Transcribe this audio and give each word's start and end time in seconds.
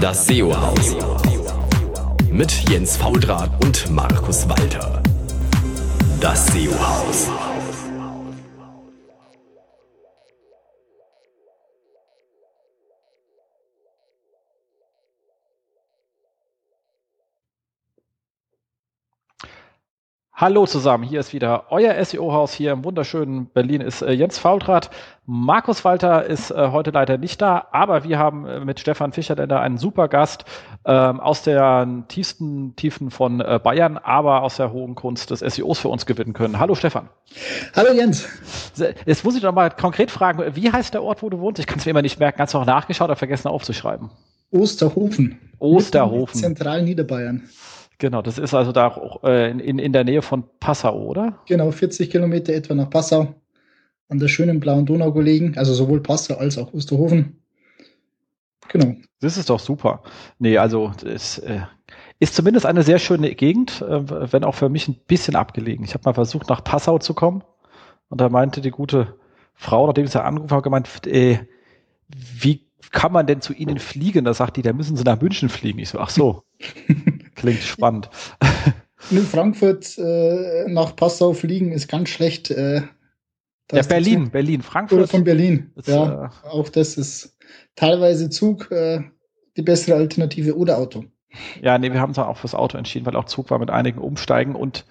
Das 0.00 0.26
SEO-Haus. 0.26 0.94
Mit 2.30 2.68
Jens 2.68 2.96
Faudrat 2.98 3.50
und 3.64 3.90
Markus 3.90 4.46
Walter. 4.48 5.00
Das 6.20 6.46
SEO-Haus. 6.48 7.30
Hallo 20.38 20.66
zusammen, 20.66 21.02
hier 21.02 21.20
ist 21.20 21.32
wieder 21.32 21.64
euer 21.70 21.94
SEO-Haus 22.04 22.52
hier 22.52 22.72
im 22.72 22.84
wunderschönen 22.84 23.46
Berlin 23.46 23.80
ist 23.80 24.02
äh, 24.02 24.12
Jens 24.12 24.36
Faultrat. 24.36 24.90
Markus 25.24 25.82
Walter 25.82 26.26
ist 26.26 26.50
äh, 26.50 26.68
heute 26.72 26.90
leider 26.90 27.16
nicht 27.16 27.40
da, 27.40 27.68
aber 27.72 28.04
wir 28.04 28.18
haben 28.18 28.44
äh, 28.44 28.60
mit 28.60 28.78
Stefan 28.78 29.14
Fischerländer 29.14 29.62
einen 29.62 29.78
super 29.78 30.08
Gast 30.08 30.44
ähm, 30.84 31.20
aus 31.20 31.40
der 31.40 31.88
tiefsten 32.08 32.76
Tiefen 32.76 33.10
von 33.10 33.40
äh, 33.40 33.58
Bayern, 33.64 33.96
aber 33.96 34.42
aus 34.42 34.58
der 34.58 34.72
hohen 34.72 34.94
Kunst 34.94 35.30
des 35.30 35.40
SEOs 35.40 35.78
für 35.78 35.88
uns 35.88 36.04
gewinnen 36.04 36.34
können. 36.34 36.58
Hallo 36.58 36.74
Stefan. 36.74 37.08
Hallo 37.74 37.94
Jens. 37.94 38.28
Jetzt 39.06 39.24
muss 39.24 39.38
ich 39.38 39.42
noch 39.42 39.54
mal 39.54 39.70
konkret 39.70 40.10
fragen, 40.10 40.54
wie 40.54 40.70
heißt 40.70 40.92
der 40.92 41.02
Ort, 41.02 41.22
wo 41.22 41.30
du 41.30 41.38
wohnst? 41.38 41.60
Ich 41.60 41.66
kann 41.66 41.78
es 41.78 41.86
mir 41.86 41.92
immer 41.92 42.02
nicht 42.02 42.20
merken, 42.20 42.42
hast 42.42 42.52
du 42.52 42.58
auch 42.58 42.66
nachgeschaut 42.66 43.08
oder 43.08 43.16
vergessen 43.16 43.48
aufzuschreiben? 43.48 44.10
Osterhofen. 44.50 45.38
Osterhofen. 45.60 46.38
Zentral 46.38 46.82
Niederbayern. 46.82 47.48
Genau, 47.98 48.20
das 48.22 48.38
ist 48.38 48.52
also 48.54 48.72
da 48.72 48.88
auch 48.88 49.24
äh, 49.24 49.50
in, 49.50 49.78
in 49.78 49.92
der 49.92 50.04
Nähe 50.04 50.22
von 50.22 50.44
Passau, 50.60 51.02
oder? 51.02 51.38
Genau, 51.46 51.70
40 51.70 52.10
Kilometer 52.10 52.52
etwa 52.52 52.74
nach 52.74 52.90
Passau, 52.90 53.34
an 54.08 54.18
der 54.18 54.28
schönen 54.28 54.60
blauen 54.60 54.84
Donau 54.84 55.12
gelegen, 55.12 55.56
also 55.56 55.72
sowohl 55.72 56.02
Passau 56.02 56.34
als 56.34 56.58
auch 56.58 56.72
Osterhofen. 56.74 57.42
Genau. 58.68 58.96
Das 59.20 59.38
ist 59.38 59.48
doch 59.48 59.60
super. 59.60 60.02
Nee, 60.38 60.58
also 60.58 60.92
es 61.04 61.38
äh, 61.38 61.60
ist 62.18 62.34
zumindest 62.34 62.66
eine 62.66 62.82
sehr 62.82 62.98
schöne 62.98 63.34
Gegend, 63.34 63.80
äh, 63.80 64.32
wenn 64.32 64.44
auch 64.44 64.54
für 64.54 64.68
mich 64.68 64.88
ein 64.88 64.96
bisschen 65.06 65.36
abgelegen. 65.36 65.84
Ich 65.84 65.94
habe 65.94 66.02
mal 66.04 66.14
versucht, 66.14 66.48
nach 66.48 66.62
Passau 66.62 66.98
zu 66.98 67.14
kommen 67.14 67.42
und 68.08 68.20
da 68.20 68.28
meinte 68.28 68.60
die 68.60 68.70
gute 68.70 69.14
Frau, 69.54 69.86
nachdem 69.86 70.06
sie 70.06 70.22
angerufen 70.22 70.54
hat, 70.54 70.62
gemeint, 70.62 71.06
äh, 71.06 71.38
wie 72.08 72.66
kann 72.92 73.12
man 73.12 73.26
denn 73.26 73.40
zu 73.40 73.52
Ihnen 73.52 73.78
fliegen? 73.78 74.24
Da 74.24 74.34
sagt 74.34 74.56
die, 74.56 74.62
da 74.62 74.72
müssen 74.72 74.96
Sie 74.96 75.04
nach 75.04 75.20
München 75.20 75.48
fliegen. 75.48 75.78
Ich 75.78 75.88
so, 75.88 75.98
ach 75.98 76.10
so, 76.10 76.44
klingt 77.36 77.62
spannend. 77.62 78.10
In 79.10 79.18
Frankfurt 79.18 79.96
äh, 79.98 80.64
nach 80.68 80.96
Passau 80.96 81.32
fliegen 81.32 81.70
ist 81.70 81.88
ganz 81.88 82.08
schlecht. 82.08 82.50
Äh, 82.50 82.82
ja, 83.72 83.82
Berlin, 83.82 84.24
Zug, 84.24 84.32
Berlin, 84.32 84.62
Frankfurt. 84.62 84.98
Oder 84.98 85.08
von 85.08 85.24
Berlin. 85.24 85.70
Ist, 85.76 85.88
ja, 85.88 86.26
äh, 86.26 86.48
auch 86.48 86.68
das 86.68 86.96
ist 86.96 87.36
teilweise 87.76 88.30
Zug 88.30 88.70
äh, 88.70 89.02
die 89.56 89.62
bessere 89.62 89.96
Alternative 89.96 90.56
oder 90.56 90.78
Auto. 90.78 91.04
Ja, 91.60 91.76
nee, 91.78 91.92
wir 91.92 92.00
haben 92.00 92.10
uns 92.10 92.18
auch 92.18 92.36
fürs 92.36 92.54
Auto 92.54 92.78
entschieden, 92.78 93.04
weil 93.06 93.16
auch 93.16 93.24
Zug 93.24 93.50
war 93.50 93.58
mit 93.58 93.70
einigen 93.70 93.98
Umsteigen 93.98 94.54
und 94.54 94.86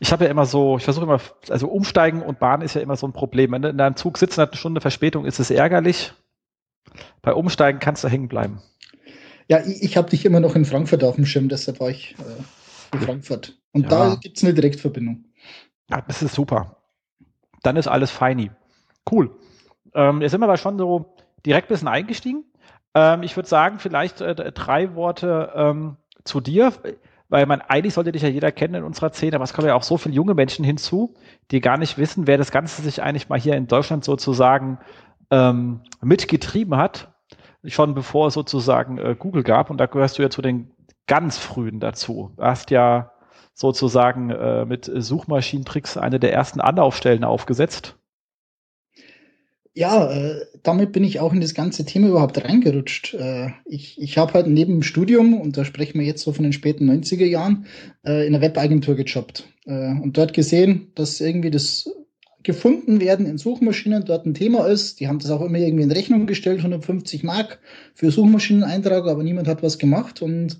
ich 0.00 0.12
habe 0.12 0.24
ja 0.24 0.30
immer 0.30 0.44
so, 0.44 0.76
ich 0.76 0.84
versuche 0.84 1.04
immer, 1.04 1.20
also 1.48 1.68
Umsteigen 1.68 2.22
und 2.22 2.38
Bahn 2.38 2.60
ist 2.60 2.74
ja 2.74 2.82
immer 2.82 2.96
so 2.96 3.06
ein 3.06 3.12
Problem. 3.12 3.52
Wenn 3.52 3.62
du 3.62 3.68
in 3.70 3.78
deinem 3.78 3.96
Zug 3.96 4.18
sitzt 4.18 4.36
und 4.36 4.42
hat 4.42 4.50
eine 4.50 4.58
Stunde 4.58 4.80
Verspätung, 4.80 5.24
ist 5.24 5.38
es 5.38 5.50
ärgerlich. 5.50 6.12
Bei 7.22 7.32
Umsteigen 7.32 7.80
kannst 7.80 8.04
du 8.04 8.08
hängen 8.08 8.28
bleiben. 8.28 8.60
Ja, 9.48 9.60
ich, 9.60 9.82
ich 9.82 9.96
habe 9.96 10.10
dich 10.10 10.24
immer 10.24 10.40
noch 10.40 10.54
in 10.54 10.64
Frankfurt 10.64 11.02
auf 11.02 11.16
dem 11.16 11.26
Schirm, 11.26 11.48
deshalb 11.48 11.80
war 11.80 11.90
ich 11.90 12.14
äh, 12.18 12.96
in 12.96 13.00
Frankfurt. 13.00 13.58
Und 13.72 13.84
ja. 13.84 13.88
da 13.88 14.14
gibt 14.20 14.36
es 14.36 14.44
eine 14.44 14.54
Direktverbindung. 14.54 15.24
Ja, 15.90 16.02
das 16.02 16.22
ist 16.22 16.34
super. 16.34 16.76
Dann 17.62 17.76
ist 17.76 17.88
alles 17.88 18.10
feini. 18.10 18.50
Cool. 19.10 19.30
Ähm, 19.94 20.20
jetzt 20.20 20.32
sind 20.32 20.40
wir 20.40 20.46
aber 20.46 20.58
schon 20.58 20.78
so 20.78 21.16
direkt 21.44 21.68
ein 21.68 21.74
bisschen 21.74 21.88
eingestiegen. 21.88 22.44
Ähm, 22.94 23.22
ich 23.22 23.36
würde 23.36 23.48
sagen, 23.48 23.78
vielleicht 23.78 24.20
äh, 24.20 24.52
drei 24.52 24.94
Worte 24.94 25.52
ähm, 25.54 25.96
zu 26.24 26.40
dir, 26.40 26.72
weil 27.28 27.46
man 27.46 27.60
eigentlich 27.60 27.94
sollte 27.94 28.12
dich 28.12 28.22
ja 28.22 28.28
jeder 28.28 28.52
kennen 28.52 28.74
in 28.74 28.84
unserer 28.84 29.12
Szene, 29.12 29.36
aber 29.36 29.44
es 29.44 29.52
kommen 29.52 29.68
ja 29.68 29.74
auch 29.74 29.82
so 29.82 29.96
viele 29.96 30.14
junge 30.14 30.34
Menschen 30.34 30.64
hinzu, 30.64 31.14
die 31.50 31.60
gar 31.60 31.78
nicht 31.78 31.98
wissen, 31.98 32.26
wer 32.26 32.38
das 32.38 32.50
Ganze 32.50 32.82
sich 32.82 33.02
eigentlich 33.02 33.28
mal 33.28 33.40
hier 33.40 33.54
in 33.54 33.66
Deutschland 33.66 34.04
sozusagen 34.04 34.78
ähm, 35.30 35.80
mitgetrieben 36.00 36.76
hat, 36.76 37.12
schon 37.64 37.94
bevor 37.94 38.28
es 38.28 38.34
sozusagen 38.34 38.98
äh, 38.98 39.16
Google 39.18 39.42
gab. 39.42 39.70
Und 39.70 39.78
da 39.78 39.86
gehörst 39.86 40.18
du 40.18 40.22
ja 40.22 40.30
zu 40.30 40.42
den 40.42 40.70
ganz 41.06 41.38
frühen 41.38 41.80
dazu. 41.80 42.32
Du 42.36 42.42
hast 42.42 42.70
ja 42.70 43.12
sozusagen 43.54 44.30
äh, 44.30 44.64
mit 44.64 44.90
Suchmaschinentricks 44.94 45.96
eine 45.96 46.20
der 46.20 46.32
ersten 46.32 46.60
Anlaufstellen 46.60 47.24
aufgesetzt. 47.24 47.96
Ja, 49.74 50.10
äh, 50.10 50.40
damit 50.64 50.92
bin 50.92 51.04
ich 51.04 51.20
auch 51.20 51.32
in 51.32 51.40
das 51.40 51.54
ganze 51.54 51.84
Thema 51.84 52.08
überhaupt 52.08 52.42
reingerutscht. 52.42 53.14
Äh, 53.14 53.50
ich 53.64 54.00
ich 54.00 54.18
habe 54.18 54.34
halt 54.34 54.48
neben 54.48 54.74
dem 54.74 54.82
Studium, 54.82 55.40
und 55.40 55.56
da 55.56 55.64
sprechen 55.64 56.00
wir 56.00 56.06
jetzt 56.06 56.22
so 56.22 56.32
von 56.32 56.42
den 56.42 56.52
späten 56.52 56.90
90er 56.90 57.24
Jahren, 57.24 57.66
äh, 58.04 58.26
in 58.26 58.34
einer 58.34 58.42
Webagentur 58.42 58.96
gejobbt. 58.96 59.44
Und 59.66 60.16
dort 60.16 60.32
gesehen, 60.32 60.92
dass 60.94 61.20
irgendwie 61.20 61.50
das 61.50 61.90
gefunden 62.48 62.98
werden 62.98 63.26
in 63.26 63.36
Suchmaschinen 63.36 64.06
dort 64.06 64.24
ein 64.24 64.32
Thema 64.32 64.66
ist. 64.66 65.00
Die 65.00 65.06
haben 65.06 65.18
das 65.18 65.30
auch 65.30 65.42
immer 65.42 65.58
irgendwie 65.58 65.82
in 65.82 65.92
Rechnung 65.92 66.26
gestellt, 66.26 66.60
150 66.60 67.22
Mark 67.22 67.58
für 67.92 68.10
Suchmaschineneintrag, 68.10 69.06
aber 69.06 69.22
niemand 69.22 69.46
hat 69.48 69.62
was 69.62 69.76
gemacht 69.76 70.22
und 70.22 70.58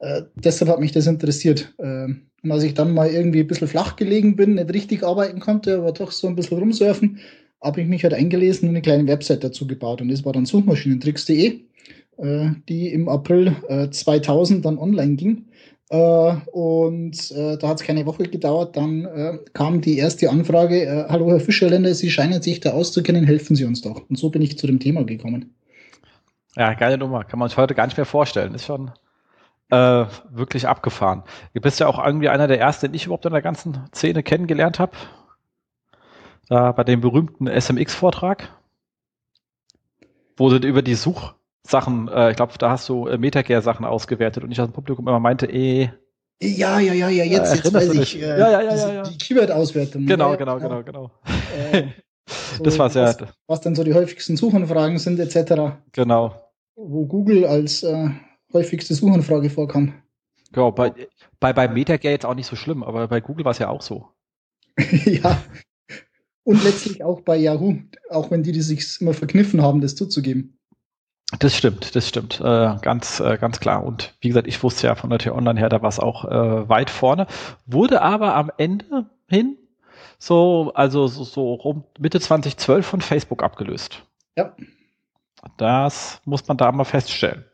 äh, 0.00 0.22
deshalb 0.34 0.68
hat 0.68 0.80
mich 0.80 0.90
das 0.90 1.06
interessiert. 1.06 1.72
Äh, 1.78 2.08
und 2.42 2.50
als 2.50 2.64
ich 2.64 2.74
dann 2.74 2.92
mal 2.92 3.08
irgendwie 3.08 3.38
ein 3.38 3.46
bisschen 3.46 3.68
flach 3.68 3.94
gelegen 3.94 4.34
bin, 4.34 4.56
nicht 4.56 4.74
richtig 4.74 5.04
arbeiten 5.04 5.38
konnte, 5.38 5.78
aber 5.78 5.92
doch 5.92 6.10
so 6.10 6.26
ein 6.26 6.34
bisschen 6.34 6.58
rumsurfen, 6.58 7.20
habe 7.62 7.82
ich 7.82 7.86
mich 7.86 8.02
halt 8.02 8.14
eingelesen 8.14 8.68
und 8.68 8.74
eine 8.74 8.82
kleine 8.82 9.06
Website 9.06 9.44
dazu 9.44 9.68
gebaut 9.68 10.00
und 10.00 10.08
das 10.08 10.24
war 10.24 10.32
dann 10.32 10.44
suchmaschinentricks.de, 10.44 11.60
äh, 12.16 12.50
die 12.68 12.88
im 12.88 13.08
April 13.08 13.54
äh, 13.68 13.90
2000 13.90 14.64
dann 14.64 14.78
online 14.78 15.14
ging. 15.14 15.44
Äh, 15.90 15.96
und 16.52 17.30
äh, 17.30 17.56
da 17.56 17.68
hat 17.68 17.80
es 17.80 17.86
keine 17.86 18.04
Woche 18.04 18.24
gedauert, 18.24 18.76
dann 18.76 19.04
äh, 19.06 19.38
kam 19.54 19.80
die 19.80 19.98
erste 19.98 20.28
Anfrage, 20.28 20.82
äh, 20.82 21.06
hallo 21.08 21.30
Herr 21.30 21.40
Fischerländer, 21.40 21.94
Sie 21.94 22.10
scheinen 22.10 22.42
sich 22.42 22.60
da 22.60 22.72
auszukennen, 22.72 23.24
helfen 23.24 23.56
Sie 23.56 23.64
uns 23.64 23.80
doch. 23.80 24.02
Und 24.08 24.18
so 24.18 24.28
bin 24.28 24.42
ich 24.42 24.58
zu 24.58 24.66
dem 24.66 24.80
Thema 24.80 25.04
gekommen. 25.04 25.54
Ja, 26.56 26.74
geile 26.74 26.98
Nummer, 26.98 27.24
kann 27.24 27.38
man 27.38 27.48
sich 27.48 27.56
heute 27.56 27.74
gar 27.74 27.86
nicht 27.86 27.96
mehr 27.96 28.04
vorstellen. 28.04 28.54
Ist 28.54 28.66
schon 28.66 28.90
äh, 29.70 30.04
wirklich 30.30 30.66
abgefahren. 30.68 31.22
Du 31.54 31.60
bist 31.60 31.80
ja 31.80 31.86
auch 31.86 32.04
irgendwie 32.04 32.28
einer 32.28 32.48
der 32.48 32.60
ersten, 32.60 32.86
den 32.86 32.94
ich 32.94 33.06
überhaupt 33.06 33.26
in 33.26 33.32
der 33.32 33.42
ganzen 33.42 33.88
Szene 33.94 34.22
kennengelernt 34.22 34.78
habe. 34.78 34.92
Da 36.48 36.72
bei 36.72 36.84
dem 36.84 37.00
berühmten 37.00 37.46
SMX-Vortrag, 37.46 38.48
wo 40.36 40.50
du 40.50 40.66
über 40.66 40.82
die 40.82 40.94
Such 40.94 41.34
Sachen, 41.68 42.08
äh, 42.08 42.30
ich 42.30 42.36
glaube, 42.36 42.54
da 42.58 42.70
hast 42.70 42.88
du 42.88 43.06
äh, 43.06 43.18
Metacare-Sachen 43.18 43.84
ausgewertet 43.84 44.42
und 44.42 44.50
ich 44.50 44.60
aus 44.60 44.68
dem 44.68 44.72
Publikum 44.72 45.06
immer 45.06 45.20
meinte, 45.20 45.46
eh. 45.46 45.90
Ja, 46.40 46.78
ja, 46.78 46.94
ja, 46.94 47.08
ja, 47.08 47.24
jetzt, 47.24 47.54
jetzt 47.54 47.72
weiß 47.72 47.94
ich. 47.94 48.22
Äh, 48.22 48.26
ja, 48.26 48.50
ja, 48.50 48.62
ja, 48.62 48.74
ja, 48.74 48.92
ja. 48.94 49.02
Die 49.02 49.18
Keyword-Auswertung. 49.18 50.06
Genau, 50.06 50.36
genau, 50.36 50.58
genau, 50.58 50.82
genau. 50.82 51.10
Äh, 51.72 51.88
so, 52.56 52.62
das 52.64 52.78
war 52.78 52.88
sehr. 52.88 53.04
Was, 53.04 53.28
was, 53.46 53.60
dann 53.60 53.74
so 53.74 53.84
die 53.84 53.92
häufigsten 53.92 54.36
Suchanfragen 54.36 54.98
sind, 54.98 55.18
etc. 55.18 55.78
Genau. 55.92 56.34
Wo 56.76 57.06
Google 57.06 57.44
als 57.44 57.82
äh, 57.82 58.08
häufigste 58.52 58.94
Suchanfrage 58.94 59.50
vorkam. 59.50 59.94
Genau, 60.52 60.72
bei, 60.72 60.92
bei, 61.40 61.52
bei 61.52 61.68
Metacare 61.68 62.12
jetzt 62.12 62.24
auch 62.24 62.34
nicht 62.34 62.46
so 62.46 62.56
schlimm, 62.56 62.82
aber 62.82 63.08
bei 63.08 63.20
Google 63.20 63.44
war 63.44 63.52
es 63.52 63.58
ja 63.58 63.68
auch 63.68 63.82
so. 63.82 64.08
ja. 65.04 65.42
Und 66.44 66.64
letztlich 66.64 67.04
auch 67.04 67.20
bei 67.20 67.36
Yahoo, 67.36 67.76
auch 68.08 68.30
wenn 68.30 68.42
die, 68.42 68.52
die 68.52 68.62
sich 68.62 69.02
immer 69.02 69.12
verkniffen 69.12 69.60
haben, 69.60 69.82
das 69.82 69.96
zuzugeben. 69.96 70.57
Das 71.38 71.54
stimmt, 71.54 71.94
das 71.94 72.08
stimmt, 72.08 72.40
äh, 72.40 72.76
ganz, 72.80 73.20
äh, 73.20 73.36
ganz 73.36 73.60
klar. 73.60 73.84
Und 73.84 74.14
wie 74.20 74.28
gesagt, 74.28 74.46
ich 74.46 74.62
wusste 74.62 74.86
ja 74.86 74.94
von 74.94 75.10
der 75.10 75.18
T-Online 75.18 75.60
her, 75.60 75.68
da 75.68 75.82
war 75.82 75.90
es 75.90 76.00
auch 76.00 76.24
äh, 76.24 76.68
weit 76.68 76.88
vorne, 76.88 77.26
wurde 77.66 78.00
aber 78.00 78.34
am 78.34 78.50
Ende 78.56 79.10
hin 79.26 79.58
so, 80.18 80.72
also 80.74 81.06
so, 81.06 81.24
so 81.24 81.54
rum 81.54 81.84
Mitte 81.98 82.18
2012 82.18 82.86
von 82.86 83.00
Facebook 83.02 83.42
abgelöst. 83.42 84.02
Ja. 84.36 84.54
Das 85.58 86.20
muss 86.24 86.48
man 86.48 86.56
da 86.56 86.72
mal 86.72 86.84
feststellen. 86.84 87.44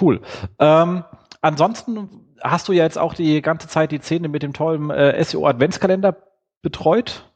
Cool. 0.00 0.22
Ähm, 0.58 1.04
ansonsten 1.42 2.08
hast 2.40 2.68
du 2.68 2.72
ja 2.72 2.84
jetzt 2.84 2.98
auch 2.98 3.14
die 3.14 3.42
ganze 3.42 3.68
Zeit 3.68 3.92
die 3.92 4.00
Szene 4.00 4.28
mit 4.28 4.42
dem 4.42 4.52
tollen 4.52 4.90
äh, 4.90 5.22
SEO-Adventskalender 5.22 6.16
betreut. 6.62 7.26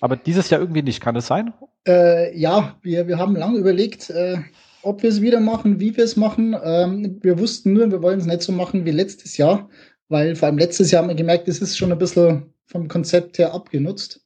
Aber 0.00 0.16
dieses 0.16 0.48
Jahr 0.50 0.60
irgendwie 0.60 0.82
nicht, 0.82 1.00
kann 1.00 1.16
es 1.16 1.26
sein? 1.26 1.52
Äh, 1.86 2.38
ja, 2.38 2.76
wir, 2.82 3.08
wir 3.08 3.18
haben 3.18 3.34
lange 3.34 3.58
überlegt, 3.58 4.10
äh, 4.10 4.38
ob 4.82 5.02
wir 5.02 5.10
es 5.10 5.20
wieder 5.20 5.40
machen, 5.40 5.80
wie 5.80 5.96
wir 5.96 6.04
es 6.04 6.16
machen. 6.16 6.56
Ähm, 6.62 7.18
wir 7.22 7.38
wussten 7.38 7.72
nur, 7.72 7.90
wir 7.90 8.02
wollen 8.02 8.20
es 8.20 8.26
nicht 8.26 8.42
so 8.42 8.52
machen 8.52 8.84
wie 8.84 8.90
letztes 8.90 9.36
Jahr, 9.36 9.68
weil 10.08 10.36
vor 10.36 10.46
allem 10.46 10.58
letztes 10.58 10.90
Jahr 10.90 11.02
haben 11.02 11.08
wir 11.08 11.14
gemerkt, 11.14 11.48
es 11.48 11.60
ist 11.60 11.76
schon 11.76 11.92
ein 11.92 11.98
bisschen 11.98 12.52
vom 12.66 12.88
Konzept 12.88 13.38
her 13.38 13.54
abgenutzt. 13.54 14.24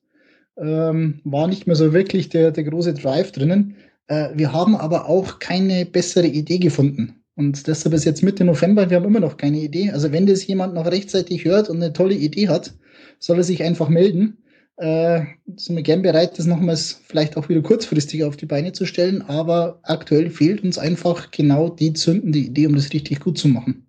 Ähm, 0.57 1.21
war 1.25 1.49
nicht 1.49 1.67
mehr 1.67 1.77
so 1.77 1.93
wirklich 1.93 2.29
der, 2.29 2.51
der 2.51 2.65
große 2.65 2.95
Drive 2.95 3.33
drinnen. 3.33 3.77
Äh, 4.09 4.31
wir 4.35 4.53
haben 4.53 4.77
aber 4.77 5.09
auch 5.09 5.39
keine 5.39 5.87
bessere 5.87 6.27
Idee 6.27 6.59
gefunden. 6.59 7.23
Und 7.35 7.67
deshalb 7.67 7.95
ist 7.95 8.05
jetzt 8.05 8.23
Mitte 8.23 8.45
November, 8.45 8.91
wir 8.91 8.99
haben 8.99 9.07
immer 9.07 9.21
noch 9.21 9.39
keine 9.39 9.59
Idee. 9.59 9.91
Also 9.91 10.13
wenn 10.13 10.27
das 10.27 10.47
jemand 10.47 10.75
noch 10.75 10.87
rechtzeitig 10.87 11.45
hört 11.45 11.71
und 11.71 11.77
eine 11.77 11.93
tolle 11.93 12.15
Idee 12.15 12.49
hat, 12.49 12.75
soll 13.19 13.39
er 13.39 13.45
sich 13.45 13.63
einfach 13.63 13.89
melden. 13.89 14.42
Äh, 14.82 15.25
sind 15.56 15.76
wir 15.76 15.82
gern 15.82 16.02
bereit, 16.02 16.38
das 16.38 16.46
nochmals 16.46 17.00
vielleicht 17.06 17.37
auch 17.37 17.49
wieder 17.49 17.62
kurzfristig 17.62 18.25
auf 18.25 18.37
die 18.37 18.46
Beine 18.46 18.73
zu 18.73 18.84
stellen, 18.84 19.23
aber 19.23 19.79
aktuell 19.84 20.29
fehlt 20.29 20.64
uns 20.64 20.76
einfach 20.76 21.31
genau 21.31 21.69
die 21.69 21.93
zündende 21.93 22.40
Idee, 22.40 22.67
um 22.67 22.75
das 22.75 22.93
richtig 22.93 23.20
gut 23.20 23.38
zu 23.38 23.49
machen. 23.49 23.87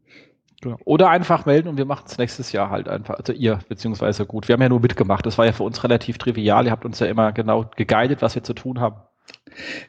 Genau. 0.61 0.77
Oder 0.85 1.09
einfach 1.09 1.45
melden 1.45 1.67
und 1.67 1.77
wir 1.77 1.85
machen 1.85 2.05
es 2.07 2.17
nächstes 2.17 2.51
Jahr 2.51 2.69
halt 2.69 2.87
einfach. 2.87 3.15
Also 3.15 3.33
ihr, 3.33 3.59
beziehungsweise 3.67 4.25
gut. 4.25 4.47
Wir 4.47 4.53
haben 4.53 4.61
ja 4.61 4.69
nur 4.69 4.79
mitgemacht. 4.79 5.25
Das 5.25 5.37
war 5.37 5.45
ja 5.45 5.51
für 5.51 5.63
uns 5.63 5.83
relativ 5.83 6.17
trivial. 6.17 6.65
Ihr 6.65 6.71
habt 6.71 6.85
uns 6.85 6.99
ja 6.99 7.07
immer 7.07 7.33
genau 7.33 7.69
geguidet, 7.75 8.21
was 8.21 8.35
wir 8.35 8.43
zu 8.43 8.53
tun 8.53 8.79
haben. 8.79 8.95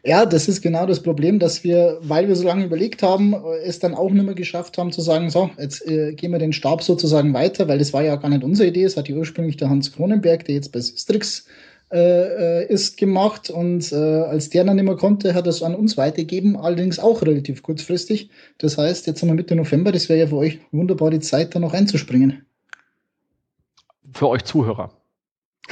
Ja, 0.04 0.26
das 0.26 0.46
ist 0.46 0.60
genau 0.60 0.86
das 0.86 1.02
Problem, 1.02 1.38
dass 1.38 1.64
wir, 1.64 1.98
weil 2.02 2.28
wir 2.28 2.36
so 2.36 2.44
lange 2.44 2.66
überlegt 2.66 3.02
haben, 3.02 3.34
es 3.64 3.78
dann 3.78 3.94
auch 3.94 4.10
nicht 4.10 4.24
mehr 4.24 4.34
geschafft 4.34 4.76
haben 4.76 4.92
zu 4.92 5.00
sagen, 5.00 5.30
so, 5.30 5.50
jetzt 5.58 5.86
äh, 5.86 6.12
gehen 6.12 6.32
wir 6.32 6.38
den 6.38 6.52
Stab 6.52 6.82
sozusagen 6.82 7.32
weiter, 7.32 7.66
weil 7.66 7.78
das 7.78 7.92
war 7.92 8.02
ja 8.02 8.16
gar 8.16 8.28
nicht 8.28 8.44
unsere 8.44 8.68
Idee. 8.68 8.84
Es 8.84 8.96
hat 8.96 9.08
ja 9.08 9.16
ursprünglich 9.16 9.56
der 9.56 9.70
Hans 9.70 9.92
Kronenberg, 9.92 10.44
der 10.44 10.56
jetzt 10.56 10.72
bei 10.72 10.80
Sistrix 10.80 11.46
äh, 11.94 12.62
äh, 12.62 12.66
ist, 12.66 12.96
gemacht 12.96 13.50
und 13.50 13.92
äh, 13.92 13.94
als 13.94 14.50
der 14.50 14.64
dann 14.64 14.76
nicht 14.76 14.84
mehr 14.84 14.96
konnte, 14.96 15.34
hat 15.34 15.46
er 15.46 15.50
es 15.50 15.62
an 15.62 15.74
uns 15.74 15.96
weitergegeben, 15.96 16.56
allerdings 16.56 16.98
auch 16.98 17.22
relativ 17.22 17.62
kurzfristig. 17.62 18.30
Das 18.58 18.78
heißt, 18.78 19.06
jetzt 19.06 19.22
haben 19.22 19.28
wir 19.28 19.34
Mitte 19.34 19.54
November, 19.54 19.92
das 19.92 20.08
wäre 20.08 20.18
ja 20.18 20.26
für 20.26 20.36
euch 20.36 20.58
wunderbar 20.72 21.10
die 21.10 21.20
Zeit, 21.20 21.54
da 21.54 21.60
noch 21.60 21.72
einzuspringen. 21.72 22.44
Für 24.12 24.28
euch 24.28 24.44
Zuhörer. 24.44 24.90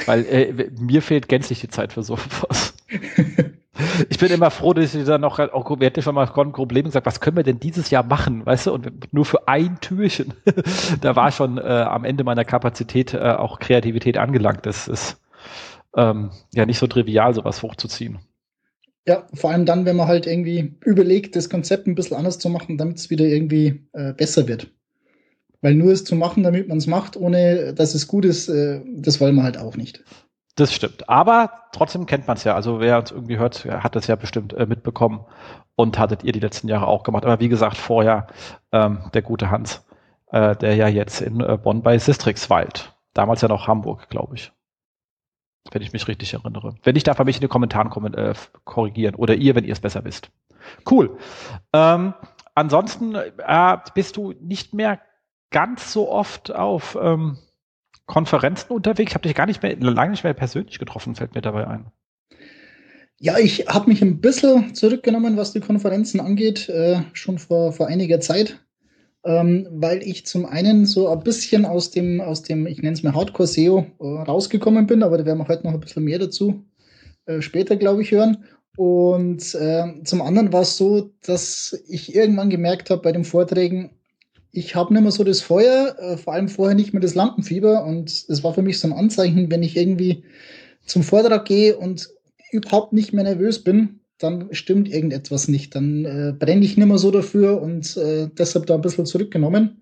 Weil 0.05 0.25
äh, 0.25 0.69
mir 0.79 1.01
fehlt 1.01 1.27
gänzlich 1.27 1.61
die 1.61 1.67
Zeit 1.67 1.93
für 1.93 2.03
sowas. 2.03 2.72
ich 4.09 4.17
bin 4.17 4.31
immer 4.31 4.51
froh, 4.51 4.73
dass 4.73 4.93
ich 4.93 5.05
dann 5.05 5.21
noch, 5.21 5.39
oh, 5.39 5.79
wir 5.79 5.87
hätten 5.87 6.01
schon 6.01 6.15
mal 6.15 6.27
ein 6.27 6.51
Problem 6.51 6.85
gesagt, 6.85 7.05
was 7.05 7.19
können 7.19 7.37
wir 7.37 7.43
denn 7.43 7.59
dieses 7.59 7.89
Jahr 7.89 8.03
machen, 8.03 8.45
weißt 8.45 8.67
du, 8.67 8.73
und 8.73 9.13
nur 9.13 9.25
für 9.25 9.47
ein 9.47 9.79
Türchen. 9.81 10.33
da 11.01 11.15
war 11.15 11.31
schon 11.31 11.57
äh, 11.57 11.61
am 11.61 12.05
Ende 12.05 12.23
meiner 12.23 12.45
Kapazität 12.45 13.13
äh, 13.13 13.19
auch 13.19 13.59
Kreativität 13.59 14.17
angelangt. 14.17 14.65
Das 14.65 14.87
ist 14.87 15.21
ähm, 15.95 16.31
ja 16.53 16.65
nicht 16.65 16.79
so 16.79 16.87
trivial, 16.87 17.33
sowas 17.33 17.63
hochzuziehen. 17.63 18.19
Ja, 19.05 19.27
vor 19.33 19.51
allem 19.51 19.65
dann, 19.65 19.85
wenn 19.85 19.97
man 19.97 20.07
halt 20.07 20.27
irgendwie 20.27 20.75
überlegt, 20.85 21.35
das 21.35 21.49
Konzept 21.49 21.87
ein 21.87 21.95
bisschen 21.95 22.15
anders 22.15 22.39
zu 22.39 22.49
machen, 22.49 22.77
damit 22.77 22.97
es 22.97 23.09
wieder 23.09 23.25
irgendwie 23.25 23.81
äh, 23.91 24.13
besser 24.13 24.47
wird. 24.47 24.71
Weil 25.61 25.75
nur 25.75 25.91
es 25.91 26.05
zu 26.05 26.15
machen, 26.15 26.43
damit 26.43 26.67
man 26.67 26.77
es 26.77 26.87
macht, 26.87 27.17
ohne 27.17 27.73
dass 27.73 27.95
es 27.95 28.07
gut 28.07 28.23
ist, 28.23 28.47
äh, 28.47 28.81
das 28.95 29.19
wollen 29.19 29.35
wir 29.35 29.43
halt 29.43 29.57
auch 29.57 29.75
nicht. 29.75 30.03
Das 30.55 30.71
stimmt. 30.71 31.09
Aber 31.09 31.51
trotzdem 31.71 32.05
kennt 32.05 32.27
man 32.27 32.37
es 32.37 32.43
ja. 32.43 32.53
Also 32.53 32.79
wer 32.79 32.99
uns 32.99 33.11
irgendwie 33.11 33.37
hört, 33.37 33.65
hat 33.65 33.95
das 33.95 34.07
ja 34.07 34.15
bestimmt 34.15 34.53
äh, 34.53 34.65
mitbekommen 34.65 35.25
und 35.75 35.97
hattet 35.97 36.23
ihr 36.23 36.31
die 36.31 36.39
letzten 36.39 36.67
Jahre 36.67 36.87
auch 36.87 37.03
gemacht. 37.03 37.25
Aber 37.25 37.39
wie 37.39 37.49
gesagt, 37.49 37.77
vorher 37.77 38.27
ähm, 38.71 38.99
der 39.13 39.23
gute 39.23 39.49
Hans, 39.49 39.85
äh, 40.31 40.55
der 40.55 40.75
ja 40.75 40.87
jetzt 40.87 41.21
in 41.21 41.39
äh, 41.41 41.57
Bonn 41.57 41.81
bei 41.81 41.97
Sistrix 41.97 42.49
weilt. 42.49 42.93
Damals 43.13 43.41
ja 43.41 43.47
noch 43.47 43.67
Hamburg, 43.67 44.09
glaube 44.09 44.35
ich. 44.35 44.51
Wenn 45.71 45.81
ich 45.81 45.93
mich 45.93 46.07
richtig 46.07 46.33
erinnere. 46.33 46.75
Wenn 46.83 46.93
nicht, 46.93 47.07
darf 47.07 47.19
er 47.19 47.25
mich 47.25 47.37
in 47.37 47.41
den 47.41 47.49
Kommentaren 47.49 48.13
äh, 48.13 48.33
korrigieren. 48.63 49.15
Oder 49.15 49.35
ihr, 49.35 49.55
wenn 49.55 49.63
ihr 49.63 49.73
es 49.73 49.79
besser 49.79 50.03
wisst. 50.03 50.29
Cool. 50.89 51.17
Ähm, 51.71 52.13
ansonsten 52.53 53.15
äh, 53.15 53.77
bist 53.95 54.17
du 54.17 54.33
nicht 54.39 54.73
mehr 54.73 54.99
ganz 55.49 55.93
so 55.93 56.11
oft 56.11 56.53
auf 56.53 56.97
ähm, 57.01 57.37
Konferenzen 58.05 58.73
unterwegs. 58.73 59.11
Ich 59.11 59.15
habe 59.15 59.27
dich 59.27 59.35
gar 59.35 59.45
nicht 59.45 59.63
mehr, 59.63 59.75
lange 59.77 60.11
nicht 60.11 60.23
mehr 60.23 60.33
persönlich 60.33 60.79
getroffen, 60.79 61.15
fällt 61.15 61.35
mir 61.35 61.41
dabei 61.41 61.67
ein. 61.67 61.85
Ja, 63.19 63.37
ich 63.37 63.67
habe 63.67 63.89
mich 63.89 64.01
ein 64.01 64.19
bisschen 64.19 64.75
zurückgenommen, 64.75 65.37
was 65.37 65.53
die 65.53 65.61
Konferenzen 65.61 66.19
angeht, 66.19 66.67
äh, 66.67 67.03
schon 67.13 67.37
vor, 67.37 67.71
vor 67.71 67.87
einiger 67.87 68.19
Zeit, 68.19 68.59
ähm, 69.23 69.67
weil 69.71 70.03
ich 70.03 70.25
zum 70.25 70.45
einen 70.45 70.85
so 70.85 71.07
ein 71.07 71.23
bisschen 71.23 71.65
aus 71.65 71.91
dem, 71.91 72.19
aus 72.19 72.41
dem 72.41 72.67
ich 72.67 72.81
nenne 72.81 72.93
es 72.93 73.03
mal 73.03 73.15
Hardcore 73.15 73.47
SEO, 73.47 73.85
äh, 73.99 74.03
rausgekommen 74.03 74.87
bin, 74.87 75.03
aber 75.03 75.17
da 75.17 75.25
werden 75.25 75.39
wir 75.39 75.47
heute 75.47 75.63
noch 75.63 75.73
ein 75.73 75.79
bisschen 75.79 76.03
mehr 76.03 76.19
dazu 76.19 76.65
äh, 77.25 77.41
später, 77.41 77.77
glaube 77.77 78.01
ich, 78.01 78.11
hören. 78.11 78.43
Und 78.75 79.53
äh, 79.55 80.03
zum 80.03 80.21
anderen 80.21 80.51
war 80.51 80.61
es 80.61 80.77
so, 80.77 81.11
dass 81.25 81.81
ich 81.87 82.15
irgendwann 82.15 82.49
gemerkt 82.49 82.89
habe 82.89 83.01
bei 83.01 83.11
den 83.11 83.23
Vorträgen, 83.23 83.91
ich 84.55 84.75
habe 84.75 84.93
nicht 84.93 85.01
mehr 85.01 85.11
so 85.11 85.23
das 85.23 85.41
Feuer, 85.41 85.97
äh, 85.99 86.15
vor 86.15 86.33
allem 86.33 86.47
vorher 86.47 86.75
nicht 86.75 86.93
mehr 86.93 87.01
das 87.01 87.15
Lampenfieber. 87.15 87.83
Und 87.83 88.09
es 88.09 88.43
war 88.43 88.53
für 88.53 88.61
mich 88.61 88.79
so 88.79 88.87
ein 88.87 88.93
Anzeichen, 88.93 89.51
wenn 89.51 89.63
ich 89.63 89.75
irgendwie 89.75 90.23
zum 90.85 91.01
Vortrag 91.01 91.45
gehe 91.45 91.75
und 91.75 92.09
überhaupt 92.51 92.93
nicht 92.93 93.13
mehr 93.13 93.23
nervös 93.23 93.63
bin, 93.63 93.99
dann 94.19 94.49
stimmt 94.51 94.87
irgendetwas 94.87 95.47
nicht. 95.47 95.73
Dann 95.73 96.05
äh, 96.05 96.33
brenne 96.37 96.63
ich 96.63 96.77
nicht 96.77 96.87
mehr 96.87 96.99
so 96.99 97.09
dafür 97.09 97.61
und 97.61 97.97
äh, 97.97 98.29
deshalb 98.37 98.67
da 98.67 98.75
ein 98.75 98.81
bisschen 98.81 99.07
zurückgenommen. 99.07 99.81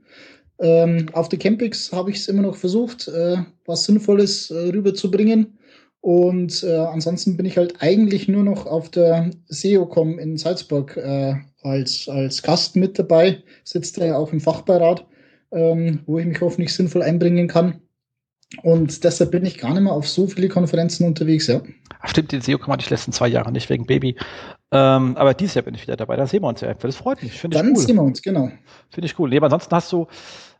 Ähm, 0.57 1.07
auf 1.11 1.27
der 1.27 1.39
Campix 1.39 1.91
habe 1.91 2.11
ich 2.11 2.17
es 2.17 2.29
immer 2.29 2.43
noch 2.43 2.55
versucht, 2.55 3.09
äh, 3.09 3.37
was 3.65 3.83
Sinnvolles 3.83 4.51
äh, 4.51 4.69
rüberzubringen. 4.69 5.57
Und 6.03 6.63
ansonsten 6.63 7.37
bin 7.37 7.45
ich 7.45 7.57
halt 7.57 7.75
eigentlich 7.79 8.27
nur 8.27 8.41
noch 8.43 8.65
auf 8.65 8.89
der 8.89 9.29
SEOCom 9.49 10.17
in 10.17 10.35
Salzburg 10.35 10.97
als, 11.63 12.09
als 12.09 12.41
Gast 12.41 12.75
mit 12.75 12.97
dabei, 12.97 13.43
sitzt 13.63 13.97
er 13.97 14.07
ja 14.07 14.17
auch 14.17 14.31
im 14.31 14.41
Fachbeirat, 14.41 15.05
ähm, 15.51 15.99
wo 16.05 16.19
ich 16.19 16.25
mich 16.25 16.41
hoffentlich 16.41 16.73
sinnvoll 16.73 17.03
einbringen 17.03 17.47
kann. 17.47 17.81
Und 18.63 19.03
deshalb 19.03 19.31
bin 19.31 19.45
ich 19.45 19.57
gar 19.57 19.73
nicht 19.73 19.83
mehr 19.83 19.93
auf 19.93 20.07
so 20.09 20.27
viele 20.27 20.49
Konferenzen 20.49 21.05
unterwegs, 21.05 21.47
ja. 21.47 21.61
Ach, 22.01 22.09
stimmt, 22.09 22.31
den 22.31 22.41
SEO-Com 22.41 22.73
hatte 22.73 22.83
ich 22.83 22.89
letzten 22.89 23.13
zwei 23.13 23.27
Jahre 23.27 23.51
nicht 23.51 23.69
wegen 23.69 23.85
Baby. 23.85 24.17
Ähm, 24.71 25.15
aber 25.15 25.33
dieses 25.33 25.55
Jahr 25.55 25.63
bin 25.63 25.75
ich 25.75 25.83
wieder 25.83 25.95
dabei. 25.95 26.15
Da 26.15 26.27
sehen 26.27 26.43
wir 26.43 26.49
uns 26.49 26.61
ja. 26.61 26.73
Das 26.73 26.95
freut 26.95 27.21
mich. 27.21 27.39
Finde 27.39 27.57
ich 27.57 27.61
Dann 27.61 27.71
cool. 27.71 27.77
sehen 27.77 27.95
wir 27.95 28.03
uns, 28.03 28.21
genau. 28.21 28.51
Finde 28.89 29.05
ich 29.05 29.17
cool. 29.19 29.29
Nee, 29.29 29.37
aber 29.37 29.45
ansonsten 29.45 29.75
hast 29.75 29.91
du 29.91 30.07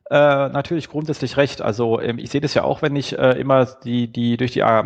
äh, 0.10 0.16
natürlich 0.50 0.90
grundsätzlich 0.90 1.38
recht. 1.38 1.62
Also 1.62 2.00
ähm, 2.00 2.18
ich 2.18 2.30
sehe 2.30 2.42
das 2.42 2.54
ja 2.54 2.64
auch, 2.64 2.82
wenn 2.82 2.96
ich 2.96 3.18
äh, 3.18 3.40
immer 3.40 3.66
die, 3.66 4.12
die 4.12 4.38
durch 4.38 4.52
die 4.52 4.60
äh, 4.60 4.84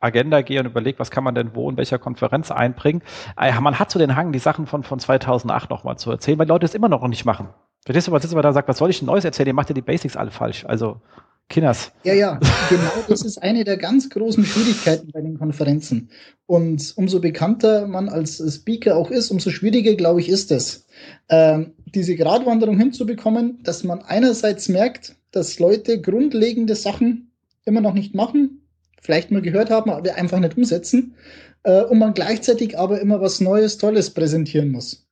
Agenda 0.00 0.42
gehe 0.42 0.60
und 0.60 0.66
überlege, 0.66 0.98
was 0.98 1.10
kann 1.10 1.24
man 1.24 1.34
denn 1.34 1.54
wo 1.54 1.68
in 1.70 1.76
welcher 1.76 1.98
Konferenz 1.98 2.50
einbringen. 2.50 3.02
Äh, 3.40 3.58
man 3.60 3.78
hat 3.78 3.90
so 3.90 3.98
den 3.98 4.16
Hang, 4.16 4.32
die 4.32 4.38
Sachen 4.38 4.66
von, 4.66 4.82
von 4.82 4.98
2008 4.98 5.70
nochmal 5.70 5.98
zu 5.98 6.10
erzählen, 6.10 6.38
weil 6.38 6.48
Leute 6.48 6.66
es 6.66 6.74
immer 6.74 6.88
noch 6.88 7.06
nicht 7.08 7.24
machen. 7.24 7.48
Verstehst 7.84 8.08
du, 8.08 8.12
was 8.12 8.24
ist 8.24 8.32
aber 8.32 8.42
da 8.42 8.52
sagt, 8.52 8.68
was 8.68 8.78
soll 8.78 8.90
ich 8.90 8.98
denn 8.98 9.06
Neues 9.06 9.24
erzählen? 9.24 9.48
Ihr 9.48 9.54
macht 9.54 9.68
ja 9.68 9.74
die 9.74 9.82
Basics 9.82 10.16
alle 10.16 10.30
falsch. 10.30 10.64
Also, 10.66 11.00
Kinders. 11.48 11.92
Ja, 12.02 12.12
ja, 12.12 12.40
genau 12.68 13.04
das 13.08 13.22
ist 13.22 13.38
eine 13.40 13.62
der 13.62 13.76
ganz 13.76 14.10
großen 14.10 14.44
Schwierigkeiten 14.44 15.12
bei 15.12 15.20
den 15.20 15.38
Konferenzen. 15.38 16.10
Und 16.46 16.92
umso 16.96 17.20
bekannter 17.20 17.86
man 17.86 18.08
als 18.08 18.42
Speaker 18.52 18.96
auch 18.96 19.10
ist, 19.10 19.30
umso 19.30 19.50
schwieriger, 19.50 19.94
glaube 19.94 20.20
ich, 20.20 20.28
ist 20.28 20.50
es, 20.50 20.86
ähm, 21.28 21.74
diese 21.86 22.16
Gratwanderung 22.16 22.76
hinzubekommen, 22.78 23.62
dass 23.62 23.84
man 23.84 24.02
einerseits 24.02 24.68
merkt, 24.68 25.14
dass 25.30 25.60
Leute 25.60 26.00
grundlegende 26.00 26.74
Sachen 26.74 27.30
immer 27.64 27.80
noch 27.80 27.94
nicht 27.94 28.14
machen, 28.14 28.65
vielleicht 29.00 29.30
mal 29.30 29.42
gehört 29.42 29.70
haben, 29.70 29.90
aber 29.90 30.14
einfach 30.14 30.40
nicht 30.40 30.56
umsetzen. 30.56 31.14
Äh, 31.62 31.84
und 31.84 31.98
man 31.98 32.14
gleichzeitig 32.14 32.78
aber 32.78 33.00
immer 33.00 33.20
was 33.20 33.40
Neues, 33.40 33.78
Tolles 33.78 34.10
präsentieren 34.10 34.70
muss. 34.70 35.06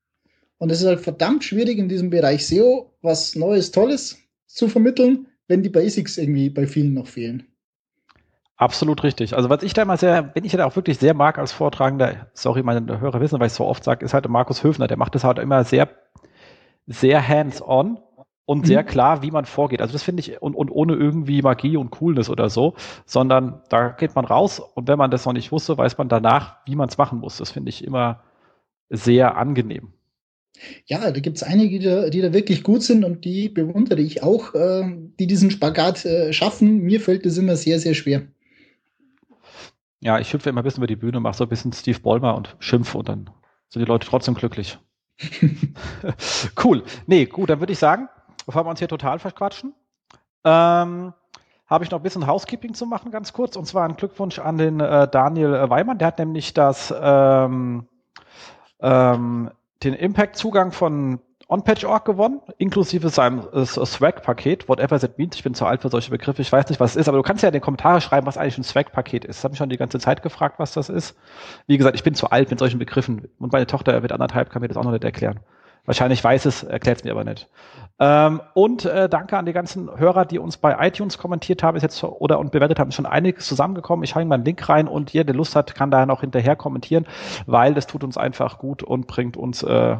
Und 0.58 0.70
es 0.70 0.80
ist 0.80 0.86
halt 0.86 1.00
verdammt 1.00 1.44
schwierig 1.44 1.78
in 1.78 1.88
diesem 1.88 2.10
Bereich 2.10 2.46
SEO 2.46 2.92
was 3.02 3.34
Neues, 3.34 3.70
Tolles 3.70 4.18
zu 4.46 4.68
vermitteln, 4.68 5.26
wenn 5.48 5.62
die 5.62 5.68
Basics 5.68 6.16
irgendwie 6.16 6.48
bei 6.48 6.66
vielen 6.66 6.94
noch 6.94 7.06
fehlen. 7.06 7.46
Absolut 8.56 9.02
richtig. 9.02 9.34
Also 9.34 9.50
was 9.50 9.62
ich 9.64 9.74
da 9.74 9.82
immer 9.82 9.96
sehr, 9.96 10.30
wenn 10.34 10.44
ich 10.44 10.52
da 10.52 10.64
auch 10.64 10.76
wirklich 10.76 10.98
sehr 10.98 11.12
mag 11.12 11.38
als 11.38 11.52
Vortragender, 11.52 12.28
sorry, 12.34 12.62
meine 12.62 13.00
Hörer 13.00 13.20
wissen, 13.20 13.40
weil 13.40 13.48
ich 13.48 13.52
so 13.52 13.64
oft 13.64 13.82
sage, 13.82 14.04
ist 14.04 14.14
halt 14.14 14.28
Markus 14.28 14.62
Höfner, 14.62 14.86
der 14.86 14.96
macht 14.96 15.14
das 15.16 15.24
halt 15.24 15.38
immer 15.38 15.64
sehr, 15.64 15.88
sehr 16.86 17.26
hands-on 17.26 17.98
und 18.46 18.60
mhm. 18.60 18.66
sehr 18.66 18.84
klar, 18.84 19.22
wie 19.22 19.30
man 19.30 19.44
vorgeht. 19.44 19.80
Also 19.80 19.92
das 19.92 20.02
finde 20.02 20.20
ich, 20.20 20.40
und, 20.42 20.54
und 20.54 20.70
ohne 20.70 20.94
irgendwie 20.94 21.42
Magie 21.42 21.76
und 21.76 21.90
Coolness 21.90 22.28
oder 22.28 22.50
so, 22.50 22.74
sondern 23.06 23.62
da 23.68 23.88
geht 23.88 24.14
man 24.14 24.24
raus 24.24 24.60
und 24.60 24.88
wenn 24.88 24.98
man 24.98 25.10
das 25.10 25.24
noch 25.24 25.32
nicht 25.32 25.52
wusste, 25.52 25.78
weiß 25.78 25.98
man 25.98 26.08
danach, 26.08 26.56
wie 26.66 26.76
man 26.76 26.88
es 26.88 26.98
machen 26.98 27.20
muss. 27.20 27.38
Das 27.38 27.50
finde 27.50 27.70
ich 27.70 27.84
immer 27.84 28.22
sehr 28.90 29.36
angenehm. 29.36 29.92
Ja, 30.86 31.10
da 31.10 31.20
gibt 31.20 31.36
es 31.36 31.42
einige, 31.42 31.78
die 31.78 31.84
da, 31.84 32.10
die 32.10 32.20
da, 32.20 32.32
wirklich 32.32 32.62
gut 32.62 32.82
sind 32.82 33.04
und 33.04 33.24
die 33.24 33.48
bewundere 33.48 34.00
ich 34.00 34.22
auch, 34.22 34.54
äh, 34.54 34.84
die 35.18 35.26
diesen 35.26 35.50
Spagat 35.50 36.04
äh, 36.04 36.32
schaffen. 36.32 36.78
Mir 36.82 37.00
fällt 37.00 37.26
das 37.26 37.38
immer 37.38 37.56
sehr, 37.56 37.80
sehr 37.80 37.94
schwer. 37.94 38.22
Ja, 40.00 40.20
ich 40.20 40.32
hüpfe 40.32 40.50
immer 40.50 40.60
ein 40.60 40.64
bisschen 40.64 40.82
über 40.82 40.86
die 40.86 40.96
Bühne, 40.96 41.18
mache 41.18 41.36
so 41.36 41.44
ein 41.44 41.48
bisschen 41.48 41.72
Steve 41.72 41.98
Ballmer 41.98 42.36
und 42.36 42.56
schimpfe 42.60 42.98
und 42.98 43.08
dann 43.08 43.30
sind 43.68 43.80
die 43.80 43.88
Leute 43.88 44.06
trotzdem 44.06 44.34
glücklich. 44.34 44.78
cool. 46.64 46.84
Nee, 47.06 47.24
gut, 47.24 47.50
dann 47.50 47.60
würde 47.60 47.72
ich 47.72 47.78
sagen, 47.78 48.08
bevor 48.46 48.64
wir 48.64 48.70
uns 48.70 48.78
hier 48.78 48.88
total 48.88 49.18
verquatschen, 49.18 49.74
ähm, 50.44 51.12
habe 51.66 51.84
ich 51.84 51.90
noch 51.90 51.98
ein 51.98 52.02
bisschen 52.02 52.26
Housekeeping 52.26 52.74
zu 52.74 52.86
machen, 52.86 53.10
ganz 53.10 53.32
kurz. 53.32 53.56
Und 53.56 53.66
zwar 53.66 53.84
ein 53.84 53.96
Glückwunsch 53.96 54.38
an 54.38 54.58
den 54.58 54.80
äh, 54.80 55.08
Daniel 55.08 55.54
äh, 55.54 55.70
Weimann. 55.70 55.98
Der 55.98 56.08
hat 56.08 56.18
nämlich 56.18 56.52
das, 56.54 56.94
ähm, 56.96 57.88
ähm, 58.80 59.50
den 59.82 59.94
Impact-Zugang 59.94 60.72
von 60.72 61.20
OnPatch.org 61.46 62.04
gewonnen, 62.06 62.40
inklusive 62.56 63.10
seinem 63.10 63.46
äh, 63.52 63.66
Swag-Paket, 63.66 64.68
whatever 64.68 64.98
that 64.98 65.18
means. 65.18 65.36
Ich 65.36 65.42
bin 65.42 65.54
zu 65.54 65.66
alt 65.66 65.82
für 65.82 65.90
solche 65.90 66.10
Begriffe, 66.10 66.40
ich 66.40 66.50
weiß 66.50 66.68
nicht, 66.68 66.80
was 66.80 66.92
es 66.92 66.96
ist, 66.96 67.08
aber 67.08 67.18
du 67.18 67.22
kannst 67.22 67.42
ja 67.42 67.48
in 67.50 67.52
den 67.52 67.60
Kommentaren 67.60 68.00
schreiben, 68.00 68.26
was 68.26 68.38
eigentlich 68.38 68.58
ein 68.58 68.64
Swag-Paket 68.64 69.24
ist. 69.24 69.38
Ich 69.38 69.44
habe 69.44 69.52
mich 69.52 69.58
schon 69.58 69.68
die 69.68 69.76
ganze 69.76 69.98
Zeit 69.98 70.22
gefragt, 70.22 70.58
was 70.58 70.72
das 70.72 70.88
ist. 70.88 71.16
Wie 71.66 71.76
gesagt, 71.76 71.96
ich 71.96 72.02
bin 72.02 72.14
zu 72.14 72.30
alt 72.30 72.50
mit 72.50 72.58
solchen 72.58 72.78
Begriffen 72.78 73.28
und 73.38 73.52
meine 73.52 73.66
Tochter 73.66 74.00
wird 74.00 74.12
anderthalb, 74.12 74.50
kann 74.50 74.62
mir 74.62 74.68
das 74.68 74.76
auch 74.78 74.84
noch 74.84 74.92
nicht 74.92 75.04
erklären. 75.04 75.40
Wahrscheinlich 75.86 76.22
weiß 76.24 76.46
es, 76.46 76.62
erklärt 76.62 76.98
es 76.98 77.04
mir 77.04 77.10
aber 77.10 77.24
nicht. 77.24 77.48
Ähm, 78.00 78.40
und 78.54 78.84
äh, 78.86 79.08
danke 79.08 79.36
an 79.38 79.46
die 79.46 79.52
ganzen 79.52 79.88
Hörer, 79.98 80.24
die 80.24 80.38
uns 80.38 80.56
bei 80.56 80.76
iTunes 80.86 81.18
kommentiert 81.18 81.62
haben, 81.62 81.76
ist 81.76 81.82
jetzt 81.82 82.02
oder 82.02 82.38
und 82.38 82.50
bewertet 82.52 82.78
haben, 82.78 82.88
ist 82.88 82.96
schon 82.96 83.06
einiges 83.06 83.46
zusammengekommen. 83.46 84.02
Ich 84.02 84.14
hänge 84.14 84.26
mal 84.26 84.36
einen 84.36 84.44
Link 84.44 84.68
rein 84.68 84.88
und 84.88 85.12
jeder, 85.12 85.24
der 85.24 85.34
Lust 85.34 85.54
hat, 85.54 85.74
kann 85.74 85.90
da 85.90 86.06
noch 86.06 86.22
hinterher 86.22 86.56
kommentieren, 86.56 87.06
weil 87.46 87.74
das 87.74 87.86
tut 87.86 88.02
uns 88.02 88.16
einfach 88.16 88.58
gut 88.58 88.82
und 88.82 89.06
bringt 89.06 89.36
uns 89.36 89.62
äh, 89.62 89.96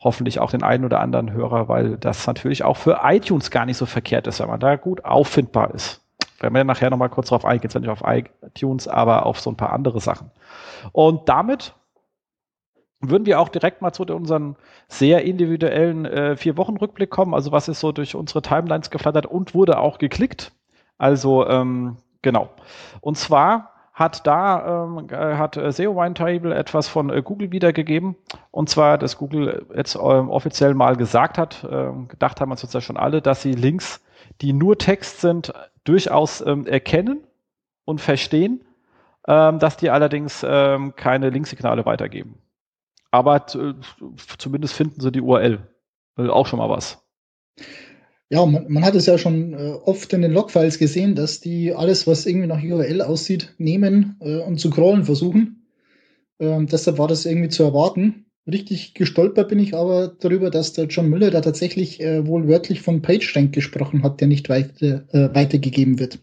hoffentlich 0.00 0.40
auch 0.40 0.50
den 0.50 0.62
einen 0.62 0.84
oder 0.84 1.00
anderen 1.00 1.32
Hörer, 1.32 1.68
weil 1.68 1.96
das 1.96 2.26
natürlich 2.26 2.64
auch 2.64 2.76
für 2.76 3.00
iTunes 3.04 3.50
gar 3.50 3.66
nicht 3.66 3.76
so 3.76 3.86
verkehrt 3.86 4.26
ist, 4.26 4.40
wenn 4.40 4.48
man 4.48 4.60
da 4.60 4.76
gut 4.76 5.04
auffindbar 5.04 5.74
ist. 5.74 6.02
Wenn 6.40 6.54
wir 6.54 6.64
nachher 6.64 6.90
nochmal 6.90 7.10
kurz 7.10 7.28
drauf 7.28 7.44
eingehen, 7.44 7.70
zwar 7.70 7.80
nicht 7.80 7.90
auf 7.90 8.02
iTunes, 8.04 8.88
aber 8.88 9.26
auf 9.26 9.40
so 9.40 9.50
ein 9.50 9.56
paar 9.56 9.72
andere 9.72 10.00
Sachen. 10.00 10.30
Und 10.92 11.28
damit 11.28 11.74
würden 13.00 13.26
wir 13.26 13.40
auch 13.40 13.48
direkt 13.48 13.82
mal 13.82 13.92
zu 13.92 14.04
unseren 14.04 14.56
sehr 14.88 15.24
individuellen 15.24 16.04
äh, 16.04 16.36
Vier-Wochen-Rückblick 16.36 17.10
kommen. 17.10 17.34
Also 17.34 17.50
was 17.52 17.68
ist 17.68 17.80
so 17.80 17.92
durch 17.92 18.14
unsere 18.14 18.42
Timelines 18.42 18.90
geflattert 18.90 19.26
und 19.26 19.54
wurde 19.54 19.78
auch 19.78 19.98
geklickt. 19.98 20.52
Also 20.98 21.46
ähm, 21.46 21.96
genau. 22.22 22.50
Und 23.00 23.16
zwar 23.16 23.70
hat 23.94 24.26
da 24.26 24.84
ähm, 24.84 25.08
äh, 25.10 25.36
hat 25.36 25.56
äh, 25.56 25.72
SEO 25.72 25.94
Table 26.14 26.54
etwas 26.54 26.88
von 26.88 27.10
äh, 27.10 27.22
Google 27.22 27.52
wiedergegeben. 27.52 28.16
Und 28.50 28.68
zwar, 28.68 28.98
dass 28.98 29.18
Google 29.18 29.66
jetzt 29.74 29.94
ähm, 29.94 30.30
offiziell 30.30 30.74
mal 30.74 30.96
gesagt 30.96 31.38
hat, 31.38 31.64
äh, 31.64 31.90
gedacht 32.08 32.40
haben 32.40 32.48
wir 32.48 32.52
uns 32.52 32.62
jetzt 32.62 32.74
ja 32.74 32.80
schon 32.80 32.96
alle, 32.96 33.20
dass 33.22 33.42
sie 33.42 33.52
Links, 33.52 34.02
die 34.40 34.52
nur 34.52 34.78
Text 34.78 35.20
sind, 35.20 35.52
durchaus 35.84 36.40
ähm, 36.46 36.66
erkennen 36.66 37.20
und 37.84 38.00
verstehen, 38.00 38.62
ähm, 39.26 39.58
dass 39.58 39.76
die 39.76 39.90
allerdings 39.90 40.44
ähm, 40.48 40.94
keine 40.96 41.30
Linksignale 41.30 41.84
weitergeben. 41.84 42.38
Aber 43.10 43.46
zumindest 44.38 44.74
finden 44.74 45.00
sie 45.00 45.12
die 45.12 45.20
URL. 45.20 45.66
Auch 46.16 46.46
schon 46.46 46.58
mal 46.58 46.68
was. 46.68 46.98
Ja, 48.28 48.46
man, 48.46 48.70
man 48.70 48.84
hat 48.84 48.94
es 48.94 49.06
ja 49.06 49.18
schon 49.18 49.54
äh, 49.54 49.72
oft 49.84 50.12
in 50.12 50.22
den 50.22 50.32
Logfiles 50.32 50.78
gesehen, 50.78 51.16
dass 51.16 51.40
die 51.40 51.74
alles, 51.74 52.06
was 52.06 52.26
irgendwie 52.26 52.46
nach 52.46 52.62
URL 52.62 53.02
aussieht, 53.02 53.54
nehmen 53.58 54.16
äh, 54.20 54.38
und 54.38 54.60
zu 54.60 54.70
crawlen 54.70 55.04
versuchen. 55.04 55.66
Ähm, 56.38 56.68
deshalb 56.68 56.98
war 56.98 57.08
das 57.08 57.26
irgendwie 57.26 57.48
zu 57.48 57.64
erwarten. 57.64 58.26
Richtig 58.46 58.94
gestolpert 58.94 59.48
bin 59.48 59.58
ich 59.58 59.74
aber 59.74 60.08
darüber, 60.08 60.50
dass 60.50 60.72
der 60.72 60.86
John 60.86 61.08
Müller 61.08 61.30
da 61.30 61.40
tatsächlich 61.40 62.00
äh, 62.00 62.24
wohl 62.26 62.46
wörtlich 62.46 62.82
von 62.82 63.02
PageRank 63.02 63.52
gesprochen 63.52 64.04
hat, 64.04 64.20
der 64.20 64.28
nicht 64.28 64.48
weiter, 64.48 65.04
äh, 65.12 65.34
weitergegeben 65.34 65.98
wird. 65.98 66.20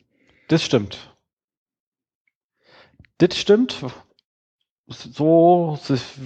Das 0.48 0.64
stimmt. 0.64 1.14
Das 3.18 3.38
stimmt 3.38 3.84
so, 4.88 5.78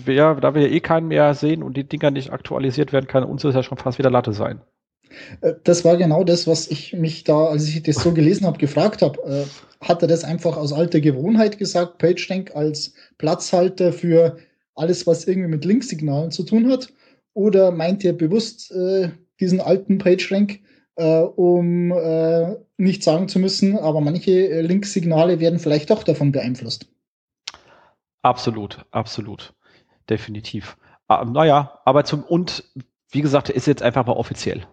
ja, 0.06 0.36
da 0.36 0.54
wir 0.54 0.62
ja 0.62 0.68
eh 0.68 0.80
keinen 0.80 1.08
mehr 1.08 1.34
sehen 1.34 1.64
und 1.64 1.78
die 1.78 1.84
Dinger 1.84 2.12
nicht 2.12 2.32
aktualisiert 2.32 2.94
werden, 2.94 3.08
kann 3.08 3.24
uns 3.24 3.42
das 3.42 3.56
ja 3.56 3.64
schon 3.64 3.78
fast 3.78 3.98
wieder 3.98 4.12
Latte 4.12 4.34
sein. 4.34 4.62
Äh, 5.42 5.54
das 5.64 5.84
war 5.84 5.98
genau 5.98 6.24
das, 6.24 6.48
was 6.48 6.68
ich 6.68 6.94
mich 6.94 7.24
da, 7.24 7.46
als 7.46 7.68
ich 7.68 7.82
das 7.84 7.98
so 7.98 8.12
gelesen 8.14 8.46
habe, 8.46 8.58
gefragt 8.58 9.02
habe. 9.02 9.20
Äh, 9.24 9.86
hat 9.86 10.02
er 10.04 10.08
das 10.08 10.24
einfach 10.24 10.58
aus 10.58 10.74
alter 10.74 11.02
Gewohnheit 11.02 11.58
gesagt, 11.58 11.98
PageRank 11.98 12.56
als 12.56 12.94
Platzhalter 13.18 13.92
für 13.94 14.38
alles, 14.76 15.08
was 15.08 15.28
irgendwie 15.28 15.50
mit 15.50 15.66
Linksignalen 15.66 16.32
zu 16.32 16.44
tun 16.44 16.70
hat? 16.70 16.94
Oder 17.34 17.72
meint 17.72 18.06
er 18.06 18.14
bewusst 18.14 18.72
äh, 18.72 19.10
diesen 19.40 19.60
alten 19.60 19.98
PageRank, 19.98 20.60
äh, 20.98 21.22
um 21.22 21.92
äh, 21.92 22.56
nicht 22.78 23.04
sagen 23.04 23.28
zu 23.28 23.40
müssen, 23.40 23.78
aber 23.78 24.02
manche 24.02 24.32
äh, 24.32 24.62
Linksignale 24.62 25.40
werden 25.40 25.60
vielleicht 25.60 25.90
doch 25.90 26.04
davon 26.04 26.32
beeinflusst? 26.32 26.88
Absolut, 28.22 28.86
absolut. 28.92 29.54
Definitiv. 30.10 30.78
Ah, 31.08 31.26
naja, 31.26 31.80
aber 31.86 32.04
zum, 32.04 32.24
und 32.24 32.64
wie 33.10 33.22
gesagt, 33.22 33.50
ist 33.50 33.68
jetzt 33.68 33.84
einfach 33.84 34.06
mal 34.06 34.14
offiziell. 34.14 34.66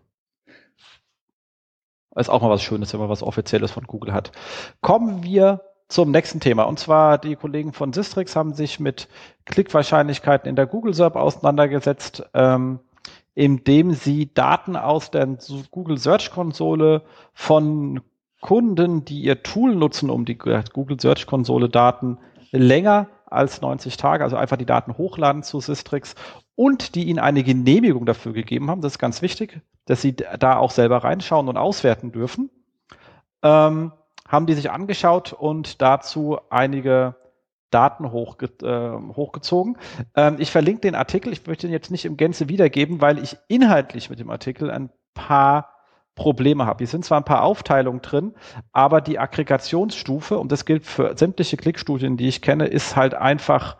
Ist 2.14 2.31
auch 2.31 2.43
mal 2.43 2.50
was 2.50 2.62
Schönes, 2.62 2.93
wenn 2.93 3.00
man 3.00 3.09
was 3.09 3.23
Offizielles 3.23 3.71
von 3.71 3.85
Google 3.85 4.12
hat. 4.12 4.33
Kommen 4.81 5.23
wir 5.23 5.61
zum 5.88 6.11
nächsten 6.11 6.40
Thema. 6.40 6.64
Und 6.64 6.78
zwar 6.78 7.19
die 7.19 7.37
Kollegen 7.37 7.73
von 7.73 7.93
Sistrix 7.93 8.37
haben 8.37 8.55
sich 8.55 8.78
mit 8.78 9.09
Klickwahrscheinlichkeiten 9.47 10.49
in 10.49 10.57
der 10.57 10.67
Google 10.67 10.95
SERP 10.95 11.17
auseinandergesetzt, 11.17 12.25
ähm, 12.35 12.81
indem 13.35 13.93
sie 13.93 14.33
Daten 14.35 14.76
aus 14.76 15.11
der 15.11 15.38
Google 15.71 15.99
Search 15.99 16.31
Konsole 16.31 17.02
von 17.33 18.00
Kunden, 18.40 19.05
die 19.05 19.23
ihr 19.23 19.43
Tool 19.43 19.75
nutzen, 19.75 20.11
um 20.11 20.25
die 20.25 20.37
Google 20.37 21.00
Search 21.00 21.26
Konsole 21.26 21.69
Daten 21.69 22.19
länger 22.50 23.09
als 23.30 23.61
90 23.61 23.97
Tage, 23.97 24.25
also 24.25 24.37
einfach 24.37 24.56
die 24.56 24.66
Daten 24.66 24.97
hochladen 24.97 25.42
zu 25.42 25.61
Sistrix 25.61 26.14
und 26.54 26.94
die 26.94 27.04
ihnen 27.04 27.18
eine 27.18 27.42
Genehmigung 27.42 28.06
dafür 28.06 28.32
gegeben 28.32 28.70
haben. 28.70 28.80
Das 28.80 28.92
ist 28.92 28.99
ganz 28.99 29.23
wichtig, 29.23 29.61
dass 29.85 30.02
sie 30.02 30.14
da 30.14 30.56
auch 30.56 30.70
selber 30.70 30.99
reinschauen 30.99 31.49
und 31.49 31.56
auswerten 31.56 32.12
dürfen. 32.12 32.50
Ähm, 33.42 33.92
haben 34.26 34.47
die 34.47 34.54
sich 34.54 34.70
angeschaut 34.70 35.32
und 35.32 35.80
dazu 35.80 36.38
einige 36.50 37.16
Daten 37.70 38.12
hochge 38.12 38.47
äh, 38.62 39.14
hochgezogen. 39.14 39.78
Ähm, 40.14 40.37
ich 40.38 40.50
verlinke 40.50 40.82
den 40.82 40.94
Artikel. 40.94 41.32
Ich 41.32 41.47
möchte 41.47 41.66
ihn 41.66 41.73
jetzt 41.73 41.90
nicht 41.90 42.04
im 42.04 42.16
Gänze 42.16 42.49
wiedergeben, 42.49 43.00
weil 43.00 43.18
ich 43.18 43.37
inhaltlich 43.49 44.11
mit 44.11 44.18
dem 44.18 44.30
Artikel 44.30 44.70
ein 44.70 44.90
paar 45.14 45.77
Probleme 46.19 46.67
habe. 46.67 46.79
Hier 46.79 46.89
sind 46.89 47.05
zwar 47.05 47.19
ein 47.19 47.25
paar 47.25 47.45
Aufteilungen 47.45 48.03
drin, 48.03 48.35
aber 48.73 49.01
die 49.01 49.19
Aggregationsstufe, 49.19 50.37
und 50.39 50.53
das 50.53 50.65
gilt 50.65 50.85
für 50.85 51.17
sämtliche 51.17 51.57
Klickstudien, 51.57 52.17
die 52.17 52.29
ich 52.29 52.43
kenne, 52.43 52.67
ist 52.67 52.97
halt 52.97 53.15
einfach 53.15 53.77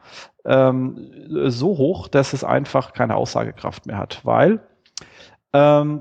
ähm, 0.47 1.11
so 1.47 1.77
hoch, 1.77 2.09
dass 2.09 2.33
es 2.33 2.45
einfach 2.45 2.93
keine 2.93 3.17
Aussagekraft 3.17 3.87
mehr 3.87 3.99
hat, 3.99 4.21
weil 4.25 4.61
ähm, 5.53 6.01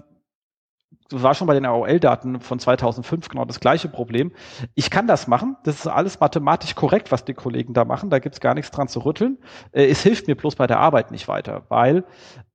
war 1.09 1.33
schon 1.33 1.47
bei 1.47 1.53
den 1.53 1.65
AOL-Daten 1.65 2.41
von 2.41 2.59
2005 2.59 3.29
genau 3.29 3.45
das 3.45 3.59
gleiche 3.59 3.87
Problem. 3.87 4.31
Ich 4.75 4.89
kann 4.89 5.07
das 5.07 5.27
machen. 5.27 5.55
Das 5.63 5.75
ist 5.75 5.87
alles 5.87 6.19
mathematisch 6.19 6.75
korrekt, 6.75 7.11
was 7.11 7.25
die 7.25 7.33
Kollegen 7.33 7.73
da 7.73 7.85
machen. 7.85 8.09
Da 8.09 8.19
gibt's 8.19 8.41
gar 8.41 8.53
nichts 8.53 8.71
dran 8.71 8.87
zu 8.87 8.99
rütteln. 8.99 9.37
Äh, 9.71 9.87
es 9.87 10.03
hilft 10.03 10.27
mir 10.27 10.35
bloß 10.35 10.55
bei 10.55 10.67
der 10.67 10.79
Arbeit 10.79 11.11
nicht 11.11 11.27
weiter, 11.27 11.63
weil 11.69 12.03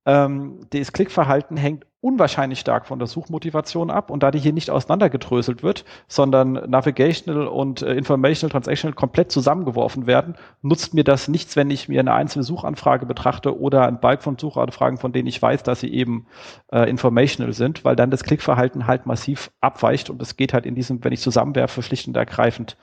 ähm, 0.05 0.59
das 0.69 0.93
Klickverhalten 0.93 1.57
hängt 1.57 1.85
unwahrscheinlich 2.03 2.59
stark 2.59 2.85
von 2.85 2.99
der 2.99 3.07
Suchmotivation 3.07 3.89
ab 3.89 4.09
und 4.09 4.23
da 4.23 4.29
die 4.29 4.39
hier 4.39 4.51
nicht 4.51 4.69
auseinandergedröselt 4.69 5.63
wird, 5.63 5.85
sondern 6.09 6.51
Navigational 6.69 7.47
und 7.47 7.81
äh, 7.81 7.93
Informational 7.93 8.51
Transactional 8.51 8.93
komplett 8.93 9.31
zusammengeworfen 9.31 10.05
werden, 10.05 10.35
nutzt 10.61 10.93
mir 10.93 11.05
das 11.05 11.29
nichts, 11.29 11.55
wenn 11.55 11.71
ich 11.71 11.87
mir 11.87 12.01
eine 12.01 12.13
einzelne 12.13 12.43
Suchanfrage 12.43 13.05
betrachte 13.05 13.57
oder 13.57 13.87
ein 13.87 14.01
Balk 14.01 14.21
von 14.21 14.37
Suchanfragen, 14.37 14.97
von 14.97 15.13
denen 15.13 15.29
ich 15.29 15.41
weiß, 15.41 15.63
dass 15.63 15.79
sie 15.79 15.93
eben 15.93 16.27
äh, 16.73 16.89
informational 16.89 17.53
sind, 17.53 17.85
weil 17.85 17.95
dann 17.95 18.11
das 18.11 18.25
Klickverhalten 18.25 18.85
halt 18.85 19.05
massiv 19.05 19.49
abweicht 19.61 20.09
und 20.09 20.21
es 20.21 20.35
geht 20.35 20.51
halt 20.53 20.65
in 20.65 20.75
diesem, 20.75 21.01
wenn 21.05 21.13
ich 21.13 21.21
zusammenwerfe, 21.21 21.81
schlicht 21.81 22.09
und 22.09 22.17
ergreifend 22.17 22.75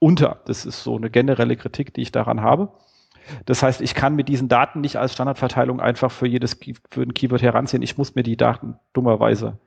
unter. 0.00 0.40
Das 0.46 0.66
ist 0.66 0.82
so 0.82 0.96
eine 0.96 1.08
generelle 1.08 1.56
Kritik, 1.56 1.94
die 1.94 2.02
ich 2.02 2.10
daran 2.10 2.40
habe. 2.40 2.72
Das 3.44 3.62
heißt, 3.62 3.80
ich 3.80 3.94
kann 3.94 4.14
mit 4.14 4.28
diesen 4.28 4.48
Daten 4.48 4.80
nicht 4.80 4.96
als 4.96 5.12
Standardverteilung 5.12 5.80
einfach 5.80 6.10
für 6.10 6.26
jedes 6.26 6.58
für 6.90 7.02
ein 7.02 7.14
Keyword 7.14 7.42
heranziehen. 7.42 7.82
Ich 7.82 7.98
muss 7.98 8.14
mir 8.14 8.22
die 8.22 8.36
Daten 8.36 8.76
dummerweise 8.92 9.58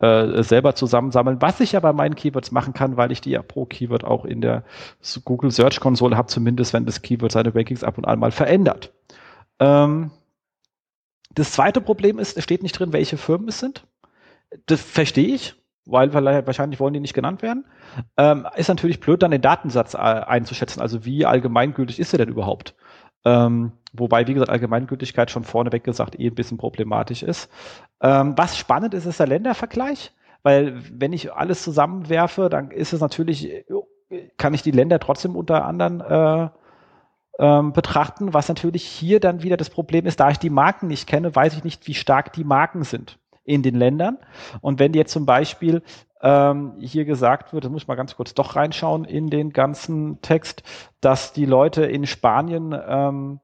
äh, 0.00 0.42
selber 0.42 0.74
zusammensammeln, 0.74 1.42
was 1.42 1.60
ich 1.60 1.72
ja 1.72 1.80
bei 1.80 1.92
meinen 1.92 2.14
Keywords 2.14 2.52
machen 2.52 2.72
kann, 2.72 2.96
weil 2.96 3.12
ich 3.12 3.20
die 3.20 3.30
ja 3.30 3.42
pro 3.42 3.66
Keyword 3.66 4.04
auch 4.04 4.24
in 4.24 4.40
der 4.40 4.64
Google 5.24 5.50
Search 5.50 5.78
Konsole 5.80 6.16
habe, 6.16 6.28
zumindest 6.28 6.72
wenn 6.72 6.86
das 6.86 7.02
Keyword 7.02 7.32
seine 7.32 7.54
Rankings 7.54 7.84
ab 7.84 7.98
und 7.98 8.06
an 8.06 8.18
mal 8.18 8.30
verändert. 8.30 8.92
Ähm, 9.58 10.10
das 11.34 11.52
zweite 11.52 11.80
Problem 11.80 12.18
ist, 12.18 12.36
es 12.36 12.44
steht 12.44 12.62
nicht 12.62 12.78
drin, 12.78 12.92
welche 12.92 13.16
Firmen 13.16 13.48
es 13.48 13.60
sind. 13.60 13.86
Das 14.66 14.80
verstehe 14.80 15.34
ich, 15.34 15.54
weil 15.84 16.12
wahrscheinlich 16.12 16.80
wollen 16.80 16.94
die 16.94 17.00
nicht 17.00 17.14
genannt 17.14 17.42
werden. 17.42 17.66
Ähm, 18.16 18.46
ist 18.56 18.68
natürlich 18.68 19.00
blöd, 19.00 19.22
dann 19.22 19.30
den 19.30 19.42
Datensatz 19.42 19.94
äh, 19.94 19.98
einzuschätzen. 19.98 20.80
Also 20.80 21.04
wie 21.04 21.26
allgemeingültig 21.26 22.00
ist 22.00 22.12
er 22.12 22.18
denn 22.18 22.28
überhaupt? 22.28 22.74
Ähm, 23.24 23.72
wobei, 23.92 24.26
wie 24.26 24.34
gesagt, 24.34 24.50
Allgemeingültigkeit 24.50 25.30
schon 25.30 25.44
vorneweg 25.44 25.84
gesagt 25.84 26.18
eh 26.18 26.28
ein 26.28 26.34
bisschen 26.34 26.58
problematisch 26.58 27.22
ist. 27.22 27.50
Ähm, 28.00 28.34
was 28.36 28.56
spannend 28.56 28.94
ist, 28.94 29.06
ist 29.06 29.20
der 29.20 29.26
Ländervergleich, 29.26 30.12
weil 30.42 30.82
wenn 30.90 31.12
ich 31.12 31.32
alles 31.32 31.62
zusammenwerfe, 31.62 32.48
dann 32.48 32.70
ist 32.70 32.92
es 32.92 33.00
natürlich, 33.00 33.64
kann 34.38 34.54
ich 34.54 34.62
die 34.62 34.70
Länder 34.70 34.98
trotzdem 34.98 35.36
unter 35.36 35.64
anderem 35.66 36.00
äh, 36.00 36.48
ähm, 37.38 37.72
betrachten, 37.72 38.34
was 38.34 38.48
natürlich 38.48 38.84
hier 38.84 39.20
dann 39.20 39.42
wieder 39.42 39.56
das 39.56 39.70
Problem 39.70 40.06
ist, 40.06 40.20
da 40.20 40.30
ich 40.30 40.38
die 40.38 40.50
Marken 40.50 40.88
nicht 40.88 41.06
kenne, 41.06 41.34
weiß 41.34 41.54
ich 41.54 41.64
nicht, 41.64 41.86
wie 41.86 41.94
stark 41.94 42.32
die 42.32 42.44
Marken 42.44 42.84
sind 42.84 43.19
in 43.50 43.62
den 43.62 43.74
Ländern. 43.74 44.18
Und 44.60 44.78
wenn 44.78 44.94
jetzt 44.94 45.12
zum 45.12 45.26
Beispiel 45.26 45.82
ähm, 46.22 46.74
hier 46.78 47.04
gesagt 47.04 47.52
wird, 47.52 47.64
das 47.64 47.70
muss 47.70 47.82
ich 47.82 47.88
mal 47.88 47.96
ganz 47.96 48.14
kurz 48.14 48.32
doch 48.34 48.54
reinschauen 48.54 49.04
in 49.04 49.28
den 49.28 49.52
ganzen 49.52 50.20
Text, 50.22 50.62
dass 51.00 51.32
die 51.32 51.46
Leute 51.46 51.84
in 51.84 52.06
Spanien 52.06 52.78
ähm, 52.86 53.40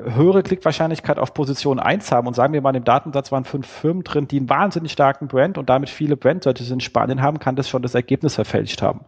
höhere 0.00 0.44
Klickwahrscheinlichkeit 0.44 1.18
auf 1.18 1.34
Position 1.34 1.80
1 1.80 2.12
haben 2.12 2.28
und 2.28 2.34
sagen 2.34 2.52
wir 2.52 2.62
mal, 2.62 2.76
im 2.76 2.84
Datensatz 2.84 3.32
waren 3.32 3.44
fünf 3.44 3.66
Firmen 3.66 4.04
drin, 4.04 4.28
die 4.28 4.36
einen 4.36 4.48
wahnsinnig 4.48 4.92
starken 4.92 5.26
Brand 5.26 5.58
und 5.58 5.68
damit 5.68 5.90
viele 5.90 6.16
Brand-Searches 6.16 6.70
in 6.70 6.78
Spanien 6.78 7.20
haben, 7.20 7.40
kann 7.40 7.56
das 7.56 7.68
schon 7.68 7.82
das 7.82 7.96
Ergebnis 7.96 8.36
verfälscht 8.36 8.80
haben. 8.80 9.06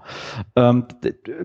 Ähm, 0.56 0.86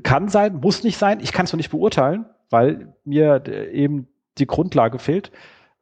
kann 0.01 0.29
sein, 0.29 0.59
muss 0.59 0.83
nicht 0.83 0.97
sein. 0.97 1.19
Ich 1.19 1.31
kann 1.31 1.45
es 1.45 1.53
noch 1.53 1.57
nicht 1.57 1.69
beurteilen, 1.69 2.25
weil 2.49 2.95
mir 3.03 3.45
eben 3.71 4.07
die 4.39 4.47
Grundlage 4.47 4.97
fehlt, 4.97 5.31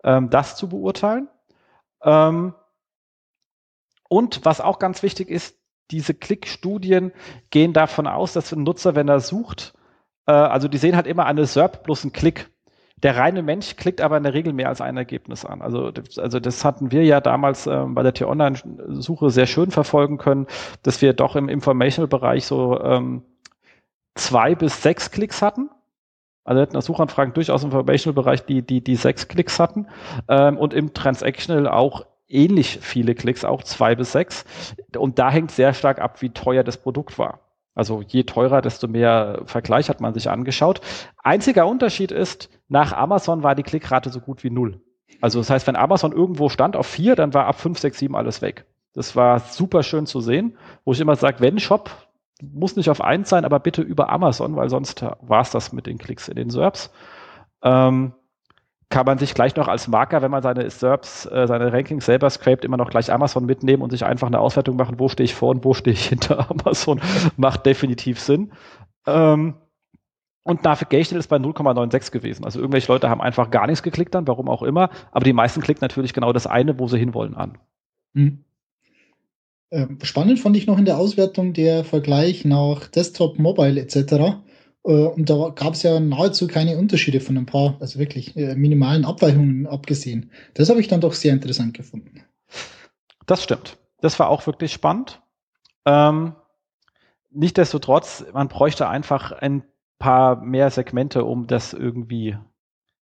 ähm, 0.04 0.30
das 0.30 0.58
zu 0.58 0.68
beurteilen. 0.68 1.30
Ähm, 2.04 2.54
und 4.14 4.46
was 4.46 4.62
auch 4.62 4.78
ganz 4.78 5.02
wichtig 5.02 5.28
ist, 5.28 5.58
diese 5.90 6.14
Klickstudien 6.14 7.12
gehen 7.50 7.74
davon 7.74 8.06
aus, 8.06 8.34
dass 8.34 8.52
ein 8.52 8.62
Nutzer, 8.62 8.94
wenn 8.94 9.08
er 9.08 9.20
sucht, 9.20 9.74
äh, 10.28 10.32
also 10.32 10.68
die 10.68 10.78
sehen 10.78 10.96
halt 10.96 11.08
immer 11.08 11.26
eine 11.26 11.48
SERP 11.48 11.82
plus 11.82 12.04
einen 12.04 12.14
Klick. 12.14 12.52
Der 12.98 13.18
reine 13.18 13.42
Mensch 13.42 13.76
klickt 13.76 14.02
aber 14.02 14.16
in 14.16 14.22
der 14.24 14.36
Regel 14.36 14.54
mehr 14.54 14.70
als 14.70 14.82
ein 14.82 14.98
Ergebnis 14.98 15.46
an. 15.46 15.64
Also, 15.64 15.92
also 16.18 16.40
das 16.40 16.64
hatten 16.64 16.92
wir 16.92 17.04
ja 17.04 17.22
damals 17.22 17.66
äh, 17.66 17.86
bei 17.88 18.04
der 18.04 18.14
T-Online-Suche 18.14 19.32
sehr 19.32 19.48
schön 19.48 19.72
verfolgen 19.72 20.20
können, 20.20 20.46
dass 20.84 21.02
wir 21.02 21.14
doch 21.14 21.36
im 21.36 21.50
Informational-Bereich 21.50 22.46
so 22.46 22.80
ähm, 22.82 23.24
zwei 24.14 24.54
bis 24.54 24.84
sechs 24.84 25.10
Klicks 25.10 25.42
hatten. 25.42 25.72
Also 26.44 26.60
wir 26.60 26.62
hatten 26.62 26.76
nach 26.76 26.84
Suchanfragen 26.84 27.34
durchaus 27.34 27.64
im 27.64 27.72
Informational-Bereich, 27.72 28.46
die, 28.46 28.62
die, 28.62 28.84
die 28.84 28.96
sechs 28.96 29.28
Klicks 29.28 29.60
hatten. 29.60 29.88
Ähm, 30.30 30.60
und 30.60 30.76
im 30.76 30.94
Transactional 30.94 31.68
auch 31.68 32.06
ähnlich 32.34 32.80
viele 32.82 33.16
Klicks, 33.16 33.46
auch 33.46 33.64
zwei 33.64 33.96
bis 33.96 34.12
sechs. 34.12 34.46
Und 34.98 35.20
da 35.20 35.30
hängt 35.30 35.52
sehr 35.52 35.74
stark 35.74 36.00
ab, 36.00 36.22
wie 36.22 36.30
teuer 36.30 36.64
das 36.64 36.78
Produkt 36.78 37.18
war. 37.18 37.40
Also 37.76 38.02
je 38.02 38.24
teurer, 38.24 38.62
desto 38.62 38.88
mehr 38.88 39.42
Vergleich 39.46 39.90
hat 39.90 40.00
man 40.00 40.14
sich 40.14 40.30
angeschaut. 40.30 40.82
Einziger 41.24 41.68
Unterschied 41.68 42.12
ist, 42.12 42.50
nach 42.68 42.94
Amazon 42.94 43.44
war 43.44 43.56
die 43.56 43.64
Klickrate 43.64 44.10
so 44.10 44.20
gut 44.20 44.44
wie 44.44 44.52
null. 44.52 44.82
Also 45.22 45.40
das 45.40 45.50
heißt, 45.50 45.68
wenn 45.68 45.76
Amazon 45.76 46.12
irgendwo 46.12 46.50
stand 46.50 46.76
auf 46.76 46.86
vier, 46.86 47.16
dann 47.16 47.34
war 47.34 47.48
ab 47.48 47.60
fünf, 47.60 47.80
sechs, 47.80 47.98
sieben 47.98 48.16
alles 48.16 48.42
weg. 48.42 48.66
Das 48.94 49.16
war 49.16 49.40
super 49.40 49.82
schön 49.82 50.06
zu 50.06 50.22
sehen, 50.22 50.58
wo 50.86 50.94
ich 50.94 51.00
immer 51.00 51.16
sage, 51.16 51.40
wenn 51.40 51.60
Shop, 51.60 51.90
muss 52.42 52.76
nicht 52.76 52.90
auf 52.90 53.02
eins 53.02 53.30
sein, 53.30 53.46
aber 53.46 53.60
bitte 53.60 53.82
über 53.82 54.10
Amazon, 54.10 54.56
weil 54.56 54.70
sonst 54.70 55.04
war 55.22 55.42
es 55.42 55.52
das 55.52 55.72
mit 55.72 55.88
den 55.88 55.98
Klicks 55.98 56.28
in 56.28 56.36
den 56.36 56.50
SERPs. 56.50 56.92
Ähm, 57.64 58.14
kann 58.94 59.08
man 59.08 59.18
sich 59.18 59.34
gleich 59.34 59.56
noch 59.56 59.68
als 59.68 59.88
Marker, 59.88 60.22
wenn 60.22 60.30
man 60.30 60.44
seine 60.44 60.70
SERPs, 60.70 61.26
äh, 61.26 61.48
seine 61.48 61.74
Rankings 61.74 62.06
selber 62.06 62.30
scrapt, 62.30 62.64
immer 62.64 62.78
noch 62.78 62.92
gleich 62.92 63.12
Amazon 63.12 63.44
mitnehmen 63.44 63.82
und 63.82 63.90
sich 63.90 64.06
einfach 64.06 64.28
eine 64.28 64.40
Auswertung 64.40 64.76
machen, 64.76 65.00
wo 65.00 65.10
stehe 65.10 65.26
ich 65.26 65.34
vor 65.34 65.50
und 65.50 65.66
wo 65.66 65.74
stehe 65.74 65.96
ich 65.96 66.06
hinter 66.10 66.52
Amazon, 66.52 67.02
macht 67.36 67.66
definitiv 67.66 68.20
Sinn. 68.20 68.52
Ähm, 69.08 69.56
und 70.44 70.64
Navigation 70.64 71.18
ist 71.18 71.28
bei 71.28 71.38
0,96 71.38 72.12
gewesen. 72.12 72.46
Also 72.46 72.60
irgendwelche 72.60 72.92
Leute 72.92 73.10
haben 73.10 73.20
einfach 73.20 73.50
gar 73.50 73.66
nichts 73.66 73.82
geklickt 73.82 74.14
dann, 74.14 74.28
warum 74.28 74.48
auch 74.48 74.62
immer. 74.62 74.92
Aber 75.12 75.26
die 75.26 75.34
meisten 75.34 75.62
klicken 75.62 75.82
natürlich 75.82 76.14
genau 76.14 76.32
das 76.32 76.46
eine, 76.46 76.78
wo 76.78 76.88
sie 76.88 77.00
hinwollen, 77.00 77.34
an. 77.34 77.58
Mhm. 78.14 78.44
Spannend 80.04 80.40
fand 80.40 80.56
ich 80.56 80.68
noch 80.68 80.78
in 80.78 80.86
der 80.86 81.00
Auswertung 81.00 81.54
der 81.54 81.84
Vergleich 81.84 82.46
nach 82.46 82.86
Desktop, 82.90 83.40
Mobile 83.40 83.82
etc. 83.82 84.44
Äh, 84.86 84.92
und 84.92 85.30
da 85.30 85.50
gab 85.56 85.74
es 85.74 85.84
ja 85.84 86.00
nahezu 86.00 86.48
keine 86.48 86.78
Unterschiede 86.78 87.20
von 87.20 87.38
ein 87.38 87.46
paar, 87.46 87.78
also 87.80 88.00
wirklich 88.00 88.36
äh, 88.36 88.56
minimalen 88.56 89.06
Abweichungen 89.06 89.68
abgesehen. 89.68 90.32
Das 90.54 90.70
habe 90.70 90.80
ich 90.80 90.88
dann 90.88 91.02
doch 91.02 91.14
sehr 91.14 91.34
interessant 91.34 91.74
gefunden. 91.74 92.24
Das 93.26 93.44
stimmt. 93.44 93.78
Das 94.02 94.20
war 94.20 94.30
auch 94.30 94.46
wirklich 94.48 94.74
spannend. 94.74 95.22
Ähm, 95.86 96.36
Nichtsdestotrotz, 97.36 98.26
man 98.32 98.48
bräuchte 98.48 98.88
einfach 98.88 99.32
ein 99.32 99.64
paar 99.98 100.40
mehr 100.42 100.70
Segmente, 100.70 101.26
um 101.26 101.48
das 101.48 101.74
irgendwie 101.74 102.38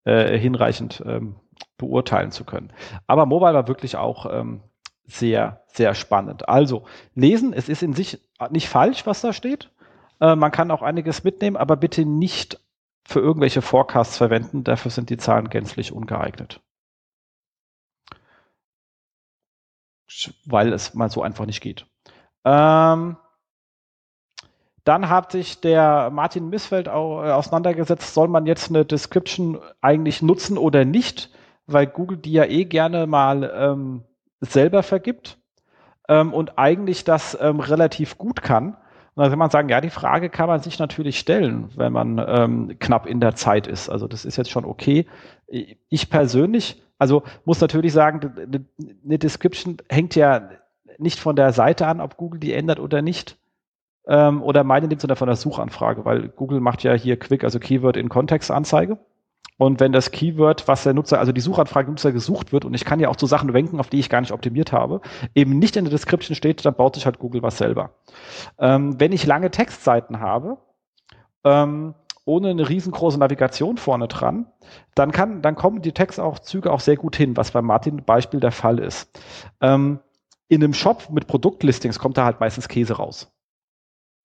äh, 0.03 0.37
hinreichend 0.37 1.01
ähm, 1.05 1.37
beurteilen 1.77 2.31
zu 2.31 2.43
können. 2.43 2.73
Aber 3.07 3.25
Mobile 3.25 3.53
war 3.53 3.67
wirklich 3.69 3.95
auch 3.95 4.25
ähm, 4.29 4.61
sehr, 5.05 5.63
sehr 5.67 5.95
spannend. 5.95 6.49
Also 6.49 6.83
lesen, 7.15 7.53
es 7.53 7.69
ist 7.69 7.81
in 7.81 7.93
sich 7.93 8.19
nicht 8.49 8.67
falsch, 8.67 9.05
was 9.05 9.21
da 9.21 9.31
steht. 9.31 9.71
Äh, 10.19 10.35
man 10.35 10.51
kann 10.51 10.71
auch 10.71 10.81
einiges 10.81 11.23
mitnehmen, 11.23 11.57
aber 11.57 11.75
bitte 11.75 12.05
nicht 12.05 12.59
für 13.05 13.19
irgendwelche 13.19 13.61
Forecasts 13.61 14.17
verwenden. 14.17 14.63
Dafür 14.63 14.91
sind 14.91 15.09
die 15.09 15.17
Zahlen 15.17 15.49
gänzlich 15.49 15.91
ungeeignet. 15.91 16.61
Weil 20.45 20.73
es 20.73 20.93
mal 20.93 21.09
so 21.09 21.21
einfach 21.21 21.45
nicht 21.45 21.61
geht. 21.61 21.85
Ähm, 22.45 23.17
dann 24.83 25.09
hat 25.09 25.31
sich 25.31 25.61
der 25.61 26.09
Martin 26.09 26.49
Missfeld 26.49 26.89
auch 26.89 27.23
äh, 27.23 27.31
auseinandergesetzt, 27.31 28.13
soll 28.13 28.27
man 28.27 28.45
jetzt 28.45 28.69
eine 28.69 28.85
Description 28.85 29.59
eigentlich 29.81 30.21
nutzen 30.21 30.57
oder 30.57 30.85
nicht, 30.85 31.29
weil 31.67 31.85
Google 31.85 32.17
die 32.17 32.31
ja 32.31 32.45
eh 32.45 32.65
gerne 32.65 33.05
mal 33.05 33.51
ähm, 33.53 34.03
selber 34.41 34.81
vergibt 34.81 35.37
ähm, 36.07 36.33
und 36.33 36.57
eigentlich 36.57 37.03
das 37.03 37.37
ähm, 37.39 37.59
relativ 37.59 38.17
gut 38.17 38.41
kann. 38.41 38.77
Und 39.19 39.23
dann 39.23 39.31
kann 39.31 39.39
man 39.39 39.49
sagen, 39.49 39.67
ja, 39.67 39.81
die 39.81 39.89
Frage 39.89 40.29
kann 40.29 40.47
man 40.47 40.61
sich 40.61 40.79
natürlich 40.79 41.19
stellen, 41.19 41.67
wenn 41.75 41.91
man 41.91 42.23
ähm, 42.25 42.79
knapp 42.79 43.05
in 43.05 43.19
der 43.19 43.35
Zeit 43.35 43.67
ist. 43.67 43.89
Also 43.89 44.07
das 44.07 44.23
ist 44.23 44.37
jetzt 44.37 44.49
schon 44.49 44.63
okay. 44.63 45.07
Ich 45.89 46.09
persönlich, 46.09 46.81
also 46.97 47.23
muss 47.43 47.59
natürlich 47.59 47.91
sagen, 47.91 48.31
eine 49.03 49.19
Description 49.19 49.75
hängt 49.89 50.15
ja 50.15 50.51
nicht 50.99 51.19
von 51.19 51.35
der 51.35 51.51
Seite 51.51 51.85
an, 51.85 51.99
ob 51.99 52.15
Google 52.15 52.39
die 52.39 52.53
ändert 52.53 52.79
oder 52.79 53.01
nicht. 53.01 53.35
Ähm, 54.07 54.41
oder 54.41 54.63
meine 54.63 54.87
nimmt 54.87 55.01
sondern 55.01 55.17
von 55.17 55.27
der 55.27 55.35
Suchanfrage, 55.35 56.05
weil 56.05 56.29
Google 56.29 56.61
macht 56.61 56.83
ja 56.83 56.93
hier 56.93 57.19
Quick, 57.19 57.43
also 57.43 57.59
Keyword 57.59 57.97
in 57.97 58.07
Kontextanzeige. 58.07 58.99
Und 59.59 59.81
wenn 59.81 59.91
das 59.91 60.11
Keyword, 60.11 60.69
was 60.69 60.83
der 60.83 60.93
Nutzer, 60.93 61.19
also 61.19 61.33
die 61.33 61.41
Suchanfrage 61.41 61.91
Nutzer 61.91 62.13
gesucht 62.13 62.53
wird, 62.53 62.63
und 62.63 62.73
ich 62.73 62.85
kann 62.85 63.01
ja 63.01 63.09
auch 63.09 63.17
zu 63.17 63.25
Sachen 63.25 63.53
wenken, 63.53 63.81
auf 63.81 63.89
die 63.89 63.99
ich 63.99 64.09
gar 64.09 64.21
nicht 64.21 64.31
optimiert 64.31 64.71
habe, 64.71 65.01
eben 65.35 65.59
nicht 65.59 65.75
in 65.75 65.83
der 65.83 65.91
Description 65.91 66.33
steht, 66.33 66.65
dann 66.65 66.75
baut 66.75 66.95
sich 66.95 67.05
halt 67.05 67.19
Google 67.19 67.43
was 67.43 67.57
selber. 67.57 67.91
Ähm, 68.57 68.97
wenn 69.01 69.11
ich 69.11 69.25
lange 69.25 69.51
Textseiten 69.51 70.21
habe, 70.21 70.59
ähm, 71.43 71.93
ohne 72.23 72.51
eine 72.51 72.69
riesengroße 72.69 73.19
Navigation 73.19 73.75
vorne 73.75 74.07
dran, 74.07 74.45
dann 74.95 75.11
kann, 75.11 75.41
dann 75.41 75.55
kommen 75.55 75.81
die 75.81 75.91
Textaufzüge 75.91 76.71
auch 76.71 76.79
sehr 76.79 76.95
gut 76.95 77.17
hin, 77.17 77.35
was 77.35 77.51
bei 77.51 77.61
Martin 77.61 78.05
Beispiel 78.05 78.39
der 78.39 78.53
Fall 78.53 78.79
ist. 78.79 79.09
Ähm, 79.59 79.99
in 80.47 80.63
einem 80.63 80.73
Shop 80.73 81.09
mit 81.09 81.27
Produktlistings 81.27 81.99
kommt 81.99 82.17
da 82.17 82.23
halt 82.23 82.39
meistens 82.39 82.69
Käse 82.69 82.93
raus. 82.93 83.29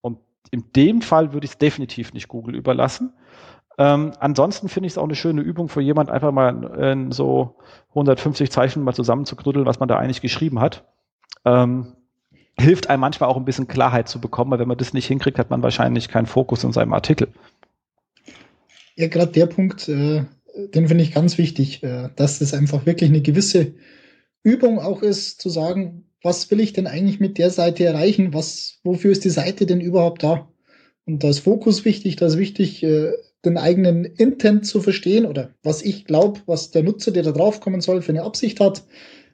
Und 0.00 0.20
in 0.52 0.70
dem 0.76 1.02
Fall 1.02 1.32
würde 1.32 1.44
ich 1.44 1.52
es 1.52 1.58
definitiv 1.58 2.12
nicht 2.12 2.28
Google 2.28 2.54
überlassen. 2.54 3.12
Ähm, 3.76 4.12
ansonsten 4.20 4.68
finde 4.68 4.86
ich 4.86 4.92
es 4.92 4.98
auch 4.98 5.04
eine 5.04 5.16
schöne 5.16 5.40
Übung 5.40 5.68
für 5.68 5.80
jemand, 5.80 6.10
einfach 6.10 6.32
mal 6.32 6.64
in 6.92 7.12
so 7.12 7.56
150 7.90 8.50
Zeichen 8.50 8.82
mal 8.82 8.94
zusammenzuknuddeln, 8.94 9.66
was 9.66 9.80
man 9.80 9.88
da 9.88 9.96
eigentlich 9.98 10.20
geschrieben 10.20 10.60
hat. 10.60 10.84
Ähm, 11.44 11.94
hilft 12.58 12.88
einem 12.88 13.00
manchmal 13.00 13.28
auch 13.28 13.36
ein 13.36 13.44
bisschen 13.44 13.66
Klarheit 13.66 14.08
zu 14.08 14.20
bekommen, 14.20 14.50
weil 14.50 14.60
wenn 14.60 14.68
man 14.68 14.78
das 14.78 14.94
nicht 14.94 15.06
hinkriegt, 15.06 15.38
hat 15.38 15.50
man 15.50 15.62
wahrscheinlich 15.62 16.08
keinen 16.08 16.26
Fokus 16.26 16.62
in 16.62 16.72
seinem 16.72 16.92
Artikel. 16.92 17.28
Ja, 18.96 19.08
gerade 19.08 19.32
der 19.32 19.46
Punkt, 19.46 19.88
äh, 19.88 20.24
den 20.54 20.88
finde 20.88 21.02
ich 21.02 21.12
ganz 21.12 21.36
wichtig, 21.36 21.82
äh, 21.82 22.10
dass 22.14 22.38
das 22.38 22.54
einfach 22.54 22.86
wirklich 22.86 23.10
eine 23.10 23.22
gewisse 23.22 23.74
Übung 24.44 24.78
auch 24.78 25.02
ist, 25.02 25.40
zu 25.40 25.48
sagen, 25.48 26.04
was 26.22 26.50
will 26.50 26.60
ich 26.60 26.72
denn 26.72 26.86
eigentlich 26.86 27.18
mit 27.18 27.38
der 27.38 27.50
Seite 27.50 27.84
erreichen? 27.84 28.32
Was, 28.32 28.78
wofür 28.84 29.10
ist 29.10 29.24
die 29.24 29.30
Seite 29.30 29.66
denn 29.66 29.80
überhaupt 29.80 30.22
da? 30.22 30.48
Und 31.06 31.24
da 31.24 31.28
ist 31.28 31.40
Fokus 31.40 31.84
wichtig, 31.84 32.16
da 32.16 32.26
ist 32.26 32.38
wichtig, 32.38 32.82
äh, 32.82 33.12
den 33.44 33.58
eigenen 33.58 34.04
Intent 34.04 34.66
zu 34.66 34.80
verstehen 34.80 35.26
oder 35.26 35.50
was 35.62 35.82
ich 35.82 36.04
glaube, 36.04 36.40
was 36.46 36.70
der 36.70 36.82
Nutzer, 36.82 37.10
der 37.10 37.22
da 37.22 37.32
drauf 37.32 37.60
kommen 37.60 37.80
soll, 37.80 38.02
für 38.02 38.12
eine 38.12 38.22
Absicht 38.22 38.60
hat. 38.60 38.84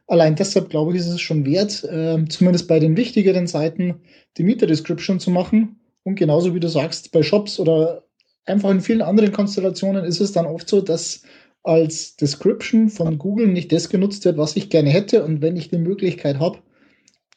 Allein 0.07 0.35
deshalb 0.35 0.71
glaube 0.71 0.93
ich, 0.93 1.01
ist 1.01 1.09
es 1.09 1.21
schon 1.21 1.47
wert, 1.47 1.85
äh, 1.85 2.25
zumindest 2.29 2.67
bei 2.69 2.81
den 2.81 2.97
wichtigeren 2.97 3.47
Seiten 3.47 4.01
die 4.37 4.43
Mieter-Description 4.43 5.21
zu 5.21 5.31
machen. 5.31 5.81
Und 6.03 6.17
genauso 6.17 6.55
wie 6.55 6.61
du 6.61 6.69
sagst, 6.69 7.13
bei 7.13 7.23
Shops 7.23 7.61
oder 7.61 8.05
einfach 8.45 8.71
in 8.71 8.81
vielen 8.81 9.03
anderen 9.03 9.33
Konstellationen 9.33 10.05
ist 10.05 10.21
es 10.21 10.33
dann 10.33 10.47
oft 10.47 10.69
so, 10.69 10.81
dass 10.81 11.23
als 11.63 12.17
Description 12.17 12.89
von 12.89 13.19
Google 13.19 13.49
nicht 13.49 13.71
das 13.71 13.89
genutzt 13.89 14.25
wird, 14.25 14.39
was 14.39 14.57
ich 14.57 14.71
gerne 14.71 14.91
hätte. 14.91 15.25
Und 15.25 15.43
wenn 15.43 15.57
ich 15.57 15.69
die 15.69 15.79
Möglichkeit 15.79 16.39
habe, 16.39 16.59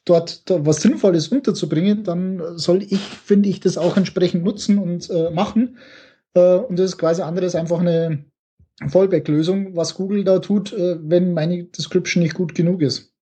dort 0.05 0.43
was 0.47 0.81
Sinnvolles 0.81 1.29
unterzubringen, 1.29 2.03
dann 2.03 2.41
soll 2.57 2.83
ich, 2.83 2.99
finde 2.99 3.49
ich, 3.49 3.59
das 3.59 3.77
auch 3.77 3.97
entsprechend 3.97 4.43
nutzen 4.43 4.77
und 4.77 5.09
äh, 5.09 5.29
machen. 5.31 5.77
Äh, 6.33 6.55
und 6.57 6.77
das 6.77 6.91
ist 6.91 6.97
quasi 6.97 7.21
anderes 7.21 7.55
einfach 7.55 7.79
eine 7.79 8.25
Fallback-Lösung, 8.87 9.75
was 9.75 9.95
Google 9.95 10.23
da 10.23 10.39
tut, 10.39 10.73
äh, 10.73 10.97
wenn 11.01 11.33
meine 11.33 11.65
Description 11.65 12.23
nicht 12.23 12.35
gut 12.35 12.55
genug 12.55 12.81
ist. 12.81 13.13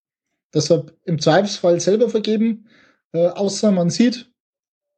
Deshalb 0.53 0.97
im 1.05 1.19
Zweifelsfall 1.19 1.79
selber 1.79 2.09
vergeben, 2.09 2.67
äh, 3.13 3.27
außer 3.27 3.71
man 3.71 3.89
sieht, 3.89 4.31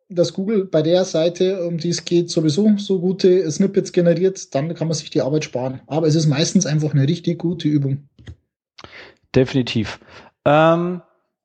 dass 0.09 0.33
Google 0.33 0.65
bei 0.65 0.81
der 0.81 1.05
Seite, 1.05 1.65
um 1.65 1.77
die 1.77 1.89
es 1.89 2.05
geht, 2.05 2.29
sowieso 2.29 2.77
so 2.77 2.99
gute 2.99 3.49
Snippets 3.49 3.91
generiert, 3.91 4.53
dann 4.53 4.73
kann 4.75 4.87
man 4.87 4.95
sich 4.95 5.09
die 5.09 5.21
Arbeit 5.21 5.45
sparen. 5.45 5.81
Aber 5.87 6.07
es 6.07 6.15
ist 6.15 6.27
meistens 6.27 6.65
einfach 6.65 6.93
eine 6.93 7.07
richtig 7.07 7.39
gute 7.39 7.67
Übung. 7.67 8.07
Definitiv. 9.35 9.99
Ähm, 10.45 11.01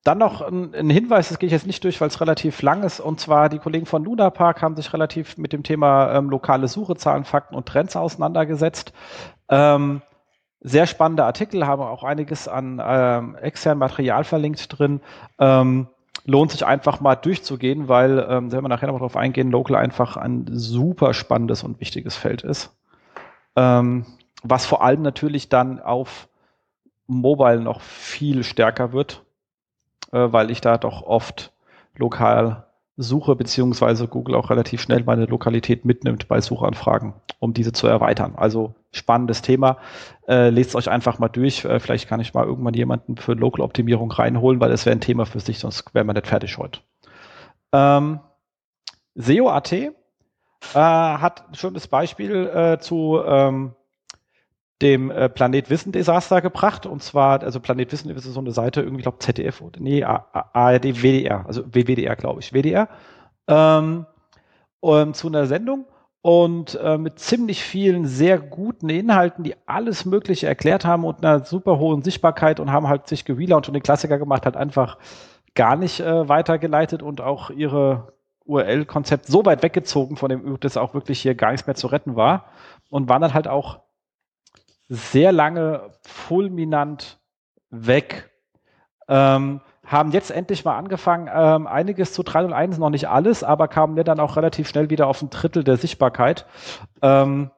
dann 0.09 0.17
noch 0.17 0.41
ein, 0.41 0.75
ein, 0.75 0.89
Hinweis, 0.89 1.29
das 1.29 1.39
gehe 1.39 1.49
ich 1.49 1.53
jetzt 1.53 1.67
nicht 1.67 1.85
durch, 1.85 2.01
weil 2.01 2.09
es 2.09 2.23
relativ 2.23 2.63
lang 2.63 2.83
ist, 2.83 2.99
und 2.99 3.21
zwar 3.21 3.51
die 3.51 3.59
Kollegen 3.59 3.85
von 3.85 4.03
Luna 4.03 4.31
Park 4.31 4.63
haben 4.63 4.75
sich 4.75 4.91
relativ 4.95 5.37
mit 5.37 5.53
dem 5.53 5.63
Thema 5.63 6.15
ähm, 6.15 6.31
lokale 6.31 6.67
Suche, 6.67 6.97
Zahlen, 6.97 7.27
Fakten 7.27 7.55
und 7.55 7.67
Trends 7.67 7.95
auseinandergesetzt. 7.95 8.95
Ähm, 9.51 10.01
sehr 10.61 10.87
spannende 10.87 11.25
Artikel, 11.25 11.67
haben 11.67 11.83
auch 11.83 12.05
einiges 12.05 12.49
an 12.49 12.83
ähm, 12.83 13.37
externem 13.37 13.81
Material 13.81 14.25
verlinkt 14.25 14.79
drin. 14.79 15.03
Ähm, 15.39 15.89
lohnt 16.25 16.53
sich 16.53 16.65
einfach 16.65 17.01
mal 17.01 17.15
durchzugehen, 17.15 17.89
weil, 17.89 18.27
ähm, 18.31 18.51
wenn 18.51 18.65
wir 18.65 18.69
nachher 18.69 18.89
noch 18.89 18.95
darauf 18.95 19.17
eingehen, 19.17 19.51
Local 19.51 19.77
einfach 19.77 20.17
ein 20.17 20.47
super 20.51 21.13
spannendes 21.13 21.63
und 21.63 21.81
wichtiges 21.81 22.17
Feld 22.17 22.43
ist. 22.45 22.75
Ähm, 23.57 24.07
was 24.43 24.65
vor 24.65 24.83
allem 24.83 25.03
natürlich 25.03 25.51
dann 25.51 25.81
auf 25.81 26.29
Mobile 27.07 27.61
noch 27.61 27.83
viel 27.83 28.43
stärker 28.43 28.93
wird, 28.95 29.23
äh, 30.13 30.29
weil 30.31 30.51
ich 30.51 30.61
da 30.61 30.79
doch 30.79 31.03
oft 31.03 31.53
lokal 31.97 32.65
suche, 32.99 33.37
beziehungsweise 33.37 34.09
Google 34.09 34.35
auch 34.35 34.51
relativ 34.51 34.83
schnell 34.83 35.05
meine 35.05 35.27
Lokalität 35.27 35.85
mitnimmt 35.85 36.27
bei 36.27 36.41
Suchanfragen, 36.41 37.15
um 37.39 37.55
diese 37.55 37.73
zu 37.73 37.87
erweitern. 37.87 38.35
Also 38.37 38.75
spannendes 38.91 39.41
Thema. 39.41 39.79
Äh, 40.27 40.51
lest 40.51 40.75
euch 40.75 40.91
einfach 40.91 41.21
mal 41.21 41.29
durch. 41.29 41.65
Äh, 41.65 41.79
vielleicht 41.79 42.09
kann 42.09 42.21
ich 42.21 42.35
mal 42.35 42.45
irgendwann 42.45 42.75
jemanden 42.75 43.17
für 43.17 43.35
Local-Optimierung 43.35 44.11
reinholen, 44.11 44.61
weil 44.61 44.71
das 44.71 44.85
wäre 44.85 44.97
ein 44.97 45.01
Thema 45.01 45.27
für 45.27 45.39
sich, 45.39 45.61
sonst 45.61 45.95
wären 45.95 46.09
wir 46.09 46.15
nicht 46.15 46.27
fertig 46.27 46.59
heute. 46.59 46.81
Ähm, 47.73 48.19
SEO.at 49.15 49.73
äh, 49.73 49.91
hat 50.75 51.49
ein 51.49 51.55
schönes 51.55 51.87
Beispiel 51.87 52.47
äh, 52.49 52.79
zu 52.81 53.21
ähm, 53.25 53.75
dem 54.83 55.11
äh, 55.11 55.29
Planet 55.29 55.71
Wissen 55.71 55.93
Desaster 55.93 56.41
gebracht. 56.41 56.87
Und 56.87 57.03
zwar, 57.03 57.43
also 57.43 57.61
Planet 57.61 57.91
Wissen 57.93 58.11
ist 58.11 58.25
so 58.25 58.41
eine 58.41 58.53
Seite, 58.53 58.83
irgendwie, 58.83 59.03
glaube 59.03 59.19
ZDF 59.19 59.61
oder 59.61 59.81
nee, 59.81 60.05
ARD, 60.05 61.03
WDR, 61.03 61.45
also 61.47 61.65
WWDR, 61.67 62.17
glaube 62.17 62.41
ich, 62.41 62.53
WDR, 62.53 62.89
ähm, 63.49 64.07
um, 64.81 65.15
zu 65.15 65.29
einer 65.29 65.47
Sendung 65.47 65.87
und 66.23 66.79
äh, 66.83 66.99
mit 66.99 67.19
ziemlich 67.19 67.63
vielen 67.63 68.07
sehr 68.07 68.39
guten 68.39 68.89
Inhalten, 68.89 69.45
die 69.45 69.55
alles 69.67 70.05
Mögliche 70.05 70.47
erklärt 70.47 70.85
haben 70.85 71.05
und 71.05 71.25
einer 71.25 71.45
super 71.45 71.79
hohen 71.79 72.03
Sichtbarkeit 72.03 72.61
und 72.61 72.71
haben 72.73 72.89
halt 72.89 73.09
sich 73.09 73.25
gewielernt 73.25 73.69
und 73.69 73.75
den 73.75 73.83
Klassiker 73.83 74.19
gemacht, 74.19 74.47
hat 74.47 74.57
einfach 74.57 74.99
gar 75.55 75.77
nicht 75.77 76.01
äh, 76.01 76.29
weitergeleitet 76.29 77.03
und 77.03 77.21
auch 77.21 77.51
ihre 77.51 78.13
URL-Konzept 78.45 79.27
so 79.27 79.45
weit 79.45 79.63
weggezogen 79.63 80.17
von 80.17 80.29
dem, 80.31 80.59
dass 80.61 80.77
auch 80.77 80.95
wirklich 80.95 81.21
hier 81.21 81.35
gar 81.35 81.51
nichts 81.51 81.67
mehr 81.67 81.77
zu 81.77 81.89
retten 81.89 82.17
war 82.17 82.47
und 82.91 83.09
waren 83.09 83.23
dann 83.23 83.35
halt 83.35 83.49
auch 83.49 83.81
sehr 84.89 85.33
lange 85.33 85.91
fulminant 86.03 87.19
weg. 87.71 88.31
Ähm, 89.09 89.61
haben 89.85 90.13
jetzt 90.13 90.31
endlich 90.31 90.65
mal 90.65 90.77
angefangen, 90.77 91.31
ähm, 91.33 91.67
einiges 91.67 92.13
zu 92.13 92.23
301, 92.23 92.79
noch 92.79 92.91
nicht 92.91 93.09
alles, 93.09 93.43
aber 93.43 93.69
kamen 93.69 93.97
dann 94.05 94.21
auch 94.21 94.37
relativ 94.37 94.69
schnell 94.69 94.91
wieder 94.91 95.07
auf 95.07 95.23
ein 95.23 95.31
Drittel 95.31 95.65
der 95.65 95.79
Sichtbarkeit. 95.79 96.45
Ähm, 97.01 97.51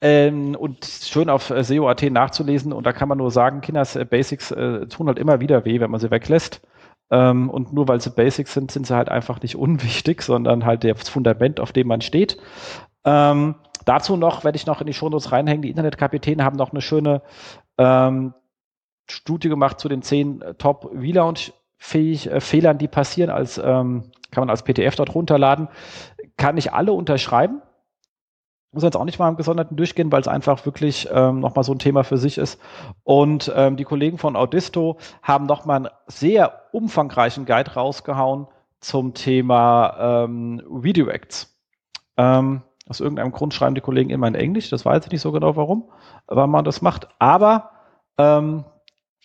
ähm, 0.00 0.54
und 0.54 0.84
schön 0.84 1.30
auf 1.30 1.50
äh, 1.50 1.62
SEO.at 1.62 2.02
nachzulesen. 2.02 2.72
Und 2.72 2.84
da 2.84 2.92
kann 2.92 3.08
man 3.08 3.18
nur 3.18 3.30
sagen, 3.30 3.60
Kinders 3.60 3.96
äh, 3.96 4.04
Basics 4.04 4.50
äh, 4.50 4.86
tun 4.86 5.06
halt 5.06 5.18
immer 5.18 5.40
wieder 5.40 5.64
weh, 5.64 5.80
wenn 5.80 5.90
man 5.90 6.00
sie 6.00 6.10
weglässt. 6.10 6.60
Ähm, 7.10 7.50
und 7.50 7.72
nur 7.72 7.88
weil 7.88 8.00
sie 8.00 8.10
Basics 8.10 8.54
sind, 8.54 8.70
sind 8.70 8.86
sie 8.86 8.94
halt 8.94 9.08
einfach 9.08 9.40
nicht 9.40 9.56
unwichtig, 9.56 10.22
sondern 10.22 10.64
halt 10.64 10.84
das 10.84 11.08
Fundament, 11.08 11.60
auf 11.60 11.72
dem 11.72 11.88
man 11.88 12.00
steht. 12.00 12.38
Ähm, 13.04 13.54
dazu 13.84 14.16
noch, 14.16 14.44
werde 14.44 14.56
ich 14.56 14.66
noch 14.66 14.80
in 14.80 14.86
die 14.86 14.94
Shownotes 14.94 15.32
reinhängen, 15.32 15.62
die 15.62 15.70
Internetkapitäne 15.70 16.44
haben 16.44 16.56
noch 16.56 16.72
eine 16.72 16.80
schöne 16.80 17.22
ähm, 17.78 18.34
Studie 19.08 19.48
gemacht 19.48 19.80
zu 19.80 19.88
den 19.88 20.02
zehn 20.02 20.42
äh, 20.42 20.54
Top 20.54 20.90
V-Launch-Fehlern, 20.94 22.78
die 22.78 22.88
passieren, 22.88 23.30
als 23.30 23.58
ähm, 23.58 24.10
kann 24.30 24.42
man 24.42 24.50
als 24.50 24.62
PDF 24.62 24.96
dort 24.96 25.14
runterladen. 25.14 25.68
Kann 26.36 26.56
ich 26.56 26.72
alle 26.72 26.92
unterschreiben. 26.92 27.62
Muss 28.72 28.82
jetzt 28.82 28.96
auch 28.96 29.04
nicht 29.04 29.20
mal 29.20 29.28
im 29.28 29.36
Gesonderten 29.36 29.76
durchgehen, 29.76 30.10
weil 30.10 30.20
es 30.20 30.26
einfach 30.26 30.66
wirklich 30.66 31.08
ähm, 31.12 31.38
nochmal 31.38 31.62
so 31.62 31.72
ein 31.72 31.78
Thema 31.78 32.02
für 32.02 32.18
sich 32.18 32.38
ist. 32.38 32.60
Und 33.04 33.52
ähm, 33.54 33.76
die 33.76 33.84
Kollegen 33.84 34.18
von 34.18 34.34
Audisto 34.34 34.98
haben 35.22 35.46
nochmal 35.46 35.76
einen 35.76 35.88
sehr 36.08 36.62
umfangreichen 36.72 37.44
Guide 37.44 37.74
rausgehauen 37.74 38.48
zum 38.80 39.14
Thema 39.14 40.24
ähm, 40.24 40.60
Video 40.68 41.06
Acts. 41.06 41.56
Ähm, 42.16 42.62
aus 42.88 43.00
irgendeinem 43.00 43.32
Grund 43.32 43.54
schreiben 43.54 43.74
die 43.74 43.80
Kollegen 43.80 44.10
immer 44.10 44.28
in 44.28 44.34
Englisch, 44.34 44.70
das 44.70 44.84
weiß 44.84 45.06
ich 45.06 45.12
nicht 45.12 45.22
so 45.22 45.32
genau 45.32 45.56
warum, 45.56 45.90
wann 46.26 46.50
man 46.50 46.64
das 46.64 46.82
macht. 46.82 47.08
Aber 47.18 47.70
ähm, 48.18 48.64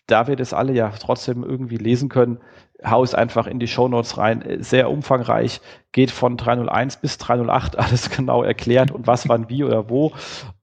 da 0.07 0.27
wir 0.27 0.35
das 0.35 0.53
alle 0.53 0.73
ja 0.73 0.91
trotzdem 0.99 1.43
irgendwie 1.43 1.77
lesen 1.77 2.09
können, 2.09 2.39
hau 2.83 3.03
es 3.03 3.13
einfach 3.13 3.47
in 3.47 3.59
die 3.59 3.67
Show 3.67 3.87
Notes 3.87 4.17
rein. 4.17 4.43
Sehr 4.59 4.89
umfangreich, 4.89 5.61
geht 5.91 6.11
von 6.11 6.37
301 6.37 6.97
bis 6.97 7.17
308, 7.17 7.77
alles 7.79 8.09
genau 8.09 8.43
erklärt 8.43 8.91
und 8.91 9.07
was, 9.07 9.27
wann, 9.27 9.49
wie 9.49 9.63
oder 9.63 9.89
wo. 9.89 10.13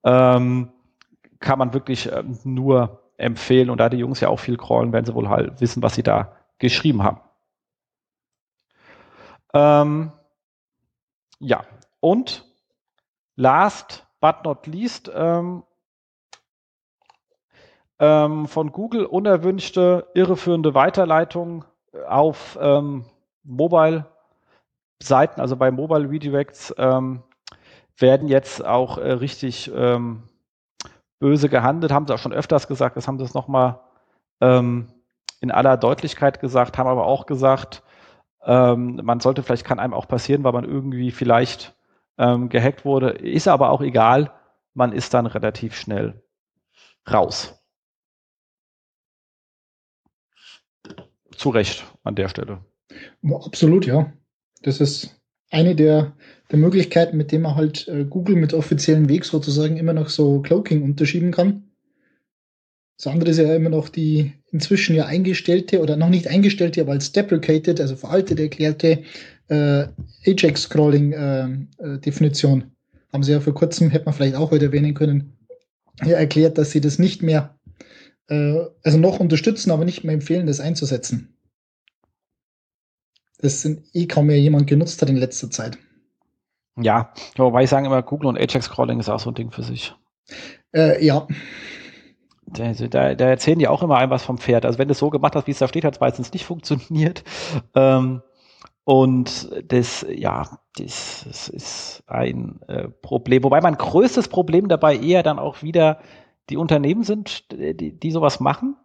Ähm, 0.05 0.71
kann 1.41 1.59
man 1.59 1.75
wirklich 1.75 2.11
ähm, 2.11 2.39
nur 2.45 3.03
empfehlen. 3.19 3.71
Und 3.71 3.79
da 3.79 3.89
die 3.89 3.99
Jungs 3.99 4.21
ja 4.21 4.29
auch 4.29 4.41
viel 4.41 4.57
crawlen, 4.57 4.93
werden 4.93 5.05
sie 5.05 5.15
wohl 5.15 5.29
halt 5.29 5.61
wissen, 5.61 5.83
was 5.83 5.95
sie 5.95 6.03
da 6.03 6.37
geschrieben 6.59 7.03
haben. 7.03 7.21
Ähm, 9.55 10.13
ja, 11.39 11.65
und 12.01 12.46
last 13.37 14.07
but 14.21 14.45
not 14.45 14.67
least, 14.67 15.11
ähm, 15.15 15.63
ähm, 17.99 18.47
von 18.47 18.73
Google 18.73 19.05
unerwünschte, 19.07 20.09
irreführende 20.15 20.75
Weiterleitung 20.75 21.65
auf 22.09 22.59
ähm, 22.61 23.05
Mobile-Seiten, 23.45 25.41
also 25.41 25.57
bei 25.57 25.71
Mobile 25.71 26.11
Redirects, 26.11 26.75
ähm, 26.79 27.23
werden 27.99 28.29
jetzt 28.29 28.65
auch 28.65 28.99
äh, 28.99 29.13
richtig 29.13 29.71
ähm, 29.75 30.25
böse 31.19 31.49
gehandelt, 31.49 31.93
haben 31.93 32.07
sie 32.07 32.15
auch 32.15 32.19
schon 32.19 32.35
öfters 32.35 32.69
gesagt, 32.69 32.97
das 32.97 33.09
haben 33.09 33.19
sie 33.19 33.25
es 33.25 33.33
nochmal 33.35 33.81
ähm, 34.41 34.89
in 35.41 35.51
aller 35.51 35.77
Deutlichkeit 35.77 36.41
gesagt, 36.41 36.77
haben 36.77 36.89
aber 36.89 37.07
auch 37.07 37.27
gesagt, 37.27 37.83
ähm, 38.45 39.01
man 39.03 39.21
sollte, 39.21 39.43
vielleicht 39.43 39.65
kann 39.65 39.79
einem 39.79 39.95
auch 39.95 40.09
passieren, 40.09 40.45
weil 40.45 40.53
man 40.53 40.65
irgendwie 40.65 41.11
vielleicht 41.11 41.76
ähm, 42.19 42.49
gehackt 42.49 42.85
wurde, 42.85 43.11
ist 43.11 43.49
aber 43.49 43.71
auch 43.71 43.81
egal, 43.81 44.33
man 44.75 44.93
ist 44.93 45.15
dann 45.15 45.27
relativ 45.27 45.75
schnell 45.75 46.23
raus. 47.11 47.57
zu 51.37 51.51
Recht 51.51 51.85
an 52.03 52.15
der 52.15 52.29
Stelle. 52.29 52.65
Absolut, 53.23 53.87
ja. 53.87 54.13
Das 54.63 54.81
ist 54.81 55.21
eine 55.51 55.75
der, 55.75 56.17
der 56.51 56.59
Möglichkeiten, 56.59 57.17
mit 57.17 57.31
dem 57.31 57.43
man 57.43 57.55
halt 57.55 57.87
äh, 57.89 58.05
Google 58.05 58.37
mit 58.37 58.55
offiziellen 58.55 59.09
Weg 59.09 59.25
sozusagen 59.25 59.77
immer 59.77 59.93
noch 59.93 60.09
so 60.09 60.41
Cloaking 60.41 60.83
unterschieben 60.83 61.31
kann. 61.31 61.71
Das 62.99 63.07
andere 63.09 63.31
ist 63.31 63.39
ja 63.39 63.55
immer 63.55 63.69
noch 63.69 63.91
die 63.91 64.33
inzwischen 64.51 64.97
ja 64.97 65.05
eingestellte 65.05 65.83
oder 65.83 65.97
noch 65.97 66.09
nicht 66.09 66.29
eingestellte, 66.29 66.81
aber 66.81 66.93
als 66.93 67.13
deprecated, 67.13 67.81
also 67.81 67.95
veraltet 67.95 68.41
erklärte 68.41 69.03
äh, 69.49 69.89
Ajax-Scrolling-Definition. 70.27 72.61
Äh, 72.61 72.65
äh, 72.65 72.69
Haben 73.13 73.23
sie 73.23 73.33
ja 73.33 73.41
vor 73.41 73.55
kurzem, 73.55 73.91
hätte 73.91 74.07
man 74.07 74.15
vielleicht 74.15 74.37
auch 74.37 74.51
heute 74.51 74.67
erwähnen 74.67 74.95
können, 74.95 75.37
ja, 76.05 76.17
erklärt, 76.17 76.59
dass 76.59 76.71
sie 76.71 76.81
das 76.81 76.99
nicht 76.99 77.23
mehr 77.23 77.57
äh, 78.29 78.65
also 78.83 78.99
noch 78.99 79.21
unterstützen, 79.21 79.71
aber 79.71 79.85
nicht 79.85 80.05
mehr 80.05 80.15
empfehlen, 80.15 80.47
das 80.47 80.61
einzusetzen. 80.61 81.37
Das 83.39 83.63
sind 83.63 83.83
eh 83.93 84.07
kaum 84.07 84.27
mehr 84.27 84.41
jemand 84.41 84.67
genutzt 84.67 85.01
hat 85.03 85.11
in 85.11 85.17
letzter 85.17 85.51
Zeit. 85.51 85.79
Ja, 86.79 87.13
wobei 87.37 87.65
ich 87.65 87.71
sagen 87.71 87.87
immer, 87.87 88.03
Google 88.03 88.29
und 88.29 88.39
Ajax 88.39 88.71
Crawling 88.71 89.01
ist 89.01 89.09
auch 89.09 89.21
so 89.21 89.31
ein 89.31 89.35
Ding 89.35 89.51
für 89.51 89.63
sich. 89.63 89.95
Äh, 90.75 91.05
ja. 91.05 91.27
Da, 92.47 92.73
da, 92.73 93.15
da, 93.15 93.29
erzählen 93.29 93.59
die 93.59 93.69
auch 93.69 93.83
immer 93.83 93.97
ein 93.97 94.11
was 94.11 94.25
vom 94.25 94.39
Pferd. 94.39 94.65
Also 94.65 94.79
wenn 94.79 94.89
du 94.89 94.93
es 94.93 94.99
so 94.99 95.11
gemacht 95.11 95.35
hast, 95.35 95.47
wie 95.47 95.51
es 95.51 95.59
da 95.59 95.69
steht, 95.69 95.85
hat 95.85 95.95
es 95.95 96.01
meistens 96.01 96.33
nicht 96.33 96.45
funktioniert. 96.45 97.25
Ähm, 97.75 98.23
und 98.87 99.51
das, 99.67 100.07
ja, 100.09 100.61
das, 100.77 101.25
das 101.27 101.49
ist 101.49 102.05
ein 102.07 102.61
äh, 102.69 102.87
Problem. 102.87 103.43
Wobei 103.43 103.61
mein 103.61 103.75
größtes 103.75 104.29
Problem 104.29 104.69
dabei 104.69 104.97
eher 104.97 105.25
dann 105.25 105.41
auch 105.41 105.61
wieder 105.61 105.99
die 106.51 106.57
Unternehmen 106.57 107.03
sind, 107.03 107.51
die, 107.51 107.99
die 107.99 108.11
sowas 108.13 108.39
machen, 108.39 108.77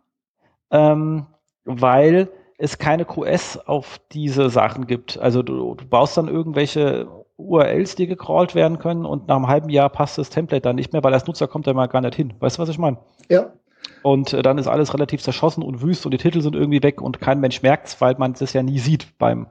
ähm, 0.72 1.28
weil 1.66 2.30
es 2.58 2.80
keine 2.80 3.06
QS 3.06 3.60
auf 3.68 4.02
diese 4.12 4.50
Sachen 4.50 4.88
gibt. 4.88 5.20
Also 5.20 5.44
du, 5.44 5.76
du 5.76 5.86
baust 5.86 6.18
dann 6.18 6.28
irgendwelche 6.28 7.08
URLs, 7.38 7.94
die 7.94 8.08
gecrawlt 8.08 8.56
werden 8.56 8.80
können 8.80 9.06
und 9.06 9.28
nach 9.28 9.36
einem 9.36 9.50
halben 9.50 9.70
Jahr 9.70 9.90
passt 9.90 10.18
das 10.18 10.32
Template 10.32 10.62
dann 10.62 10.78
nicht 10.78 10.94
mehr, 10.94 11.04
weil 11.04 11.14
als 11.14 11.28
Nutzer 11.28 11.48
kommt 11.48 11.68
er 11.68 11.76
mal 11.76 11.86
gar 11.86 12.02
nicht 12.02 12.16
hin. 12.16 12.34
Weißt 12.40 12.58
du, 12.58 12.64
was 12.64 12.70
ich 12.70 12.80
meine? 12.80 12.98
Ja. 13.30 13.54
Und 14.02 14.34
äh, 14.34 14.42
dann 14.42 14.58
ist 14.58 14.68
alles 14.68 14.96
relativ 14.96 15.22
zerschossen 15.22 15.62
und 15.62 15.84
wüst 15.84 16.08
und 16.08 16.12
die 16.12 16.18
Titel 16.18 16.42
sind 16.42 16.56
irgendwie 16.56 16.82
weg 16.82 17.02
und 17.02 17.22
kein 17.22 17.40
Mensch 17.40 17.62
merkt 17.62 17.90
es, 17.90 18.02
weil 18.02 18.16
man 18.18 18.32
es 18.32 18.54
ja 18.54 18.64
nie 18.64 18.80
sieht 18.80 19.16
beim 19.20 19.46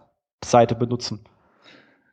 Seite 0.45 0.75
benutzen. 0.75 1.21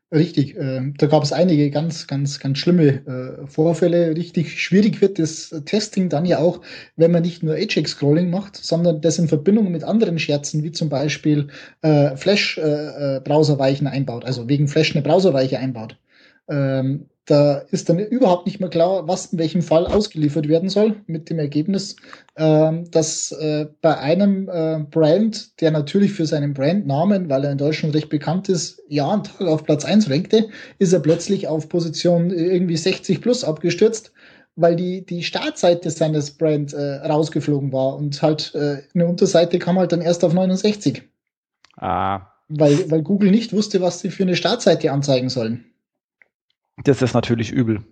Richtig, 0.09 0.55
äh, 0.55 0.93
da 0.97 1.07
gab 1.07 1.23
es 1.23 1.33
einige 1.33 1.69
ganz, 1.69 2.07
ganz, 2.07 2.39
ganz 2.39 2.59
schlimme 2.59 3.05
äh, 3.05 3.45
Vorfälle. 3.47 4.15
Richtig 4.15 4.61
schwierig 4.61 5.01
wird 5.01 5.19
das 5.19 5.49
Testing 5.65 6.07
dann 6.07 6.25
ja 6.25 6.37
auch, 6.39 6.61
wenn 6.95 7.11
man 7.11 7.23
nicht 7.23 7.43
nur 7.43 7.55
Ajax-Scrolling 7.55 8.29
macht, 8.29 8.55
sondern 8.55 9.01
das 9.01 9.19
in 9.19 9.27
Verbindung 9.27 9.69
mit 9.69 9.83
anderen 9.83 10.17
Scherzen, 10.17 10.63
wie 10.63 10.71
zum 10.71 10.87
Beispiel 10.87 11.49
äh, 11.81 12.15
Flash-Browserweichen 12.15 13.87
äh, 13.87 13.89
einbaut, 13.89 14.23
also 14.23 14.47
wegen 14.47 14.69
Flash 14.69 14.95
eine 14.95 15.03
Browserweiche 15.03 15.59
einbaut. 15.59 15.97
Ähm, 16.49 17.07
da 17.27 17.57
ist 17.71 17.89
dann 17.89 17.99
überhaupt 17.99 18.45
nicht 18.45 18.61
mehr 18.61 18.69
klar, 18.69 19.07
was 19.07 19.27
in 19.27 19.39
welchem 19.39 19.61
Fall 19.61 19.85
ausgeliefert 19.85 20.47
werden 20.47 20.69
soll, 20.69 20.95
mit 21.07 21.29
dem 21.29 21.39
Ergebnis, 21.39 21.97
ähm, 22.37 22.89
dass 22.89 23.33
äh, 23.33 23.67
bei 23.81 23.97
einem 23.97 24.49
äh, 24.49 24.79
Brand, 24.89 25.61
der 25.61 25.71
natürlich 25.71 26.13
für 26.13 26.25
seinen 26.25 26.53
Brandnamen, 26.53 27.29
weil 27.29 27.43
er 27.43 27.51
in 27.51 27.57
Deutschland 27.57 27.93
recht 27.93 28.09
bekannt 28.09 28.47
ist, 28.47 28.81
Jahr 28.87 29.13
und 29.13 29.27
Tag 29.27 29.47
auf 29.47 29.65
Platz 29.65 29.83
1 29.83 30.09
rankte, 30.09 30.47
ist 30.79 30.93
er 30.93 31.01
plötzlich 31.01 31.49
auf 31.49 31.67
Position 31.67 32.31
irgendwie 32.31 32.77
60 32.77 33.21
plus 33.21 33.43
abgestürzt 33.43 34.13
weil 34.59 34.75
die, 34.75 35.05
die 35.05 35.21
Startseite 35.21 35.91
seines 35.91 36.31
Brand 36.31 36.73
äh, 36.73 36.95
rausgeflogen 36.95 37.71
war 37.71 37.95
und 37.95 38.19
halt 38.23 38.55
äh, 38.55 38.81
eine 38.95 39.05
Unterseite 39.05 39.59
kam 39.59 39.77
halt 39.77 39.91
dann 39.91 40.01
erst 40.01 40.25
auf 40.25 40.33
69. 40.33 41.03
Ah. 41.77 42.21
Weil, 42.49 42.89
weil 42.89 43.03
Google 43.03 43.29
nicht 43.29 43.53
wusste, 43.53 43.81
was 43.81 43.99
sie 43.99 44.09
für 44.09 44.23
eine 44.23 44.35
Startseite 44.35 44.91
anzeigen 44.91 45.29
sollen. 45.29 45.65
Das 46.83 47.01
ist 47.01 47.13
natürlich 47.13 47.51
übel. 47.51 47.83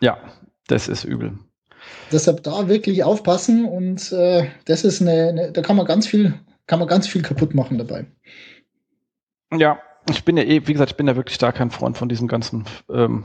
Ja, 0.00 0.18
das 0.68 0.88
ist 0.88 1.04
übel. 1.04 1.38
Deshalb 2.12 2.42
da 2.42 2.68
wirklich 2.68 3.04
aufpassen 3.04 3.64
und 3.64 4.12
äh, 4.12 4.48
das 4.64 4.84
ist 4.84 5.00
eine, 5.00 5.28
eine, 5.28 5.52
da 5.52 5.62
kann 5.62 5.76
man 5.76 5.86
ganz 5.86 6.06
viel, 6.06 6.34
kann 6.66 6.78
man 6.78 6.88
ganz 6.88 7.06
viel 7.06 7.22
kaputt 7.22 7.54
machen 7.54 7.78
dabei. 7.78 8.06
Ja, 9.52 9.80
ich 10.10 10.24
bin 10.24 10.36
ja 10.36 10.42
eh, 10.44 10.66
wie 10.66 10.72
gesagt, 10.72 10.92
ich 10.92 10.96
bin 10.96 11.06
ja 11.08 11.16
wirklich 11.16 11.38
da 11.38 11.52
kein 11.52 11.70
Freund 11.70 11.96
von 11.96 12.08
diesem 12.08 12.28
ganzen 12.28 12.64
ähm, 12.90 13.24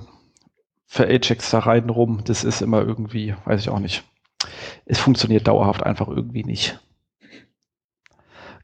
Ver-Ajax 0.85 1.49
da 1.51 1.59
rein 1.59 1.89
rum. 1.89 2.21
Das 2.25 2.43
ist 2.43 2.61
immer 2.61 2.81
irgendwie, 2.81 3.35
weiß 3.45 3.61
ich 3.61 3.69
auch 3.69 3.79
nicht. 3.79 4.03
Es 4.85 4.99
funktioniert 4.99 5.47
dauerhaft 5.47 5.83
einfach 5.83 6.07
irgendwie 6.07 6.43
nicht. 6.43 6.79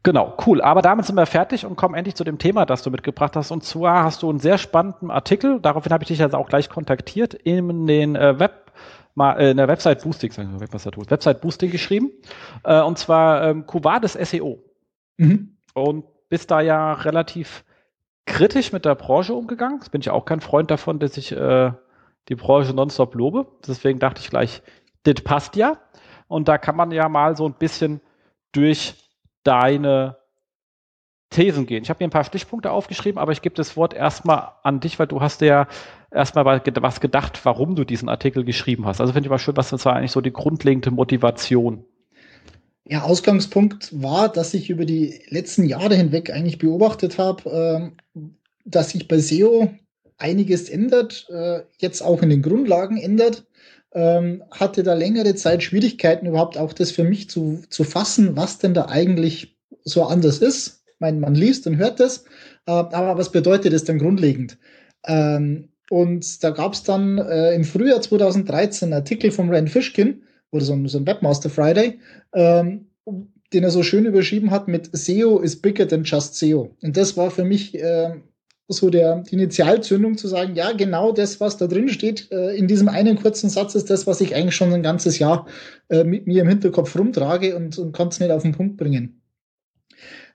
Genau, 0.03 0.37
cool. 0.45 0.61
Aber 0.61 0.81
damit 0.81 1.05
sind 1.05 1.15
wir 1.15 1.25
fertig 1.25 1.65
und 1.65 1.75
kommen 1.75 1.93
endlich 1.93 2.15
zu 2.15 2.23
dem 2.23 2.37
Thema, 2.37 2.65
das 2.65 2.83
du 2.83 2.89
mitgebracht 2.89 3.35
hast. 3.35 3.51
Und 3.51 3.63
zwar 3.63 4.03
hast 4.03 4.23
du 4.23 4.29
einen 4.29 4.39
sehr 4.39 4.57
spannenden 4.57 5.11
Artikel, 5.11 5.59
daraufhin 5.59 5.91
habe 5.91 6.03
ich 6.03 6.07
dich 6.07 6.21
also 6.21 6.37
auch 6.37 6.47
gleich 6.47 6.69
kontaktiert, 6.69 7.33
in 7.33 7.85
den 7.85 8.15
äh, 8.15 8.39
Web, 8.39 8.71
mal, 9.15 9.33
äh, 9.33 9.51
in 9.51 9.57
der 9.57 9.67
Website 9.67 10.01
Boosting, 10.03 10.31
was 10.71 10.83
da 10.83 10.91
tut, 10.91 11.11
Website 11.11 11.41
Boosting 11.41 11.69
geschrieben. 11.69 12.11
Äh, 12.63 12.81
und 12.81 12.97
zwar 12.97 13.43
ähm, 13.43 13.65
Cuvades 13.65 14.13
SEO. 14.13 14.59
Mhm. 15.17 15.57
Und 15.73 16.05
bist 16.29 16.49
da 16.51 16.61
ja 16.61 16.93
relativ 16.93 17.65
kritisch 18.25 18.71
mit 18.71 18.85
der 18.85 18.95
Branche 18.95 19.33
umgegangen. 19.33 19.79
Das 19.79 19.89
bin 19.89 20.01
ich 20.01 20.09
auch 20.09 20.23
kein 20.23 20.39
Freund 20.39 20.71
davon, 20.71 20.99
dass 20.99 21.17
ich 21.17 21.31
äh, 21.33 21.71
die 22.29 22.35
Branche 22.35 22.73
nonstop 22.73 23.15
lobe. 23.15 23.47
Deswegen 23.67 23.99
dachte 23.99 24.21
ich 24.21 24.29
gleich, 24.29 24.61
das 25.03 25.15
passt 25.23 25.55
ja. 25.55 25.77
Und 26.27 26.47
da 26.47 26.57
kann 26.57 26.75
man 26.75 26.91
ja 26.91 27.09
mal 27.09 27.35
so 27.35 27.45
ein 27.45 27.55
bisschen 27.55 28.01
durch 28.51 29.08
deine 29.43 30.17
Thesen 31.29 31.67
gehen. 31.67 31.83
Ich 31.83 31.89
habe 31.89 32.03
mir 32.03 32.07
ein 32.07 32.11
paar 32.11 32.23
Stichpunkte 32.23 32.71
aufgeschrieben, 32.71 33.19
aber 33.19 33.31
ich 33.31 33.41
gebe 33.41 33.55
das 33.55 33.77
Wort 33.77 33.93
erstmal 33.93 34.53
an 34.63 34.79
dich, 34.79 34.97
weil 34.97 35.07
du 35.07 35.21
hast 35.21 35.41
ja 35.41 35.67
erstmal 36.11 36.45
was 36.45 36.99
gedacht, 36.99 37.39
warum 37.43 37.75
du 37.75 37.83
diesen 37.83 38.09
Artikel 38.09 38.43
geschrieben 38.43 38.85
hast. 38.85 38.99
Also 38.99 39.13
finde 39.13 39.27
ich 39.27 39.31
mal 39.31 39.37
schön, 39.37 39.57
was 39.57 39.69
das 39.69 39.85
war 39.85 39.95
eigentlich 39.95 40.11
so 40.11 40.21
die 40.21 40.33
grundlegende 40.33 40.89
Motivation. 40.91 41.85
Ja, 42.85 43.03
Ausgangspunkt 43.03 44.01
war, 44.01 44.29
dass 44.29 44.55
ich 44.55 44.71
über 44.71 44.85
die 44.85 45.21
letzten 45.27 45.65
Jahre 45.65 45.95
hinweg 45.95 46.31
eigentlich 46.31 46.57
beobachtet 46.57 47.19
habe, 47.19 47.93
äh, 48.15 48.19
dass 48.65 48.89
sich 48.89 49.07
bei 49.07 49.19
SEO 49.19 49.69
einiges 50.17 50.69
ändert, 50.69 51.27
äh, 51.29 51.61
jetzt 51.77 52.01
auch 52.01 52.23
in 52.23 52.29
den 52.29 52.41
Grundlagen 52.41 52.97
ändert. 52.97 53.45
Ähm, 53.91 54.43
hatte 54.51 54.83
da 54.83 54.93
längere 54.93 55.33
Zeit 55.35 55.63
Schwierigkeiten, 55.63 56.27
überhaupt 56.27 56.57
auch 56.57 56.73
das 56.73 56.91
für 56.91 57.03
mich 57.03 57.29
zu, 57.29 57.63
zu 57.69 57.83
fassen, 57.83 58.37
was 58.37 58.59
denn 58.59 58.73
da 58.73 58.85
eigentlich 58.85 59.57
so 59.83 60.03
anders 60.03 60.39
ist. 60.39 60.83
Ich 60.85 60.99
meine, 60.99 61.19
man 61.19 61.33
liest 61.33 61.65
und 61.65 61.77
hört 61.77 61.99
das, 61.99 62.25
äh, 62.67 62.71
aber 62.71 63.17
was 63.17 63.31
bedeutet 63.31 63.73
das 63.73 63.85
dann 63.85 63.97
grundlegend? 63.97 64.57
Ähm, 65.05 65.69
und 65.89 66.43
da 66.43 66.51
gab 66.51 66.73
es 66.73 66.83
dann 66.83 67.17
äh, 67.17 67.53
im 67.55 67.63
Frühjahr 67.63 68.01
2013 68.01 68.87
einen 68.87 69.01
Artikel 69.01 69.31
vom 69.31 69.49
Rand 69.49 69.71
Fishkin, 69.71 70.21
oder 70.51 70.63
so 70.63 70.73
ein, 70.73 70.87
so 70.87 70.97
ein 70.97 71.07
Webmaster 71.07 71.49
Friday, 71.49 71.99
ähm, 72.33 72.87
den 73.53 73.63
er 73.63 73.71
so 73.71 73.83
schön 73.83 74.05
überschrieben 74.05 74.51
hat 74.51 74.67
mit 74.67 74.89
SEO 74.93 75.39
is 75.39 75.61
bigger 75.61 75.87
than 75.87 76.03
just 76.03 76.35
SEO. 76.35 76.75
Und 76.81 76.97
das 76.97 77.17
war 77.17 77.31
für 77.31 77.43
mich 77.43 77.75
äh, 77.75 78.15
so 78.69 78.89
der 78.89 79.23
die 79.23 79.33
Initialzündung 79.33 80.17
zu 80.17 80.27
sagen, 80.27 80.55
ja, 80.55 80.71
genau 80.71 81.11
das, 81.11 81.39
was 81.39 81.57
da 81.57 81.67
drin 81.67 81.89
steht, 81.89 82.31
äh, 82.31 82.55
in 82.55 82.67
diesem 82.67 82.87
einen 82.87 83.19
kurzen 83.21 83.49
Satz 83.49 83.75
ist 83.75 83.89
das, 83.89 84.05
was 84.07 84.21
ich 84.21 84.35
eigentlich 84.35 84.55
schon 84.55 84.71
ein 84.71 84.83
ganzes 84.83 85.17
Jahr 85.19 85.47
äh, 85.89 86.03
mit 86.03 86.27
mir 86.27 86.43
im 86.43 86.47
Hinterkopf 86.47 86.95
rumtrage 86.95 87.55
und, 87.55 87.77
und 87.79 87.91
kann 87.93 88.09
es 88.09 88.19
nicht 88.19 88.31
auf 88.31 88.43
den 88.43 88.53
Punkt 88.53 88.77
bringen. 88.77 89.21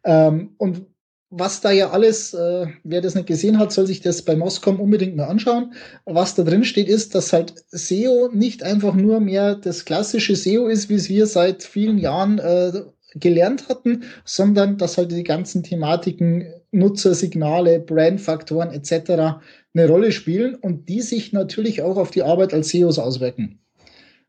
Ähm, 0.05 0.51
und 0.59 0.87
was 1.31 1.61
da 1.61 1.71
ja 1.71 1.91
alles, 1.91 2.35
äh, 2.35 2.67
wer 2.85 3.01
das 3.01 3.15
nicht 3.15 3.27
gesehen 3.27 3.59
hat, 3.59 3.73
soll 3.73 3.87
sich 3.87 4.01
das 4.01 4.23
bei 4.23 4.37
Moscom 4.37 4.81
unbedingt 4.81 5.17
mal 5.17 5.27
anschauen. 5.27 5.75
Was 6.05 6.35
da 6.35 6.43
drin 6.43 6.65
steht, 6.65 6.89
ist, 6.89 7.15
dass 7.15 7.33
halt 7.33 7.55
SEO 7.71 8.31
nicht 8.33 8.63
einfach 8.63 8.95
nur 8.95 9.21
mehr 9.21 9.55
das 9.57 9.85
klassische 9.85 10.37
SEO 10.37 10.69
ist, 10.69 10.89
wie 10.89 10.95
es 10.95 11.09
wir 11.09 11.27
seit 11.27 11.65
vielen 11.65 11.99
Jahren 11.99 12.39
äh, 12.39 12.83
gelernt 13.15 13.69
hatten, 13.69 14.05
sondern 14.25 14.79
dass 14.79 14.99
halt 14.99 15.13
die 15.13 15.25
ganzen 15.25 15.63
Thematiken, 15.63 16.53
Nutzersignale, 16.73 17.81
Brandfaktoren 17.81 18.71
etc. 18.71 19.41
eine 19.75 19.89
Rolle 19.89 20.13
spielen 20.13 20.55
und 20.55 20.89
die 20.89 21.01
sich 21.01 21.33
natürlich 21.33 21.83
auch 21.83 21.97
auf 21.97 22.11
die 22.11 22.23
Arbeit 22.23 22.53
als 22.53 22.71
SEOs 22.71 22.99
auswirken. 22.99 23.61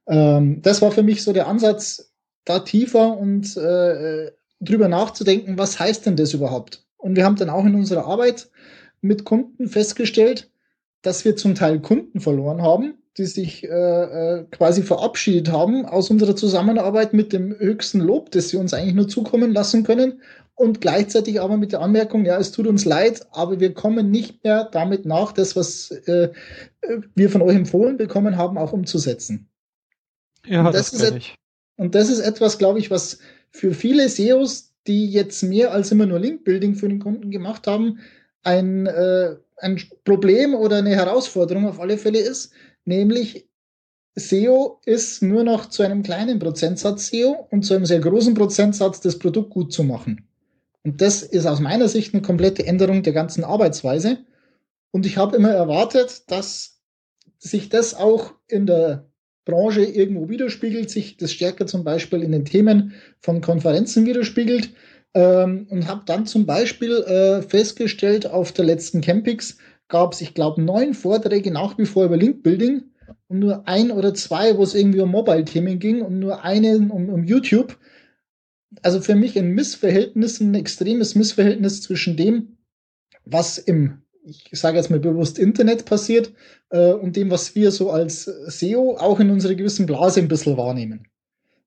Ähm, 0.08 0.62
das 0.62 0.82
war 0.82 0.92
für 0.92 1.04
mich 1.04 1.24
so 1.24 1.34
der 1.34 1.48
Ansatz, 1.48 2.12
da 2.46 2.60
tiefer 2.60 3.18
und 3.18 3.58
äh, 3.58 4.32
drüber 4.60 4.88
nachzudenken, 4.88 5.58
was 5.58 5.80
heißt 5.80 6.06
denn 6.06 6.16
das 6.16 6.34
überhaupt? 6.34 6.86
Und 6.98 7.16
wir 7.16 7.26
haben 7.26 7.36
dann 7.36 7.50
auch 7.50 7.66
in 7.66 7.76
unserer 7.76 8.06
Arbeit 8.06 8.50
mit 9.02 9.26
Kunden 9.26 9.68
festgestellt, 9.68 10.52
dass 11.02 11.26
wir 11.26 11.36
zum 11.36 11.56
Teil 11.56 11.80
Kunden 11.82 12.20
verloren 12.20 12.62
haben, 12.62 12.96
die 13.18 13.26
sich 13.26 13.64
äh, 13.64 13.68
äh, 13.70 14.46
quasi 14.52 14.84
verabschiedet 14.84 15.52
haben 15.52 15.86
aus 15.86 16.10
unserer 16.10 16.36
Zusammenarbeit 16.36 17.14
mit 17.14 17.32
dem 17.32 17.58
höchsten 17.58 18.02
Lob, 18.02 18.32
das 18.32 18.50
sie 18.50 18.58
uns 18.58 18.74
eigentlich 18.74 18.96
nur 18.96 19.08
zukommen 19.08 19.54
lassen 19.54 19.84
können 19.84 20.22
und 20.56 20.82
gleichzeitig 20.82 21.42
aber 21.42 21.58
mit 21.58 21.74
der 21.74 21.82
Anmerkung, 21.82 22.26
ja, 22.26 22.38
es 22.38 22.52
tut 22.52 22.68
uns 22.68 22.86
leid, 22.86 23.28
aber 23.32 23.60
wir 23.60 23.74
kommen 23.74 24.10
nicht 24.10 24.44
mehr 24.44 24.66
damit 24.72 25.06
nach, 25.06 25.34
das, 25.34 25.56
was 25.56 25.92
äh, 25.92 26.32
wir 27.14 27.30
von 27.30 27.42
euch 27.42 27.56
empfohlen 27.56 27.98
bekommen 27.98 28.38
haben, 28.38 28.58
auch 28.58 28.74
umzusetzen. 28.74 29.50
Ja, 30.46 30.66
und 30.66 30.74
das, 30.74 30.92
das 30.92 31.02
ist 31.02 31.16
ich. 31.16 31.36
Und 31.78 31.94
das 31.94 32.10
ist 32.10 32.20
etwas, 32.20 32.58
glaube 32.58 32.80
ich, 32.80 32.90
was 32.90 33.20
für 33.52 33.74
viele 33.74 34.08
SEOs, 34.08 34.74
die 34.88 35.08
jetzt 35.08 35.44
mehr 35.44 35.74
als 35.74 35.92
immer 35.92 36.06
nur 36.06 36.20
Link-Building 36.20 36.76
für 36.76 36.88
den 36.88 37.00
Kunden 37.00 37.32
gemacht 37.32 37.68
haben, 37.68 38.00
ein, 38.44 38.86
äh, 38.86 39.36
ein 39.58 39.82
Problem 40.06 40.54
oder 40.54 40.78
eine 40.78 40.96
Herausforderung 40.96 41.68
auf 41.68 41.80
alle 41.80 41.98
Fälle 41.98 42.20
ist, 42.20 42.52
Nämlich 42.86 43.50
SEO 44.16 44.80
ist 44.86 45.22
nur 45.22 45.44
noch 45.44 45.66
zu 45.68 45.84
einem 45.84 46.04
kleinen 46.04 46.40
Prozentsatz 46.40 47.08
SEO 47.08 47.48
und 47.52 47.64
zu 47.64 47.74
einem 47.74 47.86
sehr 47.86 48.00
großen 48.00 48.34
Prozentsatz 48.34 49.02
das 49.02 49.20
Produkt 49.20 49.50
gut 49.50 49.74
zu 49.74 49.84
machen. 49.84 50.28
Und 50.84 51.02
das 51.02 51.24
ist 51.24 51.46
aus 51.48 51.60
meiner 51.60 51.90
Sicht 51.90 52.14
eine 52.14 52.22
komplette 52.22 52.66
Änderung 52.66 53.04
der 53.04 53.14
ganzen 53.14 53.44
Arbeitsweise. 53.44 54.20
Und 54.92 55.06
ich 55.06 55.18
habe 55.18 55.36
immer 55.36 55.50
erwartet, 55.50 56.24
dass 56.28 56.80
sich 57.40 57.70
das 57.70 57.96
auch 57.96 58.34
in 58.48 58.68
der 58.68 59.10
Branche 59.44 59.84
irgendwo 59.84 60.30
widerspiegelt, 60.30 60.90
sich 60.90 61.18
das 61.18 61.32
stärker 61.32 61.68
zum 61.68 61.84
Beispiel 61.84 62.24
in 62.24 62.32
den 62.32 62.46
Themen 62.46 62.94
von 63.20 63.42
Konferenzen 63.42 64.06
widerspiegelt. 64.06 64.70
Ähm, 65.14 65.68
und 65.70 65.88
habe 65.88 66.04
dann 66.06 66.26
zum 66.26 66.46
Beispiel 66.46 66.92
äh, 66.92 67.42
festgestellt 67.42 68.28
auf 68.28 68.52
der 68.52 68.66
letzten 68.66 69.02
Campix, 69.02 69.58
gab 69.88 70.14
es, 70.14 70.22
ich 70.22 70.34
glaube, 70.34 70.62
neun 70.62 70.94
Vorträge 70.94 71.52
nach 71.52 71.78
wie 71.78 71.86
vor 71.86 72.06
über 72.06 72.18
Link-Building 72.18 72.84
und 73.28 73.40
nur 73.40 73.68
ein 73.68 73.92
oder 73.92 74.14
zwei, 74.14 74.58
wo 74.58 74.64
es 74.64 74.76
irgendwie 74.76 75.02
um 75.02 75.12
Mobile-Themen 75.12 75.80
ging 75.80 76.02
und 76.02 76.20
nur 76.20 76.44
einen 76.44 76.92
um, 76.92 77.10
um 77.10 77.24
YouTube. 77.24 77.78
Also 78.82 79.00
für 79.00 79.16
mich 79.16 79.38
ein 79.38 79.52
Missverhältnis, 79.52 80.40
ein 80.42 80.54
extremes 80.54 81.16
Missverhältnis 81.16 81.82
zwischen 81.82 82.18
dem, 82.18 82.58
was 83.24 83.58
im, 83.58 84.02
ich 84.24 84.50
sage 84.60 84.78
jetzt 84.78 84.90
mal 84.90 85.00
bewusst 85.00 85.40
Internet 85.40 85.86
passiert 85.86 86.34
äh, 86.70 86.92
und 86.92 87.16
dem, 87.16 87.32
was 87.32 87.56
wir 87.56 87.72
so 87.72 87.92
als 87.92 88.24
SEO 88.24 88.98
auch 88.98 89.20
in 89.20 89.30
unserer 89.30 89.56
gewissen 89.56 89.86
Blase 89.86 90.20
ein 90.20 90.28
bisschen 90.28 90.58
wahrnehmen. 90.58 91.08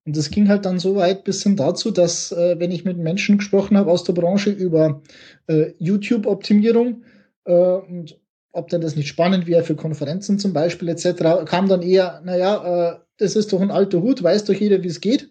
Und 0.05 0.17
das 0.17 0.31
ging 0.31 0.49
halt 0.49 0.65
dann 0.65 0.79
so 0.79 0.97
weit 0.97 1.25
bis 1.25 1.43
hin 1.43 1.57
dazu, 1.57 1.91
dass, 1.91 2.33
äh, 2.33 2.59
wenn 2.59 2.71
ich 2.71 2.85
mit 2.85 2.99
Menschen 2.99 3.39
gesprochen 3.39 3.77
habe 3.77 3.91
aus 3.91 4.05
der 4.05 4.15
Branche 4.15 4.51
über 4.51 5.03
äh, 5.49 5.73
YouTube-Optimierung, 5.79 7.03
äh, 7.49 7.53
und 7.53 8.21
ob 8.53 8.69
denn 8.69 8.81
das 8.81 8.97
nicht 8.97 9.09
spannend 9.09 9.47
wäre 9.47 9.65
für 9.65 9.77
Konferenzen 9.77 10.39
zum 10.39 10.53
Beispiel 10.53 10.89
etc., 10.89 11.45
kam 11.47 11.69
dann 11.69 11.83
eher, 11.83 12.21
naja, 12.25 12.93
äh, 12.93 12.99
das 13.19 13.37
ist 13.37 13.53
doch 13.53 13.61
ein 13.61 13.71
alter 13.71 14.01
Hut, 14.03 14.23
weiß 14.23 14.45
doch 14.45 14.55
jeder, 14.55 14.83
wie 14.83 14.89
es 14.89 15.01
geht. 15.01 15.31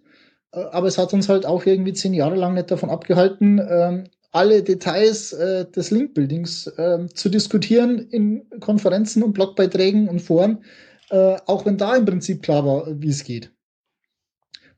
Äh, 0.51 0.60
aber 0.71 0.88
es 0.88 0.97
hat 0.97 1.13
uns 1.13 1.30
halt 1.30 1.45
auch 1.45 1.65
irgendwie 1.65 1.93
zehn 1.93 2.13
Jahre 2.13 2.36
lang 2.36 2.53
nicht 2.53 2.71
davon 2.71 2.89
abgehalten, 2.89 3.62
ähm, 3.69 4.03
alle 4.32 4.62
Details 4.62 5.34
äh, 5.34 5.69
des 5.71 5.91
Link-Buildings 5.91 6.67
äh, 6.67 7.08
zu 7.13 7.30
diskutieren 7.30 7.99
in 7.99 8.45
Konferenzen 8.60 9.23
und 9.23 9.34
Blogbeiträgen 9.34 10.10
und 10.10 10.21
Foren, 10.21 10.63
äh, 11.10 11.38
auch 11.45 11.65
wenn 11.65 11.77
da 11.77 11.95
im 11.95 12.06
Prinzip 12.06 12.43
klar 12.43 12.65
war, 12.65 13.01
wie 13.01 13.10
es 13.10 13.23
geht. 13.23 13.51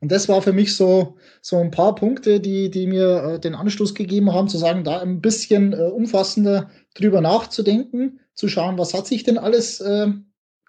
Und 0.01 0.12
das 0.12 0.29
war 0.29 0.41
für 0.41 0.53
mich 0.53 0.75
so, 0.75 1.17
so 1.41 1.57
ein 1.57 1.71
paar 1.71 1.95
Punkte, 1.95 2.39
die, 2.39 2.69
die 2.69 2.88
mir 2.88 3.23
äh, 3.23 3.39
den 3.39 3.55
Anstoß 3.55 3.95
gegeben 3.95 4.33
haben, 4.33 4.47
zu 4.47 4.57
sagen, 4.57 4.83
da 4.83 4.99
ein 4.99 5.21
bisschen 5.21 5.73
äh, 5.73 5.77
umfassender 5.77 6.69
drüber 6.93 7.21
nachzudenken, 7.21 8.19
zu 8.33 8.47
schauen, 8.47 8.77
was 8.77 8.93
hat 8.93 9.07
sich 9.07 9.23
denn 9.23 9.38
alles 9.38 9.81
äh, 9.81 10.07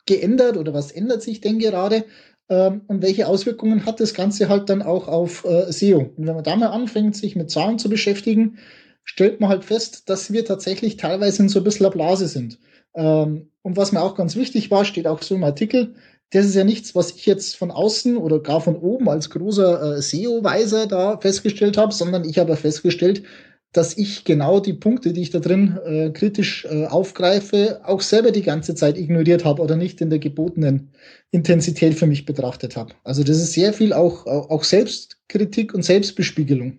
geändert 0.06 0.56
oder 0.56 0.74
was 0.74 0.90
ändert 0.90 1.22
sich 1.22 1.40
denn 1.40 1.58
gerade 1.58 2.04
ähm, 2.48 2.82
und 2.88 3.02
welche 3.02 3.28
Auswirkungen 3.28 3.86
hat 3.86 4.00
das 4.00 4.12
Ganze 4.12 4.48
halt 4.48 4.68
dann 4.68 4.82
auch 4.82 5.06
auf 5.06 5.44
äh, 5.44 5.70
SEO. 5.72 6.12
Und 6.16 6.26
wenn 6.26 6.34
man 6.34 6.44
da 6.44 6.56
mal 6.56 6.66
anfängt, 6.66 7.16
sich 7.16 7.36
mit 7.36 7.50
Zahlen 7.50 7.78
zu 7.78 7.88
beschäftigen, 7.88 8.58
stellt 9.04 9.40
man 9.40 9.48
halt 9.48 9.64
fest, 9.64 10.10
dass 10.10 10.32
wir 10.32 10.44
tatsächlich 10.44 10.96
teilweise 10.96 11.42
in 11.42 11.48
so 11.48 11.60
ein 11.60 11.64
bisschen 11.64 11.90
Blase 11.90 12.26
sind. 12.26 12.58
Ähm, 12.94 13.50
und 13.62 13.76
was 13.76 13.92
mir 13.92 14.02
auch 14.02 14.16
ganz 14.16 14.36
wichtig 14.36 14.70
war, 14.70 14.84
steht 14.84 15.06
auch 15.06 15.22
so 15.22 15.36
im 15.36 15.44
Artikel, 15.44 15.94
das 16.30 16.46
ist 16.46 16.54
ja 16.54 16.64
nichts, 16.64 16.94
was 16.94 17.10
ich 17.10 17.26
jetzt 17.26 17.56
von 17.56 17.70
außen 17.70 18.16
oder 18.16 18.40
gar 18.40 18.60
von 18.60 18.76
oben 18.76 19.08
als 19.08 19.30
großer 19.30 19.96
äh, 19.96 20.02
SEO-Weiser 20.02 20.86
da 20.86 21.18
festgestellt 21.18 21.76
habe, 21.76 21.92
sondern 21.92 22.24
ich 22.24 22.38
habe 22.38 22.56
festgestellt, 22.56 23.24
dass 23.72 23.96
ich 23.96 24.24
genau 24.24 24.58
die 24.58 24.72
Punkte, 24.72 25.12
die 25.12 25.22
ich 25.22 25.30
da 25.30 25.38
drin 25.38 25.78
äh, 25.84 26.10
kritisch 26.10 26.66
äh, 26.70 26.86
aufgreife, 26.86 27.80
auch 27.84 28.00
selber 28.00 28.32
die 28.32 28.42
ganze 28.42 28.74
Zeit 28.74 28.96
ignoriert 28.96 29.44
habe 29.44 29.62
oder 29.62 29.76
nicht 29.76 30.00
in 30.00 30.10
der 30.10 30.18
gebotenen 30.18 30.92
Intensität 31.30 31.94
für 31.94 32.06
mich 32.06 32.26
betrachtet 32.26 32.76
habe. 32.76 32.94
Also 33.04 33.22
das 33.22 33.36
ist 33.36 33.52
sehr 33.52 33.72
viel 33.72 33.92
auch, 33.92 34.26
auch 34.26 34.64
Selbstkritik 34.64 35.74
und 35.74 35.84
Selbstbespiegelung. 35.84 36.78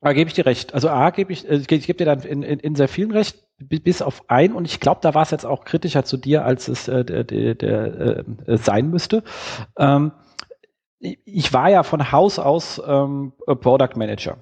Da 0.00 0.12
gebe 0.12 0.28
ich 0.28 0.34
dir 0.34 0.44
recht. 0.44 0.74
Also 0.74 0.90
A 0.90 1.08
gebe 1.10 1.32
ich, 1.32 1.48
äh, 1.48 1.56
ich 1.56 1.66
gebe 1.66 1.94
dir 1.94 2.04
dann 2.04 2.22
in, 2.22 2.42
in, 2.42 2.58
in 2.58 2.74
sehr 2.74 2.88
vielen 2.88 3.10
recht, 3.10 3.43
bis 3.58 4.02
auf 4.02 4.22
ein, 4.28 4.52
und 4.52 4.64
ich 4.64 4.80
glaube, 4.80 5.00
da 5.02 5.14
war 5.14 5.22
es 5.22 5.30
jetzt 5.30 5.46
auch 5.46 5.64
kritischer 5.64 6.04
zu 6.04 6.16
dir, 6.16 6.44
als 6.44 6.68
es 6.68 6.88
äh, 6.88 7.04
der, 7.04 7.24
der, 7.24 7.54
der 7.54 8.24
äh, 8.46 8.56
sein 8.56 8.90
müsste. 8.90 9.22
Ähm, 9.78 10.12
ich 10.98 11.52
war 11.52 11.70
ja 11.70 11.82
von 11.82 12.12
Haus 12.12 12.38
aus 12.38 12.82
ähm, 12.86 13.32
Product 13.46 13.96
Manager. 13.96 14.38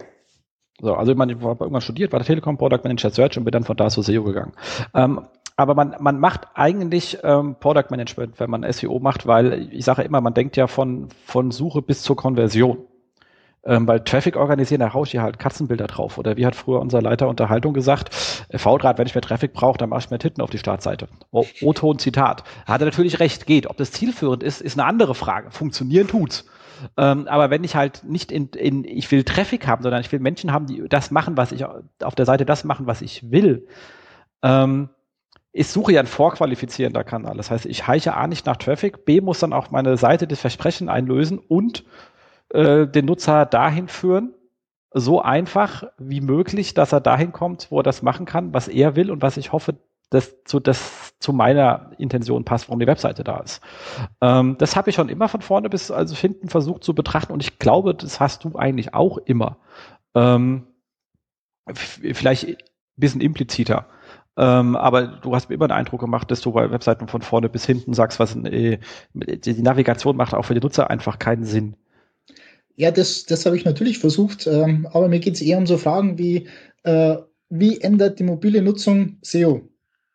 So, 0.81 0.95
also 0.95 1.13
ich, 1.13 1.19
meine, 1.19 1.33
ich 1.33 1.41
habe 1.41 1.65
irgendwann 1.65 1.81
studiert, 1.81 2.13
war 2.13 2.21
der 2.21 2.27
Telekom 2.27 2.57
Product 2.57 2.81
Manager 2.85 3.11
Search 3.11 3.37
und 3.37 3.45
bin 3.45 3.53
dann 3.53 3.65
von 3.65 3.77
da 3.77 3.89
zu 3.89 4.03
SEO 4.03 4.25
gegangen. 4.25 4.53
Ähm, 4.95 5.27
aber 5.57 5.75
man, 5.75 5.97
man 6.01 6.19
macht 6.19 6.49
eigentlich 6.55 7.19
ähm, 7.23 7.57
Product 7.61 7.91
Management, 7.91 8.41
wenn 8.41 8.51
man 8.51 8.71
SEO 8.73 8.99
macht, 8.99 9.27
weil 9.27 9.69
ich 9.73 9.85
sage 9.85 10.03
immer, 10.03 10.21
man 10.21 10.35
denkt 10.35 10.57
ja 10.57 10.67
von, 10.67 11.09
von 11.27 11.51
Suche 11.51 11.83
bis 11.83 12.03
zur 12.03 12.17
Konversion. 12.17 12.79
Ähm, 13.65 13.87
weil 13.87 14.01
Traffic 14.01 14.37
organisieren, 14.37 14.81
da 14.81 14.93
ich 15.05 15.13
hier 15.13 15.23
halt 15.23 15.39
Katzenbilder 15.39 15.87
drauf. 15.87 16.19
Oder 16.19 16.37
wie 16.37 16.45
hat 16.45 16.57
früher 16.57 16.81
unser 16.81 17.01
Leiter 17.01 17.29
Unterhaltung 17.29 17.75
gesagt, 17.75 18.45
äh, 18.49 18.59
V-Draht, 18.59 18.99
wenn 18.99 19.07
ich 19.07 19.15
mehr 19.15 19.23
Traffic 19.23 19.53
brauche, 19.53 19.79
dann 19.79 19.89
mache 19.89 20.01
ich 20.01 20.11
mehr 20.11 20.19
Titten 20.19 20.43
auf 20.43 20.51
die 20.51 20.59
Startseite. 20.59 21.09
O-Ton 21.31 21.99
Zitat. 22.01 22.43
Hat 22.67 22.81
er 22.81 22.87
natürlich 22.87 23.21
recht, 23.21 23.47
geht. 23.47 23.69
Ob 23.69 23.77
das 23.77 23.93
zielführend 23.93 24.43
ist, 24.43 24.61
ist 24.61 24.79
eine 24.79 24.87
andere 24.87 25.15
Frage. 25.15 25.53
Funktionieren 25.53 26.09
tut's. 26.09 26.45
Ähm, 26.97 27.29
aber 27.29 27.51
wenn 27.51 27.63
ich 27.63 27.77
halt 27.77 28.03
nicht 28.05 28.33
in, 28.33 28.49
in, 28.49 28.85
ich 28.85 29.11
will 29.13 29.23
Traffic 29.23 29.67
haben, 29.69 29.83
sondern 29.83 30.01
ich 30.01 30.11
will 30.11 30.19
Menschen 30.19 30.53
haben, 30.53 30.67
die 30.67 30.89
das 30.89 31.13
machen, 31.13 31.37
was 31.37 31.53
ich 31.53 31.65
auf 31.65 32.15
der 32.17 32.27
Seite 32.27 32.45
das 32.45 32.65
machen, 32.65 32.87
was 32.87 33.03
ich 33.03 33.31
will, 33.31 33.69
ähm, 34.43 34.89
ich 35.53 35.69
suche 35.69 35.93
ja 35.93 36.01
ein 36.01 36.07
vorqualifizierender 36.07 37.05
Kanal. 37.05 37.37
Das 37.37 37.51
heißt, 37.51 37.67
ich 37.67 37.87
heiche 37.87 38.15
A 38.15 38.27
nicht 38.27 38.47
nach 38.47 38.57
Traffic, 38.57 39.05
B 39.05 39.21
muss 39.21 39.39
dann 39.39 39.53
auch 39.53 39.71
meine 39.71 39.97
Seite 39.97 40.27
das 40.27 40.41
Versprechen 40.41 40.89
einlösen 40.89 41.39
und 41.39 41.85
äh, 42.53 42.87
den 42.87 43.07
Nutzer 43.07 43.47
dahin 43.47 43.89
führen, 43.89 44.35
so 44.93 45.23
einfach 45.23 45.85
wie 45.99 46.21
möglich, 46.21 46.75
dass 46.75 46.93
er 46.93 47.01
dahin 47.01 47.33
kommt, 47.33 47.71
wo 47.71 47.81
er 47.81 47.83
das 47.83 48.03
machen 48.03 48.27
kann, 48.27 48.53
was 48.53 48.69
er 48.69 48.97
will 48.97 49.11
und 49.11 49.23
was 49.23 49.37
ich 49.37 49.53
hoffe, 49.53 49.77
das 50.11 50.45
zu, 50.45 50.61
das 50.61 51.19
zu 51.19 51.33
meiner 51.33 51.93
Intention 51.97 52.45
passt, 52.45 52.69
warum 52.69 52.81
die 52.81 52.87
Webseite 52.87 53.25
da 53.25 53.39
ist. 53.39 53.63
Ähm, 54.21 54.57
das 54.59 54.77
habe 54.77 54.91
ich 54.91 54.97
schon 54.97 55.09
immer 55.09 55.29
von 55.29 55.41
vorne 55.41 55.71
bis 55.71 55.91
also 55.91 56.15
hinten 56.15 56.49
versucht 56.49 56.85
zu 56.85 56.95
betrachten 56.95 57.33
und 57.33 57.43
ich 57.43 57.59
glaube, 57.59 57.95
das 57.95 58.21
hast 58.21 58.45
du 58.45 58.57
eigentlich 58.57 58.93
auch 58.95 59.19
immer. 59.19 59.57
Ähm, 60.15 60.67
vielleicht 61.75 62.47
ein 62.47 62.57
bisschen 62.97 63.21
impliziter. 63.23 63.87
Ähm, 64.37 64.77
aber 64.77 65.07
du 65.07 65.35
hast 65.35 65.49
mir 65.49 65.55
immer 65.55 65.69
den 65.69 65.77
Eindruck 65.77 66.01
gemacht, 66.01 66.31
dass 66.31 66.41
du 66.41 66.53
bei 66.53 66.71
Webseiten 66.71 67.09
von 67.09 67.23
vorne 67.23 67.49
bis 67.49 67.67
hinten 67.67 67.95
sagst, 67.95 68.19
was 68.19 68.37
äh, 68.37 68.79
die 69.15 69.63
Navigation 69.63 70.17
macht 70.17 70.35
auch 70.35 70.45
für 70.45 70.55
die 70.55 70.61
Nutzer 70.61 70.91
einfach 70.91 71.19
keinen 71.19 71.45
Sinn. 71.45 71.77
Ja, 72.77 72.91
das, 72.91 73.25
das 73.25 73.45
habe 73.47 73.57
ich 73.57 73.65
natürlich 73.65 73.99
versucht, 73.99 74.47
ähm, 74.47 74.89
aber 74.91 75.09
mir 75.09 75.21
geht 75.21 75.35
es 75.35 75.43
eher 75.43 75.59
um 75.59 75.67
so 75.67 75.79
Fragen 75.79 76.19
wie, 76.19 76.49
äh, 76.85 77.17
wie 77.49 77.81
ändert 77.81 78.19
die 78.19 78.25
mobile 78.25 78.63
Nutzung 78.63 79.19
SEO? 79.23 79.69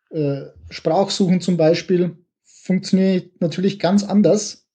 Äh, 0.09 0.41
Sprachsuchen 0.69 1.39
zum 1.41 1.57
Beispiel 1.57 2.17
funktioniert 2.43 3.39
natürlich 3.41 3.79
ganz 3.79 4.03
anders, 4.03 4.67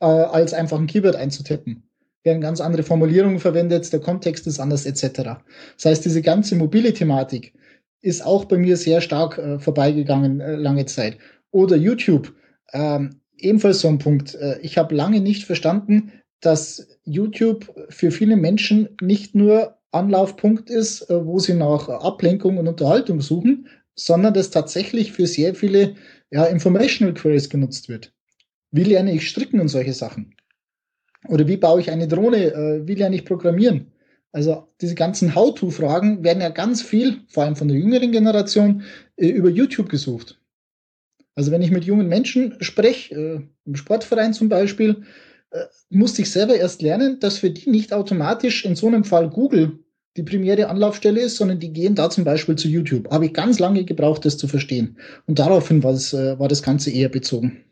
äh, 0.00 0.06
als 0.06 0.52
einfach 0.52 0.78
ein 0.78 0.86
Keyword 0.86 1.16
einzutippen. 1.16 1.84
Werden 2.24 2.40
ganz 2.40 2.60
andere 2.60 2.82
Formulierungen 2.82 3.38
verwendet, 3.38 3.92
der 3.92 4.00
Kontext 4.00 4.46
ist 4.46 4.58
anders 4.58 4.84
etc. 4.84 5.40
Das 5.76 5.84
heißt, 5.84 6.04
diese 6.04 6.22
ganze 6.22 6.56
mobile 6.56 6.92
Thematik 6.92 7.54
ist 8.00 8.24
auch 8.24 8.44
bei 8.44 8.58
mir 8.58 8.76
sehr 8.76 9.00
stark 9.00 9.38
äh, 9.38 9.58
vorbeigegangen 9.58 10.40
äh, 10.40 10.56
lange 10.56 10.86
Zeit. 10.86 11.18
Oder 11.50 11.76
YouTube, 11.76 12.34
ähm, 12.72 13.20
ebenfalls 13.36 13.80
so 13.80 13.88
ein 13.88 13.98
Punkt. 13.98 14.34
Äh, 14.34 14.58
ich 14.60 14.78
habe 14.78 14.94
lange 14.94 15.20
nicht 15.20 15.44
verstanden, 15.44 16.12
dass 16.40 16.86
YouTube 17.04 17.72
für 17.88 18.10
viele 18.10 18.36
Menschen 18.36 18.90
nicht 19.00 19.34
nur 19.34 19.78
Anlaufpunkt 19.90 20.70
ist, 20.70 21.08
äh, 21.10 21.24
wo 21.24 21.38
sie 21.38 21.54
nach 21.54 21.88
Ablenkung 21.88 22.58
und 22.58 22.68
Unterhaltung 22.68 23.20
suchen, 23.20 23.68
sondern 23.94 24.34
das 24.34 24.50
tatsächlich 24.50 25.12
für 25.12 25.26
sehr 25.26 25.54
viele 25.54 25.94
ja, 26.30 26.44
Informational 26.44 27.14
Queries 27.14 27.48
genutzt 27.48 27.88
wird. 27.88 28.12
Wie 28.70 28.84
lerne 28.84 29.12
ich 29.12 29.28
stricken 29.28 29.60
und 29.60 29.68
solche 29.68 29.94
Sachen? 29.94 30.34
Oder 31.26 31.48
wie 31.48 31.56
baue 31.56 31.80
ich 31.80 31.90
eine 31.90 32.06
Drohne? 32.06 32.52
Äh, 32.52 32.86
wie 32.86 32.94
lerne 32.94 33.16
ich 33.16 33.24
programmieren? 33.24 33.92
Also 34.30 34.68
diese 34.80 34.94
ganzen 34.94 35.34
How-to-Fragen 35.34 36.22
werden 36.22 36.42
ja 36.42 36.50
ganz 36.50 36.82
viel, 36.82 37.22
vor 37.28 37.44
allem 37.44 37.56
von 37.56 37.68
der 37.68 37.78
jüngeren 37.78 38.12
Generation, 38.12 38.82
äh, 39.16 39.28
über 39.28 39.48
YouTube 39.48 39.88
gesucht. 39.88 40.38
Also 41.34 41.50
wenn 41.50 41.62
ich 41.62 41.70
mit 41.70 41.84
jungen 41.84 42.08
Menschen 42.08 42.56
spreche, 42.60 43.48
im 43.64 43.76
Sportverein 43.76 44.34
zum 44.34 44.48
Beispiel, 44.48 45.04
musste 45.90 46.22
ich 46.22 46.30
selber 46.30 46.56
erst 46.56 46.82
lernen, 46.82 47.20
dass 47.20 47.38
für 47.38 47.50
die 47.50 47.70
nicht 47.70 47.92
automatisch 47.92 48.64
in 48.64 48.76
so 48.76 48.86
einem 48.86 49.04
Fall 49.04 49.30
Google 49.30 49.78
die 50.16 50.22
primäre 50.24 50.68
Anlaufstelle 50.68 51.20
ist, 51.20 51.36
sondern 51.36 51.60
die 51.60 51.72
gehen 51.72 51.94
da 51.94 52.10
zum 52.10 52.24
Beispiel 52.24 52.56
zu 52.56 52.68
YouTube. 52.68 53.10
Habe 53.10 53.26
ich 53.26 53.34
ganz 53.34 53.58
lange 53.58 53.84
gebraucht, 53.84 54.24
das 54.24 54.36
zu 54.36 54.48
verstehen. 54.48 54.98
Und 55.26 55.38
daraufhin 55.38 55.82
war 55.82 55.92
das, 55.92 56.12
äh, 56.12 56.38
war 56.38 56.48
das 56.48 56.62
Ganze 56.62 56.90
eher 56.90 57.08
bezogen. 57.08 57.64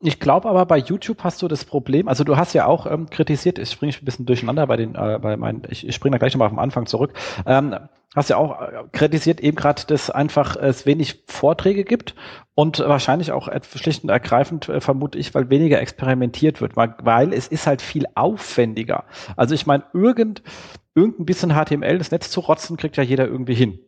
Ich 0.00 0.20
glaube 0.20 0.48
aber 0.48 0.64
bei 0.64 0.78
YouTube 0.78 1.24
hast 1.24 1.42
du 1.42 1.48
das 1.48 1.64
Problem, 1.64 2.06
also 2.06 2.22
du 2.22 2.36
hast 2.36 2.52
ja 2.52 2.66
auch 2.66 2.86
ähm, 2.86 3.10
kritisiert, 3.10 3.58
ich 3.58 3.72
springe 3.72 3.92
ein 4.00 4.04
bisschen 4.04 4.26
durcheinander 4.26 4.64
bei 4.68 4.76
den, 4.76 4.94
äh, 4.94 5.18
bei 5.20 5.36
meinen, 5.36 5.62
ich, 5.68 5.86
ich 5.88 5.92
springe 5.92 6.14
da 6.14 6.18
gleich 6.18 6.34
nochmal 6.34 6.50
den 6.50 6.60
Anfang 6.60 6.86
zurück, 6.86 7.14
ähm, 7.46 7.74
hast 8.14 8.30
ja 8.30 8.36
auch 8.36 8.60
äh, 8.60 8.84
kritisiert 8.92 9.40
eben 9.40 9.56
gerade, 9.56 9.84
dass 9.86 10.10
einfach 10.10 10.56
es 10.56 10.86
wenig 10.86 11.24
Vorträge 11.26 11.84
gibt 11.84 12.14
und 12.54 12.78
wahrscheinlich 12.80 13.32
auch 13.32 13.48
schlicht 13.62 14.02
und 14.02 14.10
ergreifend, 14.10 14.68
äh, 14.68 14.80
vermute 14.80 15.18
ich, 15.18 15.34
weil 15.34 15.50
weniger 15.50 15.80
experimentiert 15.80 16.60
wird, 16.60 16.76
weil, 16.76 17.32
es 17.32 17.48
ist 17.48 17.66
halt 17.66 17.82
viel 17.82 18.06
aufwendiger. 18.14 19.04
Also 19.36 19.54
ich 19.54 19.66
meine, 19.66 19.84
irgend, 19.92 20.42
irgendein 20.94 21.26
bisschen 21.26 21.52
HTML 21.52 21.98
das 21.98 22.10
Netz 22.10 22.30
zu 22.30 22.40
rotzen, 22.40 22.76
kriegt 22.76 22.96
ja 22.96 23.02
jeder 23.02 23.26
irgendwie 23.26 23.54
hin. 23.54 23.78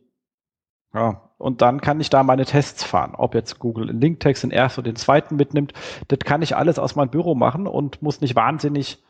Ja, 0.93 1.29
und 1.37 1.61
dann 1.61 1.79
kann 1.79 2.01
ich 2.01 2.09
da 2.09 2.21
meine 2.21 2.45
Tests 2.45 2.83
fahren. 2.83 3.15
Ob 3.15 3.33
jetzt 3.33 3.59
Google 3.59 3.89
einen 3.89 4.01
Linktext 4.01 4.43
den 4.43 4.51
ersten 4.51 4.81
oder 4.81 4.91
den 4.91 4.97
zweiten 4.97 5.37
mitnimmt, 5.37 5.73
das 6.09 6.19
kann 6.19 6.41
ich 6.41 6.55
alles 6.55 6.79
aus 6.79 6.95
meinem 6.95 7.09
Büro 7.09 7.33
machen 7.33 7.65
und 7.65 8.01
muss 8.01 8.21
nicht 8.21 8.35
wahnsinnig 8.35 9.01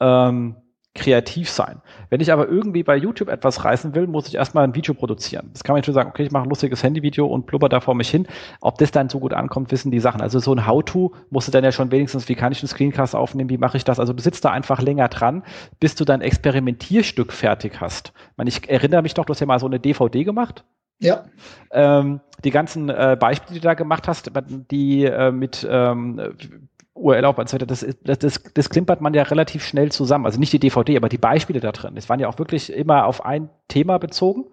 ähm, 0.00 0.56
kreativ 0.94 1.48
sein. 1.48 1.80
Wenn 2.08 2.20
ich 2.20 2.32
aber 2.32 2.48
irgendwie 2.48 2.82
bei 2.82 2.96
YouTube 2.96 3.28
etwas 3.28 3.64
reißen 3.64 3.94
will, 3.94 4.08
muss 4.08 4.26
ich 4.26 4.34
erstmal 4.34 4.64
ein 4.64 4.74
Video 4.74 4.92
produzieren. 4.92 5.50
Das 5.52 5.62
kann 5.62 5.74
man 5.74 5.80
natürlich 5.80 5.94
sagen, 5.94 6.10
okay, 6.10 6.24
ich 6.24 6.32
mache 6.32 6.44
ein 6.44 6.48
lustiges 6.48 6.82
Handyvideo 6.82 7.26
und 7.26 7.46
blubber 7.46 7.68
da 7.68 7.80
vor 7.80 7.94
mich 7.94 8.10
hin. 8.10 8.26
Ob 8.60 8.78
das 8.78 8.90
dann 8.90 9.08
so 9.08 9.20
gut 9.20 9.32
ankommt, 9.32 9.70
wissen 9.70 9.92
die 9.92 10.00
Sachen. 10.00 10.20
Also 10.20 10.40
so 10.40 10.52
ein 10.52 10.66
How-To 10.66 11.14
musst 11.30 11.46
du 11.46 11.52
dann 11.52 11.62
ja 11.62 11.70
schon 11.70 11.92
wenigstens, 11.92 12.28
wie 12.28 12.34
kann 12.34 12.50
ich 12.50 12.60
einen 12.60 12.68
Screencast 12.68 13.14
aufnehmen, 13.14 13.50
wie 13.50 13.58
mache 13.58 13.76
ich 13.76 13.84
das? 13.84 14.00
Also 14.00 14.12
du 14.12 14.20
sitzt 14.20 14.44
da 14.44 14.50
einfach 14.50 14.82
länger 14.82 15.08
dran, 15.08 15.44
bis 15.78 15.94
du 15.94 16.04
dein 16.04 16.22
Experimentierstück 16.22 17.32
fertig 17.32 17.80
hast. 17.80 18.12
Ich, 18.32 18.36
meine, 18.36 18.48
ich 18.48 18.68
erinnere 18.68 19.02
mich 19.02 19.14
doch, 19.14 19.24
du 19.24 19.32
hast 19.32 19.40
ja 19.40 19.46
mal 19.46 19.60
so 19.60 19.66
eine 19.66 19.78
DVD 19.78 20.24
gemacht. 20.24 20.64
Ja. 20.98 21.24
Ähm, 21.70 22.20
die 22.44 22.50
ganzen 22.50 22.88
äh, 22.90 23.16
Beispiele, 23.18 23.54
die 23.54 23.60
du 23.60 23.68
da 23.68 23.74
gemacht 23.74 24.06
hast, 24.08 24.30
die 24.70 25.04
äh, 25.04 25.30
mit 25.30 25.66
ähm, 25.68 26.68
URL 27.00 27.24
auf 27.24 27.36
das, 27.36 27.56
das, 27.66 28.18
das, 28.18 28.42
das 28.54 28.70
klimpert 28.70 29.00
man 29.00 29.14
ja 29.14 29.22
relativ 29.22 29.64
schnell 29.64 29.90
zusammen. 29.90 30.26
Also 30.26 30.38
nicht 30.38 30.52
die 30.52 30.58
DVD, 30.58 30.96
aber 30.96 31.08
die 31.08 31.18
Beispiele 31.18 31.60
da 31.60 31.72
drin. 31.72 31.94
Das 31.94 32.08
waren 32.08 32.20
ja 32.20 32.28
auch 32.28 32.38
wirklich 32.38 32.72
immer 32.72 33.06
auf 33.06 33.24
ein 33.24 33.48
Thema 33.68 33.98
bezogen. 33.98 34.44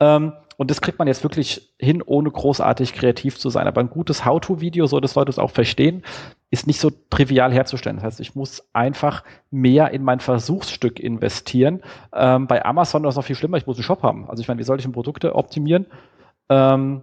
Ähm, 0.00 0.32
und 0.56 0.70
das 0.70 0.80
kriegt 0.80 0.98
man 0.98 1.08
jetzt 1.08 1.24
wirklich 1.24 1.72
hin, 1.78 2.02
ohne 2.02 2.30
großartig 2.30 2.92
kreativ 2.92 3.38
zu 3.38 3.50
sein. 3.50 3.66
Aber 3.66 3.80
ein 3.80 3.90
gutes 3.90 4.24
How-To-Video, 4.24 4.86
so 4.86 5.00
dass 5.00 5.14
Leute 5.14 5.30
es 5.30 5.38
auch 5.38 5.50
verstehen, 5.50 6.04
ist 6.50 6.66
nicht 6.66 6.78
so 6.78 6.90
trivial 7.10 7.52
herzustellen. 7.52 7.96
Das 7.96 8.04
heißt, 8.04 8.20
ich 8.20 8.36
muss 8.36 8.68
einfach 8.72 9.24
mehr 9.50 9.90
in 9.90 10.04
mein 10.04 10.20
Versuchsstück 10.20 11.00
investieren. 11.00 11.82
Ähm, 12.12 12.46
bei 12.46 12.64
Amazon 12.64 13.04
ist 13.04 13.10
es 13.10 13.16
noch 13.16 13.24
viel 13.24 13.36
schlimmer, 13.36 13.56
ich 13.56 13.66
muss 13.66 13.76
einen 13.76 13.84
Shop 13.84 14.02
haben. 14.02 14.30
Also 14.30 14.40
ich 14.40 14.48
meine, 14.48 14.60
wie 14.60 14.64
soll 14.64 14.78
ich 14.78 14.84
denn 14.84 14.92
Produkte 14.92 15.34
optimieren? 15.34 15.86
Ähm, 16.48 17.02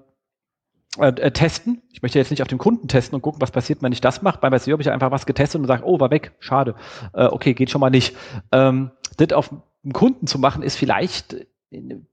äh, 0.98 1.08
äh, 1.08 1.32
testen. 1.32 1.82
Ich 1.92 2.02
möchte 2.02 2.20
jetzt 2.20 2.32
nicht 2.32 2.42
auf 2.42 2.48
den 2.48 2.58
Kunden 2.58 2.88
testen 2.88 3.16
und 3.16 3.22
gucken, 3.22 3.42
was 3.42 3.52
passiert, 3.52 3.82
wenn 3.82 3.94
ich 3.94 4.02
das 4.02 4.22
mache. 4.22 4.40
Beim 4.40 4.58
SEO 4.58 4.74
habe 4.74 4.82
ich 4.82 4.92
einfach 4.92 5.12
was 5.12 5.26
getestet 5.26 5.62
und 5.62 5.68
sage, 5.68 5.84
oh, 5.86 6.00
war 6.00 6.12
weg, 6.12 6.34
schade. 6.40 6.76
Äh, 7.14 7.26
okay, 7.26 7.54
geht 7.54 7.70
schon 7.70 7.82
mal 7.82 7.90
nicht. 7.90 8.16
Ähm, 8.52 8.92
das 9.18 9.32
auf 9.34 9.52
einen 9.52 9.94
Kunden 9.94 10.28
zu 10.28 10.38
machen, 10.38 10.64
ist 10.64 10.76
vielleicht 10.76 11.36
ein 11.72 12.08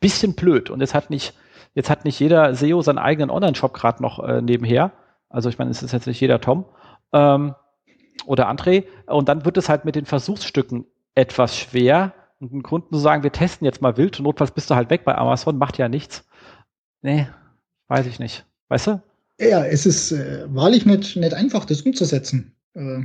bisschen 0.00 0.34
blöd. 0.34 0.70
Und 0.70 0.80
jetzt 0.80 0.94
hat 0.94 1.10
nicht, 1.10 1.34
jetzt 1.74 1.90
hat 1.90 2.04
nicht 2.04 2.18
jeder 2.18 2.54
SEO 2.54 2.80
seinen 2.82 2.98
eigenen 2.98 3.30
Online-Shop 3.30 3.74
gerade 3.74 4.02
noch 4.02 4.20
äh, 4.20 4.40
nebenher. 4.40 4.92
Also 5.28 5.48
ich 5.48 5.58
meine, 5.58 5.70
es 5.70 5.82
ist 5.82 5.92
jetzt 5.92 6.06
nicht 6.06 6.20
jeder 6.20 6.40
Tom 6.40 6.64
ähm, 7.12 7.54
oder 8.26 8.50
André. 8.50 8.84
Und 9.06 9.28
dann 9.28 9.44
wird 9.44 9.58
es 9.58 9.68
halt 9.68 9.84
mit 9.84 9.96
den 9.96 10.06
Versuchsstücken 10.06 10.86
etwas 11.14 11.58
schwer, 11.58 12.14
und 12.42 12.52
einen 12.52 12.64
Kunden 12.64 12.92
zu 12.92 12.98
sagen, 12.98 13.22
wir 13.22 13.30
testen 13.30 13.64
jetzt 13.64 13.80
mal 13.82 13.96
wild 13.96 14.18
notfalls 14.18 14.50
bist 14.50 14.68
du 14.68 14.74
halt 14.74 14.90
weg 14.90 15.04
bei 15.04 15.16
Amazon, 15.16 15.58
macht 15.58 15.78
ja 15.78 15.88
nichts. 15.88 16.28
Nee, 17.00 17.28
Weiß 17.88 18.06
ich 18.06 18.18
nicht. 18.18 18.46
Weißt 18.68 18.86
du? 18.86 19.02
Ja, 19.40 19.64
es 19.64 19.86
ist 19.86 20.12
äh, 20.12 20.44
wahrlich 20.48 20.86
nicht, 20.86 21.16
nicht 21.16 21.34
einfach, 21.34 21.64
das 21.64 21.82
umzusetzen. 21.82 22.54
Äh, 22.74 23.00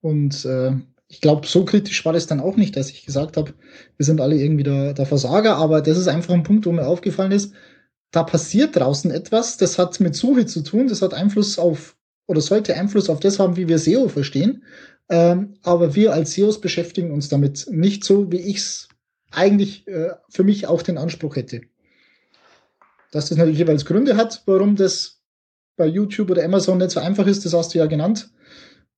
und 0.00 0.44
äh, 0.44 0.72
ich 1.08 1.20
glaube, 1.20 1.46
so 1.46 1.64
kritisch 1.64 2.04
war 2.04 2.12
das 2.12 2.26
dann 2.26 2.40
auch 2.40 2.56
nicht, 2.56 2.76
dass 2.76 2.90
ich 2.90 3.04
gesagt 3.04 3.36
habe, 3.36 3.54
wir 3.96 4.06
sind 4.06 4.20
alle 4.20 4.36
irgendwie 4.36 4.64
der, 4.64 4.94
der 4.94 5.06
Versager, 5.06 5.56
aber 5.56 5.80
das 5.80 5.98
ist 5.98 6.08
einfach 6.08 6.34
ein 6.34 6.42
Punkt, 6.42 6.66
wo 6.66 6.72
mir 6.72 6.86
aufgefallen 6.86 7.32
ist, 7.32 7.52
da 8.10 8.22
passiert 8.22 8.76
draußen 8.76 9.10
etwas, 9.10 9.56
das 9.56 9.78
hat 9.78 9.98
mit 10.00 10.14
Suche 10.14 10.46
zu 10.46 10.62
tun, 10.62 10.88
das 10.88 11.02
hat 11.02 11.14
Einfluss 11.14 11.58
auf 11.58 11.96
oder 12.26 12.40
sollte 12.40 12.74
Einfluss 12.74 13.10
auf 13.10 13.20
das 13.20 13.38
haben, 13.38 13.56
wie 13.56 13.68
wir 13.68 13.78
SEO 13.78 14.08
verstehen. 14.08 14.62
Ähm, 15.10 15.54
aber 15.62 15.94
wir 15.94 16.14
als 16.14 16.32
SEOs 16.32 16.60
beschäftigen 16.60 17.10
uns 17.10 17.28
damit 17.28 17.66
nicht 17.70 18.04
so, 18.04 18.32
wie 18.32 18.38
ich 18.38 18.56
es 18.56 18.88
eigentlich 19.30 19.86
äh, 19.86 20.12
für 20.30 20.44
mich 20.44 20.66
auch 20.66 20.82
den 20.82 20.96
Anspruch 20.96 21.36
hätte. 21.36 21.62
Dass 23.14 23.28
das 23.28 23.38
natürlich 23.38 23.58
jeweils 23.58 23.84
Gründe 23.84 24.16
hat, 24.16 24.42
warum 24.46 24.76
das 24.76 25.22
bei 25.76 25.86
YouTube 25.86 26.30
oder 26.30 26.44
Amazon 26.44 26.78
nicht 26.78 26.90
so 26.90 27.00
einfach 27.00 27.26
ist, 27.26 27.44
das 27.44 27.54
hast 27.54 27.74
du 27.74 27.78
ja 27.78 27.86
genannt 27.86 28.30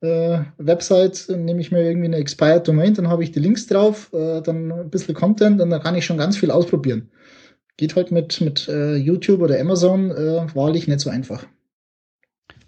äh, 0.01 0.41
Website, 0.59 1.27
nehme 1.29 1.61
ich 1.61 1.73
mir 1.73 1.83
irgendwie 1.83 2.07
eine 2.07 2.17
Expired 2.17 2.67
Domain, 2.67 2.95
dann 2.95 3.09
habe 3.09 3.25
ich 3.25 3.33
die 3.33 3.41
Links 3.41 3.67
drauf, 3.67 4.13
äh, 4.13 4.41
dann 4.43 4.71
ein 4.71 4.91
bisschen 4.91 5.15
Content 5.15 5.61
und 5.61 5.71
dann 5.71 5.83
kann 5.83 5.95
ich 5.95 6.05
schon 6.05 6.19
ganz 6.19 6.37
viel 6.37 6.51
ausprobieren. 6.51 7.11
Geht 7.77 7.97
halt 7.97 8.11
mit, 8.11 8.41
mit 8.41 8.69
äh, 8.69 8.97
YouTube 8.97 9.41
oder 9.41 9.61
Amazon 9.61 10.11
äh, 10.11 10.47
wahrlich 10.55 10.89
nicht 10.89 11.01
so 11.01 11.11
einfach. 11.11 11.45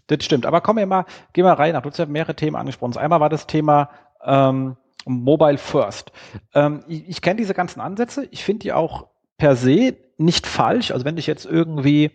Das 0.06 0.24
stimmt, 0.24 0.46
aber 0.46 0.60
komm 0.60 0.76
wir 0.76 0.86
mal, 0.86 1.04
geh 1.34 1.42
mal 1.42 1.52
rein. 1.52 1.74
Du 1.74 1.88
hast 1.88 1.98
ja 1.98 2.06
mehrere 2.06 2.34
Themen 2.34 2.56
angesprochen. 2.56 2.96
Einmal 2.96 3.20
war 3.20 3.28
das 3.28 3.46
Thema 3.46 3.90
ähm, 4.24 4.76
Mobile 5.04 5.58
First. 5.58 6.12
Ähm, 6.54 6.82
ich, 6.88 7.08
ich 7.08 7.20
kenne 7.20 7.36
diese 7.36 7.52
ganzen 7.52 7.80
Ansätze. 7.80 8.26
Ich 8.30 8.42
finde 8.42 8.60
die 8.60 8.72
auch 8.72 9.08
per 9.38 9.56
se 9.56 9.96
nicht 10.18 10.46
falsch. 10.46 10.90
Also 10.90 11.04
wenn 11.04 11.16
ich 11.16 11.26
jetzt 11.26 11.46
irgendwie 11.46 12.10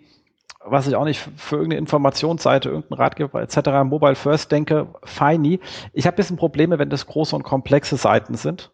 was 0.66 0.88
ich 0.88 0.96
auch 0.96 1.06
nicht 1.06 1.20
für 1.38 1.56
irgendeine 1.56 1.80
Informationsseite, 1.80 2.70
irgendein 2.70 2.98
Ratgeber 3.00 3.42
etc. 3.42 3.58
Mobile 3.84 4.16
First 4.16 4.52
denke, 4.52 4.88
feini. 5.04 5.60
Ich 5.92 6.06
habe 6.06 6.16
ein 6.16 6.18
bisschen 6.18 6.38
Probleme, 6.38 6.80
wenn 6.80 6.90
das 6.90 7.06
große 7.06 7.36
und 7.36 7.44
komplexe 7.44 7.98
Seiten 7.98 8.36
sind, 8.36 8.72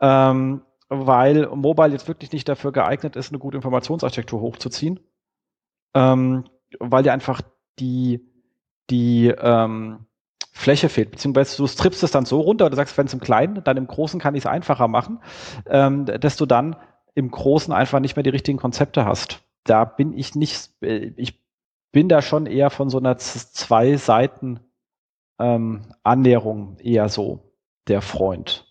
ähm, 0.00 0.62
weil 0.88 1.48
Mobile 1.48 1.90
jetzt 1.90 2.08
wirklich 2.08 2.32
nicht 2.32 2.48
dafür 2.48 2.72
geeignet 2.72 3.16
ist, 3.16 3.30
eine 3.30 3.38
gute 3.38 3.56
Informationsarchitektur 3.56 4.40
hochzuziehen, 4.40 5.00
ähm, 5.94 6.44
weil 6.78 7.02
dir 7.02 7.12
einfach 7.12 7.42
die, 7.78 8.26
die 8.90 9.28
ähm, 9.28 10.06
Fläche 10.52 10.88
fehlt, 10.88 11.10
beziehungsweise 11.10 11.58
du 11.58 11.66
strippst 11.66 12.02
es 12.02 12.10
dann 12.10 12.24
so 12.24 12.40
runter, 12.40 12.68
du 12.70 12.76
sagst, 12.76 12.96
wenn 12.96 13.06
es 13.06 13.12
im 13.12 13.20
Kleinen, 13.20 13.62
dann 13.62 13.76
im 13.76 13.86
Großen 13.86 14.18
kann 14.18 14.34
ich 14.34 14.42
es 14.44 14.46
einfacher 14.46 14.88
machen, 14.88 15.20
ähm, 15.66 16.06
dass 16.06 16.36
du 16.36 16.46
dann 16.46 16.74
im 17.18 17.30
Großen 17.30 17.74
einfach 17.74 18.00
nicht 18.00 18.16
mehr 18.16 18.22
die 18.22 18.30
richtigen 18.30 18.58
Konzepte 18.58 19.04
hast 19.04 19.42
da 19.68 19.84
bin 19.84 20.16
ich 20.16 20.34
nicht, 20.34 20.70
äh, 20.80 21.12
ich 21.16 21.40
bin 21.92 22.08
da 22.08 22.22
schon 22.22 22.46
eher 22.46 22.70
von 22.70 22.90
so 22.90 22.98
einer 22.98 23.18
zwei 23.18 23.96
Seiten 23.96 24.60
ähm, 25.38 25.82
Annäherung 26.02 26.78
eher 26.80 27.08
so 27.08 27.52
der 27.86 28.02
Freund. 28.02 28.66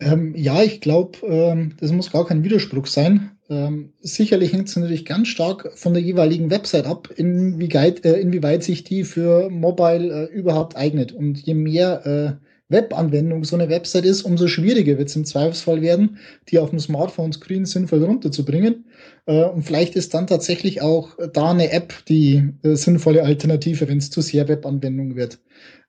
Ähm, 0.00 0.34
ja, 0.36 0.62
ich 0.62 0.80
glaube, 0.80 1.18
ähm, 1.26 1.76
das 1.80 1.92
muss 1.92 2.12
gar 2.12 2.26
kein 2.26 2.44
Widerspruch 2.44 2.86
sein. 2.86 3.32
Ähm, 3.50 3.94
sicherlich 4.00 4.52
hängt 4.52 4.68
es 4.68 4.76
natürlich 4.76 5.06
ganz 5.06 5.28
stark 5.28 5.72
von 5.76 5.94
der 5.94 6.02
jeweiligen 6.02 6.50
Website 6.50 6.86
ab, 6.86 7.08
inwieweit, 7.16 8.04
äh, 8.04 8.20
inwieweit 8.20 8.62
sich 8.62 8.84
die 8.84 9.04
für 9.04 9.48
Mobile 9.50 10.28
äh, 10.28 10.32
überhaupt 10.32 10.76
eignet. 10.76 11.12
Und 11.12 11.38
je 11.38 11.54
mehr 11.54 12.06
äh, 12.06 12.47
Webanwendung 12.68 13.44
so 13.44 13.56
eine 13.56 13.68
Website 13.68 14.04
ist, 14.04 14.22
umso 14.22 14.46
schwieriger 14.46 14.98
wird 14.98 15.08
es 15.08 15.16
im 15.16 15.24
Zweifelsfall 15.24 15.80
werden, 15.80 16.18
die 16.48 16.58
auf 16.58 16.70
dem 16.70 16.78
Smartphone-Screen 16.78 17.64
sinnvoll 17.64 18.04
runterzubringen. 18.04 18.84
Äh, 19.26 19.44
und 19.44 19.62
vielleicht 19.62 19.96
ist 19.96 20.14
dann 20.14 20.26
tatsächlich 20.26 20.82
auch 20.82 21.16
da 21.32 21.50
eine 21.50 21.70
App 21.72 21.94
die 22.08 22.52
äh, 22.62 22.74
sinnvolle 22.74 23.22
Alternative, 23.22 23.88
wenn 23.88 23.98
es 23.98 24.10
zu 24.10 24.20
sehr 24.20 24.48
Webanwendung 24.48 25.16
wird. 25.16 25.38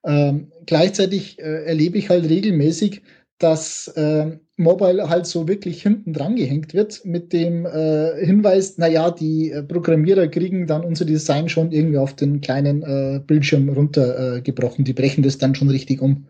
Ähm, 0.05 0.51
gleichzeitig 0.65 1.39
äh, 1.39 1.65
erlebe 1.65 1.97
ich 1.97 2.09
halt 2.09 2.30
regelmäßig, 2.30 3.01
dass 3.39 3.88
äh, 3.95 4.38
Mobile 4.57 5.09
halt 5.09 5.25
so 5.25 5.47
wirklich 5.47 5.82
hinten 5.82 6.11
dran 6.11 6.36
gehängt 6.36 6.73
wird 6.73 7.05
mit 7.05 7.32
dem 7.32 7.65
äh, 7.65 8.25
Hinweis, 8.25 8.77
naja, 8.77 9.09
die 9.09 9.51
äh, 9.51 9.63
Programmierer 9.63 10.27
kriegen 10.27 10.67
dann 10.67 10.84
unser 10.84 11.05
Design 11.05 11.47
schon 11.47 11.71
irgendwie 11.71 11.97
auf 11.97 12.13
den 12.13 12.41
kleinen 12.41 12.84
äh, 12.84 13.21
Bildschirm 13.25 13.69
runtergebrochen. 13.69 14.84
Die 14.84 14.93
brechen 14.93 15.23
das 15.23 15.38
dann 15.38 15.55
schon 15.55 15.69
richtig 15.69 16.01
um. 16.01 16.27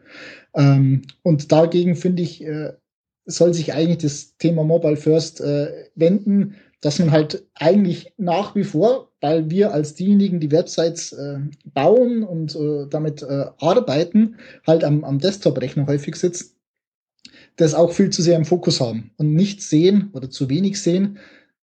Ähm, 0.54 1.04
und 1.24 1.52
dagegen 1.52 1.96
finde 1.96 2.24
ich, 2.24 2.44
äh, 2.44 2.74
soll 3.26 3.54
sich 3.54 3.74
eigentlich 3.74 4.00
das 4.00 4.38
Thema 4.38 4.64
Mobile 4.64 4.98
First 4.98 5.42
äh, 5.42 5.86
wenden, 5.96 6.56
dass 6.82 7.00
man 7.00 7.12
halt 7.12 7.46
eigentlich 7.56 8.14
nach 8.18 8.56
wie 8.56 8.64
vor, 8.64 9.12
weil 9.22 9.50
wir 9.50 9.74
als 9.74 9.96
diejenigen, 9.96 10.40
die 10.40 10.52
Websites 10.52 11.12
äh, 11.12 11.40
bauen 11.74 12.24
und 12.24 12.56
äh, 12.56 12.88
damit 12.90 13.22
äh, 13.22 13.46
arbeiten, 13.60 14.38
halt 14.66 14.84
am, 14.84 15.04
am 15.04 15.20
Desktop-Rechner 15.20 15.88
häufig 15.88 16.16
sitzt, 16.16 16.56
das 17.58 17.74
auch 17.74 17.92
viel 17.92 18.10
zu 18.10 18.22
sehr 18.22 18.38
im 18.38 18.46
Fokus 18.46 18.80
haben 18.80 19.12
und 19.18 19.34
nicht 19.34 19.62
sehen 19.62 20.10
oder 20.14 20.30
zu 20.30 20.50
wenig 20.50 20.82
sehen, 20.82 21.20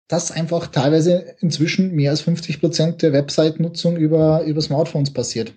dass 0.08 0.32
einfach 0.32 0.68
teilweise 0.68 1.36
inzwischen 1.40 1.94
mehr 1.94 2.12
als 2.12 2.22
50 2.22 2.60
Prozent 2.60 3.02
der 3.02 3.14
Website-Nutzung 3.14 3.96
über, 3.98 4.44
über 4.44 4.62
Smartphones 4.62 5.14
passiert. 5.14 5.54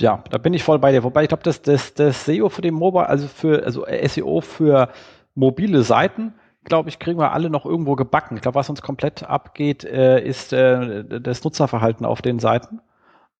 Ja, 0.00 0.24
da 0.30 0.38
bin 0.38 0.54
ich 0.54 0.64
voll 0.64 0.78
bei 0.78 0.92
dir. 0.92 1.04
Wobei 1.04 1.22
ich 1.24 1.28
glaube, 1.28 1.42
dass 1.42 1.60
das, 1.60 1.92
das 1.94 2.24
SEO 2.24 2.48
für 2.48 2.62
den 2.62 2.74
Mobile, 2.74 3.06
also 3.06 3.28
für 3.28 3.64
also 3.64 3.84
SEO 3.84 4.40
für 4.40 4.88
mobile 5.34 5.82
Seiten, 5.82 6.34
glaube 6.64 6.88
ich, 6.88 6.98
kriegen 6.98 7.18
wir 7.18 7.32
alle 7.32 7.50
noch 7.50 7.66
irgendwo 7.66 7.96
gebacken. 7.96 8.36
Ich 8.36 8.42
glaube, 8.42 8.54
was 8.54 8.70
uns 8.70 8.80
komplett 8.80 9.22
abgeht, 9.24 9.84
äh, 9.84 10.24
ist 10.24 10.52
äh, 10.54 11.04
das 11.20 11.44
Nutzerverhalten 11.44 12.06
auf 12.06 12.22
den 12.22 12.38
Seiten. 12.38 12.80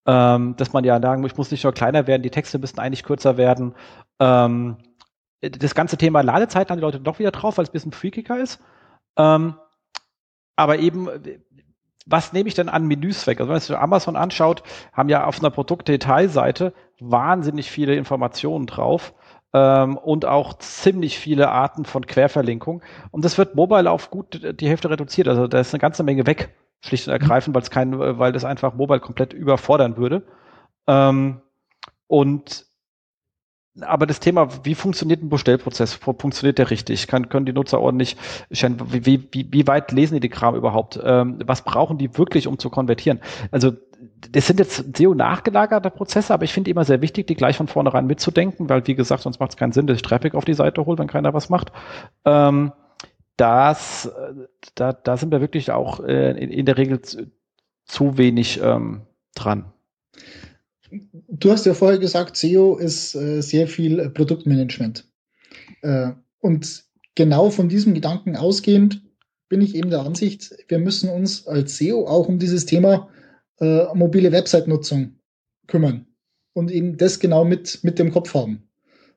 Ähm, 0.07 0.55
dass 0.57 0.73
man 0.73 0.85
ja 0.85 1.01
sagen 1.01 1.23
muss, 1.23 1.33
ich 1.33 1.39
muss 1.39 1.51
nicht 1.51 1.65
nur 1.65 1.73
kleiner 1.73 2.07
werden, 2.07 2.23
die 2.23 2.31
Texte 2.31 2.59
müssten 2.59 2.81
eigentlich 2.81 3.05
kürzer 3.05 3.37
werden. 3.39 3.75
Ähm, 4.19 4.77
das 5.41 5.75
ganze 5.75 5.97
Thema 5.97 6.23
Ladezeit 6.23 6.71
haben 6.71 6.79
die 6.79 6.85
Leute 6.85 7.01
doch 7.01 7.19
wieder 7.19 7.31
drauf, 7.31 7.57
weil 7.57 7.65
es 7.65 7.71
ein 7.71 7.73
bisschen 7.73 7.93
freakiger 7.93 8.39
ist. 8.39 8.61
Ähm, 9.17 9.55
aber 10.57 10.79
eben, 10.79 11.09
was 12.11 12.33
nehme 12.33 12.49
ich 12.49 12.55
denn 12.55 12.69
an 12.69 12.87
Menüs 12.87 13.27
weg? 13.27 13.41
Also 13.41 13.49
wenn 13.49 13.55
man 13.55 13.61
sich 13.61 13.77
Amazon 13.77 14.17
anschaut, 14.17 14.63
haben 14.93 15.09
ja 15.09 15.25
auf 15.25 15.39
einer 15.39 15.51
Produktdetailseite 15.51 16.73
wahnsinnig 16.99 17.71
viele 17.71 17.95
Informationen 17.95 18.67
drauf 18.67 19.15
ähm, 19.55 19.97
und 19.97 20.27
auch 20.27 20.55
ziemlich 20.59 21.19
viele 21.19 21.51
Arten 21.51 21.85
von 21.85 22.07
Querverlinkung. 22.07 22.83
Und 23.11 23.25
das 23.25 23.39
wird 23.39 23.55
mobile 23.55 23.91
auf 23.91 24.11
gut 24.11 24.61
die 24.61 24.69
Hälfte 24.69 24.91
reduziert. 24.91 25.29
Also 25.29 25.47
da 25.47 25.61
ist 25.61 25.73
eine 25.73 25.81
ganze 25.81 26.03
Menge 26.03 26.27
weg, 26.27 26.55
schlicht 26.81 27.07
und 27.07 27.13
ergreifend, 27.13 27.55
weil 27.55 27.63
es 27.63 27.71
kein, 27.71 27.99
weil 27.99 28.33
das 28.33 28.45
einfach 28.45 28.75
mobile 28.75 29.01
komplett 29.01 29.33
überfordern 29.33 29.97
würde. 29.97 30.27
Ähm, 30.87 31.41
und 32.07 32.67
aber 33.81 34.07
das 34.07 34.21
Thema, 34.21 34.49
wie 34.65 34.75
funktioniert 34.75 35.23
ein 35.23 35.29
Bestellprozess? 35.29 35.95
Funktioniert 35.95 36.59
der 36.59 36.71
richtig? 36.71 37.07
Kann, 37.07 37.29
können 37.29 37.47
die 37.47 37.53
Nutzer 37.53 37.81
ordentlich, 37.81 38.17
wie, 38.51 39.29
wie, 39.31 39.49
wie 39.51 39.67
weit 39.67 39.93
lesen 39.93 40.15
die 40.15 40.21
den 40.21 40.31
Kram 40.31 40.57
überhaupt? 40.57 40.99
Ähm, 41.03 41.39
was 41.47 41.63
brauchen 41.63 41.97
die 41.97 42.17
wirklich, 42.19 42.47
um 42.49 42.59
zu 42.59 42.69
konvertieren? 42.69 43.21
Also, 43.51 43.73
das 44.33 44.47
sind 44.47 44.59
jetzt 44.59 44.97
SEO 44.97 45.15
nachgelagerte 45.15 45.91
Prozesse, 45.91 46.35
aber 46.35 46.45
ich 46.45 46.53
finde 46.53 46.71
immer 46.71 46.85
sehr 46.85 47.01
wichtig, 47.01 47.27
die 47.27 47.35
gleich 47.35 47.57
von 47.57 47.69
vornherein 47.69 48.07
mitzudenken, 48.07 48.69
weil, 48.69 48.87
wie 48.87 48.95
gesagt, 48.95 49.23
sonst 49.23 49.41
macht 49.41 49.51
es 49.51 49.57
keinen 49.57 49.73
Sinn, 49.73 49.87
dass 49.87 49.97
ich 49.97 50.03
Traffic 50.03 50.35
auf 50.35 50.45
die 50.45 50.55
Seite 50.55 50.85
hole, 50.85 50.99
wenn 50.99 51.07
keiner 51.07 51.33
was 51.33 51.49
macht. 51.49 51.71
Ähm, 52.25 52.73
das, 53.37 54.11
da, 54.75 54.93
da 54.93 55.17
sind 55.17 55.33
wir 55.33 55.41
wirklich 55.41 55.71
auch 55.71 56.01
äh, 56.01 56.31
in, 56.33 56.51
in 56.51 56.67
der 56.67 56.77
Regel 56.77 57.01
zu, 57.03 57.31
zu 57.85 58.19
wenig 58.19 58.61
ähm, 58.63 59.03
dran. 59.35 59.73
Du 61.29 61.51
hast 61.51 61.67
ja 61.67 61.75
vorher 61.75 61.99
gesagt, 61.99 62.37
SEO 62.37 62.77
ist 62.77 63.15
äh, 63.15 63.41
sehr 63.41 63.69
viel 63.69 63.99
äh, 63.99 64.11
Produktmanagement. 64.11 65.07
Äh, 65.83 66.11
und 66.41 66.85
genau 67.15 67.51
von 67.51 67.69
diesem 67.69 67.95
Gedanken 67.95 68.37
ausgehend 68.37 69.03
bin 69.49 69.61
ich 69.61 69.75
eben 69.75 69.91
der 69.91 70.01
Ansicht, 70.01 70.55
wir 70.69 70.79
müssen 70.79 71.11
uns 71.11 71.47
als 71.47 71.77
SEO 71.77 72.07
auch 72.07 72.29
um 72.29 72.39
dieses 72.39 72.67
Thema 72.67 73.09
mobile 73.93 74.33
Website-Nutzung 74.33 75.17
kümmern 75.67 76.07
und 76.55 76.71
eben 76.71 76.97
das 76.97 77.21
genau 77.21 77.45
mit, 77.45 77.81
mit 77.83 77.99
dem 77.99 78.11
Kopf 78.11 78.33
haben. 78.33 78.71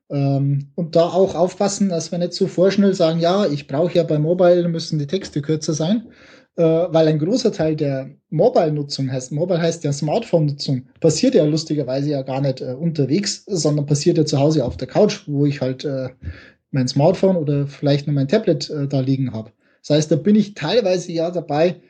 Ähm, 0.09 0.71
und 0.76 0.95
da 0.95 1.05
auch 1.05 1.34
aufpassen, 1.36 1.89
dass 1.89 2.11
wir 2.11 2.19
nicht 2.19 2.34
so 2.34 2.47
vorschnell 2.47 2.93
sagen, 2.93 3.19
ja, 3.19 3.45
ich 3.45 3.67
brauche 3.67 3.95
ja 3.95 4.03
bei 4.03 4.19
Mobile 4.19 4.67
müssen 4.67 4.99
die 4.99 5.07
Texte 5.07 5.41
kürzer 5.41 5.74
sein, 5.74 6.09
äh, 6.55 6.63
weil 6.63 7.07
ein 7.07 7.19
großer 7.19 7.51
Teil 7.51 7.75
der 7.75 8.11
Mobile-Nutzung 8.29 9.11
heißt, 9.11 9.31
Mobile 9.31 9.61
heißt 9.61 9.83
ja 9.83 9.91
Smartphone-Nutzung, 9.91 10.87
passiert 10.99 11.33
ja 11.35 11.45
lustigerweise 11.45 12.11
ja 12.11 12.21
gar 12.21 12.41
nicht 12.41 12.61
äh, 12.61 12.73
unterwegs, 12.73 13.43
sondern 13.47 13.85
passiert 13.85 14.17
ja 14.17 14.25
zu 14.25 14.39
Hause 14.39 14.63
auf 14.63 14.77
der 14.77 14.87
Couch, 14.87 15.21
wo 15.25 15.45
ich 15.45 15.61
halt 15.61 15.83
äh, 15.83 16.09
mein 16.69 16.87
Smartphone 16.87 17.37
oder 17.37 17.67
vielleicht 17.67 18.07
nur 18.07 18.13
mein 18.13 18.27
Tablet 18.27 18.69
äh, 18.69 18.87
da 18.87 18.99
liegen 18.99 19.33
habe. 19.33 19.51
Das 19.81 19.97
heißt, 19.97 20.11
da 20.11 20.15
bin 20.15 20.35
ich 20.35 20.53
teilweise 20.53 21.11
ja 21.11 21.31
dabei, 21.31 21.81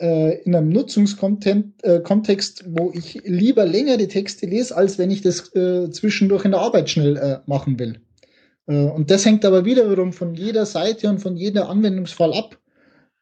äh, 0.00 0.42
in 0.42 0.54
einem 0.54 0.68
Nutzungskontext, 0.70 1.82
äh, 1.82 2.66
wo 2.66 2.92
ich 2.94 3.20
lieber 3.24 3.64
längere 3.64 4.08
Texte 4.08 4.46
lese, 4.46 4.76
als 4.76 4.98
wenn 4.98 5.10
ich 5.10 5.22
das 5.22 5.50
zwischendurch 5.52 6.44
in 6.44 6.50
der 6.52 6.60
Arbeit 6.60 6.90
schnell 6.90 7.42
machen 7.46 7.78
will. 7.78 8.00
Und 8.66 9.10
das 9.10 9.26
hängt 9.26 9.44
aber 9.44 9.66
wiederum 9.66 10.14
von 10.14 10.34
jeder 10.34 10.64
Seite 10.64 11.10
und 11.10 11.18
von 11.18 11.36
jeder 11.36 11.68
Anwendungsfall 11.68 12.32
ab 12.32 12.58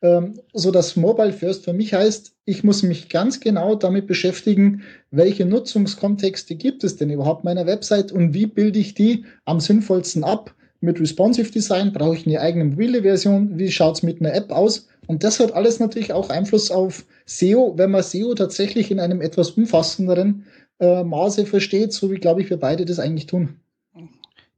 ähm, 0.03 0.35
so 0.53 0.71
dass 0.71 0.97
Mobile 0.97 1.33
First 1.33 1.65
für 1.65 1.73
mich 1.73 1.95
heißt, 1.95 2.35
ich 2.45 2.65
muss 2.65 2.83
mich 2.83 3.09
ganz 3.09 3.41
genau 3.41 3.77
damit 3.77 4.07
beschäftigen, 4.07 4.83
welche 5.11 5.47
Nutzungskontexte 5.47 6.57
gibt 6.57 6.85
es 6.85 6.97
denn 6.97 7.11
überhaupt 7.11 7.45
meiner 7.45 7.67
Website 7.67 8.11
und 8.11 8.35
wie 8.35 8.47
bilde 8.47 8.81
ich 8.81 8.95
die 8.95 9.25
am 9.45 9.61
sinnvollsten 9.61 10.25
ab. 10.25 10.55
Mit 10.81 11.01
Responsive 11.01 11.53
Design 11.53 11.93
brauche 11.93 12.17
ich 12.17 12.27
eine 12.27 12.41
eigene 12.41 12.65
mobile 12.65 13.03
Version. 13.03 13.57
Wie 13.57 13.71
schaut's 13.71 14.03
mit 14.03 14.21
einer 14.21 14.35
App 14.35 14.51
aus? 14.51 14.89
Und 15.07 15.23
das 15.23 15.39
hat 15.39 15.53
alles 15.53 15.79
natürlich 15.79 16.13
auch 16.13 16.31
Einfluss 16.31 16.73
auf 16.73 17.05
SEO, 17.25 17.75
wenn 17.77 17.93
man 17.93 18.03
SEO 18.03 18.35
tatsächlich 18.35 18.91
in 18.91 18.99
einem 18.99 19.21
etwas 19.21 19.53
umfassenderen 19.53 20.47
äh, 20.81 21.05
Maße 21.05 21.47
versteht, 21.47 21.93
so 21.93 22.11
wie, 22.11 22.17
glaube 22.17 22.43
ich, 22.43 22.51
wir 22.51 22.57
beide 22.57 22.85
das 22.85 22.99
eigentlich 22.99 23.27
tun. 23.27 23.62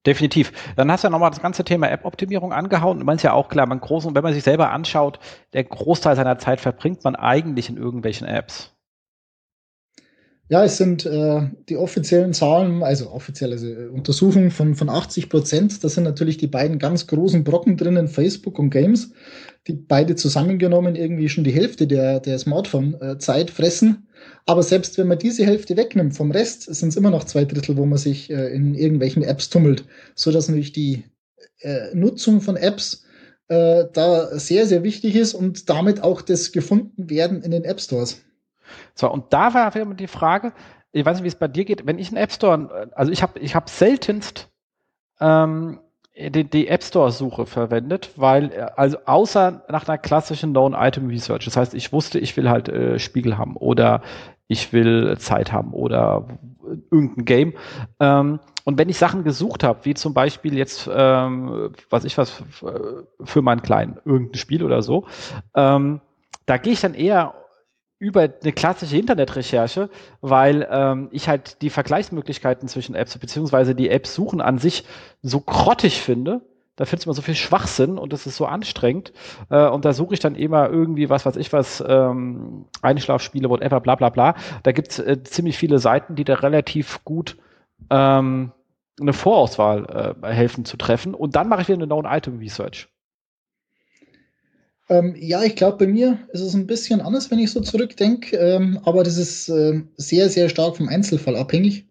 Definitiv. 0.07 0.53
Dann 0.77 0.91
hast 0.93 1.03
du 1.03 1.07
ja 1.07 1.11
nochmal 1.11 1.31
das 1.31 1.41
ganze 1.41 1.65
Thema 1.65 1.89
App-Optimierung 1.91 2.53
angehauen. 2.53 2.99
Du 2.99 3.05
meinst 3.07 3.25
ja 3.25 3.33
auch 3.33 3.49
klar, 3.49 3.67
man 3.67 3.81
groß, 3.81 4.05
und 4.05 4.15
wenn 4.15 4.23
man 4.23 4.35
sich 4.35 4.45
selber 4.45 4.71
anschaut, 4.71 5.19
der 5.55 5.65
Großteil 5.65 6.15
seiner 6.17 6.39
Zeit 6.39 6.61
verbringt 6.61 7.05
man 7.05 7.17
eigentlich 7.17 7.71
in 7.71 7.79
irgendwelchen 7.79 8.27
Apps. 8.27 8.74
Ja, 10.49 10.63
es 10.63 10.77
sind 10.77 11.07
äh, 11.07 11.49
die 11.71 11.79
offiziellen 11.79 12.35
Zahlen, 12.35 12.83
also 12.83 13.11
offizielle 13.11 13.53
also 13.53 13.67
äh, 13.67 13.87
Untersuchungen 13.87 14.51
von, 14.51 14.75
von 14.75 14.91
80 14.91 15.31
Prozent. 15.31 15.83
Das 15.83 15.95
sind 15.95 16.05
natürlich 16.05 16.37
die 16.37 16.47
beiden 16.47 16.79
ganz 16.79 17.07
großen 17.07 17.45
Brocken 17.45 17.79
drinnen, 17.79 18.09
Facebook 18.09 18.59
und 18.59 18.69
Games, 18.69 19.13
die 19.67 19.73
beide 19.73 20.17
zusammengenommen 20.17 20.97
irgendwie 20.97 21.31
schon 21.31 21.45
die 21.45 21.53
Hälfte 21.53 21.87
der, 21.87 22.21
der 22.21 22.39
Smartphone-Zeit 22.39 23.51
fressen. 23.51 24.07
Aber 24.45 24.63
selbst 24.63 24.99
wenn 24.99 25.09
man 25.09 25.19
diese 25.19 25.47
Hälfte 25.47 25.79
wegnimmt 25.79 26.15
vom 26.15 26.31
Rest, 26.31 26.63
sind 26.75 26.91
es 26.91 26.97
immer 26.97 27.11
noch 27.11 27.25
zwei 27.25 27.47
Drittel, 27.47 27.79
wo 27.79 27.87
man 27.87 27.99
sich 27.99 28.31
äh, 28.31 28.55
in 28.55 28.75
irgendwelchen 28.75 29.23
Apps 29.23 29.49
tummelt, 29.49 29.87
so 30.15 30.31
dass 30.31 30.49
natürlich 30.49 30.73
die 30.73 31.05
äh, 31.61 31.95
Nutzung 31.95 32.43
von 32.43 32.57
Apps 32.57 33.05
äh, 33.49 33.85
da 33.95 34.39
sehr, 34.39 34.67
sehr 34.67 34.83
wichtig 34.83 35.17
ist 35.17 35.33
und 35.33 35.71
damit 35.71 36.03
auch 36.03 36.21
das 36.21 36.53
gefunden 36.53 37.09
werden 37.09 37.41
in 37.41 37.51
den 37.51 37.65
App 37.65 37.81
Stores. 37.81 38.21
So, 38.95 39.11
und 39.11 39.33
da 39.33 39.55
war 39.55 39.75
wieder 39.75 39.87
die 39.95 40.07
Frage, 40.07 40.53
ich 40.93 41.05
weiß 41.05 41.17
nicht, 41.17 41.25
wie 41.25 41.29
es 41.29 41.35
bei 41.35 41.49
dir 41.49 41.65
geht, 41.65 41.87
wenn 41.87 41.99
ich 41.99 42.09
einen 42.09 42.19
App 42.19 42.33
Store, 42.33 42.91
also 42.95 43.11
ich 43.11 43.23
habe 43.23 43.39
ich 43.41 43.55
hab 43.55 43.69
seltenst 43.69 44.49
ähm, 45.21 45.81
die, 46.17 46.45
die 46.45 46.69
App 46.69 46.85
Store-Suche 46.85 47.47
verwendet, 47.47 48.11
weil, 48.17 48.71
also 48.77 48.99
außer 49.05 49.65
nach 49.69 49.89
einer 49.89 49.99
klassischen 49.99 50.51
Known-Item-Research. 50.51 51.45
Das 51.45 51.57
heißt, 51.57 51.75
ich 51.75 51.93
wusste, 51.93 52.21
ich 52.21 52.37
will 52.37 52.49
halt 52.49 52.69
äh, 52.69 52.99
Spiegel 53.01 53.37
haben 53.37 53.57
oder 53.57 54.03
ich 54.47 54.73
will 54.73 55.17
Zeit 55.19 55.53
haben 55.53 55.73
oder 55.73 56.29
irgendein 56.91 57.25
Game. 57.25 57.55
Ähm, 57.99 58.39
und 58.65 58.79
wenn 58.79 58.89
ich 58.89 58.99
Sachen 58.99 59.25
gesucht 59.25 59.65
habe, 59.65 59.81
wie 59.83 59.95
zum 59.95 60.15
Beispiel 60.15 60.57
jetzt, 60.57 60.89
ähm, 60.93 61.73
was 61.91 62.05
ich 62.05 62.17
was 62.17 62.43
für 63.23 63.43
meinen 63.43 63.63
Kleinen, 63.63 63.99
irgendein 64.05 64.39
Spiel 64.39 64.63
oder 64.63 64.83
so, 64.83 65.07
ähm, 65.55 66.01
da 66.47 66.59
gehe 66.59 66.75
ich 66.75 66.81
dann 66.81 66.95
eher 66.95 67.35
über 67.99 68.23
eine 68.23 68.53
klassische 68.53 68.97
Internetrecherche, 68.97 69.89
weil 70.21 70.67
ähm, 70.71 71.09
ich 71.13 71.29
halt 71.29 71.63
die 71.63 71.71
Vergleichsmöglichkeiten 71.71 72.69
zwischen 72.69 72.95
Apps 72.95 73.17
beziehungsweise 73.17 73.75
die 73.75 73.89
Apps 73.89 74.15
suchen 74.15 74.41
an 74.41 74.59
sich 74.59 74.85
so 75.23 75.41
grottig 75.41 76.01
finde. 76.01 76.43
Da 76.77 76.87
findest 76.87 77.07
du 77.07 77.11
immer 77.11 77.15
so 77.15 77.23
viel 77.23 77.37
Schwachsinn 77.37 77.99
und 77.99 78.13
es 78.13 78.27
ist 78.27 78.37
so 78.37 78.47
anstrengend. 78.47 79.13
Äh, 79.49 79.69
und 79.69 79.85
da 79.85 79.93
suche 79.93 80.15
ich 80.15 80.21
dann 80.21 80.35
immer 80.35 80.69
irgendwie 80.69 81.09
was, 81.09 81.25
was 81.25 81.37
ich 81.37 81.53
was, 81.53 81.83
ähm, 81.87 82.65
Einschlafspiele, 82.83 83.49
whatever, 83.49 83.81
bla 83.81 83.95
bla 83.95 84.09
bla. 84.09 84.35
Da 84.65 84.73
gibt 84.73 84.91
es 84.91 84.99
äh, 84.99 85.23
ziemlich 85.23 85.57
viele 85.57 85.79
Seiten, 85.79 86.17
die 86.17 86.25
da 86.25 86.35
relativ 86.35 87.05
gut 87.05 87.37
ähm, 87.91 88.51
eine 89.01 89.13
Vorauswahl 89.13 90.17
äh, 90.23 90.27
helfen 90.33 90.65
zu 90.65 90.77
treffen. 90.77 91.15
Und 91.15 91.37
dann 91.37 91.49
mache 91.49 91.63
ich 91.63 91.69
wieder 91.69 91.79
eine 91.79 91.87
Known-Item-Research. 91.87 92.89
Ähm, 94.89 95.15
ja, 95.19 95.43
ich 95.43 95.57
glaube, 95.57 95.79
bei 95.79 95.87
mir 95.87 96.19
ist 96.33 96.43
es 96.43 96.55
ein 96.55 96.67
bisschen 96.67 97.01
anders, 97.01 97.31
wenn 97.31 97.39
ich 97.39 97.51
so 97.51 97.61
zurückdenke, 97.61 98.37
ähm, 98.37 98.79
aber 98.85 99.03
das 99.03 99.17
ist 99.17 99.49
äh, 99.49 99.83
sehr, 99.97 100.29
sehr 100.29 100.49
stark 100.49 100.77
vom 100.77 100.89
Einzelfall 100.89 101.37
abhängig. 101.37 101.87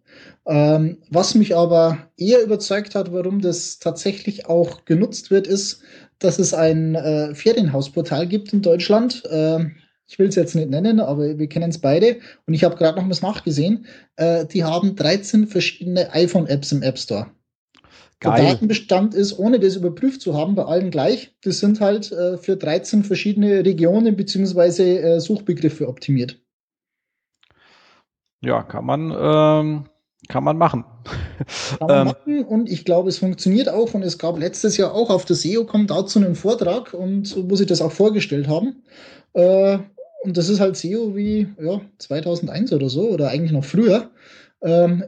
Ähm, 0.46 0.98
was 1.10 1.36
mich 1.36 1.56
aber 1.56 2.10
eher 2.18 2.44
überzeugt 2.44 2.96
hat, 2.96 3.12
warum 3.14 3.42
das 3.42 3.80
tatsächlich 3.80 4.46
auch 4.48 4.86
genutzt 4.86 5.32
wird, 5.32 5.48
ist, 5.48 5.82
dass 6.20 6.38
es 6.38 6.54
ein 6.54 6.96
äh, 6.96 7.34
Ferienhausportal 7.34 8.28
gibt 8.28 8.54
in 8.54 8.62
Deutschland. 8.62 9.24
Äh, 9.26 9.66
ich 10.08 10.20
will 10.20 10.28
es 10.28 10.36
jetzt 10.36 10.54
nicht 10.56 10.70
nennen, 10.70 11.00
aber 11.00 11.40
wir 11.40 11.48
kennen 11.48 11.70
es 11.70 11.80
beide. 11.80 12.18
Und 12.46 12.54
ich 12.54 12.64
habe 12.64 12.76
gerade 12.76 13.02
noch 13.02 13.10
was 13.10 13.22
nachgesehen. 13.22 13.88
Äh, 14.18 14.46
die 14.46 14.64
haben 14.64 14.96
13 14.96 15.48
verschiedene 15.48 16.12
iPhone-Apps 16.14 16.72
im 16.74 16.84
App 16.84 17.00
Store. 17.00 17.32
Geil. 18.24 18.42
Der 18.42 18.54
Datenbestand 18.54 19.14
ist, 19.14 19.38
ohne 19.38 19.60
das 19.60 19.76
überprüft 19.76 20.22
zu 20.22 20.38
haben, 20.38 20.56
bei 20.56 20.64
allen 20.64 20.92
gleich. 20.92 21.36
Das 21.44 21.60
sind 21.60 21.82
halt 21.82 22.12
äh, 22.12 22.38
für 22.38 22.56
13 22.56 23.04
verschiedene 23.04 23.66
Regionen 23.66 24.16
beziehungsweise 24.16 24.84
äh, 24.84 25.20
Suchbegriffe 25.20 25.88
optimiert. 25.90 26.40
Ja, 28.42 28.64
kann 28.64 28.86
man, 28.86 29.12
ähm, 29.12 29.86
kann 30.30 30.44
man 30.44 30.58
machen. 30.58 30.86
Kann 31.80 31.88
man 31.88 32.00
ähm, 32.00 32.08
machen 32.08 32.46
und 32.46 32.70
ich 32.70 32.86
glaube, 32.86 33.10
es 33.10 33.18
funktioniert 33.18 33.68
auch 33.68 33.94
und 33.94 34.04
es 34.04 34.18
gab 34.18 34.40
letztes 34.40 34.78
Jahr 34.78 34.94
auch 34.94 35.10
auf 35.10 35.26
der 35.26 35.36
SEO-Com 35.36 35.88
dazu 35.88 36.20
einen 36.20 36.36
Vortrag 36.36 36.94
und 36.94 37.36
wo 37.50 37.56
sie 37.56 37.66
das 37.66 37.82
auch 37.82 37.92
vorgestellt 37.92 38.48
haben. 38.48 38.84
Äh, 39.34 39.80
und 40.24 40.38
das 40.38 40.48
ist 40.48 40.62
halt 40.62 40.78
SEO 40.78 41.16
wie 41.16 41.50
ja, 41.62 41.82
2001 41.98 42.72
oder 42.72 42.88
so 42.88 43.10
oder 43.10 43.30
eigentlich 43.30 43.52
noch 43.52 43.66
früher. 43.66 44.12
Ähm, 44.62 45.04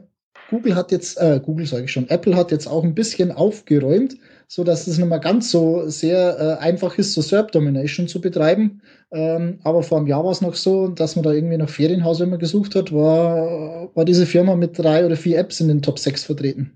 Google 0.50 0.76
hat 0.76 0.92
jetzt, 0.92 1.18
äh, 1.18 1.40
Google 1.44 1.66
sage 1.66 1.84
ich 1.84 1.92
schon, 1.92 2.08
Apple 2.08 2.36
hat 2.36 2.52
jetzt 2.52 2.66
auch 2.66 2.84
ein 2.84 2.94
bisschen 2.94 3.32
aufgeräumt, 3.32 4.16
so 4.46 4.62
dass 4.62 4.86
es 4.86 4.98
nicht 4.98 5.08
mehr 5.08 5.18
ganz 5.18 5.50
so 5.50 5.88
sehr 5.88 6.38
äh, 6.38 6.62
einfach 6.62 6.98
ist, 6.98 7.14
so 7.14 7.20
SERP 7.20 7.52
Domination 7.52 8.06
zu 8.06 8.20
betreiben. 8.20 8.80
Ähm, 9.10 9.58
aber 9.64 9.82
vor 9.82 9.98
einem 9.98 10.06
Jahr 10.06 10.24
war 10.24 10.30
es 10.30 10.40
noch 10.40 10.54
so, 10.54 10.88
dass 10.88 11.16
man 11.16 11.24
da 11.24 11.32
irgendwie 11.32 11.56
nach 11.56 11.68
Ferienhaus, 11.68 12.20
man 12.20 12.38
gesucht 12.38 12.74
hat, 12.74 12.92
war, 12.92 13.90
war 13.94 14.04
diese 14.04 14.26
Firma 14.26 14.54
mit 14.54 14.78
drei 14.78 15.04
oder 15.04 15.16
vier 15.16 15.38
Apps 15.38 15.60
in 15.60 15.68
den 15.68 15.82
Top 15.82 15.98
6 15.98 16.24
vertreten. 16.24 16.72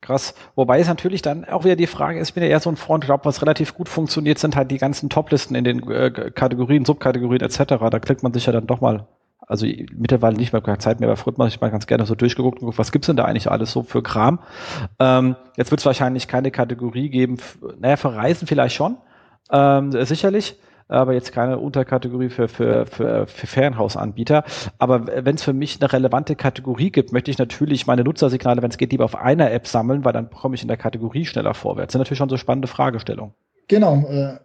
Krass. 0.00 0.34
Wobei 0.54 0.80
es 0.80 0.86
natürlich 0.86 1.22
dann 1.22 1.46
auch 1.46 1.64
wieder 1.64 1.76
die 1.76 1.86
Frage 1.86 2.20
ist, 2.20 2.28
ich 2.28 2.34
bin 2.34 2.42
ja 2.42 2.50
eher 2.50 2.60
so 2.60 2.68
ein 2.68 2.76
Freund, 2.76 3.04
glaube, 3.04 3.24
was 3.24 3.40
relativ 3.40 3.74
gut 3.74 3.88
funktioniert, 3.88 4.38
sind 4.38 4.54
halt 4.54 4.70
die 4.70 4.76
ganzen 4.76 5.08
Toplisten 5.08 5.56
in 5.56 5.64
den 5.64 5.90
äh, 5.90 6.10
Kategorien, 6.10 6.84
Subkategorien 6.84 7.40
etc. 7.40 7.76
Da 7.90 7.98
klickt 7.98 8.22
man 8.22 8.34
sich 8.34 8.44
ja 8.44 8.52
dann 8.52 8.66
doch 8.66 8.82
mal 8.82 9.06
also 9.46 9.66
mittlerweile 9.92 10.36
nicht 10.36 10.52
mehr 10.52 10.62
keine 10.62 10.78
Zeit 10.78 11.00
mehr, 11.00 11.08
aber 11.08 11.16
früher 11.16 11.34
habe 11.36 11.48
ich 11.48 11.60
mal 11.60 11.70
ganz 11.70 11.86
gerne 11.86 12.06
so 12.06 12.14
durchgeguckt 12.14 12.56
und 12.56 12.60
geguckt, 12.60 12.78
was 12.78 12.92
gibt's 12.92 13.06
denn 13.06 13.16
da 13.16 13.24
eigentlich 13.24 13.50
alles 13.50 13.72
so 13.72 13.82
für 13.82 14.02
Kram. 14.02 14.40
Ähm, 14.98 15.36
jetzt 15.56 15.70
wird 15.70 15.80
es 15.80 15.86
wahrscheinlich 15.86 16.28
keine 16.28 16.50
Kategorie 16.50 17.10
geben, 17.10 17.38
naja, 17.78 17.96
für 17.96 18.14
Reisen 18.14 18.46
vielleicht 18.46 18.74
schon, 18.74 18.96
ähm, 19.50 19.92
sicherlich, 20.04 20.58
aber 20.88 21.14
jetzt 21.14 21.32
keine 21.32 21.58
Unterkategorie 21.58 22.28
für, 22.28 22.48
für, 22.48 22.86
für, 22.86 23.26
für 23.26 23.46
Ferienhausanbieter. 23.46 24.44
Aber 24.78 25.06
wenn 25.06 25.36
es 25.36 25.42
für 25.42 25.52
mich 25.52 25.80
eine 25.80 25.92
relevante 25.92 26.36
Kategorie 26.36 26.90
gibt, 26.90 27.12
möchte 27.12 27.30
ich 27.30 27.38
natürlich 27.38 27.86
meine 27.86 28.04
Nutzersignale, 28.04 28.62
wenn 28.62 28.70
es 28.70 28.76
geht, 28.76 28.92
lieber 28.92 29.04
auf 29.04 29.16
einer 29.16 29.50
App 29.50 29.66
sammeln, 29.66 30.04
weil 30.04 30.12
dann 30.12 30.30
komme 30.30 30.54
ich 30.54 30.62
in 30.62 30.68
der 30.68 30.76
Kategorie 30.76 31.24
schneller 31.24 31.54
vorwärts. 31.54 31.88
Das 31.88 31.92
sind 31.92 32.00
natürlich 32.00 32.18
schon 32.18 32.28
so 32.28 32.36
spannende 32.36 32.68
Fragestellungen. 32.68 33.34
Genau. 33.68 34.04
Äh, 34.08 34.38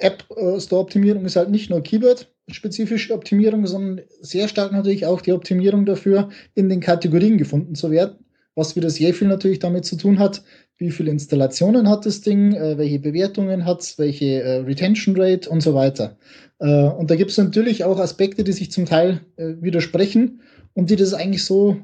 App 0.00 0.24
äh, 0.36 0.58
Store 0.60 0.82
Optimierung 0.82 1.24
ist 1.24 1.36
halt 1.36 1.50
nicht 1.50 1.70
nur 1.70 1.82
Keyword, 1.82 2.32
spezifische 2.50 3.14
Optimierung, 3.14 3.66
sondern 3.66 4.04
sehr 4.20 4.48
stark 4.48 4.72
natürlich 4.72 5.06
auch 5.06 5.20
die 5.20 5.32
Optimierung 5.32 5.86
dafür, 5.86 6.30
in 6.54 6.68
den 6.68 6.80
Kategorien 6.80 7.38
gefunden 7.38 7.74
zu 7.74 7.90
werden, 7.90 8.16
was 8.54 8.76
wieder 8.76 8.90
sehr 8.90 9.14
viel 9.14 9.28
natürlich 9.28 9.58
damit 9.58 9.84
zu 9.84 9.96
tun 9.96 10.18
hat, 10.18 10.42
wie 10.78 10.90
viele 10.90 11.10
Installationen 11.10 11.88
hat 11.88 12.06
das 12.06 12.22
Ding, 12.22 12.54
äh, 12.54 12.78
welche 12.78 12.98
Bewertungen 12.98 13.64
hat 13.64 13.82
es, 13.82 13.98
welche 13.98 14.42
äh, 14.42 14.56
Retention 14.60 15.14
Rate 15.16 15.48
und 15.48 15.60
so 15.60 15.74
weiter. 15.74 16.16
Äh, 16.58 16.84
und 16.84 17.10
da 17.10 17.16
gibt 17.16 17.30
es 17.30 17.38
natürlich 17.38 17.84
auch 17.84 17.98
Aspekte, 17.98 18.42
die 18.44 18.52
sich 18.52 18.72
zum 18.72 18.86
Teil 18.86 19.20
widersprechen 19.36 20.40
und 20.74 20.90
die 20.90 20.96
das 20.96 21.14
eigentlich 21.14 21.44
so 21.44 21.76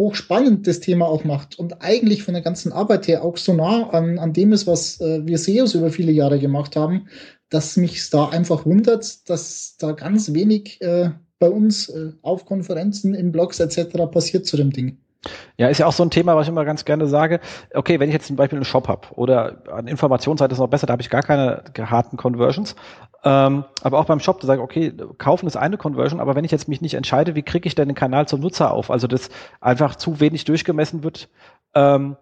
hochspannend 0.00 0.66
das 0.66 0.80
Thema 0.80 1.06
auch 1.06 1.24
macht 1.24 1.58
und 1.58 1.82
eigentlich 1.82 2.22
von 2.22 2.32
der 2.32 2.42
ganzen 2.42 2.72
Arbeit 2.72 3.06
her 3.06 3.22
auch 3.22 3.36
so 3.36 3.52
nah 3.52 3.90
an, 3.90 4.18
an 4.18 4.32
dem 4.32 4.50
ist, 4.52 4.66
was 4.66 4.98
äh, 5.02 5.26
wir 5.26 5.36
SEOs 5.36 5.74
über 5.74 5.90
viele 5.90 6.10
Jahre 6.10 6.38
gemacht 6.38 6.74
haben, 6.74 7.08
dass 7.50 7.76
mich 7.76 8.08
da 8.08 8.30
einfach 8.30 8.64
wundert, 8.64 9.28
dass 9.28 9.76
da 9.78 9.92
ganz 9.92 10.32
wenig 10.32 10.80
äh, 10.80 11.10
bei 11.38 11.50
uns 11.50 11.90
äh, 11.90 12.12
auf 12.22 12.46
Konferenzen, 12.46 13.12
in 13.12 13.30
Blogs 13.30 13.60
etc. 13.60 14.10
passiert 14.10 14.46
zu 14.46 14.56
dem 14.56 14.72
Ding. 14.72 14.96
Ja, 15.58 15.68
ist 15.68 15.78
ja 15.78 15.86
auch 15.86 15.92
so 15.92 16.02
ein 16.02 16.10
Thema, 16.10 16.34
was 16.34 16.46
ich 16.46 16.48
immer 16.48 16.64
ganz 16.64 16.84
gerne 16.84 17.06
sage. 17.06 17.40
Okay, 17.74 18.00
wenn 18.00 18.08
ich 18.08 18.14
jetzt 18.14 18.26
zum 18.26 18.36
Beispiel 18.36 18.56
einen 18.56 18.64
Shop 18.64 18.88
habe 18.88 19.08
oder 19.14 19.62
an 19.70 19.86
Informationsseite 19.86 20.52
ist 20.52 20.58
noch 20.58 20.68
besser, 20.68 20.86
da 20.86 20.92
habe 20.92 21.02
ich 21.02 21.10
gar 21.10 21.22
keine 21.22 21.62
harten 21.78 22.16
Conversions. 22.16 22.74
Ähm, 23.22 23.64
aber 23.82 23.98
auch 23.98 24.06
beim 24.06 24.20
Shop, 24.20 24.40
da 24.40 24.46
sage 24.46 24.60
ich, 24.60 24.64
okay, 24.64 24.94
kaufen 25.18 25.46
ist 25.46 25.56
eine 25.56 25.76
Conversion, 25.76 26.20
aber 26.20 26.34
wenn 26.36 26.44
ich 26.44 26.50
jetzt 26.50 26.68
mich 26.68 26.80
nicht 26.80 26.94
entscheide, 26.94 27.34
wie 27.34 27.42
kriege 27.42 27.66
ich 27.66 27.74
denn 27.74 27.88
den 27.88 27.94
Kanal 27.94 28.26
zum 28.26 28.40
Nutzer 28.40 28.72
auf? 28.72 28.90
Also 28.90 29.06
das 29.06 29.28
einfach 29.60 29.96
zu 29.96 30.20
wenig 30.20 30.44
durchgemessen 30.44 31.02
wird 31.02 31.28
ähm, 31.74 32.16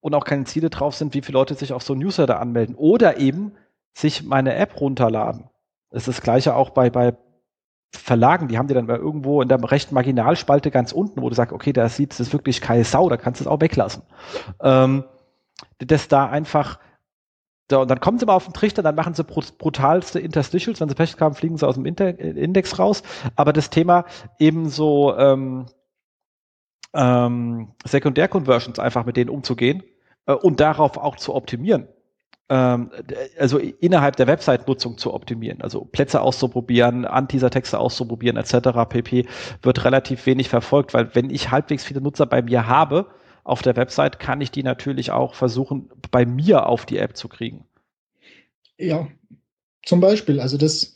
und 0.00 0.14
auch 0.14 0.24
keine 0.24 0.44
Ziele 0.44 0.70
drauf 0.70 0.94
sind, 0.94 1.12
wie 1.12 1.20
viele 1.20 1.36
Leute 1.38 1.54
sich 1.54 1.74
auf 1.74 1.82
so 1.82 1.92
ein 1.92 1.98
Newsletter 1.98 2.40
anmelden. 2.40 2.74
Oder 2.76 3.18
eben 3.18 3.52
sich 3.92 4.24
meine 4.24 4.54
App 4.54 4.80
runterladen. 4.80 5.50
Das 5.90 6.08
ist 6.08 6.16
das 6.16 6.22
gleiche 6.22 6.56
auch 6.56 6.70
bei, 6.70 6.88
bei 6.88 7.14
Verlagen, 7.94 8.48
die 8.48 8.58
haben 8.58 8.68
dir 8.68 8.74
dann 8.74 8.86
mal 8.86 8.96
irgendwo 8.98 9.42
in 9.42 9.48
der 9.48 9.62
rechten 9.70 9.94
Marginalspalte 9.94 10.70
ganz 10.70 10.92
unten, 10.92 11.22
wo 11.22 11.28
du 11.28 11.34
sagst, 11.34 11.52
okay, 11.52 11.72
da 11.72 11.88
sieht 11.88 12.18
es 12.18 12.32
wirklich 12.32 12.60
keine 12.60 12.84
Sau, 12.84 13.08
da 13.08 13.16
kannst 13.16 13.40
du 13.40 13.44
es 13.44 13.48
auch 13.48 13.60
weglassen. 13.60 14.02
Ähm, 14.60 15.04
dass 15.78 16.08
da 16.08 16.26
einfach 16.26 16.78
So, 17.70 17.80
und 17.80 17.90
dann 17.90 18.00
kommen 18.00 18.18
sie 18.18 18.26
mal 18.26 18.34
auf 18.34 18.44
den 18.44 18.52
Trichter, 18.52 18.82
dann 18.82 18.94
machen 18.94 19.14
sie 19.14 19.24
brutalste 19.24 20.20
Interstitials. 20.20 20.80
Wenn 20.80 20.88
sie 20.88 20.94
Pech 20.94 21.16
haben, 21.20 21.34
fliegen 21.34 21.56
sie 21.56 21.66
aus 21.66 21.76
dem 21.76 21.86
Inter 21.86 22.18
Index 22.18 22.78
raus. 22.78 23.02
Aber 23.36 23.52
das 23.52 23.70
Thema 23.70 24.04
eben 24.38 24.68
so 24.68 25.16
ähm, 25.16 25.66
ähm, 26.94 27.72
Sekundärconversions 27.84 28.78
einfach 28.78 29.06
mit 29.06 29.16
denen 29.16 29.30
umzugehen 29.30 29.82
äh, 30.26 30.32
und 30.34 30.60
darauf 30.60 30.98
auch 30.98 31.16
zu 31.16 31.34
optimieren. 31.34 31.88
Ähm, 32.52 32.90
also 33.38 33.56
innerhalb 33.56 34.16
der 34.16 34.26
Website-Nutzung 34.26 34.98
zu 34.98 35.14
optimieren, 35.14 35.62
also 35.62 35.86
Plätze 35.86 36.20
auszuprobieren, 36.20 37.06
Anteaser-Texte 37.06 37.78
auszuprobieren, 37.78 38.36
etc. 38.36 38.90
pp. 38.90 39.26
wird 39.62 39.84
relativ 39.86 40.26
wenig 40.26 40.50
verfolgt, 40.50 40.92
weil 40.92 41.14
wenn 41.14 41.30
ich 41.30 41.50
halbwegs 41.50 41.82
viele 41.82 42.02
Nutzer 42.02 42.26
bei 42.26 42.42
mir 42.42 42.66
habe, 42.66 43.06
auf 43.42 43.62
der 43.62 43.74
Website 43.76 44.20
kann 44.20 44.42
ich 44.42 44.50
die 44.50 44.62
natürlich 44.62 45.12
auch 45.12 45.34
versuchen, 45.34 45.88
bei 46.10 46.26
mir 46.26 46.66
auf 46.66 46.84
die 46.84 46.98
App 46.98 47.16
zu 47.16 47.28
kriegen. 47.28 47.64
Ja, 48.76 49.08
zum 49.86 50.00
Beispiel. 50.00 50.38
Also 50.38 50.58
das, 50.58 50.94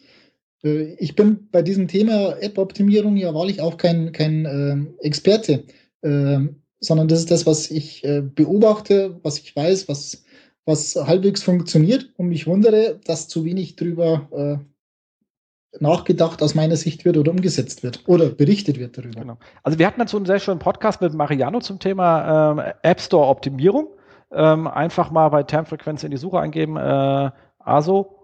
äh, 0.63 0.93
ich 0.99 1.17
bin 1.17 1.49
bei 1.51 1.63
diesem 1.63 1.89
Thema 1.89 2.37
App-Optimierung 2.39 3.17
ja 3.17 3.33
wahrlich 3.33 3.63
auch 3.63 3.79
kein, 3.79 4.13
kein 4.13 4.45
äh, 4.45 5.07
Experte, 5.07 5.65
äh, 6.03 6.41
sondern 6.81 7.09
das 7.09 7.21
ist 7.21 7.31
das, 7.31 7.47
was 7.47 7.71
ich 7.71 8.05
äh, 8.05 8.21
beobachte, 8.21 9.19
was 9.23 9.39
ich 9.39 9.57
weiß, 9.57 9.89
was, 9.89 10.26
was 10.67 10.97
halbwegs 10.97 11.43
funktioniert 11.43 12.11
und 12.17 12.29
mich 12.29 12.47
wundere, 12.47 13.01
dass 13.05 13.29
zu 13.29 13.45
wenig 13.45 13.77
drüber 13.77 14.29
äh, 14.33 15.81
nachgedacht 15.81 16.43
aus 16.43 16.55
meiner 16.55 16.77
Sicht 16.77 17.05
wird 17.05 17.17
oder 17.17 17.31
umgesetzt 17.31 17.83
wird 17.83 18.03
oder 18.07 18.29
berichtet 18.29 18.79
wird 18.79 18.99
darüber. 18.99 19.21
Genau. 19.21 19.39
Also 19.63 19.79
wir 19.79 19.87
hatten 19.87 20.01
dazu 20.01 20.17
einen 20.17 20.27
sehr 20.27 20.41
schönen 20.41 20.59
Podcast 20.59 21.01
mit 21.01 21.15
Mariano 21.15 21.61
zum 21.61 21.79
Thema 21.79 22.51
ähm, 22.53 22.73
App 22.83 23.01
Store 23.01 23.29
Optimierung. 23.29 23.89
Ähm, 24.33 24.67
einfach 24.67 25.11
mal 25.11 25.29
bei 25.29 25.45
Termfrequenz 25.45 26.03
in 26.03 26.11
die 26.11 26.17
Suche 26.17 26.41
eingeben, 26.41 26.77
äh, 26.77 27.31
ASO, 27.61 28.17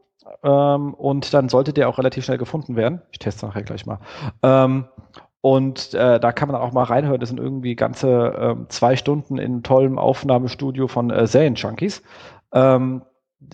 ähm, 0.42 0.94
und 0.94 1.32
dann 1.34 1.48
sollte 1.48 1.72
der 1.72 1.88
auch 1.88 1.98
relativ 1.98 2.24
schnell 2.24 2.38
gefunden 2.38 2.76
werden. 2.76 3.02
Ich 3.10 3.18
teste 3.18 3.46
nachher 3.46 3.62
gleich 3.62 3.86
mal. 3.86 3.98
Ähm, 5.42 5.50
und 5.50 5.94
äh, 5.94 6.20
da 6.20 6.32
kann 6.32 6.48
man 6.48 6.60
auch 6.60 6.72
mal 6.72 6.84
reinhören. 6.84 7.20
Das 7.20 7.28
sind 7.28 7.40
irgendwie 7.40 7.74
ganze 7.74 8.08
äh, 8.08 8.68
zwei 8.68 8.96
Stunden 8.96 9.38
in 9.38 9.62
tollem 9.62 9.98
Aufnahmestudio 9.98 10.88
von 10.88 11.10
äh, 11.10 11.26
Serien-Junkies. 11.26 12.02
Ähm, 12.52 13.02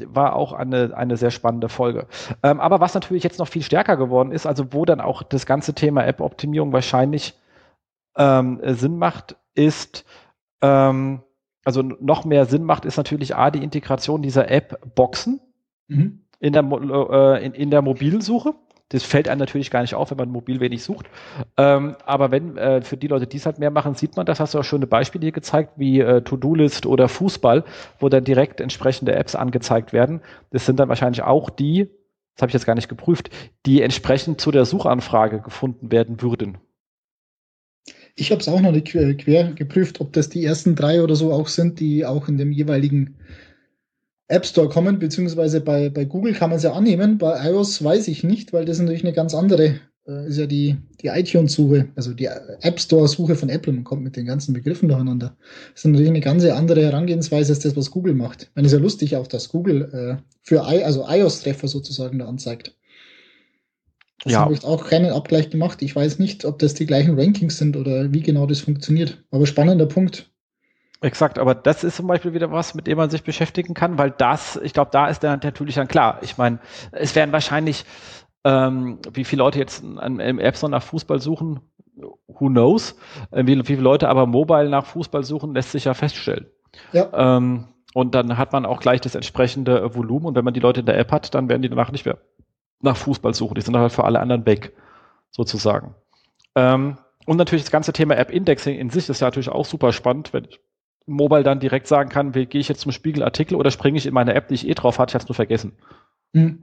war 0.07 0.37
auch 0.37 0.53
eine, 0.53 0.95
eine 0.95 1.17
sehr 1.17 1.31
spannende 1.31 1.71
Folge. 1.71 2.07
Ähm, 2.43 2.61
aber 2.61 2.81
was 2.81 2.95
natürlich 2.95 3.25
jetzt 3.25 3.39
noch 3.39 3.49
viel 3.49 3.63
stärker 3.63 3.97
geworden 3.97 4.33
ist, 4.33 4.47
also 4.47 4.73
wo 4.73 4.85
dann 4.85 5.01
auch 5.01 5.23
das 5.23 5.47
ganze 5.47 5.73
Thema 5.75 6.05
App-Optimierung 6.05 6.73
wahrscheinlich 6.73 7.35
ähm, 8.17 8.61
Sinn 8.63 8.99
macht, 8.99 9.37
ist, 9.55 10.05
ähm, 10.61 11.23
also 11.65 11.83
noch 11.83 12.27
mehr 12.27 12.45
Sinn 12.45 12.65
macht, 12.65 12.85
ist 12.85 12.99
natürlich 12.99 13.35
A, 13.35 13.51
die 13.51 13.63
Integration 13.63 14.21
dieser 14.21 14.51
App-Boxen 14.51 15.41
mhm. 15.89 16.21
in, 16.39 16.53
der, 16.53 16.65
äh, 16.65 17.47
in, 17.47 17.55
in 17.55 17.71
der 17.71 17.81
Mobilsuche. 17.81 18.55
Das 18.91 19.03
fällt 19.03 19.29
einem 19.29 19.41
natürlich 19.41 19.71
gar 19.71 19.83
nicht 19.83 19.95
auf, 19.95 20.11
wenn 20.11 20.17
man 20.17 20.31
mobil 20.31 20.61
wenig 20.61 20.83
sucht. 20.83 21.07
Ähm, 21.59 21.97
aber 22.07 22.31
wenn 22.31 22.57
äh, 22.57 22.81
für 22.81 22.97
die 22.97 23.07
Leute, 23.07 23.27
die 23.27 23.37
es 23.37 23.45
halt 23.45 23.59
mehr 23.59 23.71
machen, 23.71 23.95
sieht 23.95 24.17
man, 24.17 24.25
das 24.25 24.41
hast 24.41 24.55
du 24.55 24.59
auch 24.59 24.65
schöne 24.65 24.87
Beispiele 24.87 25.25
hier 25.25 25.33
gezeigt, 25.33 25.75
wie 25.77 26.01
äh, 26.01 26.23
To-Do-List 26.23 26.87
oder 26.87 27.09
Fußball, 27.09 27.65
wo 27.99 28.09
dann 28.09 28.25
direkt 28.25 28.61
entsprechende 28.61 29.15
Apps 29.15 29.35
angezeigt 29.35 29.93
werden. 29.93 30.23
Das 30.51 30.65
sind 30.65 30.81
dann 30.81 30.89
wahrscheinlich 30.89 31.23
auch 31.23 31.51
die, 31.51 31.91
das 32.35 32.43
habe 32.43 32.51
ich 32.51 32.55
jetzt 32.55 32.67
gar 32.67 32.77
nicht 32.77 32.89
geprüft, 32.89 33.31
die 33.67 33.83
entsprechend 33.83 34.41
zu 34.41 34.51
der 34.51 34.65
Suchanfrage 34.65 35.41
gefunden 35.41 35.93
werden 35.93 36.23
würden. 36.23 36.59
Ich 38.15 38.33
habe 38.33 38.41
es 38.41 38.49
auch 38.49 38.61
noch 38.61 38.73
nicht 38.73 38.87
quer 38.87 39.53
geprüft, 39.53 40.01
ob 40.01 40.13
das 40.13 40.29
die 40.29 40.45
ersten 40.45 40.75
drei 40.75 41.03
oder 41.03 41.15
so 41.15 41.33
auch 41.33 41.49
sind, 41.49 41.79
die 41.79 42.05
auch 42.05 42.29
in 42.29 42.37
dem 42.37 42.53
jeweiligen 42.53 43.17
App 44.29 44.45
Store 44.45 44.69
kommen, 44.69 44.99
beziehungsweise 44.99 45.61
bei, 45.61 45.89
bei 45.89 46.05
Google 46.05 46.35
kann 46.35 46.51
man 46.51 46.59
es 46.59 46.63
ja 46.63 46.73
annehmen, 46.73 47.17
bei 47.19 47.51
iOS 47.51 47.83
weiß 47.83 48.09
ich 48.09 48.25
nicht, 48.25 48.53
weil 48.53 48.67
das 48.67 48.79
natürlich 48.79 49.03
eine 49.03 49.15
ganz 49.15 49.35
andere, 49.35 49.81
äh, 50.07 50.29
ist 50.29 50.37
ja 50.37 50.47
die, 50.47 50.77
die 51.01 51.07
iTunes-Suche, 51.07 51.89
also 51.97 52.13
die 52.13 52.27
App 52.27 52.79
Store-Suche 52.79 53.37
von 53.37 53.49
Apple, 53.49 53.73
man 53.73 53.85
kommt 53.85 54.03
mit 54.03 54.17
den 54.17 54.27
ganzen 54.27 54.53
Begriffen 54.53 54.89
durcheinander. 54.89 55.35
Das 55.73 55.85
ist 55.85 55.87
natürlich 55.87 56.11
eine 56.11 56.21
ganz 56.21 56.45
andere 56.45 56.83
Herangehensweise 56.83 57.55
als 57.55 57.61
das, 57.61 57.75
was 57.75 57.91
Google 57.91 58.15
macht. 58.15 58.51
Man 58.55 58.67
ist 58.67 58.73
ja 58.73 58.79
lustig 58.79 59.17
auch, 59.17 59.27
dass 59.27 59.49
Google 59.49 59.89
äh, 59.93 60.23
für 60.43 60.57
I, 60.57 60.83
also 60.85 61.07
iOS-Treffer 61.09 61.69
sozusagen 61.69 62.19
da 62.19 62.27
anzeigt. 62.27 62.75
Das 64.25 64.33
ja. 64.33 64.41
habe 64.41 64.53
ich 64.53 64.65
auch 64.65 64.85
keinen 64.87 65.11
Abgleich 65.11 65.49
gemacht. 65.49 65.81
Ich 65.81 65.95
weiß 65.95 66.19
nicht, 66.19 66.45
ob 66.45 66.59
das 66.59 66.75
die 66.75 66.87
gleichen 66.87 67.19
Rankings 67.19 67.57
sind 67.57 67.77
oder 67.77 68.13
wie 68.13 68.21
genau 68.21 68.47
das 68.47 68.61
funktioniert. 68.61 69.23
Aber 69.31 69.47
spannender 69.47 69.87
Punkt. 69.87 70.31
Exakt, 71.01 71.39
aber 71.39 71.55
das 71.55 71.85
ist 71.85 71.97
zum 71.97 72.09
Beispiel 72.09 72.35
wieder 72.35 72.51
was, 72.51 72.75
mit 72.75 72.89
dem 72.89 72.99
man 72.99 73.09
sich 73.09 73.23
beschäftigen 73.23 73.73
kann, 73.73 73.99
weil 73.99 74.11
das, 74.11 74.57
ich 74.57 74.73
glaube, 74.73 74.91
da 74.91 75.07
ist 75.07 75.23
dann 75.23 75.41
natürlich 75.43 75.77
dann 75.77 75.87
klar. 75.87 76.19
Ich 76.23 76.39
meine, 76.39 76.59
es 76.91 77.15
werden 77.15 77.31
wahrscheinlich, 77.31 77.85
ähm, 78.45 78.99
wie 79.13 79.25
viele 79.25 79.43
Leute 79.43 79.61
jetzt 79.61 79.85
an, 79.85 80.19
im 80.19 80.41
App 80.41 80.57
Store 80.57 80.71
nach 80.71 80.83
Fußball 80.83 81.21
suchen, 81.21 81.61
who 82.27 82.49
knows? 82.49 82.97
Äh, 83.31 83.47
wie, 83.47 83.57
wie, 83.59 83.65
viele 83.65 83.83
Leute 83.83 84.09
aber 84.09 84.27
mobile 84.27 84.69
nach 84.69 84.87
Fußball 84.87 85.23
suchen, 85.23 85.55
lässt 85.55 85.71
sich 85.71 85.85
ja 85.85 85.95
feststellen. 85.95 86.47
Ja. 86.93 87.37
Ähm, 87.37 87.69
und 87.95 88.15
dann 88.15 88.37
hat 88.37 88.53
man 88.53 88.67
auch 88.67 88.81
gleich 88.81 89.01
das 89.01 89.15
entsprechende 89.15 89.95
Volumen 89.95 90.27
und 90.27 90.35
wenn 90.35 90.45
man 90.45 90.55
die 90.55 90.61
Leute 90.61 90.81
in 90.81 90.87
der 90.87 90.99
App 90.99 91.13
hat, 91.13 91.35
dann 91.35 91.49
werden 91.49 91.63
die 91.63 91.69
danach 91.69 91.93
nicht 91.93 92.07
mehr 92.07 92.19
nach 92.81 92.97
Fußball 92.97 93.35
suchen. 93.35 93.55
Die 93.55 93.61
sind 93.61 93.77
halt 93.77 93.93
für 93.93 94.05
alle 94.05 94.21
anderen 94.21 94.47
weg, 94.47 94.73
sozusagen. 95.31 95.95
Ähm, 96.55 96.99
und 97.27 97.37
natürlich 97.37 97.65
das 97.65 97.71
ganze 97.71 97.93
Thema 97.93 98.17
App-Indexing 98.17 98.79
in 98.79 98.91
sich 98.91 99.09
ist 99.09 99.21
ja 99.21 99.27
natürlich 99.27 99.49
auch 99.49 99.65
super 99.65 99.93
spannend, 99.93 100.33
wenn 100.33 100.45
ich 100.45 100.61
Mobile 101.09 101.43
dann 101.43 101.61
direkt 101.61 101.87
sagen 101.87 102.09
kann, 102.09 102.35
wie 102.35 102.47
gehe 102.47 102.61
ich 102.61 102.69
jetzt 102.69 102.81
zum 102.81 102.93
Spiegelartikel 102.93 103.57
oder 103.57 103.71
springe 103.71 103.99
ich 103.99 104.07
in 104.07 104.15
meine 104.15 104.35
App, 104.35 104.49
die 104.49 104.55
ich 104.55 104.69
eh 104.69 104.75
drauf 104.75 104.99
hatte, 104.99 105.11
ich 105.11 105.15
hatte 105.15 105.25
es 105.25 105.29
nur 105.29 105.35
vergessen. 105.35 105.73
Mhm. 106.33 106.63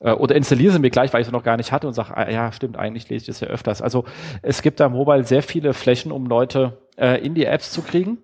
Äh, 0.00 0.12
oder 0.12 0.34
installiere 0.34 0.72
sie 0.72 0.78
mir 0.78 0.90
gleich, 0.90 1.12
weil 1.12 1.20
ich 1.20 1.26
sie 1.26 1.32
noch 1.32 1.44
gar 1.44 1.56
nicht 1.56 1.72
hatte 1.72 1.86
und 1.86 1.92
sage, 1.92 2.16
ah, 2.16 2.30
ja, 2.30 2.52
stimmt, 2.52 2.76
eigentlich 2.76 3.08
lese 3.08 3.22
ich 3.22 3.26
das 3.26 3.40
ja 3.40 3.48
öfters. 3.48 3.82
Also 3.82 4.04
es 4.42 4.62
gibt 4.62 4.80
da 4.80 4.88
Mobile 4.88 5.24
sehr 5.24 5.42
viele 5.42 5.74
Flächen, 5.74 6.10
um 6.10 6.26
Leute 6.26 6.78
äh, 6.96 7.24
in 7.24 7.34
die 7.34 7.44
Apps 7.44 7.70
zu 7.70 7.82
kriegen. 7.82 8.18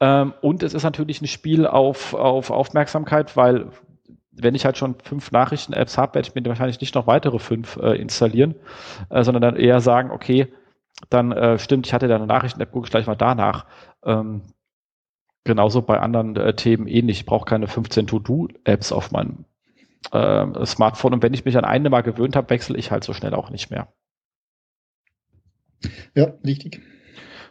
Ähm, 0.00 0.34
und 0.42 0.62
es 0.62 0.74
ist 0.74 0.82
natürlich 0.84 1.22
ein 1.22 1.26
Spiel 1.26 1.66
auf, 1.66 2.14
auf 2.14 2.50
Aufmerksamkeit, 2.50 3.36
weil 3.36 3.70
wenn 4.40 4.54
ich 4.54 4.64
halt 4.64 4.78
schon 4.78 4.96
fünf 5.02 5.32
Nachrichten-Apps 5.32 5.98
habe, 5.98 6.14
werde 6.14 6.28
ich 6.28 6.34
mir 6.34 6.44
wahrscheinlich 6.46 6.80
nicht 6.80 6.94
noch 6.94 7.06
weitere 7.06 7.38
fünf 7.38 7.76
äh, 7.76 7.96
installieren, 8.00 8.54
äh, 9.10 9.24
sondern 9.24 9.42
dann 9.42 9.56
eher 9.56 9.80
sagen, 9.80 10.10
okay, 10.10 10.48
dann 11.10 11.32
äh, 11.32 11.58
stimmt, 11.58 11.86
ich 11.86 11.94
hatte 11.94 12.08
da 12.08 12.16
eine 12.16 12.26
Nachrichten-App, 12.26 12.72
gucke 12.72 12.86
ich 12.86 12.90
gleich 12.90 13.06
mal 13.06 13.14
danach. 13.14 13.66
Ähm, 14.04 14.42
genauso 15.44 15.82
bei 15.82 16.00
anderen 16.00 16.36
äh, 16.36 16.54
Themen 16.54 16.86
ähnlich. 16.86 17.20
Ich 17.20 17.26
brauche 17.26 17.46
keine 17.46 17.66
15 17.66 18.06
To-Do-Apps 18.06 18.92
auf 18.92 19.10
meinem 19.10 19.44
äh, 20.12 20.66
Smartphone. 20.66 21.14
Und 21.14 21.22
wenn 21.22 21.34
ich 21.34 21.44
mich 21.44 21.56
an 21.56 21.64
eine 21.64 21.90
mal 21.90 22.02
gewöhnt 22.02 22.36
habe, 22.36 22.50
wechsle 22.50 22.76
ich 22.76 22.90
halt 22.90 23.04
so 23.04 23.12
schnell 23.12 23.34
auch 23.34 23.50
nicht 23.50 23.70
mehr. 23.70 23.88
Ja, 26.14 26.32
richtig. 26.44 26.80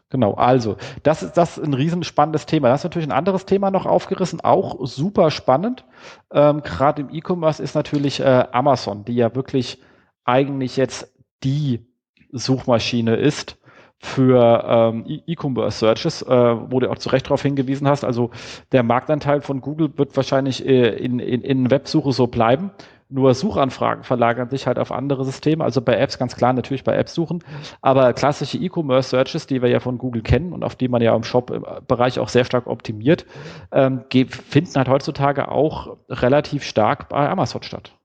Genau, 0.10 0.36
also 0.36 0.78
das 1.04 1.22
ist 1.22 1.34
das 1.34 1.58
ist 1.58 1.66
ein 1.66 1.74
riesenspannendes 1.74 2.46
Thema. 2.46 2.70
Das 2.70 2.82
ist 2.82 2.84
natürlich 2.86 3.08
ein 3.08 3.18
anderes 3.18 3.46
Thema 3.46 3.72
noch 3.72 3.86
aufgerissen, 3.86 4.40
auch 4.40 4.86
super 4.86 5.32
spannend. 5.32 5.86
Ähm, 6.32 6.62
Gerade 6.62 7.02
im 7.02 7.10
E-Commerce 7.10 7.62
ist 7.62 7.76
natürlich 7.76 8.22
äh, 8.22 8.46
Amazon, 8.52 9.04
die 9.04 9.16
ja 9.16 9.36
wirklich 9.36 9.82
eigentlich 10.24 10.78
jetzt 10.78 11.14
die 11.44 11.87
Suchmaschine 12.32 13.16
ist 13.16 13.58
für 14.00 14.64
ähm, 14.68 15.06
e- 15.08 15.22
E-Commerce-Searches, 15.26 16.22
äh, 16.24 16.28
wo 16.28 16.80
du 16.80 16.90
auch 16.90 16.98
zu 17.00 17.10
Recht 17.10 17.26
darauf 17.26 17.42
hingewiesen 17.42 17.88
hast. 17.88 18.04
Also 18.04 18.30
der 18.72 18.84
Marktanteil 18.84 19.42
von 19.42 19.62
Google 19.62 19.90
wird 19.98 20.16
wahrscheinlich 20.16 20.66
äh, 20.66 20.90
in, 20.90 21.20
in, 21.20 21.42
in 21.42 21.72
Websuche 21.72 22.12
so 22.12 22.28
bleiben. 22.28 22.72
Nur 23.10 23.34
Suchanfragen 23.34 24.04
verlagern 24.04 24.50
sich 24.50 24.68
halt 24.68 24.78
auf 24.78 24.92
andere 24.92 25.24
Systeme. 25.24 25.64
Also 25.64 25.82
bei 25.82 25.96
Apps 25.98 26.20
ganz 26.20 26.36
klar 26.36 26.52
natürlich 26.54 26.84
bei 26.84 26.96
Apps 26.96 27.14
suchen. 27.14 27.44
Aber 27.82 28.12
klassische 28.14 28.58
E-Commerce-Searches, 28.58 29.48
die 29.48 29.62
wir 29.62 29.70
ja 29.70 29.80
von 29.80 29.98
Google 29.98 30.22
kennen 30.22 30.52
und 30.52 30.64
auf 30.64 30.76
die 30.76 30.90
man 30.90 31.02
ja 31.02 31.16
im 31.16 31.24
Shop-Bereich 31.24 32.20
auch 32.20 32.30
sehr 32.30 32.44
stark 32.44 32.68
optimiert, 32.68 33.26
ähm, 33.72 34.04
finden 34.28 34.76
halt 34.76 34.90
heutzutage 34.90 35.50
auch 35.50 35.98
relativ 36.10 36.64
stark 36.64 37.08
bei 37.10 37.30
Amazon 37.30 37.64
statt. 37.64 37.97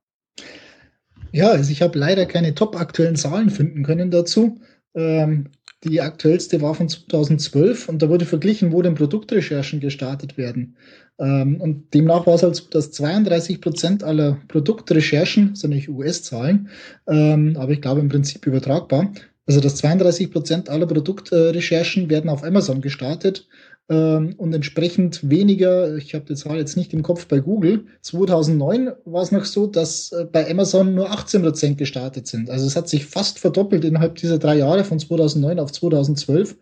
Ja, 1.33 1.51
also 1.51 1.71
ich 1.73 1.83
habe 1.83 1.99
leider 1.99 2.27
keine 2.27 2.55
top 2.55 2.77
aktuellen 2.79 3.17
Zahlen 3.17 3.51
finden 3.51 3.83
können 3.85 4.11
dazu. 4.11 4.61
Ähm, 4.95 5.49
die 5.85 6.01
aktuellste 6.01 6.61
war 6.61 6.75
von 6.75 6.89
2012 6.89 7.89
und 7.89 8.03
da 8.03 8.09
wurde 8.09 8.25
verglichen, 8.27 8.73
wo 8.73 8.83
denn 8.83 8.95
Produktrecherchen 8.95 9.81
gestartet 9.81 10.37
werden. 10.37 10.77
Ähm, 11.19 11.61
und 11.61 11.93
demnach 11.95 12.27
war 12.27 12.35
es 12.35 12.43
halt 12.43 12.57
so, 12.57 12.65
dass 12.71 12.93
32 12.93 13.61
Prozent 13.61 14.05
aller 14.05 14.39
Produktrecherchen, 14.49 15.51
das 15.51 15.61
sind 15.61 15.71
nicht 15.71 15.89
US-Zahlen, 15.89 16.69
ähm, 17.09 17.57
aber 17.59 17.73
ich 17.73 17.81
glaube 17.81 18.01
im 18.01 18.09
Prinzip 18.09 18.47
übertragbar, 18.47 19.13
also 19.47 19.61
dass 19.61 19.77
32 19.77 20.31
Prozent 20.31 20.69
aller 20.69 20.87
Produktrecherchen 20.87 22.11
werden 22.11 22.31
auf 22.31 22.45
Amazon 22.45 22.81
gestartet 22.81 23.49
ähm, 23.89 24.35
und 24.37 24.55
entsprechend 24.55 25.29
weniger, 25.29 25.97
ich 25.97 26.15
habe 26.15 26.25
die 26.25 26.35
Zahl 26.35 26.57
jetzt 26.57 26.77
nicht 26.77 26.93
im 26.93 27.03
Kopf 27.03 27.27
bei 27.27 27.41
Google, 27.41 27.87
2009 28.03 28.93
war 29.05 29.23
es 29.23 29.33
noch 29.33 29.45
so, 29.45 29.67
dass 29.67 30.13
äh, 30.13 30.25
bei 30.31 30.51
Amazon 30.51 30.95
nur 30.95 31.11
18 31.11 31.43
Prozent 31.43 31.79
gestartet 31.79 32.27
sind. 32.27 32.51
Also 32.51 32.67
es 32.67 32.77
hat 32.77 32.89
sich 32.89 33.07
fast 33.07 33.39
verdoppelt 33.39 33.85
innerhalb 33.85 34.17
dieser 34.17 34.39
drei 34.39 34.57
Jahre 34.57 34.85
von 34.85 34.99
2009 34.99 35.59
auf 35.59 35.73
2012 35.73 36.57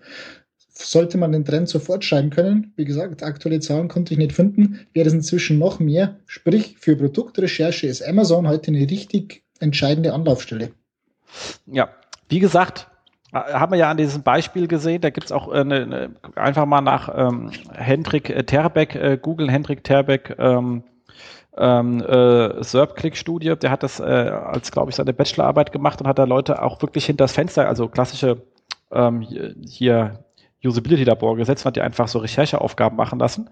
sollte 0.86 1.18
man 1.18 1.32
den 1.32 1.44
Trend 1.44 1.68
sofort 1.68 2.04
schreiben 2.04 2.30
können. 2.30 2.72
Wie 2.76 2.84
gesagt, 2.84 3.22
aktuelle 3.22 3.60
Zahlen 3.60 3.88
konnte 3.88 4.14
ich 4.14 4.18
nicht 4.18 4.32
finden. 4.32 4.86
Wäre 4.92 5.08
es 5.08 5.12
inzwischen 5.12 5.58
noch 5.58 5.78
mehr. 5.78 6.16
Sprich, 6.26 6.76
für 6.78 6.96
Produktrecherche 6.96 7.86
ist 7.86 8.02
Amazon 8.02 8.48
heute 8.48 8.68
eine 8.68 8.88
richtig 8.88 9.42
entscheidende 9.58 10.12
Anlaufstelle. 10.12 10.70
Ja, 11.66 11.90
wie 12.28 12.38
gesagt, 12.38 12.89
haben 13.32 13.72
wir 13.72 13.78
ja 13.78 13.90
an 13.90 13.96
diesem 13.96 14.22
Beispiel 14.22 14.66
gesehen, 14.66 15.00
da 15.00 15.10
gibt 15.10 15.26
es 15.26 15.32
auch 15.32 15.48
eine, 15.48 15.82
eine, 15.82 16.10
einfach 16.34 16.66
mal 16.66 16.80
nach 16.80 17.08
ähm, 17.14 17.50
Hendrik 17.72 18.30
äh, 18.30 18.44
Terbeck, 18.44 18.94
äh, 18.94 19.18
Google 19.20 19.50
Hendrik 19.50 19.84
Terbeck, 19.84 20.36
ähm, 20.38 20.82
ähm, 21.56 22.00
äh, 22.00 22.62
SERP-Click-Studie, 22.62 23.56
der 23.56 23.70
hat 23.70 23.82
das 23.82 24.00
äh, 24.00 24.04
als, 24.04 24.72
glaube 24.72 24.90
ich, 24.90 24.96
seine 24.96 25.12
Bachelorarbeit 25.12 25.72
gemacht 25.72 26.00
und 26.00 26.06
hat 26.06 26.18
da 26.18 26.24
Leute 26.24 26.62
auch 26.62 26.80
wirklich 26.82 27.06
hinter 27.06 27.24
das 27.24 27.32
Fenster, 27.32 27.68
also 27.68 27.88
klassische 27.88 28.42
ähm, 28.92 29.20
hier 29.20 30.24
Usability-Labor 30.64 31.36
gesetzt 31.36 31.64
und 31.64 31.70
hat 31.70 31.76
die 31.76 31.82
einfach 31.82 32.08
so 32.08 32.18
Rechercheaufgaben 32.18 32.96
machen 32.96 33.18
lassen. 33.18 33.50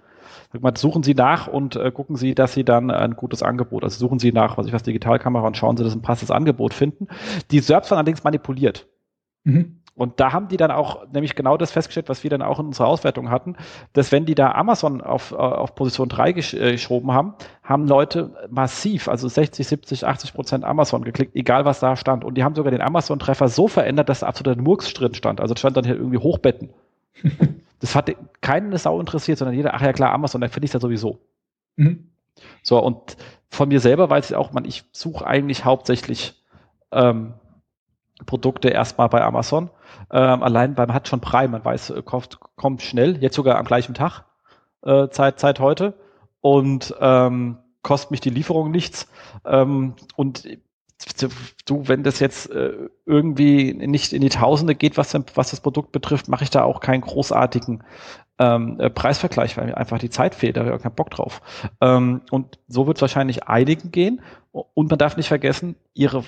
Suchen 0.77 1.03
Sie 1.03 1.15
nach 1.15 1.47
und 1.47 1.77
äh, 1.77 1.91
gucken 1.91 2.17
Sie, 2.17 2.35
dass 2.35 2.55
Sie 2.55 2.65
dann 2.65 2.91
ein 2.91 3.17
gutes 3.17 3.43
Angebot, 3.43 3.85
also 3.85 3.99
suchen 3.99 4.19
Sie 4.19 4.33
nach, 4.33 4.57
was 4.57 4.67
ich 4.67 4.73
was 4.73 4.83
Digitalkamera 4.83 5.47
und 5.47 5.57
schauen 5.57 5.77
Sie, 5.77 5.83
dass 5.83 5.93
Sie 5.93 5.99
ein 5.99 6.03
passendes 6.03 6.31
Angebot 6.31 6.73
finden. 6.73 7.09
Die 7.51 7.61
SERPs 7.61 7.91
waren 7.91 7.99
allerdings 7.99 8.25
manipuliert. 8.25 8.87
Mhm. 9.45 9.79
Und 9.99 10.21
da 10.21 10.33
haben 10.33 10.47
die 10.47 10.57
dann 10.57 10.71
auch 10.71 11.09
nämlich 11.13 11.35
genau 11.35 11.57
das 11.57 11.73
festgestellt, 11.73 12.09
was 12.09 12.23
wir 12.23 12.31
dann 12.31 12.41
auch 12.41 12.61
in 12.61 12.67
unserer 12.67 12.87
Auswertung 12.87 13.31
hatten, 13.31 13.57
dass 13.95 14.13
wenn 14.13 14.27
die 14.27 14.37
da 14.37 14.53
Amazon 14.53 15.01
auf, 15.01 15.33
äh, 15.33 15.35
auf 15.35 15.75
Position 15.75 16.09
3 16.09 16.33
gesch 16.35 16.55
äh, 16.55 16.71
geschoben 16.71 17.11
haben, 17.11 17.35
haben 17.65 17.89
Leute 17.89 18.47
massiv, 18.49 19.09
also 19.09 19.27
60, 19.27 19.67
70, 19.67 20.07
80 20.07 20.35
Prozent 20.35 20.65
Amazon 20.65 21.03
geklickt, 21.03 21.35
egal 21.35 21.65
was 21.65 21.81
da 21.81 21.97
stand. 21.97 22.25
Und 22.25 22.37
die 22.37 22.45
haben 22.45 22.55
sogar 22.55 22.71
den 22.71 22.81
Amazon-Treffer 22.81 23.49
so 23.49 23.67
verändert, 23.67 24.09
dass 24.09 24.21
da 24.21 24.29
absoluter 24.29 24.63
Murks 24.63 24.95
drin 24.95 25.15
stand. 25.15 25.41
Also 25.41 25.57
stand 25.57 25.77
dann 25.77 25.85
hier 25.85 25.97
irgendwie 25.97 26.19
Hochbetten. 26.19 26.71
das 27.81 27.97
hat 27.97 28.15
keinen 28.41 28.77
Sau 28.79 29.01
interessiert, 29.01 29.39
sondern 29.39 29.57
jeder, 29.57 29.75
ach 29.75 29.83
ja 29.83 29.93
klar, 29.93 30.13
Amazon, 30.13 30.41
da 30.41 30.47
finde 30.47 30.67
ich 30.67 30.73
ja 30.73 30.79
sowieso. 30.79 31.19
Mhm. 31.75 32.11
So, 32.63 32.81
und 32.81 33.17
von 33.49 33.69
mir 33.69 33.81
selber 33.81 34.09
weiß 34.09 34.31
ich 34.31 34.37
auch, 34.37 34.53
man, 34.53 34.65
ich 34.65 34.85
suche 34.93 35.27
eigentlich 35.27 35.65
hauptsächlich 35.65 36.41
ähm, 36.93 37.35
Produkte 38.27 38.69
erstmal 38.69 39.09
bei 39.09 39.23
Amazon. 39.23 39.71
Ähm, 40.11 40.43
allein, 40.43 40.75
man 40.77 40.93
hat 40.93 41.09
schon 41.09 41.21
Prime, 41.21 41.49
man 41.49 41.65
weiß, 41.65 41.91
äh, 41.91 42.03
kommt, 42.03 42.39
kommt 42.57 42.83
schnell, 42.83 43.19
jetzt 43.23 43.37
sogar 43.37 43.59
am 43.59 43.65
gleichen 43.65 43.95
Tag, 43.95 44.25
äh, 44.83 45.09
Zeit, 45.09 45.39
Zeit 45.39 45.61
heute. 45.61 45.95
Und 46.41 46.95
ähm, 47.01 47.59
kostet 47.83 48.11
mich 48.11 48.21
die 48.21 48.31
Lieferung 48.31 48.71
nichts. 48.71 49.09
Ähm, 49.45 49.95
und 50.17 50.45
du, 51.67 51.89
wenn 51.89 52.03
das 52.03 52.21
jetzt 52.21 52.51
äh, 52.51 52.89
irgendwie 53.07 53.73
nicht 53.73 54.13
in 54.13 54.21
die 54.21 54.29
Tausende 54.29 54.75
geht, 54.75 54.97
was, 54.97 55.15
was 55.35 55.51
das 55.51 55.61
Produkt 55.61 55.93
betrifft, 55.93 56.29
mache 56.29 56.45
ich 56.45 56.51
da 56.51 56.65
auch 56.65 56.81
keinen 56.81 57.03
großartigen 57.03 57.85
ähm, 58.39 58.79
äh, 58.81 58.91
Preisvergleich, 58.91 59.57
weil 59.57 59.67
mir 59.67 59.77
einfach 59.77 59.99
die 59.99 60.11
Zeit 60.11 60.35
fehlt, 60.35 60.57
da 60.57 60.61
habe 60.61 60.71
ich 60.71 60.77
auch 60.77 60.83
keinen 60.83 60.95
Bock 60.95 61.11
drauf. 61.11 61.41
Ähm, 61.81 62.23
und 62.31 62.59
so 62.69 62.87
wird 62.87 62.99
es 62.99 63.03
wahrscheinlich 63.03 63.45
einigen 63.45 63.91
gehen. 63.91 64.21
Und 64.53 64.91
man 64.91 64.99
darf 64.99 65.17
nicht 65.17 65.29
vergessen, 65.29 65.77
ihre 65.95 66.25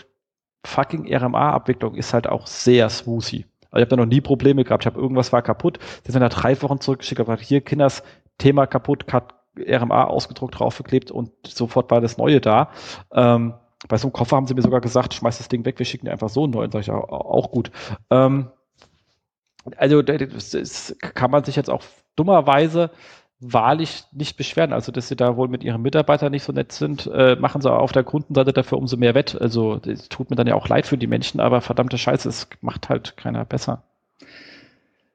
fucking 0.64 1.12
RMA-Abwicklung 1.12 1.94
ist 1.94 2.14
halt 2.14 2.26
auch 2.26 2.46
sehr 2.46 2.88
smoothie. 2.88 3.46
Also 3.70 3.82
ich 3.82 3.82
habe 3.82 3.88
da 3.88 3.96
noch 3.96 4.06
nie 4.06 4.20
Probleme 4.20 4.64
gehabt. 4.64 4.84
Ich 4.84 4.86
habe 4.86 5.00
irgendwas 5.00 5.32
war 5.32 5.42
kaputt. 5.42 5.78
Die 6.06 6.12
sind 6.12 6.20
da 6.20 6.28
drei 6.28 6.60
Wochen 6.62 6.80
zurückgeschickt, 6.80 7.20
aber 7.20 7.36
hier 7.36 7.60
Kinders 7.60 8.02
Thema 8.38 8.66
kaputt, 8.66 9.04
hat 9.12 9.34
RMA 9.58 10.04
ausgedruckt, 10.04 10.58
draufgeklebt 10.58 11.10
und 11.10 11.30
sofort 11.46 11.90
war 11.90 12.00
das 12.00 12.16
Neue 12.16 12.40
da. 12.40 12.70
Ähm, 13.12 13.54
bei 13.88 13.96
so 13.96 14.08
einem 14.08 14.12
Koffer 14.12 14.36
haben 14.36 14.46
sie 14.46 14.54
mir 14.54 14.62
sogar 14.62 14.80
gesagt, 14.80 15.14
schmeiß 15.14 15.38
das 15.38 15.48
Ding 15.48 15.64
weg, 15.64 15.78
wir 15.78 15.86
schicken 15.86 16.06
dir 16.06 16.12
einfach 16.12 16.28
so 16.28 16.44
einen 16.44 16.52
neuen. 16.52 16.70
Sag 16.70 16.80
ich, 16.80 16.90
auch, 16.90 17.08
auch 17.08 17.50
gut. 17.50 17.70
Ähm, 18.10 18.50
also 19.76 20.02
das, 20.02 20.50
das 20.50 20.96
kann 20.98 21.30
man 21.30 21.44
sich 21.44 21.56
jetzt 21.56 21.70
auch 21.70 21.82
dummerweise 22.16 22.90
wahrlich 23.40 24.04
nicht 24.12 24.36
beschweren. 24.36 24.72
Also, 24.72 24.92
dass 24.92 25.08
sie 25.08 25.16
da 25.16 25.36
wohl 25.36 25.48
mit 25.48 25.64
ihren 25.64 25.82
Mitarbeitern 25.82 26.30
nicht 26.30 26.44
so 26.44 26.52
nett 26.52 26.72
sind, 26.72 27.10
äh, 27.12 27.36
machen 27.36 27.62
sie 27.62 27.72
auf 27.72 27.92
der 27.92 28.04
Kundenseite 28.04 28.52
dafür 28.52 28.78
umso 28.78 28.96
mehr 28.96 29.14
wett. 29.14 29.40
Also, 29.40 29.76
das 29.76 30.08
tut 30.08 30.30
mir 30.30 30.36
dann 30.36 30.46
ja 30.46 30.54
auch 30.54 30.68
leid 30.68 30.86
für 30.86 30.98
die 30.98 31.06
Menschen, 31.06 31.40
aber 31.40 31.60
verdammte 31.60 31.98
Scheiße, 31.98 32.28
es 32.28 32.48
macht 32.60 32.88
halt 32.88 33.16
keiner 33.16 33.44
besser. 33.44 33.82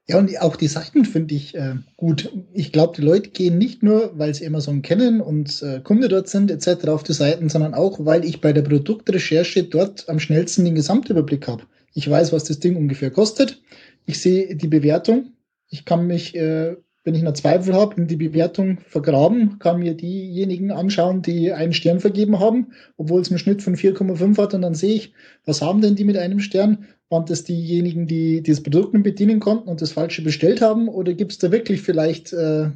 Ja, 0.07 0.19
und 0.19 0.39
auch 0.39 0.55
die 0.55 0.67
Seiten 0.67 1.03
finde 1.03 1.33
ich 1.33 1.55
äh, 1.55 1.75
gut. 1.97 2.31
Ich 2.53 2.71
glaube, 2.71 2.93
die 2.95 3.01
Leute 3.01 3.29
gehen 3.31 3.57
nicht 3.57 3.81
nur, 3.81 4.11
weil 4.17 4.35
sie 4.35 4.45
Amazon 4.45 4.83
kennen 4.83 5.19
und 5.19 5.63
äh, 5.63 5.79
Kunde 5.79 6.09
dort 6.09 6.27
sind 6.27 6.51
etc. 6.51 6.89
auf 6.89 7.01
die 7.01 7.13
Seiten, 7.13 7.49
sondern 7.49 7.73
auch, 7.73 8.05
weil 8.05 8.23
ich 8.23 8.39
bei 8.39 8.53
der 8.53 8.61
Produktrecherche 8.61 9.63
dort 9.63 10.07
am 10.07 10.19
schnellsten 10.19 10.63
den 10.63 10.75
Gesamtüberblick 10.75 11.47
habe. 11.47 11.63
Ich 11.93 12.07
weiß, 12.07 12.33
was 12.33 12.43
das 12.43 12.59
Ding 12.59 12.75
ungefähr 12.75 13.09
kostet. 13.09 13.61
Ich 14.05 14.21
sehe 14.21 14.55
die 14.55 14.67
Bewertung. 14.67 15.31
Ich 15.69 15.85
kann 15.85 16.05
mich 16.05 16.35
äh, 16.35 16.75
wenn 17.05 17.13
ich 17.13 17.21
noch 17.21 17.33
Zweifel 17.33 17.75
habe, 17.75 17.95
in 18.01 18.07
die 18.07 18.15
Bewertung 18.15 18.79
vergraben, 18.87 19.59
kann 19.59 19.79
mir 19.79 19.93
diejenigen 19.93 20.71
anschauen, 20.71 21.21
die 21.21 21.53
einen 21.53 21.71
Stern 21.71 21.99
vergeben 21.99 22.39
haben, 22.39 22.73
obwohl 22.97 23.21
es 23.21 23.29
einen 23.29 23.37
Schnitt 23.37 23.61
von 23.61 23.75
4,5 23.75 24.37
hat 24.41 24.55
und 24.55 24.63
dann 24.63 24.73
sehe 24.73 24.95
ich, 24.95 25.13
was 25.45 25.61
haben 25.61 25.81
denn 25.81 25.95
die 25.95 26.03
mit 26.03 26.17
einem 26.17 26.39
Stern? 26.39 26.85
Waren 27.09 27.25
das 27.27 27.43
diejenigen, 27.43 28.07
die 28.07 28.41
dieses 28.41 28.63
Produkt 28.63 28.95
nicht 28.95 29.03
bedienen 29.03 29.39
konnten 29.39 29.69
und 29.69 29.81
das 29.81 29.91
Falsche 29.91 30.23
bestellt 30.23 30.61
haben? 30.61 30.89
Oder 30.89 31.13
gibt 31.13 31.31
es 31.31 31.37
da 31.37 31.51
wirklich 31.51 31.83
vielleicht 31.83 32.33
äh, 32.33 32.71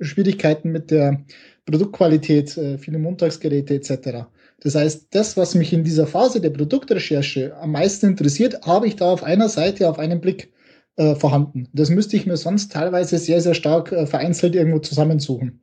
Schwierigkeiten 0.00 0.72
mit 0.72 0.90
der 0.90 1.22
Produktqualität, 1.66 2.56
äh, 2.56 2.78
viele 2.78 2.98
Montagsgeräte 2.98 3.74
etc.? 3.74 4.24
Das 4.60 4.76
heißt, 4.76 5.08
das, 5.10 5.36
was 5.36 5.54
mich 5.54 5.74
in 5.74 5.84
dieser 5.84 6.06
Phase 6.06 6.40
der 6.40 6.48
Produktrecherche 6.48 7.54
am 7.60 7.72
meisten 7.72 8.06
interessiert, 8.06 8.62
habe 8.64 8.86
ich 8.86 8.96
da 8.96 9.12
auf 9.12 9.22
einer 9.22 9.50
Seite 9.50 9.90
auf 9.90 9.98
einen 9.98 10.22
Blick 10.22 10.54
äh, 10.96 11.14
vorhanden. 11.14 11.68
Das 11.72 11.90
müsste 11.90 12.16
ich 12.16 12.26
mir 12.26 12.36
sonst 12.36 12.72
teilweise 12.72 13.18
sehr, 13.18 13.40
sehr 13.40 13.54
stark 13.54 13.92
äh, 13.92 14.06
vereinzelt 14.06 14.54
irgendwo 14.54 14.78
zusammensuchen. 14.78 15.60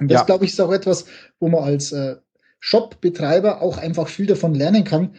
Und 0.00 0.10
das, 0.10 0.20
ja. 0.20 0.24
glaube 0.24 0.44
ich, 0.44 0.52
ist 0.52 0.60
auch 0.60 0.72
etwas, 0.72 1.06
wo 1.40 1.48
man 1.48 1.62
als 1.62 1.92
äh, 1.92 2.16
Shop-Betreiber 2.60 3.62
auch 3.62 3.78
einfach 3.78 4.08
viel 4.08 4.26
davon 4.26 4.54
lernen 4.54 4.84
kann, 4.84 5.14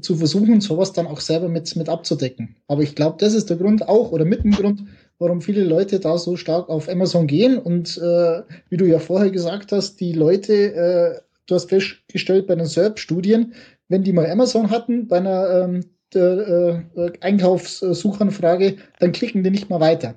zu 0.00 0.16
versuchen, 0.16 0.60
sowas 0.60 0.92
dann 0.92 1.06
auch 1.06 1.20
selber 1.20 1.48
mit, 1.48 1.74
mit 1.76 1.88
abzudecken. 1.88 2.56
Aber 2.68 2.82
ich 2.82 2.94
glaube, 2.94 3.16
das 3.18 3.34
ist 3.34 3.50
der 3.50 3.56
Grund 3.56 3.88
auch 3.88 4.12
oder 4.12 4.24
mit 4.24 4.44
dem 4.44 4.52
Grund, 4.52 4.82
warum 5.18 5.40
viele 5.40 5.64
Leute 5.64 6.00
da 6.00 6.18
so 6.18 6.36
stark 6.36 6.68
auf 6.68 6.88
Amazon 6.88 7.26
gehen. 7.26 7.58
Und 7.58 7.96
äh, 7.98 8.42
wie 8.68 8.76
du 8.76 8.84
ja 8.84 8.98
vorher 8.98 9.30
gesagt 9.30 9.72
hast, 9.72 10.00
die 10.00 10.12
Leute, 10.12 10.52
äh, 10.52 11.20
du 11.46 11.54
hast 11.54 11.70
festgestellt 11.70 12.46
bei 12.46 12.54
den 12.54 12.66
SERP-Studien, 12.66 13.54
wenn 13.88 14.02
die 14.02 14.12
mal 14.12 14.30
Amazon 14.30 14.70
hatten, 14.70 15.08
bei 15.08 15.18
einer 15.18 15.64
ähm, 15.64 15.84
äh, 16.14 16.18
äh, 16.18 17.12
Einkaufssuchanfrage, 17.20 18.76
dann 19.00 19.12
klicken 19.12 19.42
die 19.42 19.50
nicht 19.50 19.70
mehr 19.70 19.80
weiter, 19.80 20.16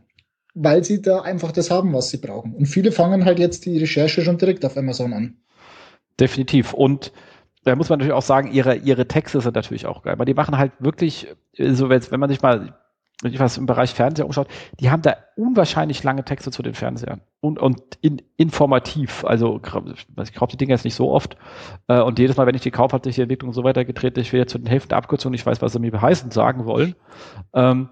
weil 0.54 0.84
sie 0.84 1.02
da 1.02 1.22
einfach 1.22 1.52
das 1.52 1.72
haben, 1.72 1.94
was 1.94 2.10
sie 2.10 2.18
brauchen. 2.18 2.54
Und 2.54 2.66
viele 2.68 2.92
fangen 2.92 3.26
halt 3.26 3.40
jetzt 3.40 3.66
die 3.66 3.78
Recherche 3.78 4.22
schon 4.22 4.38
direkt 4.38 4.66
auf 4.66 4.78
Amazon 4.78 5.14
an. 5.14 5.38
Definitiv. 6.20 6.74
Und 6.74 7.12
da 7.64 7.76
muss 7.76 7.90
man 7.90 8.00
natürlich 8.00 8.18
auch 8.18 8.22
sagen, 8.22 8.52
ihre, 8.52 8.76
ihre 8.76 9.08
Texte 9.08 9.42
sind 9.42 9.56
natürlich 9.56 9.86
auch 9.86 10.04
geil, 10.04 10.18
weil 10.18 10.26
die 10.26 10.34
machen 10.34 10.58
halt 10.58 10.72
wirklich, 10.80 11.28
so 11.58 11.90
wenn 11.90 12.20
man 12.20 12.30
sich 12.30 12.42
mal 12.42 12.76
wenn 13.22 13.34
ich 13.34 13.40
was 13.40 13.58
im 13.58 13.66
Bereich 13.66 13.94
Fernseher 13.94 14.26
umschaut, 14.26 14.48
die 14.80 14.92
haben 14.92 15.02
da 15.02 15.18
unwahrscheinlich 15.36 16.04
lange 16.04 16.24
Texte 16.24 16.52
zu 16.52 16.64
den 16.64 16.74
Fernsehern 16.74 17.22
und, 17.42 17.60
und 17.60 17.82
in, 18.02 18.22
informativ. 18.38 19.26
Also 19.26 19.60
ich 20.24 20.34
kaufe 20.34 20.52
die 20.52 20.58
Dinger 20.58 20.72
jetzt 20.72 20.86
nicht 20.86 20.96
so 20.96 21.12
oft 21.12 21.36
äh, 21.88 22.00
und 22.00 22.18
jedes 22.20 22.38
Mal, 22.38 22.48
wenn 22.48 22.56
ich 22.56 22.62
die 22.62 22.72
kaufe, 22.72 22.96
hat 22.96 23.04
sich 23.04 23.16
die 23.16 23.22
Entwicklung 23.22 23.52
so 23.52 23.64
weitergetreten, 23.64 24.22
ich 24.22 24.32
will 24.32 24.40
jetzt 24.40 24.52
zu 24.52 24.58
den 24.58 24.68
Hälften 24.68 24.90
der 24.90 24.98
Abkürzungen 25.00 25.34
nicht 25.34 25.46
weiß, 25.46 25.62
was 25.62 25.74
sie 25.74 25.80
mir 25.80 26.02
heißen 26.02 26.32
sagen 26.32 26.66
wollen. 26.66 26.96
Ähm, 27.54 27.90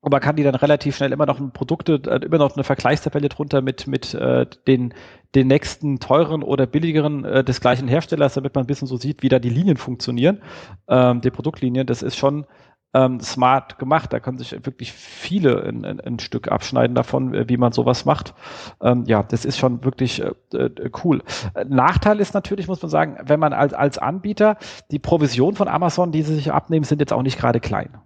und 0.00 0.12
man 0.12 0.20
kann 0.20 0.36
die 0.36 0.44
dann 0.44 0.54
relativ 0.54 0.96
schnell 0.96 1.12
immer 1.12 1.26
noch 1.26 1.40
Produkte, 1.52 2.00
äh, 2.06 2.24
immer 2.24 2.38
noch 2.38 2.54
eine 2.54 2.62
Vergleichstabelle 2.64 3.28
drunter 3.28 3.62
mit, 3.62 3.86
mit 3.88 4.14
äh, 4.14 4.46
den, 4.66 4.94
den 5.34 5.48
nächsten 5.48 5.98
teuren 5.98 6.42
oder 6.42 6.66
billigeren 6.66 7.24
äh, 7.24 7.42
des 7.42 7.60
gleichen 7.60 7.88
Herstellers, 7.88 8.34
damit 8.34 8.54
man 8.54 8.64
ein 8.64 8.68
bisschen 8.68 8.86
so 8.86 8.96
sieht, 8.96 9.22
wie 9.22 9.28
da 9.28 9.40
die 9.40 9.50
Linien 9.50 9.76
funktionieren, 9.76 10.40
ähm, 10.88 11.20
die 11.20 11.30
Produktlinien. 11.30 11.86
Das 11.86 12.02
ist 12.02 12.16
schon 12.16 12.46
ähm, 12.94 13.20
smart 13.20 13.78
gemacht. 13.78 14.12
Da 14.12 14.20
können 14.20 14.38
sich 14.38 14.52
wirklich 14.64 14.92
viele 14.92 15.62
ein, 15.62 15.84
ein, 15.84 16.00
ein 16.00 16.18
Stück 16.18 16.48
abschneiden 16.48 16.94
davon, 16.94 17.34
äh, 17.34 17.48
wie 17.48 17.56
man 17.56 17.72
sowas 17.72 18.04
macht. 18.04 18.34
Ähm, 18.80 19.04
ja, 19.06 19.22
das 19.22 19.44
ist 19.44 19.58
schon 19.58 19.84
wirklich 19.84 20.22
äh, 20.22 20.32
äh, 20.56 20.90
cool. 21.04 21.22
Nachteil 21.66 22.20
ist 22.20 22.34
natürlich, 22.34 22.68
muss 22.68 22.82
man 22.82 22.90
sagen, 22.90 23.18
wenn 23.24 23.40
man 23.40 23.52
als, 23.52 23.74
als 23.74 23.98
Anbieter 23.98 24.56
die 24.90 24.98
Provision 24.98 25.54
von 25.54 25.68
Amazon, 25.68 26.12
die 26.12 26.22
sie 26.22 26.34
sich 26.34 26.52
abnehmen, 26.52 26.84
sind 26.84 27.00
jetzt 27.00 27.12
auch 27.12 27.22
nicht 27.22 27.38
gerade 27.38 27.60
klein. 27.60 27.98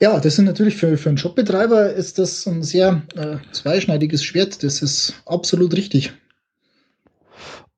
Ja, 0.00 0.18
das 0.18 0.34
sind 0.34 0.46
natürlich 0.46 0.76
für, 0.76 0.96
für 0.98 1.10
einen 1.10 1.18
Shopbetreiber 1.18 1.92
ist 1.92 2.18
das 2.18 2.44
ein 2.46 2.64
sehr 2.64 3.02
äh, 3.14 3.36
zweischneidiges 3.52 4.24
Schwert. 4.24 4.64
Das 4.64 4.82
ist 4.82 5.22
absolut 5.26 5.76
richtig. 5.76 6.12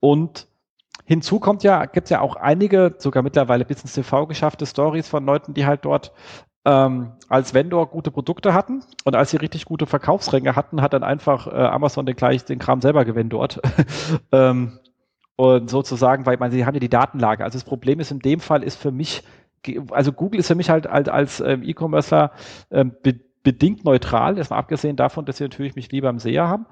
Und 0.00 0.46
Hinzu 1.04 1.38
kommt 1.38 1.62
ja, 1.62 1.84
gibt 1.84 2.06
es 2.06 2.10
ja 2.10 2.20
auch 2.20 2.36
einige, 2.36 2.94
sogar 2.98 3.22
mittlerweile 3.22 3.64
bis 3.64 3.82
ins 3.82 3.92
TV 3.92 4.26
geschaffte 4.26 4.66
Stories 4.66 5.08
von 5.08 5.24
Leuten, 5.24 5.54
die 5.54 5.66
halt 5.66 5.84
dort 5.84 6.12
ähm, 6.64 7.12
als 7.28 7.52
Vendor 7.52 7.90
gute 7.90 8.10
Produkte 8.10 8.54
hatten 8.54 8.82
und 9.04 9.14
als 9.14 9.30
sie 9.30 9.36
richtig 9.36 9.66
gute 9.66 9.86
Verkaufsränge 9.86 10.56
hatten, 10.56 10.80
hat 10.80 10.94
dann 10.94 11.04
einfach 11.04 11.46
äh, 11.46 11.50
Amazon 11.50 12.06
den 12.06 12.16
gleich 12.16 12.44
den 12.44 12.58
Kram 12.58 12.80
selber 12.80 13.04
gewendort. 13.04 13.60
ähm, 14.32 14.78
und 15.36 15.68
sozusagen, 15.68 16.26
weil 16.26 16.38
man, 16.38 16.50
sie 16.50 16.64
haben 16.64 16.74
ja 16.74 16.80
die 16.80 16.88
Datenlage. 16.88 17.44
Also 17.44 17.58
das 17.58 17.64
Problem 17.64 18.00
ist 18.00 18.10
in 18.10 18.20
dem 18.20 18.40
Fall 18.40 18.62
ist 18.62 18.76
für 18.76 18.92
mich, 18.92 19.24
also 19.90 20.12
Google 20.12 20.40
ist 20.40 20.46
für 20.46 20.54
mich 20.54 20.70
halt 20.70 20.86
als, 20.86 21.08
als 21.08 21.40
ähm, 21.40 21.62
E-Commercer 21.64 22.30
ähm, 22.70 22.94
bedingt 23.42 23.84
neutral, 23.84 24.38
erstmal 24.38 24.60
abgesehen 24.60 24.96
davon, 24.96 25.24
dass 25.26 25.36
sie 25.36 25.44
natürlich 25.44 25.76
mich 25.76 25.90
lieber 25.90 26.08
im 26.08 26.18
SEA 26.18 26.48
haben. 26.48 26.66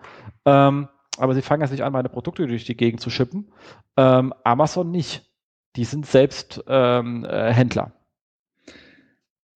Ähm, 0.47 0.89
aber 1.19 1.35
sie 1.35 1.43
fangen 1.43 1.63
jetzt 1.63 1.71
nicht 1.71 1.83
an, 1.83 1.93
meine 1.93 2.09
Produkte 2.09 2.47
durch 2.47 2.65
die 2.65 2.77
Gegend 2.77 3.01
zu 3.01 3.11
schippen. 3.11 3.53
Ähm, 3.97 4.33
Amazon 4.45 4.91
nicht. 4.91 5.31
Die 5.77 5.85
sind 5.85 6.07
selbst 6.07 6.63
ähm, 6.67 7.25
äh, 7.25 7.53
Händler. 7.53 7.93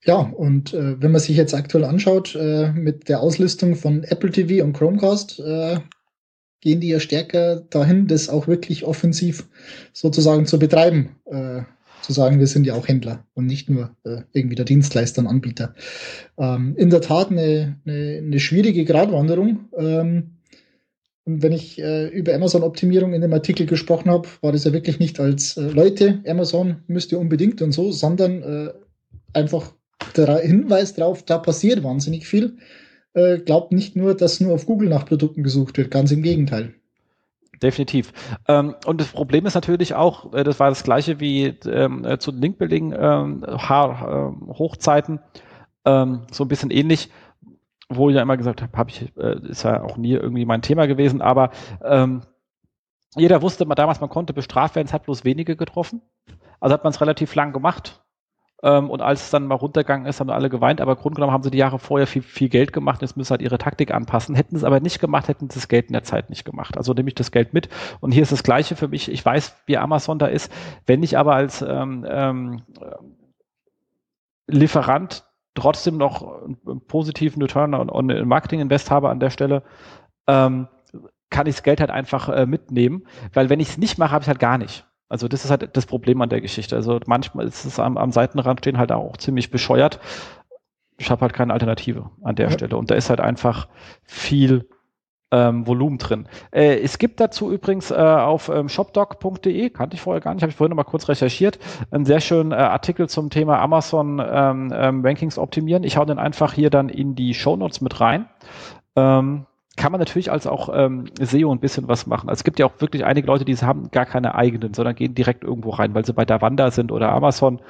Ja, 0.05 0.19
und 0.19 0.73
äh, 0.73 1.01
wenn 1.03 1.11
man 1.11 1.21
sich 1.21 1.37
jetzt 1.37 1.55
aktuell 1.55 1.85
anschaut, 1.85 2.37
äh, 2.37 2.71
mit 2.73 3.09
der 3.09 3.21
Auslistung 3.21 3.75
von 3.75 4.05
Apple 4.05 4.31
TV 4.31 4.65
und 4.65 4.73
Chromecast, 4.73 5.41
äh, 5.41 5.81
gehen 6.61 6.81
die 6.81 6.89
ja 6.89 7.01
stärker 7.01 7.57
dahin, 7.57 8.07
das 8.07 8.29
auch 8.29 8.47
wirklich 8.47 8.85
offensiv 8.85 9.49
sozusagen 9.93 10.47
zu 10.47 10.59
betreiben. 10.59 11.17
Äh, 11.27 11.63
zu 12.03 12.13
sagen, 12.13 12.39
wir 12.39 12.47
sind 12.47 12.67
ja 12.67 12.75
auch 12.75 12.87
Händler 12.87 13.25
und 13.35 13.47
nicht 13.47 13.69
nur 13.69 13.97
äh, 14.05 14.23
irgendwie 14.33 14.55
der 14.55 14.65
Dienstleister 14.65 15.23
und 15.23 15.27
Anbieter. 15.27 15.75
Ähm, 16.39 16.75
in 16.77 16.91
der 16.91 17.01
Tat 17.01 17.33
eine, 17.33 17.81
eine, 17.85 18.19
eine 18.19 18.39
schwierige 18.39 18.85
Gratwanderung. 18.85 19.69
Ähm, 19.77 20.36
wenn 21.27 21.53
ich 21.53 21.79
äh, 21.81 22.07
über 22.07 22.35
Amazon-Optimierung 22.35 23.13
in 23.13 23.21
dem 23.21 23.33
Artikel 23.33 23.67
gesprochen 23.67 24.11
habe, 24.11 24.29
war 24.43 24.53
das 24.53 24.65
ja 24.65 24.73
wirklich 24.73 25.01
nicht 25.01 25.19
als 25.19 25.57
äh, 25.57 25.63
Leute, 25.63 26.23
Amazon 26.27 26.77
müsst 26.87 27.11
ihr 27.11 27.19
unbedingt 27.19 27.61
und 27.61 27.73
so, 27.73 27.91
sondern 27.91 28.43
äh, 28.43 28.73
einfach 29.33 29.73
der 30.17 30.39
Hinweis 30.39 30.95
darauf, 30.95 31.25
da 31.25 31.39
passiert 31.39 31.83
wahnsinnig 31.83 32.27
viel. 32.27 32.59
Äh, 33.15 33.39
glaubt 33.39 33.73
nicht 33.73 33.97
nur, 33.97 34.15
dass 34.15 34.41
nur 34.41 34.55
auf 34.55 34.67
Google 34.67 34.89
nach 34.89 35.05
Produkten 35.05 35.43
gesucht 35.43 35.77
wird, 35.79 35.91
ganz 35.91 36.13
im 36.13 36.23
Gegenteil. 36.23 36.75
Definitiv. 37.61 38.13
Ähm, 38.47 38.75
und 38.85 39.01
das 39.01 39.09
Problem 39.09 39.47
ist 39.47 39.55
natürlich 39.55 39.95
auch, 39.95 40.33
äh, 40.33 40.45
das 40.45 40.61
war 40.61 40.69
das 40.69 40.85
gleiche 40.85 41.19
wie 41.19 41.47
ähm, 41.67 42.05
äh, 42.05 42.19
zu 42.19 42.31
Linkbuilding 42.31 42.95
ähm, 42.97 43.45
äh, 43.45 43.57
Hochzeiten, 43.57 45.19
ähm, 45.85 46.21
so 46.31 46.45
ein 46.45 46.49
bisschen 46.49 46.71
ähnlich, 46.71 47.09
wo 47.89 48.09
ich 48.09 48.17
ja 48.17 48.23
immer 48.23 48.37
gesagt 48.37 48.63
habe, 48.63 48.77
hab 48.77 48.89
ich, 48.89 49.17
äh, 49.17 49.39
ist 49.49 49.63
ja 49.63 49.83
auch 49.83 49.97
nie 49.97 50.13
irgendwie 50.13 50.45
mein 50.45 50.63
Thema 50.63 50.87
gewesen, 50.87 51.23
aber 51.23 51.51
ähm, 51.83 52.23
jeder 53.15 53.43
wusste 53.43 53.65
mal 53.65 53.75
damals, 53.75 54.01
man 54.01 54.11
konnte 54.11 54.33
bestraft 54.33 54.75
werden, 54.75 54.87
es 54.87 54.93
hat 54.93 55.05
bloß 55.05 55.25
wenige 55.25 55.57
getroffen. 55.57 56.03
Also 56.61 56.75
hat 56.75 56.85
man 56.85 56.93
es 56.93 57.01
relativ 57.01 57.35
lang 57.35 57.53
gemacht 57.53 58.03
ähm, 58.63 58.91
und 58.91 59.03
als 59.03 59.25
es 59.25 59.31
dann 59.31 59.47
mal 59.47 59.57
runtergegangen 59.57 60.07
ist, 60.07 60.21
haben 60.21 60.31
alle 60.31 60.49
geweint. 60.49 60.81
Aber 60.81 60.97
Grund 60.97 61.17
genommen 61.17 61.33
haben 61.33 61.43
sie 61.43 61.51
die 61.51 61.59
Jahre 61.59 61.79
vorher 61.79 62.07
viel, 62.07 62.23
viel 62.23 62.49
Geld 62.49 62.73
gemacht. 62.73 63.03
Jetzt 63.03 63.17
müssen 63.17 63.29
sie 63.29 63.33
halt 63.33 63.43
ihre 63.43 63.59
Taktik 63.59 63.93
anpassen. 63.93 64.35
Hätten 64.35 64.57
es 64.57 64.65
aber 64.65 64.81
nicht 64.81 64.99
gemacht, 64.99 65.29
hätten 65.29 65.51
sie 65.51 65.59
das 65.59 65.69
Geld 65.69 65.87
in 65.87 65.93
der 65.93 66.05
Zeit 66.05 66.31
nicht 66.31 66.45
gemacht. 66.45 66.77
Also 66.77 66.93
nehme 66.93 67.09
ich 67.09 67.15
das 67.15 67.31
Geld 67.31 67.53
mit. 67.53 67.69
Und 68.01 68.13
hier 68.13 68.23
ist 68.23 68.33
das 68.33 68.43
Gleiche 68.43 68.75
für 68.75 68.89
mich. 68.89 69.11
Ich 69.11 69.25
weiß, 69.25 69.57
wie 69.67 69.77
Amazon 69.77 70.19
da 70.19 70.27
ist. 70.27 70.51
Wenn 70.87 71.03
ich 71.03 71.19
aber 71.19 71.35
als 71.35 71.63
ähm, 71.63 72.07
ähm, 72.09 72.63
Lieferant 74.49 75.25
trotzdem 75.57 75.97
noch 75.97 76.45
einen 76.45 76.81
positiven 76.87 77.43
Return 77.43 77.75
on, 77.75 77.91
on 77.91 78.07
Marketing 78.29 78.61
Invest 78.61 78.91
habe 78.91 79.09
an 79.09 79.21
der 79.21 79.31
Stelle, 79.31 79.63
ähm, 80.27 80.69
kann 81.31 81.47
ich 81.47 81.57
das 81.57 81.63
Geld 81.63 81.81
halt 81.81 81.91
einfach 81.91 82.29
äh, 82.29 82.47
mitnehmen. 82.47 83.07
Weil 83.33 83.51
wenn 83.51 83.61
ich 83.61 83.71
es 83.71 83.79
nicht 83.79 83.99
mache, 83.99 84.13
habe 84.13 84.23
ich 84.23 84.29
halt 84.29 84.39
gar 84.39 84.59
nicht. 84.59 84.87
Also 85.09 85.29
das 85.29 85.45
ist 85.45 85.51
halt 85.51 85.77
das 85.77 85.87
Problem 85.87 86.21
an 86.21 86.29
der 86.29 86.41
Geschichte. 86.41 86.77
Also 86.77 87.01
manchmal 87.07 87.47
ist 87.47 87.65
es 87.65 87.79
am, 87.79 87.97
am 87.97 88.13
Seitenrand 88.13 88.61
stehen 88.61 88.79
halt 88.79 88.93
auch 88.93 89.17
ziemlich 89.17 89.51
bescheuert. 89.51 90.01
Ich 90.99 91.11
habe 91.11 91.21
halt 91.21 91.35
keine 91.35 91.53
Alternative 91.53 92.11
an 92.23 92.37
der 92.37 92.47
ja. 92.47 92.53
Stelle. 92.53 92.77
Und 92.77 92.91
da 92.91 92.95
ist 92.95 93.11
halt 93.11 93.21
einfach 93.21 93.69
viel 94.05 94.69
ähm, 95.33 95.67
Volumen 95.67 95.99
drin. 95.99 96.29
Äh, 96.53 96.79
es 96.81 96.99
gibt 96.99 97.21
dazu 97.21 97.51
übrigens 97.51 97.91
äh, 97.91 97.95
auf 97.95 98.49
ähm, 98.49 98.69
shopdoc.de, 98.69 99.71
kannte 99.71 99.95
ich 99.95 100.01
vorher 100.01 100.21
gar 100.21 100.35
nicht, 100.35 100.43
habe 100.43 100.51
ich 100.51 100.57
vorhin 100.57 100.71
noch 100.71 100.77
mal 100.77 100.89
kurz 100.89 101.09
recherchiert, 101.09 101.59
einen 101.91 102.05
sehr 102.05 102.21
schönen 102.21 102.53
äh, 102.53 102.57
Artikel 102.57 103.09
zum 103.09 103.31
Thema 103.31 103.59
Amazon 103.61 104.23
ähm, 104.25 104.73
ähm, 104.75 105.05
Rankings 105.05 105.39
optimieren. 105.39 105.85
Ich 105.85 105.97
hau 105.97 106.05
den 106.05 106.19
einfach 106.19 106.53
hier 106.53 106.71
dann 106.71 106.89
in 106.89 107.15
die 107.15 107.35
Show 107.35 107.57
Notes 107.57 107.81
mit 107.81 108.01
rein. 108.01 108.29
Ähm, 108.95 109.47
kann 109.77 109.93
man 109.93 109.99
natürlich 109.99 110.33
als 110.33 110.47
auch 110.47 110.71
ähm, 110.73 111.05
SEO 111.21 111.53
ein 111.53 111.61
bisschen 111.61 111.87
was 111.87 112.07
machen. 112.07 112.29
Also 112.29 112.41
es 112.41 112.45
gibt 112.45 112.59
ja 112.59 112.67
auch 112.67 112.81
wirklich 112.81 113.05
einige 113.05 113.27
Leute, 113.27 113.45
die 113.45 113.55
haben 113.57 113.91
gar 113.91 114.07
keine 114.07 114.35
eigenen, 114.35 114.73
sondern 114.73 114.95
gehen 114.95 115.15
direkt 115.15 115.45
irgendwo 115.45 115.71
rein, 115.71 115.95
weil 115.95 116.05
sie 116.05 116.15
bei 116.15 116.25
Davanda 116.25 116.71
sind 116.71 116.91
oder 116.93 117.13
Amazon. 117.13 117.61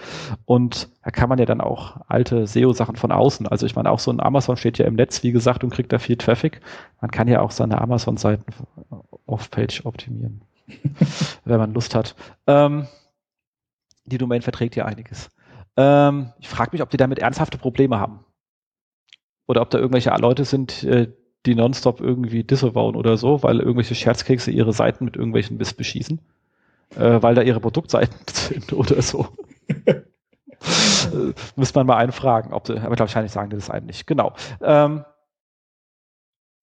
Und 0.45 0.89
da 1.03 1.11
kann 1.11 1.29
man 1.29 1.39
ja 1.39 1.47
dann 1.47 1.61
auch 1.61 1.97
alte 2.07 2.47
SEO-Sachen 2.47 2.97
von 2.97 3.11
außen. 3.11 3.49
Also 3.49 3.67
ich 3.67 3.75
meine, 3.75 3.91
auch 3.91 3.99
so 3.99 4.13
ein 4.13 4.21
Amazon 4.21 4.57
steht 4.57 4.79
ja 4.79 4.87
im 4.87 4.95
Netz, 4.95 5.23
wie 5.25 5.33
gesagt, 5.33 5.65
und 5.65 5.71
kriegt 5.71 5.93
da 5.93 5.99
viel 5.99 6.17
Traffic. 6.17 6.61
Man 7.01 7.11
kann 7.11 7.27
ja 7.27 7.41
auch 7.41 7.51
seine 7.51 7.81
Amazon-Seiten 7.81 8.45
off-page 9.27 9.85
optimieren, 9.85 10.43
wenn 11.45 11.59
man 11.59 11.75
Lust 11.75 11.97
hat. 11.97 12.15
Ähm, 12.47 12.87
die 14.05 14.19
Domain 14.19 14.43
verträgt 14.43 14.77
ja 14.77 14.85
einiges. 14.85 15.31
Ähm, 15.77 16.33
ich 16.39 16.49
frage 16.49 16.71
mich, 16.73 16.83
ob 16.83 16.91
die 16.91 16.97
damit 16.97 17.19
ernsthafte 17.19 17.59
Probleme 17.59 17.99
haben. 17.99 18.21
Oder 19.49 19.63
ob 19.63 19.71
da 19.71 19.79
irgendwelche 19.79 20.11
Leute 20.11 20.45
sind, 20.45 20.85
äh, 20.85 21.13
die 21.47 21.55
nonstop 21.55 22.01
irgendwie 22.01 22.45
disavowen 22.45 22.97
oder 22.97 23.17
so, 23.17 23.43
weil 23.43 23.61
irgendwelche 23.61 23.95
Scherzkekse 23.95 24.51
ihre 24.51 24.73
Seiten 24.73 25.05
mit 25.05 25.17
irgendwelchen 25.17 25.57
Mist 25.57 25.77
beschießen, 25.77 26.19
äh, 26.97 27.23
weil 27.23 27.35
da 27.35 27.43
ihre 27.43 27.61
Produktseiten 27.61 28.19
sind 28.33 28.73
oder 28.73 29.01
so. 29.01 29.29
äh, 29.69 30.03
müsste 31.57 31.79
man 31.79 31.87
mal 31.87 31.97
einen 31.97 32.13
fragen, 32.13 32.53
ob 32.53 32.69
aber 32.69 32.99
wahrscheinlich 32.99 33.33
sagen 33.33 33.51
die 33.51 33.57
das 33.57 33.71
einem 33.71 33.87
nicht. 33.87 34.07
Genau. 34.07 34.35
Ähm, 34.61 35.05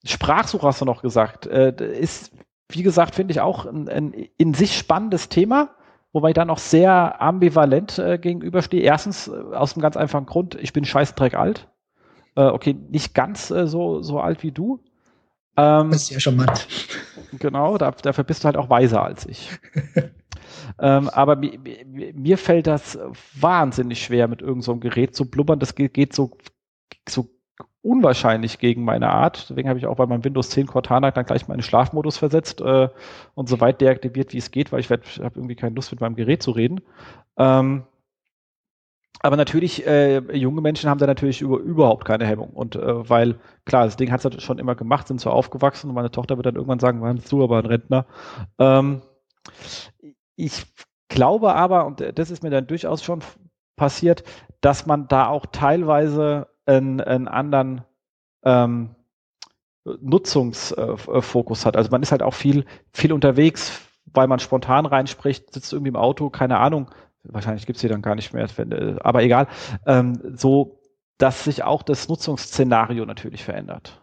Sprachsuche 0.05 0.67
hast 0.67 0.81
du 0.81 0.85
noch 0.85 1.01
gesagt. 1.01 1.45
Äh, 1.47 1.73
ist, 1.99 2.31
wie 2.69 2.83
gesagt, 2.83 3.15
finde 3.15 3.31
ich 3.31 3.41
auch 3.41 3.65
ein, 3.65 3.87
ein, 3.87 4.13
in 4.37 4.53
sich 4.53 4.77
spannendes 4.77 5.29
Thema, 5.29 5.69
wobei 6.11 6.29
ich 6.29 6.35
dann 6.35 6.49
auch 6.49 6.57
sehr 6.57 7.21
ambivalent 7.21 7.99
äh, 7.99 8.17
gegenüberstehe. 8.17 8.81
Erstens, 8.81 9.29
äh, 9.29 9.55
aus 9.55 9.73
einem 9.73 9.81
ganz 9.81 9.95
einfachen 9.95 10.25
Grund, 10.25 10.55
ich 10.55 10.73
bin 10.73 10.83
scheißdreck 10.83 11.35
alt. 11.35 11.69
Äh, 12.35 12.45
okay, 12.45 12.75
nicht 12.89 13.13
ganz 13.13 13.51
äh, 13.51 13.67
so, 13.67 14.01
so 14.01 14.19
alt 14.19 14.43
wie 14.43 14.51
du. 14.51 14.79
Ähm, 15.55 15.91
das 15.91 16.03
ist 16.03 16.09
ja 16.09 16.19
schon 16.19 16.35
matt. 16.35 16.67
Genau, 17.39 17.77
da, 17.77 17.91
dafür 17.91 18.23
bist 18.23 18.43
du 18.43 18.45
halt 18.45 18.57
auch 18.57 18.69
weiser 18.69 19.03
als 19.03 19.25
ich. 19.25 19.49
ähm, 20.79 21.09
aber 21.09 21.35
mir, 21.35 21.59
mir, 21.85 22.37
fällt 22.37 22.67
das 22.67 22.97
wahnsinnig 23.39 24.03
schwer, 24.03 24.27
mit 24.27 24.41
irgendeinem 24.41 24.61
so 24.61 24.75
Gerät 24.77 25.15
zu 25.15 25.29
blubbern. 25.29 25.59
Das 25.59 25.75
geht, 25.75 25.93
geht 25.93 26.13
so, 26.13 26.31
so 27.07 27.29
unwahrscheinlich 27.83 28.59
gegen 28.59 28.83
meine 28.83 29.09
Art. 29.09 29.49
Deswegen 29.49 29.69
habe 29.69 29.77
ich 29.77 29.85
auch 29.85 29.97
bei 29.97 30.05
meinem 30.05 30.23
Windows 30.23 30.49
10 30.49 30.67
Cortana 30.67 31.11
dann 31.11 31.25
gleich 31.25 31.47
meinen 31.47 31.61
Schlafmodus 31.61 32.17
versetzt 32.17 32.61
äh, 32.61 32.89
und 33.35 33.49
so 33.49 33.59
weit 33.59 33.81
deaktiviert, 33.81 34.33
wie 34.33 34.37
es 34.37 34.51
geht, 34.51 34.71
weil 34.71 34.79
ich 34.79 34.89
habe 34.89 35.03
irgendwie 35.35 35.55
keine 35.55 35.75
Lust, 35.75 35.91
mit 35.91 36.01
meinem 36.01 36.15
Gerät 36.15 36.41
zu 36.41 36.51
reden. 36.51 36.81
Ähm, 37.37 37.83
aber 39.21 39.37
natürlich, 39.37 39.85
äh, 39.85 40.19
junge 40.35 40.61
Menschen 40.61 40.89
haben 40.89 40.97
da 40.97 41.07
natürlich 41.07 41.41
über, 41.41 41.57
überhaupt 41.59 42.05
keine 42.05 42.25
Hemmung. 42.25 42.49
Und 42.49 42.75
äh, 42.75 43.09
weil, 43.09 43.39
klar, 43.65 43.85
das 43.85 43.95
Ding 43.95 44.11
hat 44.11 44.25
es 44.25 44.43
schon 44.43 44.59
immer 44.59 44.75
gemacht, 44.75 45.07
sind 45.07 45.21
so 45.21 45.29
aufgewachsen 45.29 45.89
und 45.89 45.95
meine 45.95 46.11
Tochter 46.11 46.37
wird 46.37 46.45
dann 46.45 46.55
irgendwann 46.55 46.79
sagen, 46.79 47.01
wann 47.01 47.15
bist 47.17 47.31
du 47.31 47.43
aber 47.43 47.59
ein 47.59 47.65
Rentner? 47.65 48.05
Ähm, 48.59 49.01
ich 50.35 50.65
glaube 51.07 51.53
aber, 51.55 51.85
und 51.85 52.03
das 52.15 52.31
ist 52.31 52.43
mir 52.43 52.49
dann 52.49 52.67
durchaus 52.67 53.03
schon 53.03 53.21
passiert, 53.75 54.23
dass 54.61 54.85
man 54.85 55.07
da 55.07 55.27
auch 55.27 55.45
teilweise 55.45 56.47
einen, 56.65 57.01
einen 57.01 57.27
anderen 57.27 57.83
ähm, 58.43 58.95
Nutzungsfokus 59.85 61.65
hat. 61.65 61.75
Also 61.75 61.91
man 61.91 62.01
ist 62.01 62.11
halt 62.11 62.23
auch 62.23 62.33
viel, 62.33 62.65
viel 62.91 63.11
unterwegs, 63.11 63.81
weil 64.05 64.27
man 64.27 64.39
spontan 64.39 64.85
reinspricht, 64.85 65.53
sitzt 65.53 65.73
irgendwie 65.73 65.89
im 65.89 65.95
Auto, 65.95 66.29
keine 66.29 66.59
Ahnung, 66.59 66.89
wahrscheinlich 67.23 67.65
gibt 67.65 67.77
es 67.77 67.81
sie 67.81 67.87
dann 67.87 68.01
gar 68.01 68.15
nicht 68.15 68.33
mehr, 68.33 68.47
äh, 68.57 68.95
aber 69.01 69.23
egal, 69.23 69.47
ähm, 69.85 70.19
so 70.35 70.79
dass 71.17 71.43
sich 71.43 71.63
auch 71.63 71.83
das 71.83 72.09
Nutzungsszenario 72.09 73.05
natürlich 73.05 73.43
verändert. 73.43 74.01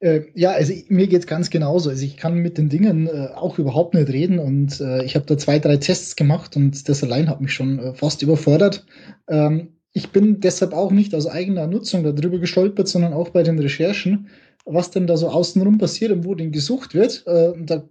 Äh, 0.00 0.22
ja, 0.34 0.50
also 0.50 0.74
mir 0.88 1.06
geht 1.06 1.20
es 1.20 1.26
ganz 1.26 1.50
genauso. 1.50 1.90
Also 1.90 2.04
ich 2.04 2.16
kann 2.16 2.34
mit 2.34 2.58
den 2.58 2.68
Dingen 2.68 3.06
äh, 3.06 3.28
auch 3.34 3.58
überhaupt 3.58 3.94
nicht 3.94 4.08
reden 4.08 4.38
und 4.38 4.80
äh, 4.80 5.04
ich 5.04 5.14
habe 5.14 5.26
da 5.26 5.38
zwei, 5.38 5.58
drei 5.58 5.76
Tests 5.76 6.16
gemacht 6.16 6.56
und 6.56 6.88
das 6.88 7.02
allein 7.02 7.28
hat 7.28 7.40
mich 7.40 7.52
schon 7.52 7.78
äh, 7.78 7.94
fast 7.94 8.22
überfordert. 8.22 8.84
Ähm, 9.28 9.78
ich 9.92 10.10
bin 10.10 10.40
deshalb 10.40 10.72
auch 10.72 10.90
nicht 10.90 11.14
aus 11.14 11.26
eigener 11.26 11.68
Nutzung 11.68 12.02
darüber 12.02 12.38
gestolpert, 12.38 12.88
sondern 12.88 13.12
auch 13.12 13.28
bei 13.28 13.44
den 13.44 13.58
Recherchen, 13.58 14.28
was 14.64 14.90
denn 14.90 15.06
da 15.06 15.16
so 15.16 15.28
außenrum 15.28 15.78
passiert 15.78 16.10
und 16.10 16.24
wo 16.24 16.34
denn 16.34 16.50
gesucht 16.50 16.94
wird. 16.94 17.24
Äh, 17.26 17.52
da 17.64 17.84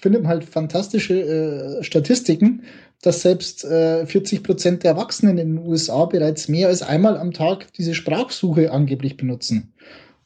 findet 0.00 0.22
man 0.22 0.30
halt 0.30 0.44
fantastische 0.44 1.22
äh, 1.22 1.82
Statistiken, 1.82 2.62
dass 3.02 3.22
selbst 3.22 3.64
äh, 3.64 4.06
40 4.06 4.42
Prozent 4.42 4.84
der 4.84 4.92
Erwachsenen 4.92 5.38
in 5.38 5.56
den 5.56 5.66
USA 5.66 6.04
bereits 6.04 6.48
mehr 6.48 6.68
als 6.68 6.82
einmal 6.82 7.16
am 7.16 7.32
Tag 7.32 7.72
diese 7.74 7.94
Sprachsuche 7.94 8.70
angeblich 8.70 9.16
benutzen. 9.16 9.72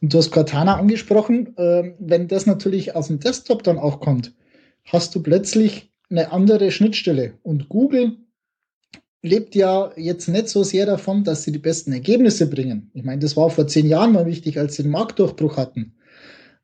Und 0.01 0.13
du 0.13 0.19
hast 0.19 0.31
Cortana 0.31 0.77
angesprochen, 0.77 1.57
äh, 1.57 1.95
wenn 1.99 2.29
das 2.29 2.47
natürlich 2.47 2.95
auf 2.95 3.07
dem 3.07 3.19
Desktop 3.19 3.63
dann 3.63 3.79
auch 3.79 4.01
kommt, 4.01 4.35
hast 4.85 5.15
du 5.15 5.23
plötzlich 5.23 5.91
eine 6.11 6.33
andere 6.33 6.71
Schnittstelle. 6.71 7.33
Und 7.43 7.69
Google 7.69 8.19
lebt 9.23 9.55
ja 9.55 9.91
jetzt 9.97 10.29
nicht 10.29 10.49
so 10.49 10.63
sehr 10.63 10.87
davon, 10.87 11.25
dass 11.25 11.43
sie 11.43 11.53
die 11.53 11.59
besten 11.59 11.93
Ergebnisse 11.93 12.49
bringen. 12.49 12.91
Ich 12.95 13.03
meine, 13.03 13.21
das 13.21 13.37
war 13.37 13.51
vor 13.51 13.67
zehn 13.67 13.87
Jahren 13.87 14.13
mal 14.13 14.27
wichtig, 14.27 14.59
als 14.59 14.77
sie 14.77 14.83
den 14.83 14.93
Marktdurchbruch 14.93 15.57
hatten. 15.57 15.96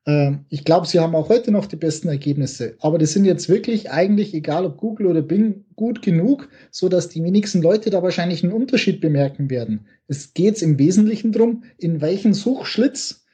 Ähm, 0.07 0.45
ich 0.49 0.65
glaube, 0.65 0.87
sie 0.87 1.01
haben 1.01 1.15
auch 1.15 1.29
heute 1.29 1.53
noch 1.53 1.67
die 1.67 1.77
besten 1.77 2.09
Ergebnisse, 2.09 2.77
aber 2.81 2.99
die 2.99 3.07
sind 3.07 3.25
jetzt 3.25 3.49
wirklich 3.49 3.91
eigentlich, 3.91 4.35
egal 4.35 4.67
ob 4.67 4.77
Google 4.77 5.07
oder 5.07 5.23
Bing, 5.23 5.65
gut 5.77 6.03
genug, 6.03 6.49
so 6.71 6.89
dass 6.89 7.09
die 7.09 7.23
wenigsten 7.23 7.63
Leute 7.63 7.91
da 7.91 8.03
wahrscheinlich 8.03 8.43
einen 8.43 8.53
Unterschied 8.53 9.01
bemerken 9.01 9.51
werden. 9.51 9.87
Es 10.09 10.35
geht 10.35 10.61
im 10.63 10.79
Wesentlichen 10.79 11.33
darum, 11.33 11.65
in 11.79 12.01
welchen 12.01 12.35
Suchschlitz 12.35 13.25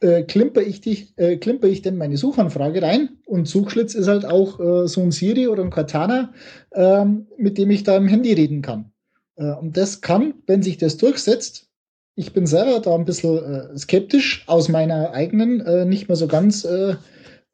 äh, 0.00 0.22
klimper, 0.24 0.60
ich 0.60 0.80
dich, 0.82 1.14
äh, 1.16 1.36
klimper 1.36 1.68
ich 1.68 1.80
denn 1.80 1.96
meine 1.96 2.16
Suchanfrage 2.16 2.82
rein 2.82 3.10
und 3.24 3.48
Suchschlitz 3.48 3.94
ist 3.94 4.08
halt 4.08 4.26
auch 4.26 4.60
äh, 4.60 4.88
so 4.88 5.00
ein 5.00 5.12
Siri 5.12 5.48
oder 5.48 5.62
ein 5.62 5.70
Cortana, 5.70 6.34
ähm, 6.74 7.26
mit 7.38 7.56
dem 7.56 7.70
ich 7.70 7.84
da 7.84 7.96
im 7.96 8.08
Handy 8.08 8.32
reden 8.32 8.60
kann. 8.60 8.92
Äh, 9.36 9.52
und 9.52 9.76
das 9.76 10.02
kann, 10.02 10.34
wenn 10.46 10.62
sich 10.62 10.76
das 10.76 10.98
durchsetzt, 10.98 11.71
ich 12.14 12.32
bin 12.32 12.46
selber 12.46 12.80
da 12.80 12.94
ein 12.94 13.04
bisschen 13.04 13.38
äh, 13.38 13.78
skeptisch 13.78 14.44
aus 14.46 14.68
meiner 14.68 15.12
eigenen, 15.12 15.60
äh, 15.60 15.84
nicht 15.84 16.08
mehr 16.08 16.16
so 16.16 16.26
ganz 16.26 16.64
äh, 16.64 16.96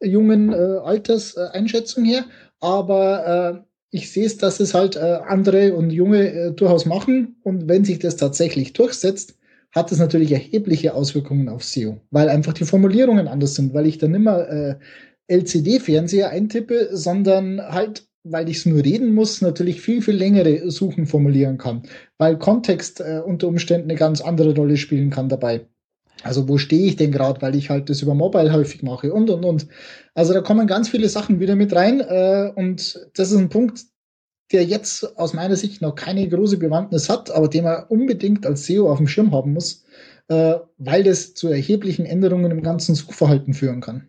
jungen 0.01 0.55
Alterseinschätzung 0.55 2.05
her. 2.05 2.25
Aber 2.61 3.65
ich 3.91 4.13
sehe 4.13 4.27
es, 4.27 4.37
dass 4.37 4.61
es 4.61 4.73
halt 4.73 4.97
andere 4.97 5.75
und 5.75 5.91
junge 5.91 6.53
durchaus 6.53 6.87
machen. 6.87 7.35
Und 7.43 7.69
wenn 7.69 7.85
sich 7.85 7.99
das 7.99 8.15
tatsächlich 8.15 8.75
durchsetzt, 8.75 9.35
hat 9.73 9.93
es 9.93 9.99
natürlich 9.99 10.33
erhebliche 10.33 10.95
Auswirkungen 10.95 11.49
auf 11.49 11.65
SEO, 11.65 12.01
weil 12.11 12.29
einfach 12.29 12.53
die 12.53 12.65
Formulierungen 12.65 13.29
anders 13.29 13.55
sind, 13.55 13.75
weil 13.75 13.87
ich 13.87 13.99
dann 13.99 14.15
immer 14.15 14.49
äh, 14.49 14.77
LCD-Fernseher 15.29 16.31
eintippe, 16.31 16.89
sondern 16.93 17.61
halt 17.61 18.08
weil 18.31 18.49
ich 18.49 18.59
es 18.59 18.67
nur 18.67 18.85
reden 18.85 19.15
muss, 19.15 19.41
natürlich 19.41 19.81
viel, 19.81 20.03
viel 20.03 20.17
längere 20.17 20.71
Suchen 20.71 21.07
formulieren 21.07 21.59
kann, 21.59 21.83
weil 22.19 22.39
Kontext 22.39 23.01
äh, 23.01 23.23
unter 23.25 23.49
Umständen 23.49 23.91
eine 23.91 23.99
ganz 23.99 24.21
andere 24.21 24.55
Rolle 24.55 24.77
spielen 24.77 25.11
kann 25.11 25.29
dabei. 25.29 25.67
Also 26.23 26.49
wo 26.49 26.59
stehe 26.59 26.87
ich 26.87 26.97
denn 26.97 27.13
gerade, 27.13 27.41
weil 27.43 27.55
ich 27.55 27.71
halt 27.71 27.89
das 27.91 28.03
über 28.03 28.15
Mobile 28.15 28.53
häufig 28.53 28.83
mache 28.83 29.13
und, 29.13 29.31
und, 29.31 29.45
und. 29.45 29.69
Also 30.15 30.33
da 30.33 30.41
kommen 30.41 30.67
ganz 30.67 30.89
viele 30.89 31.09
Sachen 31.09 31.39
wieder 31.41 31.55
mit 31.55 31.75
rein 31.75 32.01
äh, 32.01 32.51
und 32.55 33.09
das 33.15 33.31
ist 33.31 33.39
ein 33.39 33.49
Punkt, 33.49 33.85
der 34.51 34.65
jetzt 34.65 35.17
aus 35.19 35.35
meiner 35.35 35.57
Sicht 35.57 35.83
noch 35.83 35.95
keine 35.95 36.29
große 36.29 36.59
Bewandtnis 36.59 37.09
hat, 37.09 37.31
aber 37.31 37.49
den 37.49 37.65
man 37.65 37.85
unbedingt 37.89 38.47
als 38.47 38.67
SEO 38.67 38.91
auf 38.91 38.99
dem 38.99 39.07
Schirm 39.07 39.33
haben 39.33 39.53
muss, 39.53 39.85
äh, 40.29 40.55
weil 40.79 41.05
das 41.05 41.35
zu 41.35 41.49
erheblichen 41.49 42.07
Änderungen 42.07 42.51
im 42.51 42.63
ganzen 42.63 42.95
Suchverhalten 42.95 43.55
führen 43.55 43.81
kann 43.81 44.09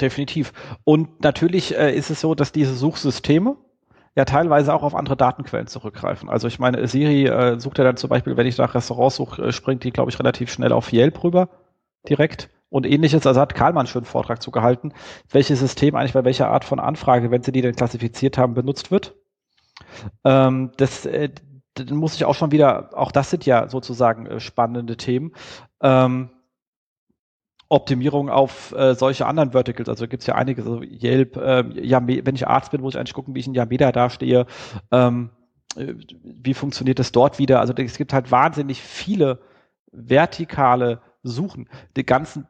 definitiv. 0.00 0.52
Und 0.84 1.22
natürlich 1.22 1.76
äh, 1.76 1.94
ist 1.94 2.10
es 2.10 2.20
so, 2.20 2.34
dass 2.34 2.52
diese 2.52 2.74
Suchsysteme 2.74 3.56
ja 4.14 4.24
teilweise 4.24 4.74
auch 4.74 4.82
auf 4.82 4.94
andere 4.94 5.16
Datenquellen 5.16 5.66
zurückgreifen. 5.66 6.28
Also 6.28 6.48
ich 6.48 6.58
meine, 6.58 6.86
Siri 6.88 7.26
äh, 7.26 7.60
sucht 7.60 7.78
ja 7.78 7.84
dann 7.84 7.96
zum 7.96 8.10
Beispiel, 8.10 8.36
wenn 8.36 8.46
ich 8.46 8.56
nach 8.58 8.74
Restaurants 8.74 9.16
suche, 9.16 9.42
äh, 9.42 9.52
springt 9.52 9.84
die, 9.84 9.90
glaube 9.90 10.10
ich, 10.10 10.18
relativ 10.18 10.50
schnell 10.50 10.72
auf 10.72 10.92
Yelp 10.92 11.22
rüber, 11.22 11.50
direkt. 12.08 12.48
Und 12.68 12.84
ähnliches, 12.84 13.26
also 13.26 13.40
hat 13.40 13.54
Karlmann 13.54 13.86
schon 13.86 14.00
einen 14.00 14.06
Vortrag 14.06 14.42
zu 14.42 14.50
gehalten, 14.50 14.92
welches 15.30 15.60
System 15.60 15.94
eigentlich 15.94 16.14
bei 16.14 16.24
welcher 16.24 16.48
Art 16.48 16.64
von 16.64 16.80
Anfrage, 16.80 17.30
wenn 17.30 17.42
sie 17.42 17.52
die 17.52 17.62
denn 17.62 17.76
klassifiziert 17.76 18.38
haben, 18.38 18.54
benutzt 18.54 18.90
wird. 18.90 19.14
Ähm, 20.24 20.72
das, 20.76 21.06
äh, 21.06 21.30
dann 21.74 21.96
muss 21.96 22.16
ich 22.16 22.24
auch 22.24 22.34
schon 22.34 22.52
wieder, 22.52 22.90
auch 22.94 23.12
das 23.12 23.30
sind 23.30 23.46
ja 23.46 23.68
sozusagen 23.68 24.26
äh, 24.26 24.40
spannende 24.40 24.96
Themen. 24.96 25.32
Ähm, 25.80 26.30
Optimierung 27.68 28.30
auf 28.30 28.72
äh, 28.72 28.94
solche 28.94 29.26
anderen 29.26 29.52
Verticals. 29.52 29.88
Also 29.88 30.06
gibt 30.06 30.22
es 30.22 30.26
ja 30.26 30.34
einige, 30.36 30.62
so 30.62 30.82
Yelp, 30.82 31.36
äh, 31.36 31.64
ja, 31.80 32.00
wenn 32.06 32.34
ich 32.34 32.46
Arzt 32.46 32.70
bin, 32.70 32.80
muss 32.80 32.94
ich 32.94 33.00
eigentlich 33.00 33.14
gucken, 33.14 33.34
wie 33.34 33.40
ich 33.40 33.46
in 33.46 33.54
Yameda 33.54 33.92
dastehe. 33.92 34.46
Ähm, 34.92 35.30
äh, 35.76 35.94
wie 36.22 36.54
funktioniert 36.54 36.98
das 36.98 37.12
dort 37.12 37.38
wieder? 37.38 37.60
Also 37.60 37.72
es 37.74 37.96
gibt 37.98 38.12
halt 38.12 38.30
wahnsinnig 38.30 38.80
viele 38.82 39.40
vertikale 39.90 41.00
Suchen. 41.22 41.68
Die 41.96 42.06
ganzen 42.06 42.46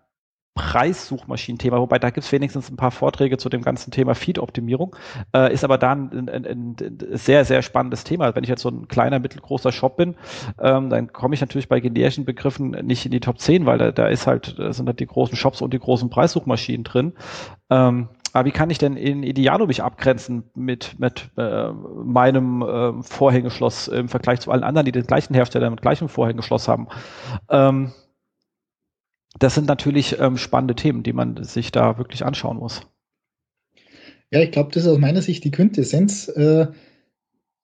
Preissuchmaschinenthema, 0.57 1.78
wobei 1.78 1.98
da 1.98 2.09
gibt 2.09 2.24
es 2.24 2.32
wenigstens 2.32 2.70
ein 2.70 2.76
paar 2.76 2.90
Vorträge 2.90 3.36
zu 3.36 3.48
dem 3.50 3.62
ganzen 3.62 3.90
Thema 3.90 4.14
Feed-Optimierung, 4.14 4.96
äh, 5.34 5.52
ist 5.52 5.64
aber 5.64 5.76
da 5.76 5.92
ein, 5.92 6.28
ein, 6.28 6.46
ein, 6.46 6.76
sehr, 7.12 7.44
sehr 7.44 7.61
spannendes 7.61 8.04
Thema. 8.04 8.34
Wenn 8.34 8.42
ich 8.42 8.48
jetzt 8.48 8.62
so 8.62 8.70
ein 8.70 8.88
kleiner, 8.88 9.18
mittelgroßer 9.18 9.70
Shop 9.70 9.96
bin, 9.96 10.16
ähm, 10.59 10.88
dann 10.88 11.12
komme 11.12 11.34
ich 11.34 11.42
natürlich 11.42 11.68
bei 11.68 11.78
generischen 11.78 12.24
Begriffen 12.24 12.70
nicht 12.70 13.04
in 13.04 13.12
die 13.12 13.20
Top 13.20 13.38
10, 13.38 13.66
weil 13.66 13.76
da, 13.76 13.92
da 13.92 14.09
ist 14.09 14.26
halt, 14.26 14.59
da 14.59 14.72
sind 14.72 14.86
halt 14.88 14.98
die 14.98 15.07
großen 15.07 15.36
Shops 15.36 15.61
und 15.61 15.74
die 15.74 15.78
großen 15.78 16.09
Preissuchmaschinen 16.09 16.84
drin. 16.84 17.12
Ähm, 17.68 18.09
aber 18.32 18.46
wie 18.46 18.52
kann 18.52 18.70
ich 18.70 18.78
denn 18.78 18.96
in 18.96 19.22
Idealo 19.22 19.66
mich 19.66 19.82
abgrenzen 19.82 20.44
mit, 20.54 20.98
mit 20.98 21.30
äh, 21.36 21.68
meinem 21.70 22.62
äh, 22.62 23.02
Vorhängeschloss 23.02 23.88
im 23.88 24.09
Vergleich 24.09 24.40
zu 24.40 24.50
allen 24.50 24.64
anderen, 24.64 24.86
die 24.86 24.92
den 24.92 25.07
gleichen 25.07 25.34
Hersteller 25.34 25.70
mit 25.70 25.82
gleichem 25.82 26.09
Vorhängeschloss 26.09 26.66
haben? 26.66 26.88
Ähm, 27.50 27.92
das 29.39 29.55
sind 29.55 29.66
natürlich 29.66 30.18
ähm, 30.18 30.37
spannende 30.37 30.74
Themen, 30.74 31.03
die 31.03 31.12
man 31.12 31.43
sich 31.45 31.72
da 31.72 31.99
wirklich 31.99 32.24
anschauen 32.24 32.59
muss. 32.59 32.82
Ja, 34.30 34.41
ich 34.41 34.51
glaube, 34.51 34.70
das 34.72 34.84
ist 34.84 34.89
aus 34.89 34.99
meiner 34.99 35.22
Sicht 35.22 35.45
die 35.45 35.51
Quintessenz 35.51 36.28
äh, 36.28 36.66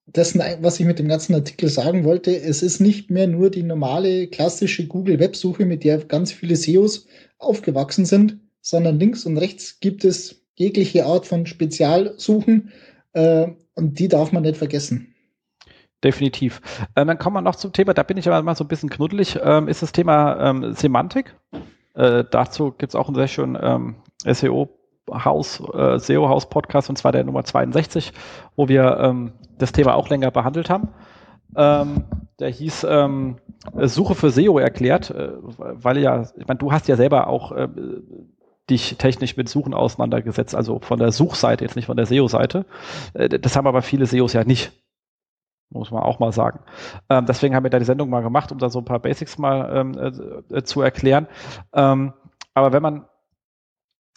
dessen, 0.07 0.41
was 0.61 0.79
ich 0.79 0.87
mit 0.87 0.99
dem 0.99 1.09
ganzen 1.09 1.35
Artikel 1.35 1.69
sagen 1.69 2.05
wollte. 2.05 2.37
Es 2.37 2.63
ist 2.63 2.81
nicht 2.81 3.11
mehr 3.11 3.27
nur 3.27 3.51
die 3.51 3.63
normale 3.63 4.29
klassische 4.29 4.87
Google-Websuche, 4.87 5.65
mit 5.65 5.85
der 5.85 5.99
ganz 5.99 6.33
viele 6.33 6.57
SEOs 6.57 7.07
aufgewachsen 7.39 8.05
sind, 8.05 8.39
sondern 8.61 8.99
links 8.99 9.27
und 9.27 9.39
rechts 9.39 9.81
gibt 9.81 10.05
es 10.05 10.45
jegliche 10.55 11.07
Art 11.07 11.27
von 11.27 11.47
Spezialsuchen 11.47 12.71
äh, 13.13 13.49
und 13.75 13.99
die 13.99 14.09
darf 14.09 14.33
man 14.33 14.43
nicht 14.43 14.57
vergessen. 14.57 15.12
Definitiv. 16.05 16.61
Äh, 16.95 17.07
dann 17.07 17.19
kommen 17.19 17.37
wir 17.37 17.43
noch 17.43 17.57
zum 17.57 17.73
Thema, 17.73 17.95
da 17.95 18.03
bin 18.03 18.17
ich 18.17 18.29
aber 18.29 18.43
mal 18.43 18.57
so 18.57 18.65
ein 18.65 18.69
bisschen 18.69 18.91
knuddelig, 18.91 19.39
ähm, 19.43 19.69
ist 19.69 19.83
das 19.83 19.93
Thema 19.93 20.39
ähm, 20.41 20.73
Semantik. 20.75 21.37
Äh, 21.95 22.25
dazu 22.31 22.73
gibt 22.73 22.91
es 22.91 22.97
auch 22.97 23.07
einen 23.07 23.15
sehr 23.15 23.29
schönen 23.29 23.59
ähm, 23.61 23.97
SEO-Haus, 24.25 25.61
äh, 25.75 25.99
SEO-Haus-Podcast, 25.99 26.91
und 26.91 26.97
zwar 26.97 27.13
der 27.13 27.25
Nummer 27.25 27.45
62, 27.45 28.13
wo 28.57 28.69
wir 28.69 28.99
ähm, 28.99 29.33
das 29.59 29.73
Thema 29.73 29.95
auch 29.95 30.09
länger 30.09 30.31
behandelt 30.31 30.71
haben. 30.71 30.89
Ähm, 31.55 32.05
der 32.41 32.49
hieß 32.49 32.85
ähm, 32.89 33.37
Suche 33.77 34.15
für 34.15 34.31
SEO 34.31 34.59
erklärt, 34.59 35.11
äh, 35.11 35.33
weil 35.59 35.99
ja, 35.99 36.23
ich 36.37 36.49
meine, 36.49 36.59
du 36.59 36.73
hast 36.73 36.89
ja 36.89 36.97
selber 36.97 37.29
auch 37.29 37.53
äh, 37.53 37.69
dich 38.71 38.97
technisch 38.97 39.37
mit 39.37 39.49
Suchen 39.49 39.75
auseinandergesetzt, 39.75 40.55
also 40.55 40.81
von 40.81 40.99
der 40.99 41.13
Suchseite, 41.13 41.65
jetzt 41.65 41.77
nicht 41.77 41.87
von 41.87 41.97
der 41.97 42.07
SEO-Seite. 42.07 42.65
Äh, 43.15 43.29
das 43.29 43.57
haben 43.57 43.67
aber 43.67 43.83
viele 43.83 44.07
SEOs 44.07 44.33
ja 44.33 44.45
nicht 44.45 44.73
muss 45.73 45.91
man 45.91 46.03
auch 46.03 46.19
mal 46.19 46.33
sagen. 46.33 46.61
Ähm, 47.09 47.27
deswegen 47.27 47.55
haben 47.55 47.65
wir 47.65 47.71
da 47.71 47.79
die 47.79 47.85
Sendung 47.85 48.11
mal 48.11 48.23
gemacht, 48.23 48.53
um 48.53 48.59
da 48.59 48.69
so 48.71 48.81
ein 48.81 48.85
paar 48.85 48.99
Basics 48.99 49.39
mal 49.39 49.71
ähm, 49.75 50.43
äh, 50.51 50.63
zu 50.63 50.83
erklären. 50.83 51.27
Ähm, 51.73 52.13
aber 52.55 52.73
wenn 52.73 52.83
man 52.83 53.07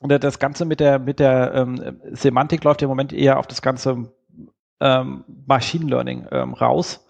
das 0.01 0.39
Ganze 0.39 0.66
mit 0.66 0.82
der, 0.82 0.99
mit 0.99 1.20
der 1.20 1.53
ähm, 1.53 2.01
Semantik 2.12 2.64
läuft 2.64 2.82
im 2.82 2.89
Moment 2.89 3.14
eher 3.14 3.39
auf 3.39 3.47
das 3.47 3.62
ganze 3.62 4.12
ähm, 4.82 5.24
Machine 5.47 5.86
Learning 5.86 6.28
ähm, 6.32 6.53
raus, 6.53 7.01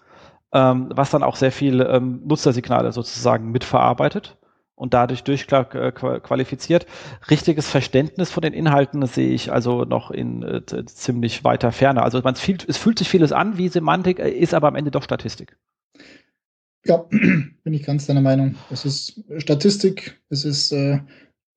was 0.52 1.10
dann 1.10 1.24
auch 1.24 1.36
sehr 1.36 1.52
viel 1.52 2.00
Nutzersignale 2.00 2.90
sozusagen 2.90 3.50
mitverarbeitet 3.50 4.38
und 4.76 4.94
dadurch 4.94 5.24
durchqualifiziert. 5.24 6.86
Richtiges 7.28 7.68
Verständnis 7.68 8.30
von 8.30 8.42
den 8.42 8.52
Inhalten 8.52 9.04
sehe 9.06 9.30
ich 9.30 9.50
also 9.50 9.84
noch 9.84 10.10
in 10.10 10.42
äh, 10.42 10.62
ziemlich 10.84 11.42
weiter 11.42 11.72
Ferne. 11.72 12.02
Also 12.02 12.20
man 12.22 12.36
fühlt, 12.36 12.68
es 12.68 12.76
fühlt 12.76 12.98
sich 12.98 13.08
vieles 13.08 13.32
an 13.32 13.58
wie 13.58 13.68
Semantik, 13.68 14.20
äh, 14.20 14.30
ist 14.30 14.54
aber 14.54 14.68
am 14.68 14.76
Ende 14.76 14.90
doch 14.90 15.02
Statistik. 15.02 15.56
Ja, 16.84 16.98
bin 17.10 17.74
ich 17.74 17.84
ganz 17.84 18.06
deiner 18.06 18.20
Meinung. 18.20 18.54
Es 18.70 18.84
ist 18.84 19.24
Statistik, 19.38 20.20
es 20.28 20.44
ist 20.44 20.70
äh, 20.72 21.00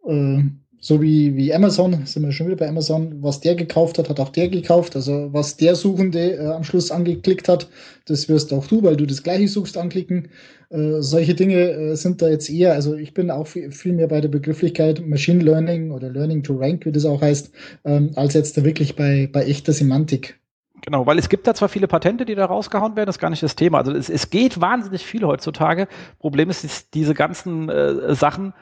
äh, 0.08 0.44
so 0.82 1.02
wie, 1.02 1.36
wie 1.36 1.54
Amazon, 1.54 2.06
sind 2.06 2.24
wir 2.24 2.32
schon 2.32 2.48
wieder 2.48 2.58
bei 2.58 2.70
Amazon, 2.70 3.22
was 3.22 3.42
der 3.42 3.56
gekauft 3.56 3.98
hat, 3.98 4.10
hat 4.10 4.20
auch 4.20 4.30
der 4.30 4.48
gekauft. 4.48 4.96
Also 4.96 5.30
was 5.32 5.58
der 5.58 5.76
Suchende 5.76 6.38
äh, 6.38 6.48
am 6.48 6.64
Schluss 6.64 6.90
angeklickt 6.90 7.50
hat, 7.50 7.70
das 8.06 8.30
wirst 8.30 8.54
auch 8.54 8.66
du, 8.66 8.82
weil 8.84 8.96
du 8.96 9.06
das 9.06 9.24
gleiche 9.24 9.48
suchst, 9.48 9.78
anklicken. 9.78 10.30
Äh, 10.70 11.02
solche 11.02 11.36
Dinge 11.36 11.72
äh, 11.72 11.96
sind 11.96 12.22
da 12.22 12.30
jetzt 12.30 12.50
eher, 12.50 12.74
also 12.74 12.96
ich 12.96 13.14
bin 13.14 13.30
auch 13.30 13.48
viel, 13.48 13.72
viel, 13.72 13.94
mehr 13.94 14.08
bei 14.08 14.22
der 14.22 14.30
Begrifflichkeit 14.30 15.06
Machine 15.06 15.44
Learning 15.44 15.92
oder 15.92 16.10
Learning 16.10 16.44
to 16.44 16.56
Rank, 16.56 16.86
wie 16.86 16.92
das 16.92 17.06
auch 17.06 17.22
heißt, 17.22 17.52
ähm, 17.84 18.12
als 18.16 18.34
jetzt 18.34 18.58
da 18.58 18.64
wirklich 18.64 18.96
bei, 18.96 19.30
bei 19.32 19.44
echter 19.44 19.74
Semantik. 19.74 20.40
Genau, 20.82 21.06
weil 21.06 21.20
es 21.20 21.28
gibt 21.28 21.46
da 21.46 21.54
zwar 21.54 21.68
viele 21.68 21.90
Patente, 21.90 22.24
die 22.24 22.36
da 22.36 22.46
rausgehauen 22.46 22.96
werden, 22.96 23.08
das 23.08 23.18
ist 23.18 23.22
gar 23.22 23.30
nicht 23.30 23.44
das 23.44 23.56
Thema. 23.56 23.80
Also 23.80 23.92
es, 23.92 24.10
es 24.10 24.30
geht 24.30 24.62
wahnsinnig 24.62 25.06
viel 25.06 25.26
heutzutage. 25.26 25.90
Problem 26.20 26.50
ist, 26.50 26.64
ist 26.64 26.94
diese 26.94 27.14
ganzen 27.14 27.68
äh, 27.68 28.16
Sachen, 28.16 28.54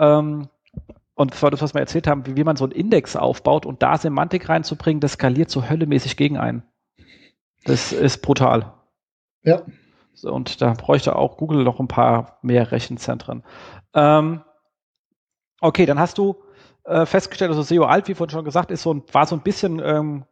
ähm, 0.00 0.48
und 1.20 1.34
für 1.34 1.50
das, 1.50 1.60
was 1.60 1.74
wir 1.74 1.82
erzählt 1.82 2.06
haben, 2.06 2.24
wie, 2.24 2.34
wie 2.36 2.44
man 2.44 2.56
so 2.56 2.64
einen 2.64 2.72
Index 2.72 3.14
aufbaut 3.14 3.66
und 3.66 3.82
da 3.82 3.98
Semantik 3.98 4.48
reinzubringen, 4.48 5.00
das 5.00 5.12
skaliert 5.12 5.50
so 5.50 5.68
höllemäßig 5.68 6.16
gegen 6.16 6.38
einen. 6.38 6.62
Das 7.64 7.92
ist 7.92 8.22
brutal. 8.22 8.72
Ja. 9.42 9.60
So, 10.14 10.32
und 10.32 10.62
da 10.62 10.72
bräuchte 10.72 11.16
auch 11.16 11.36
Google 11.36 11.62
noch 11.62 11.78
ein 11.78 11.88
paar 11.88 12.38
mehr 12.40 12.72
Rechenzentren. 12.72 13.44
Ähm, 13.92 14.40
okay, 15.60 15.84
dann 15.84 16.00
hast 16.00 16.16
du 16.16 16.36
äh, 16.84 17.04
festgestellt, 17.04 17.50
also 17.50 17.60
SEO 17.64 17.84
Alt, 17.84 18.08
wie 18.08 18.14
vorhin 18.14 18.32
schon 18.32 18.46
gesagt, 18.46 18.70
ist 18.70 18.80
so 18.80 18.94
ein, 18.94 19.02
war 19.12 19.26
so 19.26 19.36
ein 19.36 19.42
bisschen 19.42 19.78
ähm, 19.84 20.24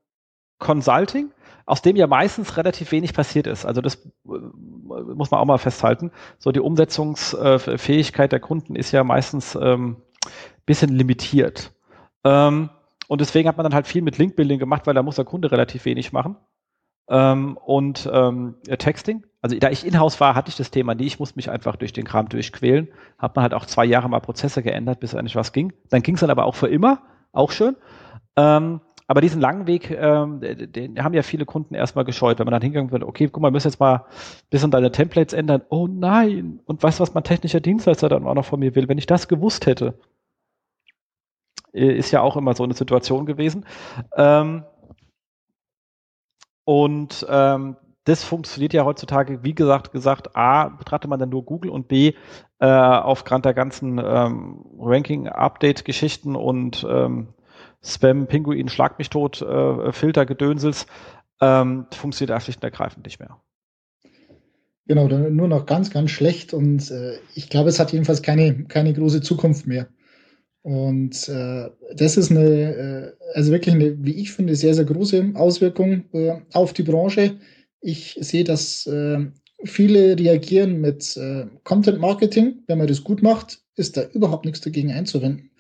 Consulting, 0.59 1.33
aus 1.67 1.83
dem 1.83 1.97
ja 1.97 2.07
meistens 2.07 2.57
relativ 2.57 2.93
wenig 2.93 3.13
passiert 3.13 3.47
ist. 3.47 3.67
Also 3.67 3.83
das 3.83 3.97
äh, 3.97 4.09
muss 4.25 5.31
man 5.31 5.39
auch 5.39 5.45
mal 5.45 5.59
festhalten. 5.59 6.13
So 6.39 6.51
die 6.51 6.61
Umsetzungsfähigkeit 6.61 8.33
der 8.33 8.41
Kunden 8.41 8.75
ist 8.75 8.91
ja 8.93 9.05
meistens 9.05 9.55
ähm, 9.55 9.99
bisschen 10.69 10.95
limitiert. 10.95 11.73
Ähm, 12.25 12.71
und 13.09 13.21
deswegen 13.21 13.49
hat 13.49 13.57
man 13.57 13.65
dann 13.65 13.75
halt 13.75 13.87
viel 13.87 14.03
mit 14.03 14.19
Link-Building 14.19 14.59
gemacht, 14.59 14.87
weil 14.87 14.95
da 14.95 15.03
muss 15.03 15.17
der 15.17 15.25
Kunde 15.25 15.51
relativ 15.51 15.85
wenig 15.87 16.13
machen. 16.13 16.37
Ähm, 17.09 17.57
und 17.57 18.09
ähm, 18.13 18.57
Texting. 18.79 19.25
Also 19.41 19.57
da 19.59 19.71
ich 19.71 19.87
in-house 19.87 20.21
war, 20.21 20.35
hatte 20.35 20.51
ich 20.51 20.57
das 20.57 20.71
Thema 20.71 20.95
nie. 20.95 21.07
Ich 21.07 21.19
musste 21.19 21.37
mich 21.37 21.51
einfach 21.51 21.77
durch 21.77 21.93
den 21.93 22.05
Kram 22.05 22.29
durchquälen. 22.29 22.89
Hat 23.19 23.35
man 23.35 23.43
halt 23.43 23.55
auch 23.55 23.67
zwei 23.67 23.85
Jahre 23.85 24.09
mal 24.09 24.21
Prozesse 24.21 24.63
geändert, 24.63 25.01
bis 25.01 25.15
eigentlich 25.15 25.37
was 25.37 25.53
ging. 25.53 25.73
Dann 25.91 26.03
ging 26.03 26.15
es 26.17 26.21
dann 26.21 26.31
aber 26.31 26.45
auch 26.45 26.55
für 26.55 26.69
immer. 26.69 27.03
Auch 27.33 27.51
schön. 27.51 27.77
Ähm, 28.37 28.81
aber 29.11 29.23
diesen 29.23 29.41
langen 29.41 29.67
Weg, 29.67 29.91
ähm, 29.91 30.41
den 30.43 31.03
haben 31.03 31.15
ja 31.15 31.23
viele 31.23 31.47
Kunden 31.47 31.75
erstmal 31.75 32.05
gescheut, 32.05 32.39
wenn 32.39 32.45
man 32.45 32.53
dann 32.53 32.61
hingegangen 32.61 32.93
wird, 32.93 33.05
okay, 33.05 33.27
guck 33.33 33.41
mal, 33.41 33.49
wir 33.49 33.53
müssen 33.53 33.69
jetzt 33.69 33.81
mal 33.81 33.95
ein 33.95 34.03
bisschen 34.51 34.71
deine 34.71 34.93
Templates 34.93 35.33
ändern. 35.33 35.63
Oh 35.71 35.87
nein! 35.87 36.61
Und 36.67 36.83
weißt 36.83 36.99
du, 36.99 37.03
was 37.03 37.15
mein 37.15 37.25
technischer 37.25 37.61
Dienstleister 37.61 38.11
dann 38.11 38.27
auch 38.27 38.35
noch 38.35 38.45
von 38.45 38.61
mir 38.61 38.75
will? 38.75 38.87
Wenn 38.87 38.99
ich 38.99 39.07
das 39.07 39.27
gewusst 39.27 39.65
hätte, 39.65 39.99
ist 41.73 42.11
ja 42.11 42.21
auch 42.21 42.37
immer 42.37 42.55
so 42.55 42.65
eine 42.65 42.75
Situation 42.75 43.27
gewesen. 43.27 43.67
Ähm, 44.17 44.65
und 46.65 47.27
ähm, 47.29 47.77
das 48.05 48.25
funktioniert 48.25 48.73
ja 48.73 48.85
heutzutage, 48.85 49.43
wie 49.43 49.55
gesagt, 49.55 49.93
gesagt, 49.93 50.35
A, 50.35 50.69
betrachtet 50.69 51.11
man 51.11 51.21
dann 51.21 51.29
nur 51.29 51.45
Google 51.45 51.71
und 51.71 51.89
B, 51.89 52.15
äh, 52.59 52.67
aufgrund 52.67 53.45
der 53.45 53.55
ganzen 53.55 53.99
ähm, 54.03 54.65
Ranking-Update-Geschichten 54.79 56.35
und 56.35 56.87
ähm, 56.89 57.29
Spam, 57.83 58.27
Pinguin, 58.27 58.69
Schlag 58.69 58.99
mich 58.99 59.11
tot, 59.11 59.43
äh, 59.43 59.93
Filter, 59.93 60.27
Gedönsels, 60.27 60.87
ähm, 61.41 61.87
funktioniert 61.93 62.31
das 62.31 62.45
schlicht 62.45 62.61
und 62.61 62.65
ergreifend 62.65 63.05
nicht 63.05 63.21
mehr. 63.21 63.37
Genau, 64.87 65.07
nur 65.07 65.49
noch 65.49 65.67
ganz, 65.67 65.91
ganz 65.91 66.11
schlecht 66.11 66.55
und 66.55 66.91
äh, 66.91 67.19
ich 67.35 67.51
glaube, 67.51 67.69
es 67.69 67.79
hat 67.79 67.93
jedenfalls 67.93 68.23
keine, 68.23 68.65
keine 68.65 68.95
große 68.95 69.21
Zukunft 69.21 69.67
mehr. 69.67 69.89
Und 70.63 71.29
äh, 71.29 71.71
das 71.95 72.17
ist 72.17 72.31
eine, 72.31 72.45
äh, 72.45 73.13
also 73.35 73.53
wirklich 73.53 73.75
eine, 73.75 73.97
wie 74.05 74.21
ich 74.21 74.33
finde, 74.33 74.55
sehr, 74.55 74.75
sehr 74.75 74.85
große 74.85 75.33
Auswirkung 75.35 76.05
äh, 76.13 76.35
auf 76.53 76.73
die 76.73 76.83
Branche. 76.83 77.39
Ich 77.81 78.19
sehe, 78.21 78.45
dass 78.45 78.87
äh, 78.87 79.27
viele 79.65 80.19
reagieren 80.19 80.81
mit 80.81 81.17
äh, 81.17 81.47
Content 81.65 82.01
Marketing. 82.01 82.63
Wenn 82.67 82.79
man 82.79 82.87
das 82.87 83.05
gut 83.05 83.23
macht, 83.23 83.61
ist 83.77 83.97
da 83.97 84.05
überhaupt 84.13 84.45
nichts 84.45 84.61
dagegen 84.61 84.93
einzuwenden. 84.93 85.51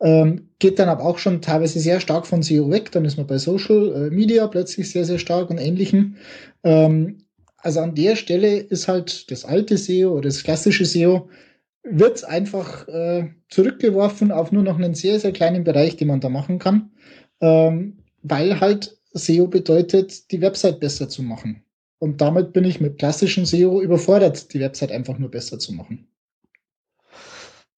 Ähm, 0.00 0.50
geht 0.58 0.78
dann 0.78 0.88
aber 0.88 1.04
auch 1.04 1.18
schon 1.18 1.42
teilweise 1.42 1.80
sehr 1.80 2.00
stark 2.00 2.26
von 2.26 2.42
SEO 2.42 2.70
weg. 2.70 2.92
Dann 2.92 3.04
ist 3.04 3.16
man 3.16 3.26
bei 3.26 3.38
Social 3.38 4.06
äh, 4.06 4.14
Media 4.14 4.46
plötzlich 4.46 4.90
sehr, 4.90 5.04
sehr 5.04 5.18
stark 5.18 5.50
und 5.50 5.58
ähnlichen. 5.58 6.16
Ähm, 6.62 7.18
also 7.58 7.80
an 7.80 7.94
der 7.94 8.14
Stelle 8.14 8.58
ist 8.58 8.86
halt 8.86 9.30
das 9.30 9.44
alte 9.44 9.76
SEO 9.76 10.12
oder 10.12 10.28
das 10.28 10.44
klassische 10.44 10.84
SEO 10.84 11.28
wird 11.82 12.24
einfach 12.24 12.86
äh, 12.88 13.30
zurückgeworfen 13.48 14.32
auf 14.32 14.52
nur 14.52 14.62
noch 14.62 14.76
einen 14.76 14.94
sehr, 14.94 15.20
sehr 15.20 15.32
kleinen 15.32 15.64
Bereich, 15.64 15.96
den 15.96 16.08
man 16.08 16.20
da 16.20 16.28
machen 16.28 16.58
kann, 16.58 16.90
ähm, 17.40 17.98
weil 18.22 18.60
halt 18.60 18.98
SEO 19.12 19.46
bedeutet, 19.46 20.30
die 20.30 20.40
Website 20.40 20.80
besser 20.80 21.08
zu 21.08 21.22
machen. 21.22 21.64
Und 21.98 22.20
damit 22.20 22.52
bin 22.52 22.64
ich 22.64 22.80
mit 22.80 22.98
klassischem 22.98 23.44
SEO 23.44 23.80
überfordert, 23.80 24.52
die 24.52 24.60
Website 24.60 24.92
einfach 24.92 25.18
nur 25.18 25.30
besser 25.30 25.58
zu 25.58 25.72
machen. 25.72 26.08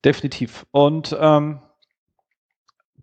Definitiv. 0.05 0.67
Und 0.73 1.17
ähm, 1.19 1.61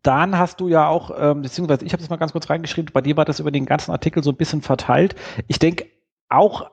dann 0.03 0.37
hast 0.37 0.59
du 0.59 0.67
ja 0.67 0.87
auch, 0.87 1.11
ähm, 1.17 1.41
beziehungsweise 1.41 1.85
ich 1.85 1.93
habe 1.93 2.01
das 2.01 2.09
mal 2.09 2.17
ganz 2.17 2.31
kurz 2.31 2.49
reingeschrieben, 2.49 2.93
bei 2.93 3.01
dir 3.01 3.17
war 3.17 3.25
das 3.25 3.39
über 3.39 3.51
den 3.51 3.65
ganzen 3.65 3.91
Artikel 3.91 4.23
so 4.23 4.31
ein 4.31 4.37
bisschen 4.37 4.61
verteilt. 4.61 5.15
Ich 5.47 5.59
denke, 5.59 5.87
auch 6.29 6.69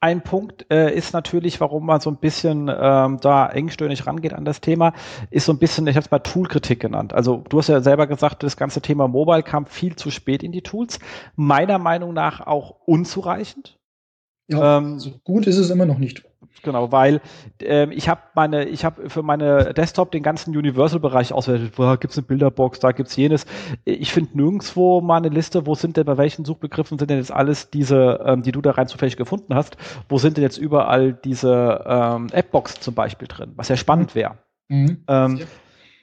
ein 0.00 0.22
Punkt 0.22 0.66
äh, 0.70 0.94
ist 0.94 1.12
natürlich, 1.12 1.60
warum 1.60 1.84
man 1.84 2.00
so 2.00 2.10
ein 2.10 2.16
bisschen 2.16 2.70
ähm, 2.74 3.18
da 3.20 3.46
engstirnig 3.48 4.06
rangeht 4.06 4.32
an 4.32 4.46
das 4.46 4.60
Thema, 4.62 4.94
ist 5.30 5.44
so 5.44 5.52
ein 5.52 5.58
bisschen, 5.58 5.86
ich 5.86 5.96
habe 5.96 6.04
es 6.04 6.10
mal 6.10 6.20
Toolkritik 6.20 6.80
genannt. 6.80 7.12
Also 7.12 7.44
du 7.48 7.58
hast 7.58 7.68
ja 7.68 7.80
selber 7.82 8.06
gesagt, 8.06 8.42
das 8.42 8.56
ganze 8.56 8.80
Thema 8.80 9.08
Mobile 9.08 9.42
kam 9.42 9.66
viel 9.66 9.96
zu 9.96 10.10
spät 10.10 10.42
in 10.42 10.52
die 10.52 10.62
Tools. 10.62 10.98
Meiner 11.36 11.78
Meinung 11.78 12.14
nach 12.14 12.46
auch 12.46 12.76
unzureichend. 12.86 13.78
Ja, 14.48 14.78
ähm, 14.78 14.98
so 14.98 15.10
gut 15.22 15.46
ist 15.46 15.58
es 15.58 15.70
immer 15.70 15.86
noch 15.86 15.98
nicht. 15.98 16.24
Genau, 16.62 16.92
weil 16.92 17.20
ähm, 17.60 17.90
ich 17.92 18.08
habe 18.08 18.20
meine, 18.34 18.64
ich 18.64 18.84
habe 18.84 19.08
für 19.08 19.22
meine 19.22 19.72
Desktop 19.72 20.10
den 20.10 20.22
ganzen 20.22 20.56
Universal-Bereich 20.56 21.32
auswertet. 21.32 21.72
Wo 21.76 21.96
gibt's 21.96 22.18
eine 22.18 22.26
Bilderbox, 22.26 22.80
da 22.80 22.92
gibt's 22.92 23.16
jenes. 23.16 23.46
Ich 23.84 24.12
finde 24.12 24.36
nirgendwo 24.36 25.00
mal 25.00 25.16
eine 25.16 25.28
Liste, 25.28 25.66
wo 25.66 25.74
sind 25.74 25.96
denn 25.96 26.04
bei 26.04 26.18
welchen 26.18 26.44
Suchbegriffen 26.44 26.98
sind 26.98 27.10
denn 27.10 27.18
jetzt 27.18 27.32
alles 27.32 27.70
diese, 27.70 28.20
ähm, 28.24 28.42
die 28.42 28.52
du 28.52 28.60
da 28.60 28.72
rein 28.72 28.88
zufällig 28.88 29.16
gefunden 29.16 29.54
hast, 29.54 29.76
wo 30.08 30.18
sind 30.18 30.36
denn 30.36 30.42
jetzt 30.42 30.58
überall 30.58 31.12
diese 31.12 31.84
ähm, 31.86 32.26
Appbox 32.32 32.80
zum 32.80 32.94
Beispiel 32.94 33.28
drin, 33.28 33.52
was 33.56 33.68
ja 33.68 33.76
spannend 33.76 34.14
wäre. 34.14 34.38
Mhm. 34.68 35.04
Ähm, 35.08 35.40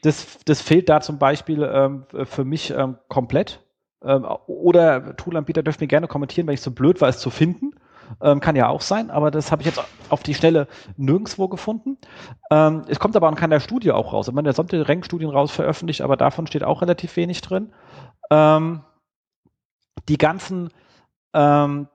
das, 0.01 0.39
das 0.45 0.61
fehlt 0.61 0.89
da 0.89 1.01
zum 1.01 1.17
Beispiel 1.19 1.63
ähm, 1.63 2.05
für 2.25 2.45
mich 2.45 2.71
ähm, 2.71 2.97
komplett. 3.07 3.61
Ähm, 4.03 4.25
oder 4.47 5.15
Toolanbieter 5.15 5.63
dürfen 5.63 5.83
mir 5.83 5.87
gerne 5.87 6.07
kommentieren, 6.07 6.47
weil 6.47 6.53
ich 6.53 6.61
so 6.61 6.71
blöd 6.71 7.01
war, 7.01 7.09
es 7.09 7.19
zu 7.19 7.29
finden. 7.29 7.71
Ähm, 8.21 8.39
kann 8.39 8.55
ja 8.55 8.69
auch 8.69 8.81
sein, 8.81 9.09
aber 9.09 9.31
das 9.31 9.51
habe 9.51 9.61
ich 9.61 9.67
jetzt 9.67 9.81
auf 10.09 10.23
die 10.23 10.33
Stelle 10.33 10.67
nirgendwo 10.95 11.47
gefunden. 11.47 11.97
Ähm, 12.51 12.83
es 12.87 12.99
kommt 12.99 13.15
aber 13.15 13.27
an 13.27 13.35
keiner 13.35 13.59
Studie 13.59 13.91
auch 13.91 14.13
raus. 14.13 14.31
Man 14.31 14.43
der 14.43 14.53
sollte 14.53 14.87
Rankstudien 14.87 15.29
raus 15.29 15.51
veröffentlicht, 15.51 16.01
aber 16.01 16.17
davon 16.17 16.47
steht 16.47 16.63
auch 16.63 16.81
relativ 16.81 17.15
wenig 17.15 17.41
drin. 17.41 17.73
Ähm, 18.29 18.81
die 20.07 20.17
ganzen 20.17 20.69
ähm, 21.33 21.87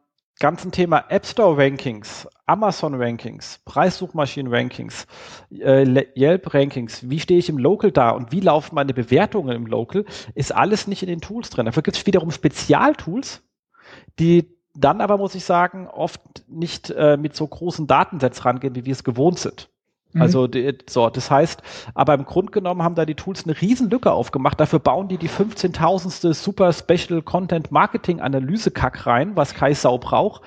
ganzen 0.42 0.72
Thema 0.72 1.04
App 1.08 1.24
Store 1.24 1.56
Rankings, 1.56 2.26
Amazon 2.46 2.94
Rankings, 3.00 3.60
Preissuchmaschinen 3.64 4.52
Rankings, 4.52 5.06
äh, 5.50 6.04
Yelp 6.16 6.52
Rankings, 6.52 7.08
wie 7.08 7.20
stehe 7.20 7.38
ich 7.38 7.48
im 7.48 7.58
Local 7.58 7.92
da 7.92 8.10
und 8.10 8.32
wie 8.32 8.40
laufen 8.40 8.74
meine 8.74 8.92
Bewertungen 8.92 9.54
im 9.54 9.66
Local, 9.66 10.04
ist 10.34 10.52
alles 10.52 10.88
nicht 10.88 11.02
in 11.02 11.08
den 11.08 11.20
Tools 11.20 11.50
drin. 11.50 11.66
Dafür 11.66 11.84
gibt 11.84 11.96
es 11.96 12.06
wiederum 12.06 12.32
Spezialtools, 12.32 13.42
die 14.18 14.58
dann 14.74 15.00
aber 15.00 15.18
muss 15.18 15.34
ich 15.34 15.44
sagen, 15.44 15.86
oft 15.88 16.20
nicht 16.48 16.90
äh, 16.90 17.16
mit 17.16 17.36
so 17.36 17.46
großen 17.46 17.86
Datensets 17.86 18.44
rangehen, 18.44 18.74
wie 18.74 18.84
wir 18.84 18.92
es 18.92 19.04
gewohnt 19.04 19.38
sind. 19.38 19.68
Mhm. 20.12 20.22
Also 20.22 20.46
die, 20.46 20.78
so, 20.88 21.08
das 21.10 21.30
heißt, 21.30 21.62
aber 21.94 22.14
im 22.14 22.24
Grunde 22.24 22.52
genommen 22.52 22.82
haben 22.82 22.94
da 22.94 23.04
die 23.04 23.14
Tools 23.14 23.44
eine 23.44 23.60
riesen 23.60 23.90
Lücke 23.90 24.12
aufgemacht. 24.12 24.58
Dafür 24.60 24.78
bauen 24.78 25.08
die 25.08 25.18
die 25.18 25.28
15.000ste 25.28 26.34
Super 26.34 26.72
Special 26.72 27.22
Content 27.22 27.70
Marketing 27.70 28.20
Analyse 28.20 28.70
Kack 28.70 29.06
rein, 29.06 29.36
was 29.36 29.54
Kai 29.54 29.74
Sau 29.74 29.98
braucht. 29.98 30.42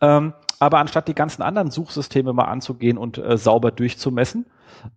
Ähm, 0.00 0.32
aber 0.58 0.78
anstatt 0.78 1.08
die 1.08 1.14
ganzen 1.14 1.42
anderen 1.42 1.70
Suchsysteme 1.70 2.32
mal 2.32 2.44
anzugehen 2.44 2.96
und 2.96 3.18
äh, 3.18 3.36
sauber 3.36 3.70
durchzumessen, 3.70 4.46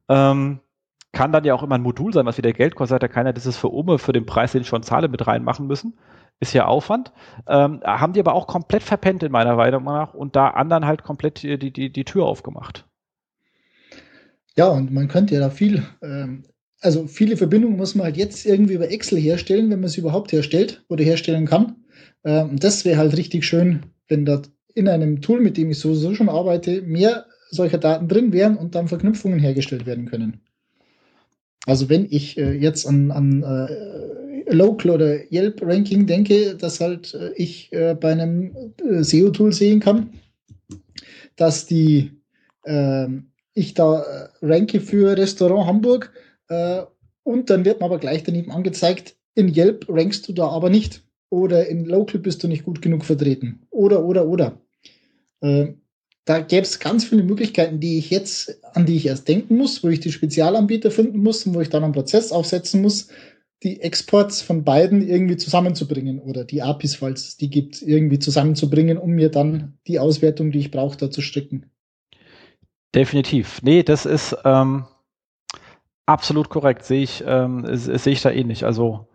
ähm, 0.07 0.59
kann 1.11 1.32
dann 1.32 1.43
ja 1.43 1.53
auch 1.53 1.63
immer 1.63 1.75
ein 1.75 1.82
Modul 1.82 2.13
sein, 2.13 2.25
was 2.25 2.38
wieder 2.38 2.53
Geld 2.53 2.75
kostet. 2.75 2.95
Hat 2.95 3.01
ja 3.01 3.07
keiner 3.07 3.34
dieses 3.34 3.57
für 3.57 3.69
Ume 3.69 3.97
für 3.97 4.13
den 4.13 4.25
Preis, 4.25 4.53
den 4.53 4.61
ich 4.61 4.67
schon 4.67 4.84
zahle, 4.84 5.09
mit 5.09 5.25
reinmachen 5.27 5.67
müssen 5.67 5.97
ist 6.40 6.54
ja 6.54 6.66
Aufwand. 6.66 7.12
Ähm, 7.48 7.82
haben 7.84 8.14
die 8.14 8.20
aber 8.20 8.34
auch 8.34 8.48
komplett 8.48 8.84
verpennt 8.84 9.24
in 9.24 9.32
meiner 9.32 9.56
Meinung 9.56 9.84
nach 9.84 10.14
und 10.14 10.36
da 10.36 10.50
anderen 10.50 10.86
halt 10.86 11.04
komplett 11.04 11.44
die, 11.44 11.58
die, 11.72 11.92
die 11.92 12.06
Tür 12.06 12.26
aufgemacht. 12.26 12.86
Ja, 14.56 14.68
und 14.68 14.92
man 14.92 15.08
könnte 15.08 15.36
ja 15.36 15.42
da 15.42 15.50
viel, 15.50 15.84
ähm, 16.02 16.44
also 16.82 17.08
viele 17.08 17.38
Verbindungen 17.38 17.78
muss 17.78 17.96
man 17.96 18.06
halt 18.06 18.18
jetzt 18.18 18.46
irgendwie 18.46 18.74
über 18.74 18.92
Excel 18.92 19.20
herstellen, 19.20 19.70
wenn 19.70 19.80
man 19.80 19.90
sie 19.90 20.02
überhaupt 20.02 20.32
herstellt 20.32 20.84
oder 20.90 21.04
herstellen 21.04 21.46
kann. 21.46 21.78
Ähm, 22.24 22.58
das 22.58 22.86
wäre 22.86 22.98
halt 22.98 23.16
richtig 23.18 23.46
schön, 23.46 23.84
wenn 24.08 24.26
da 24.26 24.42
in 24.76 24.88
einem 24.88 25.22
Tool, 25.22 25.42
mit 25.42 25.58
dem 25.58 25.72
ich 25.72 25.80
sowieso 25.80 26.14
schon 26.14 26.30
arbeite, 26.30 26.82
mehr 26.82 27.26
solcher 27.52 27.78
Daten 27.78 28.08
drin 28.08 28.32
wären 28.32 28.58
und 28.58 28.76
dann 28.76 28.88
Verknüpfungen 28.88 29.40
hergestellt 29.40 29.86
werden 29.86 30.06
können. 30.06 30.42
Also 31.66 31.90
wenn 31.90 32.07
ich 32.10 32.38
äh, 32.38 32.53
jetzt 32.53 32.86
an, 32.86 33.11
an 33.11 33.44
äh, 33.44 34.28
Local 34.49 34.91
oder 34.91 35.31
Yelp 35.31 35.61
Ranking 35.61 36.05
denke, 36.07 36.55
dass 36.55 36.80
halt 36.80 37.13
äh, 37.13 37.31
ich 37.35 37.71
äh, 37.71 37.95
bei 37.95 38.11
einem 38.11 38.73
äh, 38.84 39.03
SEO-Tool 39.03 39.53
sehen 39.53 39.80
kann, 39.80 40.13
dass 41.35 41.65
die 41.65 42.11
ähm, 42.65 43.31
ich 43.53 43.73
da 43.73 44.01
äh, 44.01 44.30
ranke 44.41 44.80
für 44.80 45.17
Restaurant 45.17 45.67
Hamburg 45.67 46.11
äh, 46.47 46.81
und 47.23 47.49
dann 47.49 47.65
wird 47.65 47.80
mir 47.80 47.85
aber 47.85 47.99
gleich 47.99 48.23
daneben 48.23 48.51
angezeigt, 48.51 49.15
in 49.35 49.55
Yelp 49.55 49.85
rankst 49.88 50.27
du 50.27 50.34
da 50.34 50.47
aber 50.47 50.69
nicht. 50.69 51.03
Oder 51.30 51.67
in 51.67 51.85
Local 51.85 52.19
bist 52.19 52.43
du 52.43 52.47
nicht 52.47 52.63
gut 52.63 52.81
genug 52.81 53.05
vertreten. 53.05 53.67
Oder, 53.69 54.03
oder, 54.03 54.27
oder. 54.27 54.59
Äh, 55.41 55.73
da 56.26 56.39
gäbe 56.39 56.63
es 56.63 56.80
ganz 56.80 57.05
viele 57.05 57.23
Möglichkeiten, 57.23 57.80
die 57.80 57.97
ich 57.97 58.09
jetzt, 58.09 58.63
an 58.76 58.85
die 58.85 58.95
ich 58.95 59.05
erst 59.05 59.27
denken 59.27 59.57
muss, 59.57 59.84
wo 59.84 59.89
ich 59.89 59.99
die 59.99 60.11
Spezialanbieter 60.11 60.91
finden 60.91 61.19
muss 61.19 61.45
und 61.45 61.53
wo 61.53 61.61
ich 61.61 61.69
dann 61.69 61.84
einen 61.84 61.93
Prozess 61.93 62.31
aufsetzen 62.31 62.81
muss, 62.81 63.07
die 63.64 63.81
Exports 63.81 64.41
von 64.41 64.64
beiden 64.64 65.07
irgendwie 65.07 65.38
zusammenzubringen 65.38 66.19
oder 66.19 66.45
die 66.45 66.61
APIs, 66.61 66.95
falls 66.95 67.27
es 67.27 67.38
die 67.38 67.49
gibt, 67.49 67.81
irgendwie 67.81 68.19
zusammenzubringen, 68.19 68.98
um 68.98 69.11
mir 69.11 69.30
dann 69.30 69.77
die 69.88 69.99
Auswertung, 69.99 70.52
die 70.52 70.60
ich 70.60 70.72
brauche, 70.72 70.98
da 70.98 71.11
zu 71.11 71.22
stricken. 71.22 71.69
Definitiv. 72.95 73.61
Nee, 73.61 73.84
das 73.84 74.06
ist 74.06 74.36
ähm, 74.45 74.86
absolut 76.06 76.49
korrekt. 76.49 76.86
Sehe 76.86 77.03
ich, 77.03 77.23
ähm, 77.27 77.65
sehe 77.76 78.14
ich 78.14 78.22
da 78.22 78.31
ähnlich. 78.31 78.65
Also 78.65 79.07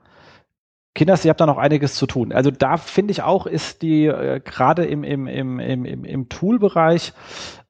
Kinders, 0.94 1.24
ihr 1.24 1.30
habt 1.30 1.40
da 1.40 1.46
noch 1.46 1.58
einiges 1.58 1.94
zu 1.94 2.06
tun. 2.06 2.32
Also 2.32 2.50
da 2.50 2.76
finde 2.76 3.12
ich 3.12 3.22
auch, 3.22 3.46
ist 3.46 3.82
die 3.82 4.06
äh, 4.06 4.40
gerade 4.40 4.84
im, 4.84 5.02
im, 5.02 5.26
im, 5.26 5.58
im, 5.58 6.04
im 6.04 6.28
Tool-Bereich 6.28 7.14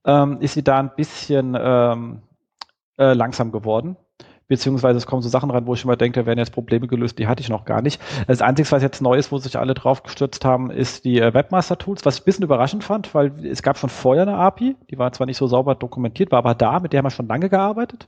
ähm, 0.05 0.41
ist 0.41 0.55
sie 0.55 0.65
da 0.65 0.81
ein 0.81 0.95
bisschen 0.95 1.57
ähm, 1.59 2.23
äh, 2.99 3.15
langsam 3.15 3.51
geworden 3.53 3.97
beziehungsweise 4.49 4.99
es 4.99 5.07
kommen 5.07 5.23
so 5.23 5.29
Sachen 5.29 5.51
rein, 5.51 5.67
wo 5.67 5.75
ich 5.75 5.85
immer 5.85 5.97
denke, 5.97 6.21
da 6.21 6.27
werden 6.27 6.39
jetzt 6.39 6.53
Probleme 6.53 6.87
gelöst, 6.87 7.19
die 7.19 7.27
hatte 7.27 7.41
ich 7.41 7.49
noch 7.49 7.65
gar 7.65 7.83
nicht. 7.83 8.01
Das 8.27 8.43
Einzige, 8.43 8.71
was 8.71 8.83
jetzt 8.83 9.01
neu 9.01 9.17
ist, 9.17 9.33
wo 9.33 9.39
sich 9.39 9.59
alle 9.59 9.75
drauf 9.75 10.03
gestürzt 10.03 10.45
haben, 10.45 10.71
ist 10.71 11.05
die 11.05 11.21
äh, 11.21 11.33
Webmaster-Tools, 11.33 12.05
was 12.05 12.17
ich 12.17 12.23
ein 12.23 12.25
bisschen 12.25 12.45
überraschend 12.45 12.85
fand, 12.85 13.15
weil 13.15 13.33
es 13.45 13.63
gab 13.63 13.79
schon 13.79 13.91
vorher 13.91 14.23
eine 14.23 14.37
API, 14.37 14.77
die 14.91 14.99
war 14.99 15.13
zwar 15.13 15.27
nicht 15.27 15.39
so 15.39 15.47
sauber 15.47 15.75
dokumentiert, 15.75 16.31
war 16.31 16.39
aber 16.39 16.55
da, 16.55 16.81
mit 16.81 16.93
der 16.93 16.99
haben 16.99 17.07
wir 17.07 17.11
schon 17.11 17.29
lange 17.29 17.49
gearbeitet. 17.49 18.07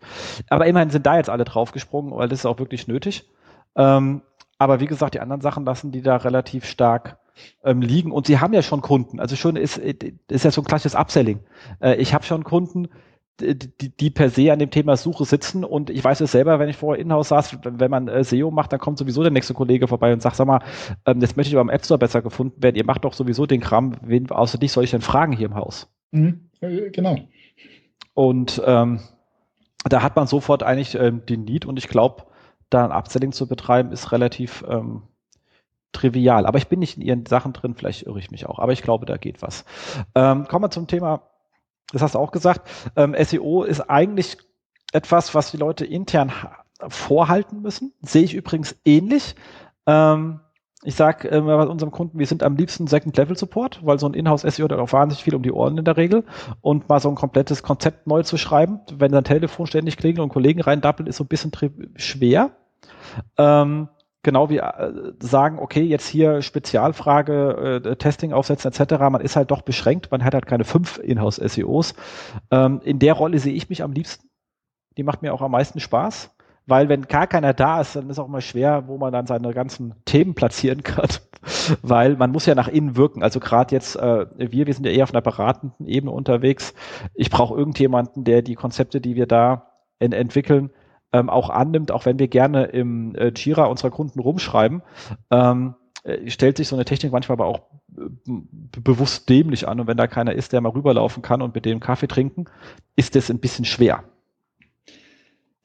Aber 0.49 0.67
immerhin 0.67 0.91
sind 0.91 1.07
da 1.07 1.17
jetzt 1.17 1.31
alle 1.31 1.45
draufgesprungen, 1.45 2.15
weil 2.15 2.29
das 2.29 2.41
ist 2.41 2.47
auch 2.47 2.59
wirklich 2.59 2.89
nötig. 2.89 3.29
Ähm, 3.75 4.23
aber 4.59 4.81
wie 4.81 4.87
gesagt, 4.87 5.15
die 5.15 5.21
anderen 5.21 5.43
Sachen 5.43 5.65
lassen 5.65 5.93
die 5.93 6.03
da 6.03 6.17
relativ 6.17 6.65
stark 6.65 7.19
ähm, 7.65 7.83
liegen 7.83 8.13
und 8.13 8.27
sie 8.27 8.41
haben 8.41 8.53
ja 8.53 8.63
schon 8.63 8.81
Kunden. 8.81 9.21
Also 9.21 9.37
schon 9.37 9.57
ist, 9.57 9.79
ist 9.79 10.45
ja 10.45 10.51
so 10.51 10.63
ein 10.63 10.65
klassisches 10.65 10.95
Upselling. 10.95 11.41
Äh, 11.81 11.97
ich 11.97 12.15
habe 12.15 12.25
schon 12.25 12.45
Kunden, 12.45 12.89
die, 13.41 13.91
die 13.97 14.11
per 14.11 14.31
se 14.31 14.53
an 14.53 14.59
dem 14.59 14.71
Thema 14.71 14.97
Suche 14.97 15.25
sitzen 15.25 15.65
und 15.65 15.91
ich 15.91 16.03
weiß 16.03 16.21
es 16.21 16.33
selber, 16.33 16.59
wenn 16.59 16.69
ich 16.69 16.77
vorher 16.77 17.03
in-house 17.03 17.29
saß, 17.29 17.59
wenn 17.63 17.91
man 17.91 18.09
äh, 18.09 18.25
SEO 18.25 18.51
macht, 18.51 18.73
dann 18.73 18.81
kommt 18.81 18.99
sowieso 18.99 19.23
der 19.23 19.33
nächste 19.33 19.55
Kollege 19.55 19.89
vorbei 19.89 20.13
und 20.13 20.23
sagt, 20.23 20.37
sag 20.37 20.47
mal, 20.47 20.61
ähm, 21.05 21.21
jetzt 21.21 21.37
möchte 21.37 21.51
ich 21.51 21.55
aber 21.57 21.63
im 21.63 21.75
App 21.75 21.85
Store 21.85 21.99
besser 21.99 22.23
gefunden 22.23 22.63
werden, 22.63 22.77
ihr 22.77 22.85
macht 22.85 23.05
doch 23.05 23.13
sowieso 23.13 23.47
den 23.47 23.61
Kram, 23.61 23.97
wen 24.03 24.31
außer 24.31 24.59
dich 24.59 24.73
soll 24.73 24.85
ich 24.85 24.91
denn 24.91 25.03
fragen 25.03 25.33
hier 25.33 25.47
im 25.47 25.55
Haus? 25.55 25.89
Mhm, 26.13 26.49
äh, 26.61 26.91
genau. 26.91 27.19
Und 28.15 28.63
ähm, 28.65 29.01
da 29.85 30.03
hat 30.03 30.17
man 30.17 30.27
sofort 30.27 30.63
eigentlich 30.63 30.95
ähm, 30.95 31.25
den 31.27 31.45
Need 31.45 31.67
und 31.67 31.79
ich 31.79 31.89
glaube, 31.89 32.25
da 32.71 32.85
ein 32.85 32.93
Upselling 32.93 33.33
zu 33.33 33.47
betreiben, 33.47 33.93
ist 33.93 34.13
relativ 34.13 34.65
ähm, 34.69 35.03
trivial. 35.93 36.47
Aber 36.47 36.59
ich 36.59 36.69
bin 36.69 36.79
nicht 36.79 36.97
in 36.97 37.03
ihren 37.03 37.27
Sachen 37.27 37.53
drin, 37.53 37.75
vielleicht 37.75 38.03
irre 38.07 38.19
ich 38.19 38.31
mich 38.31 38.47
auch. 38.47 38.59
Aber 38.59 38.73
ich 38.73 38.83
glaube, 38.83 39.07
da 39.07 39.17
geht 39.17 39.43
was. 39.43 39.65
Ähm, 40.15 40.47
kommen 40.49 40.65
wir 40.65 40.71
zum 40.71 40.87
Thema, 40.87 41.23
das 41.93 42.03
hast 42.03 42.15
du 42.15 42.19
auch 42.19 42.33
gesagt, 42.33 42.69
ähm, 42.97 43.15
SEO 43.19 43.63
ist 43.63 43.81
eigentlich 43.81 44.39
etwas, 44.93 45.35
was 45.35 45.51
die 45.51 45.57
Leute 45.57 45.85
intern 45.85 46.33
vorhalten 46.89 47.63
müssen. 47.63 47.93
Sehe 48.03 48.25
ich 48.25 48.35
übrigens 48.35 48.77
ähnlich. 48.85 49.35
Ähm, 49.87 50.41
ich 50.83 50.95
sage 50.95 51.31
äh, 51.31 51.41
bei 51.41 51.67
unserem 51.67 51.91
Kunden, 51.91 52.19
wir 52.19 52.27
sind 52.27 52.43
am 52.43 52.57
liebsten 52.57 52.87
Second-Level-Support, 52.87 53.85
weil 53.85 53.99
so 53.99 54.09
ein 54.09 54.15
Inhouse-SEO 54.15 54.65
hat 54.65 54.73
auch 54.73 54.93
wahnsinnig 54.93 55.25
viel 55.25 55.35
um 55.35 55.43
die 55.43 55.53
Ohren 55.53 55.79
in 55.79 55.85
der 55.85 55.97
Regel. 55.97 56.25
Und 56.61 56.89
mal 56.89 57.01
so 57.01 57.09
ein 57.09 57.15
komplettes 57.15 57.63
Konzept 57.63 58.07
neu 58.07 58.23
zu 58.23 58.37
schreiben, 58.37 58.81
wenn 58.97 59.13
dein 59.13 59.25
Telefon 59.25 59.67
ständig 59.67 59.97
klingelt 59.97 60.23
und 60.23 60.29
Kollegen 60.29 60.61
reindappeln, 60.61 61.09
ist 61.09 61.17
so 61.17 61.25
ein 61.25 61.29
bisschen 61.29 61.53
schwer. 61.97 62.51
Ähm, 63.39 63.89
genau 64.27 64.51
wie 64.51 64.59
äh, 64.59 64.93
sagen, 65.21 65.59
okay, 65.59 65.81
jetzt 65.81 66.07
hier 66.07 66.43
Spezialfrage, 66.43 67.81
äh, 67.83 67.97
Testing 67.97 68.35
aufsetzen 68.35 68.71
etc. 68.71 68.99
Man 69.11 69.23
ist 69.23 69.37
halt 69.37 69.51
doch 69.51 69.63
beschränkt, 69.63 70.11
man 70.11 70.23
hat 70.23 70.35
halt 70.35 70.45
keine 70.45 70.65
fünf 70.65 70.99
Inhouse-SEOs. 70.99 71.95
Ähm, 72.51 72.83
in 72.85 72.99
der 72.99 73.15
Rolle 73.15 73.39
sehe 73.39 73.55
ich 73.55 73.71
mich 73.71 73.83
am 73.83 73.93
liebsten. 73.93 74.29
Die 74.99 75.03
macht 75.03 75.23
mir 75.23 75.33
auch 75.33 75.43
am 75.43 75.53
meisten 75.53 75.81
Spaß 75.81 76.37
weil 76.67 76.89
wenn 76.89 77.03
gar 77.03 77.27
keiner 77.27 77.55
da 77.55 77.81
ist, 77.81 77.95
dann 77.95 78.11
ist 78.11 78.19
auch 78.19 78.29
mal 78.29 78.41
schwer, 78.41 78.89
wo 78.89 78.99
man 78.99 79.13
dann 79.13 79.27
seine 79.27 79.55
ganzen 79.55 79.95
Themen 80.05 80.35
platzieren 80.35 80.83
kann, 80.83 81.09
weil 81.83 82.17
man 82.17 82.33
muss 82.33 82.47
ja 82.47 82.55
nach 82.55 82.69
innen 82.69 82.97
wirken. 82.97 83.23
Also 83.23 83.41
gerade 83.41 83.75
jetzt 83.75 83.97
äh, 83.97 84.27
wir, 84.37 84.67
wir 84.67 84.75
sind 84.75 84.85
ja 84.85 84.93
eher 84.93 85.05
auf 85.05 85.13
einer 85.13 85.23
beratenden 85.23 85.87
Ebene 85.87 86.11
unterwegs. 86.11 86.75
Ich 87.15 87.31
brauche 87.31 87.57
irgendjemanden, 87.57 88.25
der 88.25 88.43
die 88.43 88.57
Konzepte, 88.57 89.01
die 89.01 89.15
wir 89.15 89.27
da 89.27 89.71
entwickeln, 89.99 90.71
ähm, 91.13 91.31
auch 91.31 91.51
annimmt, 91.51 91.91
auch 91.91 92.07
wenn 92.07 92.19
wir 92.19 92.29
gerne 92.29 92.65
im 92.65 93.15
äh, 93.15 93.33
Jira 93.35 93.65
unserer 93.67 93.91
Kunden 93.91 94.21
rumschreiben. 94.21 94.83
Ähm, 95.31 95.75
äh, 96.05 96.31
stellt 96.31 96.57
sich 96.57 96.69
so 96.69 96.77
eine 96.77 96.85
Technik 96.85 97.13
manchmal 97.13 97.37
aber 97.37 97.47
auch 97.47 97.61
äh, 97.97 98.33
bewusst 98.81 99.29
dämlich 99.29 99.69
an 99.69 99.81
und 99.81 99.87
wenn 99.87 99.97
da 99.97 100.07
keiner 100.07 100.35
ist, 100.35 100.53
der 100.53 100.61
mal 100.61 100.71
rüberlaufen 100.71 101.23
kann 101.23 101.43
und 101.43 101.55
mit 101.55 101.65
dem 101.65 101.81
Kaffee 101.81 102.09
trinken, 102.09 102.47
ist 102.97 103.15
das 103.17 103.31
ein 103.31 103.39
bisschen 103.39 103.65
schwer 103.65 104.05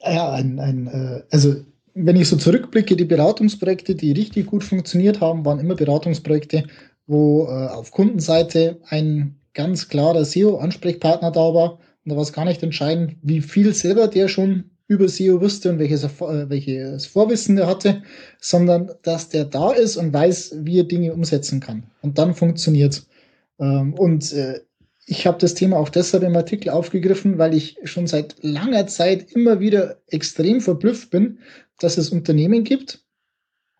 ja, 0.04 0.32
ein, 0.32 0.58
ein 0.58 0.86
äh, 0.86 1.22
also 1.30 1.56
wenn 1.94 2.16
ich 2.16 2.28
so 2.28 2.36
zurückblicke, 2.36 2.96
die 2.96 3.04
Beratungsprojekte, 3.04 3.94
die 3.94 4.12
richtig 4.12 4.46
gut 4.46 4.64
funktioniert 4.64 5.20
haben, 5.20 5.44
waren 5.44 5.60
immer 5.60 5.74
Beratungsprojekte, 5.74 6.64
wo 7.06 7.44
äh, 7.46 7.68
auf 7.68 7.90
Kundenseite 7.90 8.80
ein 8.88 9.36
ganz 9.52 9.88
klarer 9.88 10.24
SEO-Ansprechpartner 10.24 11.30
da 11.30 11.54
war. 11.54 11.72
Und 12.04 12.10
da 12.10 12.16
war 12.16 12.22
es 12.22 12.32
gar 12.32 12.46
nicht 12.46 12.62
entscheidend, 12.62 13.16
wie 13.22 13.42
viel 13.42 13.74
selber 13.74 14.08
der 14.08 14.28
schon 14.28 14.70
über 14.92 15.08
SEO 15.08 15.40
wusste 15.40 15.70
und 15.70 15.78
welches, 15.78 16.04
äh, 16.04 16.48
welches 16.48 17.06
Vorwissen 17.06 17.56
der 17.56 17.66
hatte, 17.66 18.02
sondern 18.40 18.90
dass 19.02 19.28
der 19.28 19.44
da 19.44 19.72
ist 19.72 19.96
und 19.96 20.12
weiß, 20.12 20.56
wie 20.60 20.80
er 20.80 20.84
Dinge 20.84 21.12
umsetzen 21.12 21.60
kann. 21.60 21.84
Und 22.02 22.18
dann 22.18 22.34
funktioniert 22.34 23.06
ähm, 23.58 23.94
Und 23.94 24.32
äh, 24.32 24.60
ich 25.06 25.26
habe 25.26 25.38
das 25.38 25.54
Thema 25.54 25.78
auch 25.78 25.88
deshalb 25.88 26.22
im 26.22 26.36
Artikel 26.36 26.70
aufgegriffen, 26.70 27.38
weil 27.38 27.54
ich 27.54 27.76
schon 27.84 28.06
seit 28.06 28.36
langer 28.42 28.86
Zeit 28.86 29.32
immer 29.32 29.60
wieder 29.60 29.98
extrem 30.08 30.60
verblüfft 30.60 31.10
bin, 31.10 31.38
dass 31.78 31.98
es 31.98 32.10
Unternehmen 32.10 32.64
gibt. 32.64 33.04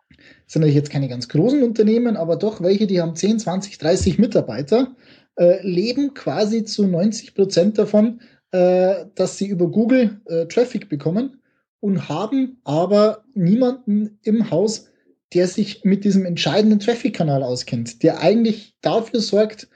Das 0.09 0.53
sind 0.53 0.61
natürlich 0.61 0.75
jetzt 0.75 0.91
keine 0.91 1.07
ganz 1.07 1.29
großen 1.29 1.63
Unternehmen, 1.63 2.17
aber 2.17 2.35
doch 2.35 2.61
welche, 2.61 2.87
die 2.87 3.01
haben 3.01 3.15
10, 3.15 3.39
20, 3.39 3.77
30 3.77 4.19
Mitarbeiter, 4.19 4.95
äh, 5.37 5.65
leben 5.65 6.13
quasi 6.13 6.63
zu 6.63 6.85
90 6.87 7.33
Prozent 7.33 7.77
davon, 7.77 8.21
äh, 8.53 9.07
dass 9.15 9.37
sie 9.37 9.47
über 9.47 9.67
Google 9.67 10.21
äh, 10.25 10.45
Traffic 10.45 10.87
bekommen 10.87 11.41
und 11.79 12.07
haben 12.07 12.61
aber 12.63 13.23
niemanden 13.33 14.19
im 14.21 14.51
Haus, 14.51 14.91
der 15.33 15.47
sich 15.47 15.83
mit 15.83 16.05
diesem 16.05 16.23
entscheidenden 16.23 16.79
Traffic-Kanal 16.79 17.41
auskennt, 17.41 18.03
der 18.03 18.19
eigentlich 18.19 18.75
dafür 18.81 19.21
sorgt, 19.21 19.69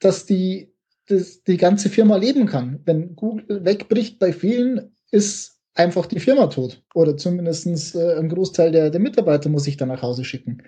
dass 0.00 0.26
die 0.26 0.72
das, 1.06 1.44
die 1.44 1.56
ganze 1.56 1.88
Firma 1.88 2.16
leben 2.16 2.46
kann. 2.46 2.80
Wenn 2.84 3.14
Google 3.14 3.64
wegbricht 3.64 4.18
bei 4.18 4.32
vielen, 4.32 4.96
ist 5.12 5.60
einfach 5.74 6.06
die 6.06 6.18
Firma 6.18 6.48
tot. 6.48 6.82
Oder 6.94 7.16
zumindest 7.16 7.94
äh, 7.94 8.18
ein 8.18 8.28
Großteil 8.28 8.72
der, 8.72 8.90
der 8.90 9.00
Mitarbeiter 9.00 9.48
muss 9.48 9.68
ich 9.68 9.76
dann 9.76 9.88
nach 9.88 10.02
Hause 10.02 10.24
schicken. 10.24 10.64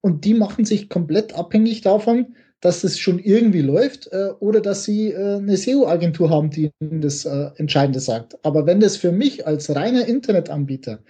Und 0.00 0.24
die 0.24 0.32
machen 0.32 0.64
sich 0.64 0.88
komplett 0.88 1.34
abhängig 1.34 1.82
davon, 1.82 2.36
dass 2.60 2.84
es 2.84 2.98
schon 2.98 3.18
irgendwie 3.18 3.60
läuft 3.60 4.08
äh, 4.12 4.30
oder 4.40 4.60
dass 4.60 4.84
sie 4.84 5.12
äh, 5.12 5.36
eine 5.36 5.56
SEO-Agentur 5.56 6.30
haben, 6.30 6.50
die 6.50 6.70
ihnen 6.80 7.00
das 7.00 7.24
äh, 7.24 7.50
Entscheidende 7.56 8.00
sagt. 8.00 8.38
Aber 8.44 8.66
wenn 8.66 8.80
das 8.80 8.96
für 8.96 9.12
mich 9.12 9.46
als 9.46 9.74
reiner 9.74 10.06
Internetanbieter 10.06 11.00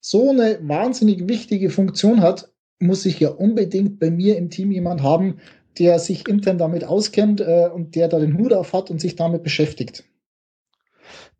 so 0.00 0.30
eine 0.30 0.58
wahnsinnig 0.62 1.28
wichtige 1.28 1.70
Funktion 1.70 2.20
hat, 2.20 2.50
muss 2.80 3.06
ich 3.06 3.20
ja 3.20 3.30
unbedingt 3.30 3.98
bei 3.98 4.10
mir 4.10 4.36
im 4.36 4.50
Team 4.50 4.70
jemand 4.70 5.02
haben, 5.02 5.38
der 5.78 5.98
sich 5.98 6.28
intern 6.28 6.58
damit 6.58 6.84
auskennt 6.84 7.40
äh, 7.40 7.68
und 7.72 7.94
der 7.94 8.08
da 8.08 8.18
den 8.18 8.38
Hut 8.38 8.52
auf 8.52 8.72
hat 8.72 8.90
und 8.90 9.00
sich 9.00 9.16
damit 9.16 9.42
beschäftigt. 9.42 10.04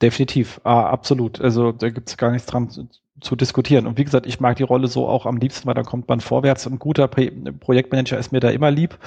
Definitiv, 0.02 0.60
ah, 0.64 0.88
absolut. 0.88 1.40
Also 1.40 1.72
da 1.72 1.90
gibt 1.90 2.08
es 2.08 2.16
gar 2.16 2.30
nichts 2.30 2.46
dran 2.46 2.70
zu, 2.70 2.88
zu, 3.20 3.36
diskutieren. 3.36 3.86
Und 3.86 3.98
wie 3.98 4.04
gesagt, 4.04 4.26
ich 4.26 4.40
mag 4.40 4.56
die 4.56 4.62
Rolle 4.62 4.88
so 4.88 5.08
auch 5.08 5.26
am 5.26 5.38
liebsten, 5.38 5.66
weil 5.66 5.74
da 5.74 5.82
kommt 5.82 6.08
man 6.08 6.20
vorwärts. 6.20 6.66
Ein 6.66 6.78
guter 6.78 7.08
Pro 7.08 7.22
Projektmanager 7.60 8.18
ist 8.18 8.32
mir 8.32 8.40
da 8.40 8.50
immer 8.50 8.70
lieb. 8.70 8.98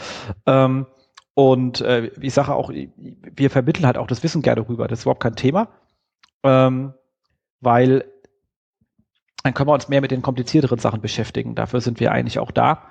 Ähm, 0.45 0.85
und 1.33 1.81
äh, 1.81 2.11
ich 2.19 2.33
sage 2.33 2.53
auch, 2.53 2.71
wir 2.71 3.49
vermitteln 3.49 3.85
halt 3.85 3.97
auch 3.97 4.07
das 4.07 4.23
Wissen 4.23 4.41
gerne 4.41 4.67
rüber. 4.67 4.87
Das 4.87 4.99
ist 4.99 5.05
überhaupt 5.05 5.23
kein 5.23 5.35
Thema. 5.35 5.69
Ähm, 6.43 6.93
weil 7.61 8.05
dann 9.43 9.53
können 9.53 9.69
wir 9.69 9.73
uns 9.73 9.89
mehr 9.89 10.01
mit 10.01 10.11
den 10.11 10.21
komplizierteren 10.21 10.77
Sachen 10.77 11.01
beschäftigen. 11.01 11.55
Dafür 11.55 11.81
sind 11.81 11.99
wir 11.99 12.11
eigentlich 12.11 12.39
auch 12.39 12.51
da. 12.51 12.83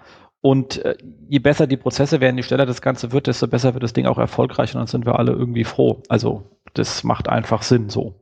Und 0.42 0.82
äh, 0.84 0.96
je 1.28 1.38
besser 1.38 1.66
die 1.66 1.76
Prozesse 1.76 2.20
werden, 2.20 2.36
je 2.36 2.42
schneller 2.42 2.66
das 2.66 2.80
Ganze 2.80 3.12
wird, 3.12 3.26
desto 3.26 3.46
besser 3.46 3.74
wird 3.74 3.82
das 3.82 3.92
Ding 3.92 4.06
auch 4.06 4.18
erfolgreich 4.18 4.74
und 4.74 4.78
dann 4.78 4.86
sind 4.86 5.04
wir 5.04 5.18
alle 5.18 5.32
irgendwie 5.32 5.64
froh. 5.64 6.02
Also 6.08 6.44
das 6.74 7.04
macht 7.04 7.28
einfach 7.28 7.62
Sinn 7.62 7.90
so. 7.90 8.14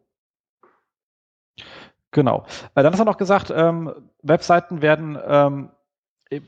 Genau. 2.10 2.44
Dann 2.74 2.86
hast 2.86 2.98
du 2.98 3.04
noch 3.04 3.18
gesagt, 3.18 3.52
ähm, 3.54 3.92
Webseiten 4.22 4.82
werden 4.82 5.18
ähm, 5.26 5.70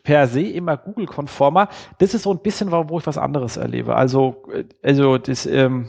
per 0.03 0.27
se 0.27 0.43
immer 0.43 0.77
Google-konformer. 0.77 1.69
Das 1.99 2.15
ist 2.15 2.23
so 2.23 2.33
ein 2.33 2.43
bisschen, 2.43 2.71
wo 2.73 2.99
ich 2.99 3.07
was 3.07 3.19
anderes 3.19 3.57
erlebe. 3.57 3.95
Also, 3.95 4.45
äh, 4.53 4.65
also 4.83 5.19
das, 5.19 5.47
ähm, 5.47 5.89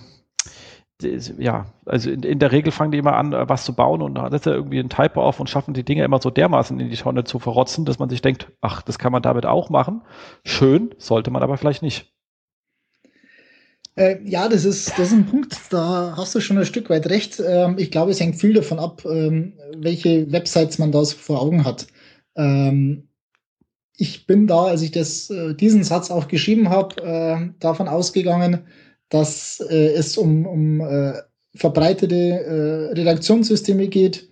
ja, 1.37 1.65
also 1.85 2.09
in, 2.09 2.23
in, 2.23 2.39
der 2.39 2.51
Regel 2.51 2.71
fangen 2.71 2.91
die 2.91 2.97
immer 2.97 3.15
an, 3.15 3.33
äh, 3.33 3.47
was 3.49 3.65
zu 3.65 3.73
bauen 3.73 4.01
und 4.01 4.15
dann 4.15 4.31
setzt 4.31 4.47
er 4.47 4.53
irgendwie 4.53 4.79
ein 4.79 4.89
Typo 4.89 5.21
auf 5.21 5.39
und 5.39 5.49
schaffen 5.49 5.73
die 5.73 5.83
Dinge 5.83 6.03
immer 6.03 6.21
so 6.21 6.29
dermaßen 6.29 6.79
in 6.79 6.89
die 6.89 6.95
Tonne 6.95 7.23
zu 7.23 7.39
verrotzen, 7.39 7.85
dass 7.85 7.99
man 7.99 8.09
sich 8.09 8.21
denkt, 8.21 8.51
ach, 8.61 8.81
das 8.81 8.99
kann 8.99 9.11
man 9.11 9.21
damit 9.21 9.45
auch 9.45 9.69
machen. 9.69 10.01
Schön, 10.43 10.93
sollte 10.97 11.31
man 11.31 11.43
aber 11.43 11.57
vielleicht 11.57 11.81
nicht. 11.81 12.11
Äh, 13.95 14.17
ja, 14.23 14.47
das 14.47 14.65
ist, 14.65 14.91
das 14.97 15.07
ist 15.07 15.13
ein 15.13 15.25
Punkt, 15.25 15.57
da 15.69 16.13
hast 16.15 16.33
du 16.33 16.39
schon 16.39 16.57
ein 16.57 16.65
Stück 16.65 16.89
weit 16.89 17.07
recht. 17.09 17.41
Ähm, 17.45 17.75
ich 17.77 17.91
glaube, 17.91 18.11
es 18.11 18.19
hängt 18.19 18.37
viel 18.37 18.53
davon 18.53 18.79
ab, 18.79 19.03
ähm, 19.05 19.53
welche 19.77 20.31
Websites 20.31 20.79
man 20.79 20.91
da 20.91 21.03
so 21.03 21.17
vor 21.17 21.41
Augen 21.41 21.65
hat. 21.65 21.87
Ähm, 22.35 23.09
ich 23.97 24.25
bin 24.25 24.47
da, 24.47 24.63
als 24.65 24.81
ich 24.81 24.91
das, 24.91 25.29
äh, 25.29 25.53
diesen 25.53 25.83
Satz 25.83 26.09
auch 26.09 26.27
geschrieben 26.27 26.69
habe, 26.69 27.03
äh, 27.03 27.49
davon 27.59 27.87
ausgegangen, 27.87 28.65
dass 29.11 29.59
äh, 29.69 29.93
es 29.93 30.17
um, 30.17 30.47
um 30.47 30.81
äh, 30.81 31.13
verbreitete 31.53 32.15
äh, 32.15 32.93
Redaktionssysteme 32.93 33.87
geht, 33.89 34.29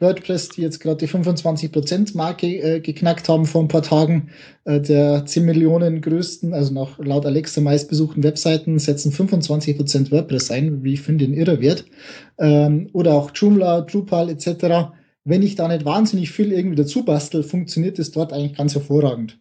WordPress, 0.00 0.50
die 0.50 0.62
jetzt 0.62 0.80
gerade 0.80 0.98
die 0.98 1.08
25%-Marke 1.08 2.46
äh, 2.46 2.80
geknackt 2.80 3.28
haben 3.28 3.46
vor 3.46 3.62
ein 3.62 3.68
paar 3.68 3.82
Tagen. 3.82 4.30
Äh, 4.64 4.80
der 4.80 5.24
10 5.26 5.44
Millionen 5.44 6.00
größten, 6.00 6.54
also 6.54 6.72
nach 6.72 6.98
laut 6.98 7.26
Alexa 7.26 7.60
meistbesuchten 7.60 8.22
Webseiten, 8.22 8.78
setzen 8.78 9.12
25% 9.12 10.12
WordPress 10.12 10.50
ein, 10.50 10.84
wie 10.84 10.92
ich 10.92 11.00
finde, 11.00 11.24
ein 11.24 11.34
irrer 11.34 11.60
Wert. 11.60 11.84
Ähm, 12.38 12.90
oder 12.92 13.14
auch 13.14 13.32
Joomla, 13.34 13.80
Drupal 13.80 14.28
etc. 14.30 14.92
Wenn 15.24 15.42
ich 15.42 15.56
da 15.56 15.66
nicht 15.66 15.84
wahnsinnig 15.84 16.30
viel 16.30 16.52
irgendwie 16.52 16.76
dazu 16.76 17.04
bastel, 17.04 17.42
funktioniert 17.42 17.98
es 17.98 18.12
dort 18.12 18.32
eigentlich 18.32 18.56
ganz 18.56 18.74
hervorragend. 18.74 19.40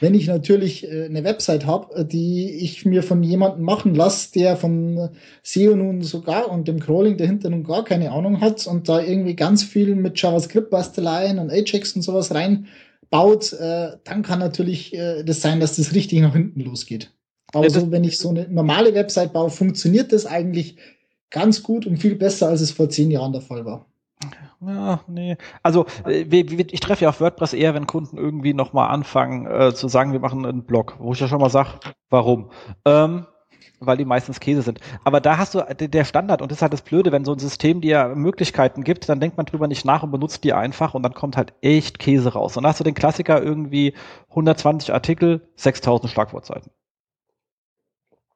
Wenn 0.00 0.14
ich 0.14 0.26
natürlich 0.26 0.84
äh, 0.84 1.06
eine 1.06 1.24
Website 1.24 1.66
habe, 1.66 1.94
äh, 1.96 2.04
die 2.04 2.50
ich 2.50 2.84
mir 2.84 3.02
von 3.02 3.22
jemandem 3.22 3.64
machen 3.64 3.94
lasse, 3.94 4.32
der 4.32 4.56
von 4.56 5.10
SEO 5.42 5.76
nun 5.76 6.02
sogar 6.02 6.50
und 6.50 6.68
dem 6.68 6.80
Crawling 6.80 7.16
dahinter 7.16 7.50
nun 7.50 7.64
gar 7.64 7.84
keine 7.84 8.12
Ahnung 8.12 8.40
hat 8.40 8.66
und 8.66 8.88
da 8.88 9.00
irgendwie 9.00 9.36
ganz 9.36 9.62
viel 9.62 9.94
mit 9.94 10.20
JavaScript-Basteleien 10.20 11.38
und 11.38 11.50
Ajax 11.50 11.94
und 11.94 12.02
sowas 12.02 12.34
reinbaut, 12.34 13.52
äh, 13.54 13.92
dann 14.04 14.22
kann 14.22 14.38
natürlich 14.38 14.94
äh, 14.94 15.22
das 15.24 15.40
sein, 15.40 15.60
dass 15.60 15.76
das 15.76 15.94
richtig 15.94 16.20
nach 16.20 16.34
hinten 16.34 16.60
losgeht. 16.60 17.12
Aber 17.52 17.70
so, 17.70 17.90
wenn 17.90 18.04
ich 18.04 18.18
so 18.18 18.30
eine 18.30 18.48
normale 18.48 18.94
Website 18.94 19.32
baue, 19.32 19.50
funktioniert 19.50 20.12
das 20.12 20.26
eigentlich 20.26 20.76
ganz 21.30 21.62
gut 21.62 21.86
und 21.86 21.96
viel 21.96 22.16
besser, 22.16 22.48
als 22.48 22.60
es 22.60 22.70
vor 22.70 22.88
zehn 22.90 23.10
Jahren 23.10 23.32
der 23.32 23.42
Fall 23.42 23.64
war. 23.64 23.86
Ja, 24.60 25.00
nee. 25.06 25.36
Also 25.62 25.86
äh, 26.06 26.22
ich 26.22 26.80
treffe 26.80 27.04
ja 27.04 27.10
auf 27.10 27.20
WordPress 27.20 27.52
eher, 27.52 27.74
wenn 27.74 27.86
Kunden 27.86 28.16
irgendwie 28.16 28.54
nochmal 28.54 28.88
anfangen 28.88 29.46
äh, 29.46 29.74
zu 29.74 29.88
sagen, 29.88 30.12
wir 30.12 30.20
machen 30.20 30.44
einen 30.44 30.64
Blog, 30.64 30.96
wo 30.98 31.12
ich 31.12 31.20
ja 31.20 31.28
schon 31.28 31.40
mal 31.40 31.50
sage, 31.50 31.70
warum? 32.08 32.50
Ähm, 32.84 33.26
weil 33.80 33.98
die 33.98 34.04
meistens 34.06 34.40
Käse 34.40 34.62
sind. 34.62 34.80
Aber 35.04 35.20
da 35.20 35.36
hast 35.38 35.54
du 35.54 35.60
äh, 35.60 35.88
der 35.88 36.04
Standard 36.04 36.40
und 36.42 36.50
das 36.50 36.58
ist 36.58 36.62
halt 36.62 36.72
das 36.72 36.82
Blöde, 36.82 37.12
wenn 37.12 37.24
so 37.24 37.32
ein 37.32 37.38
System 37.38 37.80
dir 37.80 38.08
Möglichkeiten 38.14 38.84
gibt, 38.84 39.08
dann 39.08 39.20
denkt 39.20 39.36
man 39.36 39.46
drüber 39.46 39.68
nicht 39.68 39.84
nach 39.84 40.02
und 40.02 40.10
benutzt 40.10 40.44
die 40.44 40.52
einfach 40.54 40.94
und 40.94 41.02
dann 41.02 41.14
kommt 41.14 41.36
halt 41.36 41.52
echt 41.60 41.98
Käse 41.98 42.32
raus. 42.32 42.56
Und 42.56 42.62
dann 42.62 42.70
hast 42.70 42.80
du 42.80 42.84
den 42.84 42.94
Klassiker 42.94 43.42
irgendwie 43.42 43.94
120 44.30 44.92
Artikel, 44.92 45.48
6000 45.56 46.10
Schlagwortseiten. 46.10 46.70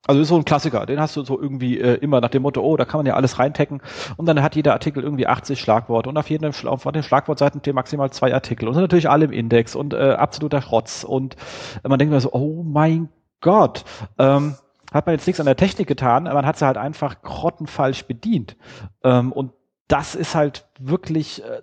Also 0.07 0.23
ist 0.23 0.29
so 0.29 0.37
ein 0.37 0.45
Klassiker, 0.45 0.87
den 0.87 0.99
hast 0.99 1.15
du 1.17 1.25
so 1.25 1.41
irgendwie 1.41 1.79
äh, 1.79 1.95
immer 1.97 2.21
nach 2.21 2.31
dem 2.31 2.43
Motto, 2.43 2.63
oh, 2.63 2.77
da 2.77 2.85
kann 2.85 2.99
man 3.01 3.07
ja 3.07 3.15
alles 3.15 3.39
reintecken. 3.39 3.83
Und 4.17 4.27
dann 4.27 4.43
hat 4.43 4.57
jeder 4.57 4.73
Artikel 4.73 5.05
irgendwie 5.05 5.27
80 5.27 5.61
Schlagworte. 5.61 6.09
Und 6.09 6.17
auf 6.17 6.31
jedem 6.31 6.53
auf 6.67 6.83
den 6.85 7.03
Schlagwortseiten 7.03 7.61
stehen 7.61 7.75
maximal 7.75 8.11
zwei 8.11 8.33
Artikel. 8.33 8.67
Und 8.67 8.75
sind 8.75 8.83
natürlich 8.83 9.11
alle 9.11 9.27
im 9.27 9.33
Index 9.33 9.77
und 9.77 9.93
äh, 9.93 10.13
absoluter 10.13 10.63
Schrotz 10.63 11.05
und 11.05 11.37
äh, 11.85 11.89
man 11.89 11.99
denkt 11.99 12.13
mir 12.13 12.21
so, 12.21 12.33
oh 12.33 12.63
mein 12.63 13.11
Gott, 13.41 13.85
ähm, 14.19 14.57
hat 14.93 15.07
man 15.07 15.15
jetzt 15.15 15.27
nichts 15.27 15.41
an 15.41 15.47
der 15.47 15.57
Technik 15.57 15.87
getan, 15.87 16.25
man 16.25 16.47
hat 16.47 16.59
sie 16.59 16.67
halt 16.67 16.77
einfach 16.77 17.23
grottenfalsch 17.23 18.05
bedient. 18.05 18.57
Ähm, 19.05 19.33
und 19.33 19.53
das 19.87 20.15
ist 20.15 20.35
halt 20.35 20.67
wirklich 20.79 21.43
äh, 21.45 21.61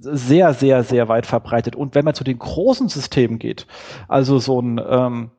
sehr, 0.00 0.54
sehr, 0.54 0.84
sehr 0.84 1.08
weit 1.08 1.26
verbreitet. 1.26 1.76
Und 1.76 1.94
wenn 1.94 2.04
man 2.04 2.14
zu 2.14 2.24
den 2.24 2.38
großen 2.38 2.88
Systemen 2.88 3.38
geht, 3.38 3.66
also 4.08 4.38
so 4.38 4.60
ein 4.60 4.80
ähm, 4.86 5.30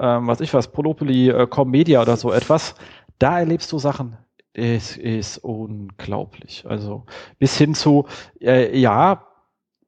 ähm, 0.00 0.26
was 0.26 0.40
ich 0.40 0.54
was, 0.54 0.68
Polopoly, 0.68 1.30
äh, 1.30 1.46
Commedia 1.46 2.02
oder 2.02 2.16
so 2.16 2.32
etwas, 2.32 2.74
da 3.18 3.38
erlebst 3.38 3.70
du 3.72 3.78
Sachen. 3.78 4.16
Es 4.52 4.96
ist 4.96 5.38
unglaublich. 5.38 6.64
Also 6.66 7.04
bis 7.38 7.56
hin 7.56 7.74
zu, 7.74 8.06
äh, 8.40 8.76
ja, 8.76 9.26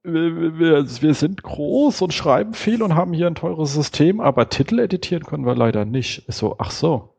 wir, 0.04 0.84
wir, 1.00 1.14
sind 1.14 1.42
groß 1.42 2.02
und 2.02 2.12
schreiben 2.12 2.54
viel 2.54 2.82
und 2.82 2.94
haben 2.94 3.12
hier 3.12 3.28
ein 3.28 3.36
teures 3.36 3.72
System, 3.74 4.20
aber 4.20 4.48
Titel 4.48 4.80
editieren 4.80 5.24
können 5.24 5.46
wir 5.46 5.54
leider 5.54 5.84
nicht. 5.84 6.28
Ist 6.28 6.38
so, 6.38 6.56
ach 6.58 6.70
so. 6.70 7.10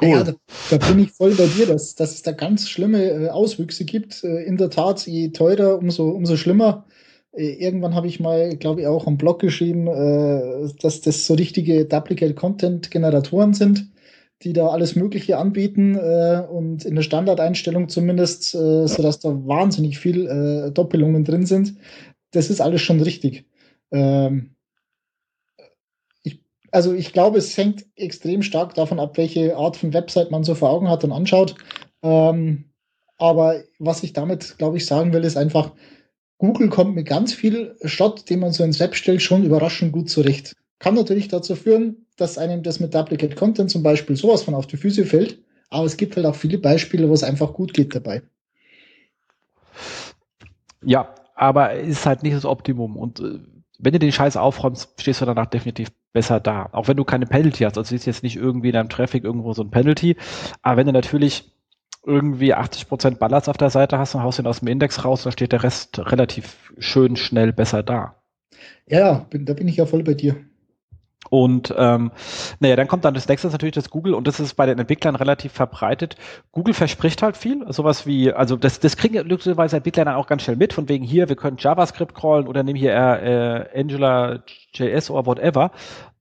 Cool. 0.00 0.08
Ja, 0.08 0.24
da, 0.24 0.34
da, 0.70 0.76
bin 0.76 0.98
ich 0.98 1.12
voll 1.12 1.34
bei 1.34 1.46
dir, 1.46 1.66
dass, 1.66 1.94
dass 1.94 2.12
es 2.12 2.22
da 2.22 2.32
ganz 2.32 2.68
schlimme 2.68 3.02
äh, 3.02 3.28
Auswüchse 3.30 3.84
gibt. 3.84 4.24
Äh, 4.24 4.42
in 4.44 4.56
der 4.56 4.68
Tat, 4.68 5.06
je 5.06 5.30
teurer, 5.30 5.78
umso, 5.78 6.10
umso 6.10 6.36
schlimmer. 6.36 6.84
Äh, 7.36 7.52
irgendwann 7.52 7.94
habe 7.94 8.06
ich 8.08 8.18
mal, 8.20 8.56
glaube 8.56 8.80
ich, 8.80 8.86
auch 8.86 9.06
am 9.06 9.18
Blog 9.18 9.40
geschrieben, 9.40 9.86
äh, 9.86 10.68
dass 10.80 11.00
das 11.00 11.26
so 11.26 11.34
richtige 11.34 11.84
Duplicate-Content-Generatoren 11.84 13.54
sind, 13.54 13.90
die 14.42 14.52
da 14.52 14.68
alles 14.68 14.96
Mögliche 14.96 15.38
anbieten 15.38 15.96
äh, 15.96 16.42
und 16.50 16.84
in 16.84 16.94
der 16.94 17.02
Standardeinstellung 17.02 17.88
zumindest, 17.88 18.54
äh, 18.54 18.86
sodass 18.86 19.20
da 19.20 19.30
wahnsinnig 19.46 19.98
viel 19.98 20.26
äh, 20.26 20.70
Doppelungen 20.72 21.24
drin 21.24 21.46
sind. 21.46 21.74
Das 22.32 22.50
ist 22.50 22.60
alles 22.60 22.82
schon 22.82 23.00
richtig. 23.00 23.46
Ähm, 23.92 24.56
ich, 26.22 26.40
also 26.72 26.92
ich 26.92 27.12
glaube, 27.12 27.38
es 27.38 27.56
hängt 27.56 27.86
extrem 27.96 28.42
stark 28.42 28.74
davon 28.74 29.00
ab, 29.00 29.16
welche 29.16 29.56
Art 29.56 29.76
von 29.76 29.94
Website 29.94 30.30
man 30.30 30.44
so 30.44 30.54
vor 30.54 30.70
Augen 30.70 30.90
hat 30.90 31.04
und 31.04 31.12
anschaut. 31.12 31.54
Ähm, 32.02 32.72
aber 33.18 33.62
was 33.78 34.02
ich 34.02 34.12
damit, 34.12 34.58
glaube 34.58 34.76
ich, 34.76 34.84
sagen 34.84 35.12
will, 35.12 35.24
ist 35.24 35.38
einfach, 35.38 35.72
Google 36.38 36.68
kommt 36.68 36.94
mit 36.94 37.06
ganz 37.06 37.32
viel 37.32 37.76
Shot, 37.84 38.28
den 38.28 38.40
man 38.40 38.52
so 38.52 38.62
ins 38.62 38.80
Web 38.80 38.94
stellt, 38.94 39.22
schon 39.22 39.44
überraschend 39.44 39.92
gut 39.92 40.10
zurecht. 40.10 40.54
Kann 40.78 40.94
natürlich 40.94 41.28
dazu 41.28 41.56
führen, 41.56 42.06
dass 42.16 42.38
einem 42.38 42.62
das 42.62 42.80
mit 42.80 42.94
Duplicate 42.94 43.34
Content 43.34 43.70
zum 43.70 43.82
Beispiel 43.82 44.16
sowas 44.16 44.42
von 44.42 44.54
auf 44.54 44.66
die 44.66 44.76
Füße 44.76 45.06
fällt, 45.06 45.38
aber 45.70 45.86
es 45.86 45.96
gibt 45.96 46.16
halt 46.16 46.26
auch 46.26 46.34
viele 46.34 46.58
Beispiele, 46.58 47.08
wo 47.08 47.14
es 47.14 47.22
einfach 47.22 47.52
gut 47.54 47.72
geht 47.72 47.94
dabei. 47.94 48.22
Ja, 50.84 51.14
aber 51.34 51.74
es 51.74 51.88
ist 51.88 52.06
halt 52.06 52.22
nicht 52.22 52.36
das 52.36 52.44
Optimum 52.44 52.96
und 52.96 53.20
äh, 53.20 53.38
wenn 53.78 53.92
du 53.92 53.98
den 53.98 54.12
Scheiß 54.12 54.36
aufräumst, 54.36 55.00
stehst 55.00 55.20
du 55.20 55.26
danach 55.26 55.46
definitiv 55.46 55.90
besser 56.12 56.40
da. 56.40 56.68
Auch 56.72 56.88
wenn 56.88 56.96
du 56.96 57.04
keine 57.04 57.26
Penalty 57.26 57.64
hast. 57.64 57.76
Also 57.76 57.94
ist 57.94 58.06
jetzt 58.06 58.22
nicht 58.22 58.36
irgendwie 58.36 58.68
in 58.68 58.74
deinem 58.74 58.88
Traffic 58.88 59.22
irgendwo 59.22 59.52
so 59.52 59.62
ein 59.62 59.70
Penalty. 59.70 60.16
Aber 60.62 60.78
wenn 60.78 60.86
du 60.86 60.92
natürlich 60.92 61.52
irgendwie 62.06 62.54
80 62.54 62.88
Prozent 62.88 63.18
Ballast 63.18 63.48
auf 63.48 63.56
der 63.56 63.70
Seite 63.70 63.98
hast 63.98 64.14
und 64.14 64.22
haust 64.22 64.38
ihn 64.38 64.46
aus 64.46 64.60
dem 64.60 64.68
Index 64.68 65.04
raus, 65.04 65.24
dann 65.24 65.32
steht 65.32 65.52
der 65.52 65.62
Rest 65.62 65.98
relativ 65.98 66.72
schön 66.78 67.16
schnell 67.16 67.52
besser 67.52 67.82
da. 67.82 68.14
Ja, 68.86 69.26
bin, 69.30 69.44
da 69.44 69.52
bin 69.52 69.68
ich 69.68 69.76
ja 69.76 69.86
voll 69.86 70.04
bei 70.04 70.14
dir. 70.14 70.36
Und 71.28 71.74
ähm, 71.76 72.12
naja, 72.60 72.76
dann 72.76 72.86
kommt 72.86 73.04
dann 73.04 73.14
das 73.14 73.26
nächste 73.26 73.48
natürlich 73.48 73.74
das 73.74 73.90
Google 73.90 74.14
und 74.14 74.28
das 74.28 74.38
ist 74.38 74.54
bei 74.54 74.66
den 74.66 74.78
Entwicklern 74.78 75.16
relativ 75.16 75.52
verbreitet. 75.52 76.16
Google 76.52 76.72
verspricht 76.74 77.22
halt 77.22 77.36
viel, 77.36 77.64
sowas 77.72 78.06
wie, 78.06 78.32
also 78.32 78.56
das, 78.56 78.78
das 78.78 78.96
kriegen 78.96 79.14
glücklicherweise 79.24 79.76
Entwickler 79.76 80.04
dann 80.04 80.14
auch 80.14 80.28
ganz 80.28 80.42
schnell 80.42 80.56
mit, 80.56 80.72
von 80.72 80.88
wegen 80.88 81.04
hier, 81.04 81.28
wir 81.28 81.36
können 81.36 81.56
JavaScript 81.58 82.14
crawlen 82.14 82.46
oder 82.46 82.62
nehmen 82.62 82.78
hier 82.78 82.92
äh, 82.92 83.80
Angular 83.80 84.44
JS 84.72 85.10
oder 85.10 85.26
whatever. 85.26 85.72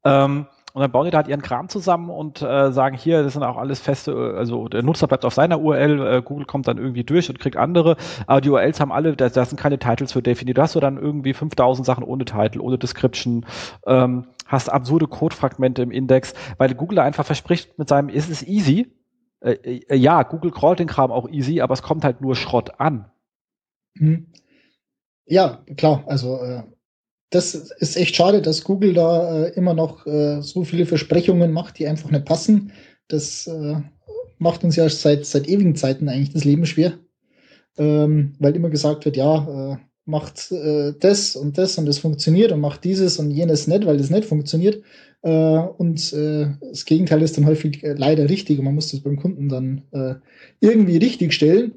Ähm, 0.03 0.47
und 0.75 0.81
dann 0.81 0.91
bauen 0.91 1.05
die 1.05 1.11
da 1.11 1.19
halt 1.19 1.29
ihren 1.29 1.41
Kram 1.41 1.69
zusammen 1.69 2.09
und 2.09 2.41
äh, 2.41 2.69
sagen, 2.73 2.97
hier, 2.97 3.23
das 3.23 3.31
sind 3.31 3.43
auch 3.43 3.55
alles 3.55 3.79
feste, 3.79 4.35
also 4.35 4.67
der 4.67 4.83
Nutzer 4.83 5.07
bleibt 5.07 5.23
auf 5.23 5.33
seiner 5.33 5.61
URL, 5.61 6.05
äh, 6.05 6.21
Google 6.21 6.45
kommt 6.45 6.67
dann 6.67 6.77
irgendwie 6.77 7.05
durch 7.05 7.29
und 7.29 7.39
kriegt 7.39 7.55
andere, 7.55 7.95
aber 8.27 8.41
die 8.41 8.49
URLs 8.49 8.81
haben 8.81 8.91
alle, 8.91 9.15
da, 9.15 9.29
da 9.29 9.45
sind 9.45 9.57
keine 9.57 9.79
Titles 9.79 10.11
für 10.11 10.21
definiert. 10.21 10.57
Du 10.57 10.61
hast 10.61 10.75
du 10.75 10.81
dann 10.81 10.97
irgendwie 10.97 11.33
5000 11.33 11.85
Sachen 11.85 12.03
ohne 12.03 12.25
Title, 12.25 12.61
ohne 12.61 12.77
Description, 12.77 13.45
ähm, 13.87 14.25
hast 14.47 14.67
absurde 14.67 15.07
Codefragmente 15.07 15.81
im 15.81 15.91
Index, 15.91 16.33
weil 16.57 16.73
Google 16.75 16.99
einfach 16.99 17.25
verspricht 17.25 17.79
mit 17.79 17.87
seinem, 17.87 18.09
ist 18.09 18.29
es 18.29 18.45
easy? 18.45 18.91
Äh, 19.39 19.53
äh, 19.53 19.95
ja, 19.95 20.23
Google 20.23 20.51
crawlt 20.51 20.79
den 20.79 20.87
Kram 20.87 21.09
auch 21.09 21.29
easy, 21.29 21.61
aber 21.61 21.73
es 21.73 21.83
kommt 21.83 22.03
halt 22.03 22.19
nur 22.19 22.35
Schrott 22.35 22.81
an. 22.81 23.09
Mhm. 23.93 24.27
Ja, 25.25 25.63
klar, 25.77 26.03
also 26.05 26.35
äh, 26.43 26.63
das 27.29 27.55
ist 27.55 27.97
echt 27.97 28.15
schade, 28.15 28.41
dass 28.41 28.63
Google 28.63 28.93
da 28.93 29.45
äh, 29.45 29.53
immer 29.55 29.73
noch 29.73 30.05
äh, 30.05 30.41
so 30.41 30.63
viele 30.63 30.85
Versprechungen 30.85 31.51
macht, 31.51 31.79
die 31.79 31.87
einfach 31.87 32.11
nicht 32.11 32.25
passen. 32.25 32.71
Das 33.07 33.47
äh, 33.47 33.75
macht 34.37 34.63
uns 34.63 34.75
ja 34.75 34.87
seit, 34.89 35.25
seit 35.25 35.47
ewigen 35.47 35.75
Zeiten 35.75 36.09
eigentlich 36.09 36.33
das 36.33 36.43
Leben 36.43 36.65
schwer, 36.65 36.93
ähm, 37.77 38.35
weil 38.39 38.55
immer 38.55 38.69
gesagt 38.69 39.05
wird, 39.05 39.17
ja, 39.17 39.73
äh, 39.73 39.77
macht 40.05 40.51
äh, 40.51 40.93
das 40.99 41.35
und 41.35 41.57
das 41.57 41.77
und 41.77 41.87
das 41.87 41.97
funktioniert 41.97 42.51
und 42.51 42.59
macht 42.59 42.83
dieses 42.83 43.17
und 43.17 43.31
jenes 43.31 43.67
nicht, 43.67 43.85
weil 43.85 43.97
das 43.97 44.11
nicht 44.11 44.25
funktioniert. 44.25 44.83
Äh, 45.23 45.29
und 45.29 46.13
das 46.13 46.85
Gegenteil 46.85 47.23
ist 47.23 47.37
dann 47.37 47.47
häufig 47.47 47.81
leider 47.81 48.29
richtig 48.29 48.59
und 48.59 48.65
man 48.65 48.75
muss 48.75 48.91
das 48.91 48.99
beim 48.99 49.17
Kunden 49.17 49.49
dann 49.49 50.21
irgendwie 50.59 50.97
richtig 50.97 51.33
stellen. 51.33 51.73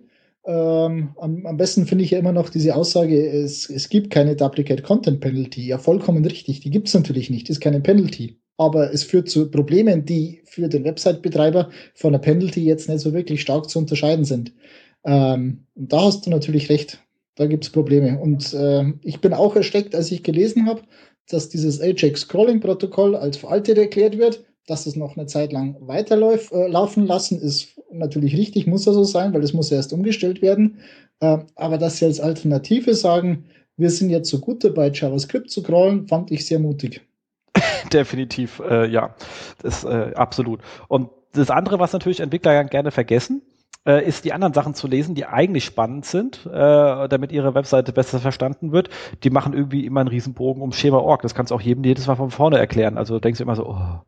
Ähm, 0.47 1.11
am, 1.19 1.45
am, 1.45 1.57
besten 1.57 1.87
finde 1.87 2.05
ich 2.05 2.11
ja 2.11 2.19
immer 2.19 2.33
noch 2.33 2.49
diese 2.49 2.75
Aussage, 2.75 3.29
es, 3.29 3.69
es 3.69 3.89
gibt 3.89 4.11
keine 4.11 4.37
Duplicate 4.37 4.83
Content 4.83 5.21
Penalty. 5.21 5.67
Ja, 5.67 5.79
vollkommen 5.79 6.25
richtig. 6.25 6.61
Die 6.61 6.71
gibt 6.71 6.89
es 6.89 6.95
natürlich 6.95 7.31
nicht. 7.31 7.51
Ist 7.51 7.61
keine 7.61 7.81
Penalty. 7.81 8.39
Aber 8.57 8.93
es 8.93 9.05
führt 9.05 9.29
zu 9.29 9.51
Problemen, 9.51 10.05
die 10.05 10.43
für 10.45 10.69
den 10.69 10.85
Website-Betreiber 10.85 11.71
von 11.95 12.13
der 12.13 12.19
Penalty 12.19 12.65
jetzt 12.65 12.89
nicht 12.89 13.01
so 13.01 13.13
wirklich 13.13 13.41
stark 13.41 13.69
zu 13.69 13.79
unterscheiden 13.79 14.25
sind. 14.25 14.53
Ähm, 15.05 15.67
und 15.75 15.93
da 15.93 16.03
hast 16.03 16.27
du 16.27 16.31
natürlich 16.31 16.69
recht. 16.71 16.99
Da 17.35 17.47
gibt 17.47 17.65
es 17.65 17.71
Probleme. 17.71 18.19
Und 18.19 18.53
äh, 18.55 18.93
ich 19.03 19.21
bin 19.21 19.33
auch 19.33 19.55
ersteckt, 19.55 19.95
als 19.95 20.11
ich 20.11 20.23
gelesen 20.23 20.67
habe, 20.67 20.83
dass 21.29 21.51
dieses 21.51 21.81
Ajax 21.81 22.23
Scrolling 22.23 22.61
Protokoll 22.61 23.15
als 23.15 23.37
veraltet 23.37 23.79
erklärt 23.79 24.19
wird 24.19 24.45
dass 24.69 24.87
es 24.87 24.97
noch 24.97 25.17
eine 25.17 25.27
Zeit 25.27 25.53
lang 25.53 25.77
weiterlaufen 25.81 27.05
äh, 27.05 27.07
lassen, 27.07 27.41
ist 27.41 27.78
natürlich 27.93 28.37
richtig, 28.37 28.67
muss 28.67 28.85
ja 28.85 28.93
so 28.93 29.05
sein, 29.05 29.33
weil 29.35 29.43
es 29.43 29.53
muss 29.53 29.71
erst 29.71 29.93
umgestellt 29.93 30.43
werden. 30.43 30.79
Äh, 31.21 31.39
aber 31.55 31.79
dass 31.79 31.99
sie 31.99 32.05
als 32.05 32.21
Alternative 32.21 32.95
sagen, 32.95 33.45
wir 33.77 33.91
sind 33.91 34.11
jetzt 34.11 34.29
so 34.29 34.41
gut 34.41 34.65
dabei, 34.65 34.91
JavaScript 34.93 35.51
zu 35.51 35.63
crawlen, 35.63 36.09
fand 36.09 36.31
ich 36.31 36.47
sehr 36.47 36.59
mutig. 36.59 37.03
Definitiv, 37.93 38.61
äh, 38.61 38.87
ja, 38.87 39.15
das 39.63 39.85
äh, 39.85 40.13
absolut. 40.15 40.61
Und 40.89 41.11
das 41.33 41.51
andere, 41.51 41.79
was 41.79 41.93
natürlich 41.93 42.21
Entwickler 42.21 42.65
gerne 42.65 42.91
vergessen, 42.91 43.43
äh, 43.89 44.07
ist 44.07 44.25
die 44.25 44.35
anderen 44.35 44.53
Sachen 44.53 44.75
zu 44.75 44.87
lesen, 44.87 45.15
die 45.15 45.25
eigentlich 45.25 45.65
spannend 45.65 46.05
sind, 46.05 46.45
äh, 46.47 47.09
damit 47.09 47.33
ihre 47.33 47.55
Webseite 47.55 47.93
besser 47.93 48.21
verstanden 48.21 48.71
wird. 48.71 48.91
Die 49.25 49.31
machen 49.31 49.55
irgendwie 49.55 49.87
immer 49.87 50.01
einen 50.01 50.11
Riesenbogen 50.11 50.63
um 50.63 50.73
Schema.org. 50.73 51.23
Das 51.23 51.35
kannst 51.35 51.51
du 51.51 51.55
auch 51.55 51.61
jedem 51.61 51.83
jedes 51.85 52.07
Mal 52.07 52.17
von 52.17 52.31
vorne 52.31 52.59
erklären. 52.59 52.99
Also 52.99 53.19
denkst 53.19 53.39
du 53.39 53.45
immer 53.45 53.57
so, 53.57 53.67
oh, 53.67 54.01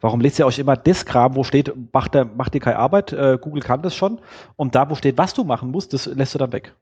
warum 0.00 0.20
lest 0.20 0.38
ihr 0.38 0.46
euch 0.46 0.60
immer 0.60 0.76
das 0.76 1.04
Kram, 1.04 1.34
wo 1.34 1.42
steht, 1.42 1.72
macht, 1.92 2.14
der, 2.14 2.24
macht 2.24 2.54
dir 2.54 2.60
keine 2.60 2.78
Arbeit, 2.78 3.12
äh, 3.12 3.36
Google 3.40 3.62
kann 3.62 3.82
das 3.82 3.96
schon. 3.96 4.20
Und 4.54 4.76
da, 4.76 4.88
wo 4.88 4.94
steht, 4.94 5.18
was 5.18 5.34
du 5.34 5.42
machen 5.42 5.72
musst, 5.72 5.92
das 5.92 6.06
lässt 6.06 6.34
du 6.34 6.38
dann 6.38 6.52
weg. 6.52 6.72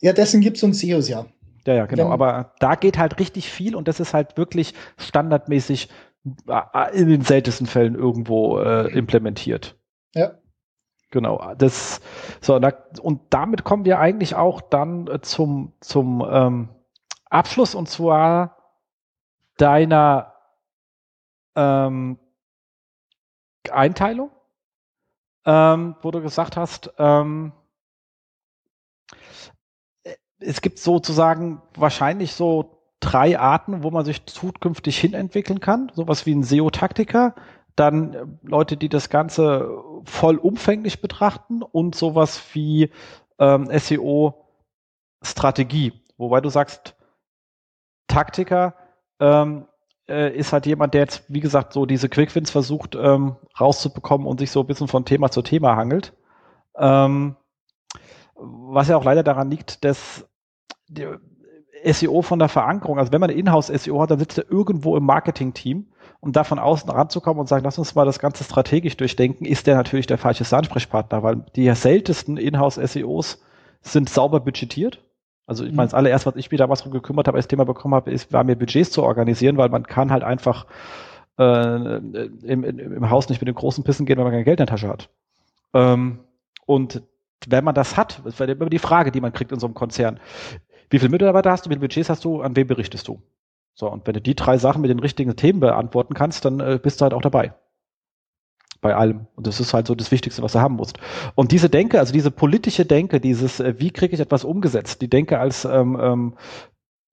Ja, 0.00 0.12
dessen 0.12 0.40
gibt 0.40 0.58
es 0.58 0.62
uns 0.62 0.78
SEOs 0.78 1.08
ja. 1.08 1.26
Ja, 1.66 1.74
ja, 1.74 1.86
genau. 1.86 2.04
Wenn, 2.04 2.12
Aber 2.12 2.52
da 2.60 2.76
geht 2.76 2.98
halt 2.98 3.18
richtig 3.18 3.50
viel 3.50 3.74
und 3.74 3.88
das 3.88 3.98
ist 3.98 4.14
halt 4.14 4.36
wirklich 4.36 4.74
standardmäßig 4.96 5.88
äh, 6.48 6.98
in 6.98 7.08
den 7.08 7.22
seltensten 7.22 7.66
Fällen 7.66 7.96
irgendwo 7.96 8.60
äh, 8.60 8.92
implementiert. 8.92 9.77
Ja. 10.14 10.32
Genau, 11.10 11.54
das 11.56 12.02
so 12.42 12.58
da, 12.58 12.72
und 13.00 13.20
damit 13.30 13.64
kommen 13.64 13.86
wir 13.86 13.98
eigentlich 13.98 14.34
auch 14.34 14.60
dann 14.60 15.06
äh, 15.06 15.20
zum 15.22 15.72
zum 15.80 16.26
ähm, 16.30 16.68
Abschluss 17.30 17.74
und 17.74 17.88
zwar 17.88 18.56
deiner 19.56 20.34
ähm, 21.56 22.18
Einteilung, 23.70 24.30
ähm, 25.46 25.96
wo 26.02 26.10
du 26.10 26.20
gesagt 26.20 26.56
hast, 26.58 26.92
ähm, 26.98 27.52
es 30.40 30.60
gibt 30.60 30.78
sozusagen 30.78 31.62
wahrscheinlich 31.74 32.32
so 32.34 32.82
drei 33.00 33.38
Arten, 33.38 33.82
wo 33.82 33.90
man 33.90 34.04
sich 34.04 34.26
zukünftig 34.26 34.98
hinentwickeln 34.98 35.60
kann. 35.60 35.90
Sowas 35.94 36.26
wie 36.26 36.34
ein 36.34 36.42
SEO-Taktiker, 36.42 37.34
dann 37.78 38.14
äh, 38.14 38.26
Leute, 38.42 38.76
die 38.76 38.88
das 38.88 39.10
Ganze 39.10 39.80
vollumfänglich 40.04 41.00
betrachten 41.00 41.62
und 41.62 41.94
sowas 41.94 42.42
wie 42.52 42.90
ähm, 43.38 43.68
SEO-Strategie. 43.72 45.92
Wobei 46.16 46.40
du 46.40 46.48
sagst, 46.48 46.96
Taktiker 48.08 48.74
ähm, 49.20 49.66
äh, 50.08 50.36
ist 50.36 50.52
halt 50.52 50.66
jemand, 50.66 50.94
der 50.94 51.02
jetzt, 51.02 51.24
wie 51.28 51.40
gesagt, 51.40 51.72
so 51.72 51.86
diese 51.86 52.08
Quickwins 52.08 52.50
versucht 52.50 52.94
ähm, 52.94 53.36
rauszubekommen 53.58 54.26
und 54.26 54.40
sich 54.40 54.50
so 54.50 54.60
ein 54.60 54.66
bisschen 54.66 54.88
von 54.88 55.04
Thema 55.04 55.30
zu 55.30 55.42
Thema 55.42 55.76
hangelt. 55.76 56.14
Ähm, 56.76 57.36
was 58.34 58.88
ja 58.88 58.96
auch 58.96 59.04
leider 59.04 59.22
daran 59.22 59.50
liegt, 59.50 59.84
dass 59.84 60.26
SEO 61.84 62.22
von 62.22 62.38
der 62.38 62.48
Verankerung, 62.48 62.98
also 62.98 63.12
wenn 63.12 63.20
man 63.20 63.30
Inhouse-SEO 63.30 64.00
hat, 64.00 64.10
dann 64.10 64.18
sitzt 64.18 64.38
er 64.38 64.50
irgendwo 64.50 64.96
im 64.96 65.04
Marketing-Team 65.04 65.92
um 66.20 66.32
da 66.32 66.44
von 66.44 66.58
außen 66.58 66.90
ranzukommen 66.90 67.40
und 67.40 67.48
sagen, 67.48 67.64
lass 67.64 67.78
uns 67.78 67.94
mal 67.94 68.04
das 68.04 68.18
Ganze 68.18 68.44
strategisch 68.44 68.96
durchdenken, 68.96 69.44
ist 69.44 69.66
der 69.66 69.76
natürlich 69.76 70.06
der 70.06 70.18
falsche 70.18 70.44
Ansprechpartner, 70.56 71.22
weil 71.22 71.44
die 71.54 71.72
seltensten 71.74 72.36
Inhouse-SEOs 72.36 73.40
sind 73.82 74.08
sauber 74.08 74.40
budgetiert. 74.40 75.00
Also 75.46 75.64
ich 75.64 75.72
meine, 75.72 75.86
das 75.86 75.94
allererste, 75.94 76.30
was 76.30 76.36
ich 76.36 76.50
mich 76.50 76.58
damals 76.58 76.80
darum 76.80 76.92
gekümmert 76.92 77.26
habe, 77.26 77.38
als 77.38 77.48
Thema 77.48 77.64
bekommen 77.64 77.94
habe, 77.94 78.10
ist, 78.10 78.32
war 78.32 78.44
mir 78.44 78.56
Budgets 78.56 78.90
zu 78.90 79.02
organisieren, 79.02 79.56
weil 79.56 79.70
man 79.70 79.84
kann 79.84 80.10
halt 80.10 80.22
einfach 80.22 80.66
äh, 81.38 81.96
im, 81.96 82.64
im 82.64 83.10
Haus 83.10 83.28
nicht 83.28 83.40
mit 83.40 83.48
den 83.48 83.54
großen 83.54 83.84
Pissen 83.84 84.04
gehen, 84.04 84.18
wenn 84.18 84.24
man 84.24 84.32
kein 84.34 84.44
Geld 84.44 84.60
in 84.60 84.66
der 84.66 84.74
Tasche 84.74 84.88
hat. 84.88 85.08
Ähm, 85.72 86.18
und 86.66 87.02
wenn 87.46 87.64
man 87.64 87.74
das 87.74 87.96
hat, 87.96 88.20
das 88.24 88.38
wäre 88.40 88.52
immer 88.52 88.68
die 88.68 88.78
Frage, 88.78 89.10
die 89.10 89.20
man 89.20 89.32
kriegt 89.32 89.52
in 89.52 89.60
so 89.60 89.66
einem 89.66 89.74
Konzern. 89.74 90.20
Wie 90.90 90.98
viele 90.98 91.10
Mitarbeiter 91.10 91.50
hast 91.50 91.64
du, 91.64 91.70
wie 91.70 91.74
viele 91.74 91.80
Budgets 91.80 92.10
hast 92.10 92.24
du, 92.24 92.42
an 92.42 92.56
wen 92.56 92.66
berichtest 92.66 93.08
du? 93.08 93.22
So, 93.78 93.88
und 93.88 94.08
wenn 94.08 94.14
du 94.14 94.20
die 94.20 94.34
drei 94.34 94.58
Sachen 94.58 94.82
mit 94.82 94.90
den 94.90 94.98
richtigen 94.98 95.36
Themen 95.36 95.60
beantworten 95.60 96.12
kannst, 96.12 96.44
dann 96.44 96.58
äh, 96.58 96.80
bist 96.82 97.00
du 97.00 97.04
halt 97.04 97.14
auch 97.14 97.22
dabei. 97.22 97.54
Bei 98.80 98.96
allem. 98.96 99.28
Und 99.36 99.46
das 99.46 99.60
ist 99.60 99.72
halt 99.72 99.86
so 99.86 99.94
das 99.94 100.10
Wichtigste, 100.10 100.42
was 100.42 100.52
du 100.52 100.58
haben 100.58 100.74
musst. 100.74 100.98
Und 101.36 101.52
diese 101.52 101.70
Denke, 101.70 102.00
also 102.00 102.12
diese 102.12 102.32
politische 102.32 102.84
Denke, 102.84 103.20
dieses, 103.20 103.60
äh, 103.60 103.74
wie 103.78 103.92
kriege 103.92 104.14
ich 104.14 104.20
etwas 104.20 104.44
umgesetzt, 104.44 105.00
die 105.00 105.08
Denke 105.08 105.38
als 105.38 105.64
ähm, 105.64 105.96
ähm, 106.00 106.34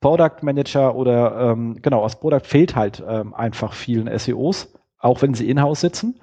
Product 0.01 0.41
Manager 0.41 0.95
oder 0.95 1.51
ähm, 1.51 1.83
genau, 1.83 2.01
als 2.01 2.19
Product 2.19 2.45
fehlt 2.45 2.75
halt 2.75 3.03
ähm, 3.07 3.35
einfach 3.35 3.73
vielen 3.73 4.17
SEOs, 4.17 4.73
auch 4.97 5.21
wenn 5.21 5.35
sie 5.35 5.47
in-house 5.47 5.81
sitzen. 5.81 6.19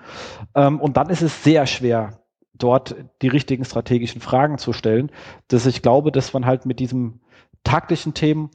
Ähm, 0.57 0.81
und 0.81 0.97
dann 0.97 1.09
ist 1.09 1.23
es 1.23 1.45
sehr 1.45 1.67
schwer, 1.67 2.19
dort 2.53 2.97
die 3.23 3.29
richtigen 3.29 3.65
strategischen 3.65 4.21
Fragen 4.21 4.59
zu 4.59 4.73
stellen, 4.73 5.13
dass 5.47 5.67
ich 5.67 5.83
glaube, 5.83 6.11
dass 6.11 6.33
man 6.33 6.47
halt 6.47 6.67
mit 6.67 6.81
diesem 6.81 7.21
taktischen 7.63 8.13
Themen 8.13 8.51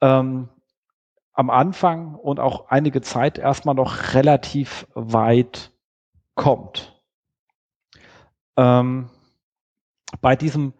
ähm, 0.00 0.48
am 1.34 1.50
Anfang 1.50 2.14
und 2.14 2.40
auch 2.40 2.68
einige 2.68 3.02
Zeit 3.02 3.38
erstmal 3.38 3.74
noch 3.74 4.14
relativ 4.14 4.86
weit 4.94 5.72
kommt. 6.34 7.00
Ähm, 8.56 9.10
bei 10.20 10.36
diesem 10.36 10.72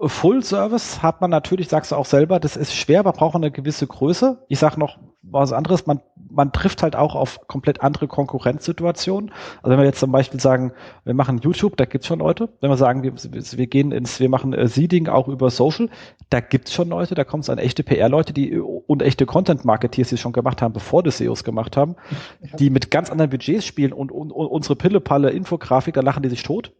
Full 0.00 0.44
Service 0.44 1.02
hat 1.02 1.20
man 1.20 1.30
natürlich, 1.30 1.68
sagst 1.68 1.90
du 1.90 1.96
auch 1.96 2.06
selber, 2.06 2.38
das 2.38 2.56
ist 2.56 2.74
schwer, 2.74 3.02
man 3.02 3.12
braucht 3.12 3.34
eine 3.34 3.50
gewisse 3.50 3.86
Größe. 3.86 4.44
Ich 4.48 4.60
sage 4.60 4.78
noch 4.78 4.98
was 5.22 5.52
anderes, 5.52 5.86
man, 5.86 6.00
man 6.30 6.52
trifft 6.52 6.82
halt 6.82 6.94
auch 6.94 7.14
auf 7.14 7.46
komplett 7.48 7.82
andere 7.82 8.06
Konkurrenzsituationen. 8.06 9.32
Also 9.62 9.70
wenn 9.70 9.78
wir 9.78 9.84
jetzt 9.84 9.98
zum 9.98 10.12
Beispiel 10.12 10.40
sagen, 10.40 10.72
wir 11.04 11.14
machen 11.14 11.38
YouTube, 11.38 11.76
da 11.76 11.84
gibt's 11.84 12.06
schon 12.06 12.20
Leute. 12.20 12.48
Wenn 12.60 12.70
wir 12.70 12.76
sagen, 12.76 13.02
wir, 13.02 13.14
wir 13.14 13.66
gehen 13.66 13.92
ins, 13.92 14.20
wir 14.20 14.28
machen 14.28 14.52
äh, 14.52 14.68
Seeding 14.68 15.08
auch 15.08 15.28
über 15.28 15.50
Social, 15.50 15.90
da 16.30 16.40
gibt's 16.40 16.72
schon 16.72 16.88
Leute, 16.88 17.14
da 17.14 17.24
kommt 17.24 17.44
es 17.44 17.50
an 17.50 17.58
echte 17.58 17.82
PR-Leute, 17.82 18.32
die 18.32 18.58
und 18.58 19.02
echte 19.02 19.26
Content-Marketeers, 19.26 20.08
die 20.08 20.14
es 20.14 20.20
schon 20.20 20.32
gemacht 20.32 20.62
haben, 20.62 20.72
bevor 20.72 21.02
die 21.02 21.10
SEOs 21.10 21.42
gemacht 21.44 21.76
haben, 21.76 21.96
ja. 22.40 22.56
die 22.56 22.70
mit 22.70 22.90
ganz 22.90 23.10
anderen 23.10 23.30
Budgets 23.30 23.66
spielen 23.66 23.92
und, 23.92 24.12
und, 24.12 24.30
und 24.30 24.46
unsere 24.46 24.76
Pille-Palle 24.76 25.30
Infografik, 25.30 25.94
da 25.94 26.00
lachen 26.00 26.22
die 26.22 26.28
sich 26.28 26.42
tot 26.42 26.72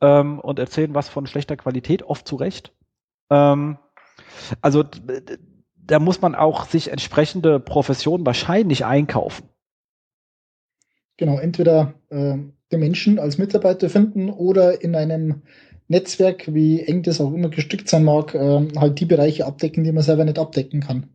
ähm, 0.00 0.38
und 0.38 0.58
erzählen 0.58 0.94
was 0.94 1.08
von 1.08 1.26
schlechter 1.26 1.56
Qualität, 1.56 2.02
oft 2.02 2.28
zu 2.28 2.36
Recht. 2.36 2.72
Ähm, 3.30 3.78
also 4.60 4.84
da 5.82 5.98
muss 5.98 6.20
man 6.20 6.34
auch 6.34 6.66
sich 6.66 6.90
entsprechende 6.90 7.60
Professionen 7.60 8.24
wahrscheinlich 8.24 8.84
einkaufen. 8.84 9.48
Genau, 11.16 11.38
entweder 11.38 11.94
äh, 12.08 12.36
den 12.70 12.80
Menschen 12.80 13.18
als 13.18 13.38
Mitarbeiter 13.38 13.90
finden 13.90 14.30
oder 14.30 14.82
in 14.82 14.96
einem 14.96 15.42
Netzwerk, 15.88 16.52
wie 16.54 16.80
eng 16.80 17.02
das 17.02 17.20
auch 17.20 17.32
immer 17.32 17.50
gestrickt 17.50 17.88
sein 17.88 18.04
mag, 18.04 18.34
äh, 18.34 18.68
halt 18.76 18.98
die 18.98 19.04
Bereiche 19.04 19.46
abdecken, 19.46 19.84
die 19.84 19.92
man 19.92 20.02
selber 20.02 20.24
nicht 20.24 20.38
abdecken 20.38 20.80
kann. 20.80 21.08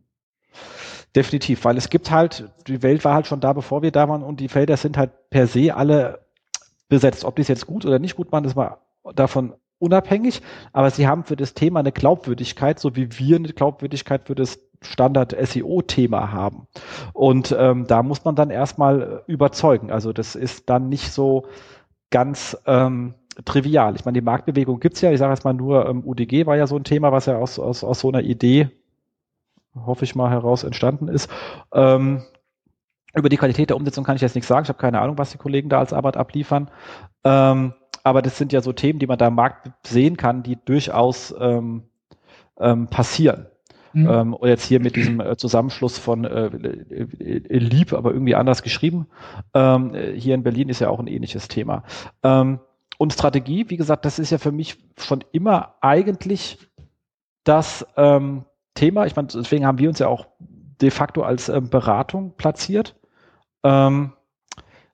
Definitiv, 1.16 1.64
weil 1.64 1.76
es 1.76 1.88
gibt 1.88 2.10
halt, 2.10 2.50
die 2.66 2.82
Welt 2.82 3.04
war 3.04 3.14
halt 3.14 3.26
schon 3.26 3.40
da, 3.40 3.52
bevor 3.52 3.82
wir 3.82 3.90
da 3.90 4.08
waren 4.08 4.22
und 4.22 4.40
die 4.40 4.48
Felder 4.48 4.76
sind 4.76 4.96
halt 4.96 5.10
per 5.30 5.46
se 5.46 5.74
alle 5.74 6.20
besetzt. 6.88 7.24
Ob 7.24 7.36
die 7.36 7.42
es 7.42 7.48
jetzt 7.48 7.66
gut 7.66 7.86
oder 7.86 7.98
nicht 7.98 8.14
gut 8.14 8.30
machen, 8.30 8.44
das 8.44 8.56
war 8.56 8.86
davon 9.14 9.54
unabhängig, 9.78 10.42
aber 10.72 10.90
sie 10.90 11.06
haben 11.06 11.24
für 11.24 11.36
das 11.36 11.54
Thema 11.54 11.80
eine 11.80 11.92
Glaubwürdigkeit, 11.92 12.78
so 12.78 12.96
wie 12.96 13.18
wir 13.18 13.36
eine 13.36 13.48
Glaubwürdigkeit 13.48 14.26
für 14.26 14.34
das 14.34 14.58
Standard-SEO-Thema 14.82 16.32
haben. 16.32 16.66
Und 17.12 17.54
ähm, 17.58 17.86
da 17.86 18.02
muss 18.02 18.24
man 18.24 18.36
dann 18.36 18.50
erstmal 18.50 19.22
überzeugen. 19.26 19.90
Also 19.90 20.12
das 20.12 20.36
ist 20.36 20.70
dann 20.70 20.88
nicht 20.88 21.12
so 21.12 21.46
ganz 22.10 22.56
ähm, 22.66 23.14
trivial. 23.44 23.94
Ich 23.96 24.04
meine, 24.04 24.18
die 24.18 24.24
Marktbewegung 24.24 24.80
gibt's 24.80 25.00
ja, 25.00 25.10
ich 25.10 25.18
sage 25.18 25.32
jetzt 25.32 25.44
mal 25.44 25.54
nur, 25.54 25.88
ähm, 25.88 26.02
UDG 26.04 26.46
war 26.46 26.56
ja 26.56 26.66
so 26.66 26.76
ein 26.76 26.84
Thema, 26.84 27.12
was 27.12 27.26
ja 27.26 27.36
aus, 27.36 27.58
aus, 27.58 27.84
aus 27.84 28.00
so 28.00 28.08
einer 28.08 28.22
Idee, 28.22 28.70
hoffe 29.74 30.04
ich 30.04 30.14
mal, 30.14 30.30
heraus 30.30 30.64
entstanden 30.64 31.08
ist. 31.08 31.30
Ähm, 31.72 32.22
über 33.14 33.28
die 33.28 33.36
Qualität 33.36 33.70
der 33.70 33.76
Umsetzung 33.76 34.04
kann 34.04 34.16
ich 34.16 34.22
jetzt 34.22 34.34
nichts 34.34 34.48
sagen. 34.48 34.64
Ich 34.64 34.68
habe 34.68 34.78
keine 34.78 35.00
Ahnung, 35.00 35.18
was 35.18 35.30
die 35.30 35.38
Kollegen 35.38 35.68
da 35.68 35.78
als 35.78 35.92
Arbeit 35.92 36.16
abliefern. 36.16 36.70
Ähm, 37.24 37.74
aber 38.08 38.22
das 38.22 38.38
sind 38.38 38.52
ja 38.52 38.60
so 38.60 38.72
Themen, 38.72 38.98
die 38.98 39.06
man 39.06 39.18
da 39.18 39.28
im 39.28 39.34
Markt 39.34 39.70
sehen 39.86 40.16
kann, 40.16 40.42
die 40.42 40.58
durchaus 40.64 41.34
ähm, 41.38 41.84
ähm, 42.58 42.88
passieren. 42.88 43.46
Mhm. 43.92 44.08
Ähm, 44.08 44.34
und 44.34 44.48
jetzt 44.48 44.64
hier 44.64 44.80
mit 44.80 44.96
diesem 44.96 45.20
äh, 45.20 45.36
Zusammenschluss 45.36 45.98
von 45.98 46.24
äh, 46.24 46.46
äh, 46.46 47.58
Lieb, 47.58 47.92
aber 47.92 48.12
irgendwie 48.12 48.34
anders 48.34 48.62
geschrieben. 48.62 49.06
Ähm, 49.54 49.94
hier 50.14 50.34
in 50.34 50.42
Berlin 50.42 50.68
ist 50.68 50.80
ja 50.80 50.90
auch 50.90 51.00
ein 51.00 51.06
ähnliches 51.06 51.48
Thema. 51.48 51.84
Ähm, 52.22 52.60
und 52.98 53.12
Strategie, 53.12 53.66
wie 53.68 53.76
gesagt, 53.76 54.04
das 54.04 54.18
ist 54.18 54.30
ja 54.30 54.38
für 54.38 54.52
mich 54.52 54.76
schon 54.98 55.24
immer 55.32 55.74
eigentlich 55.80 56.58
das 57.44 57.86
ähm, 57.96 58.44
Thema. 58.74 59.06
Ich 59.06 59.16
meine, 59.16 59.28
deswegen 59.28 59.66
haben 59.66 59.78
wir 59.78 59.88
uns 59.88 60.00
ja 60.00 60.08
auch 60.08 60.26
de 60.80 60.90
facto 60.90 61.22
als 61.22 61.48
ähm, 61.48 61.70
Beratung 61.70 62.34
platziert. 62.36 62.96
Ähm, 63.62 64.12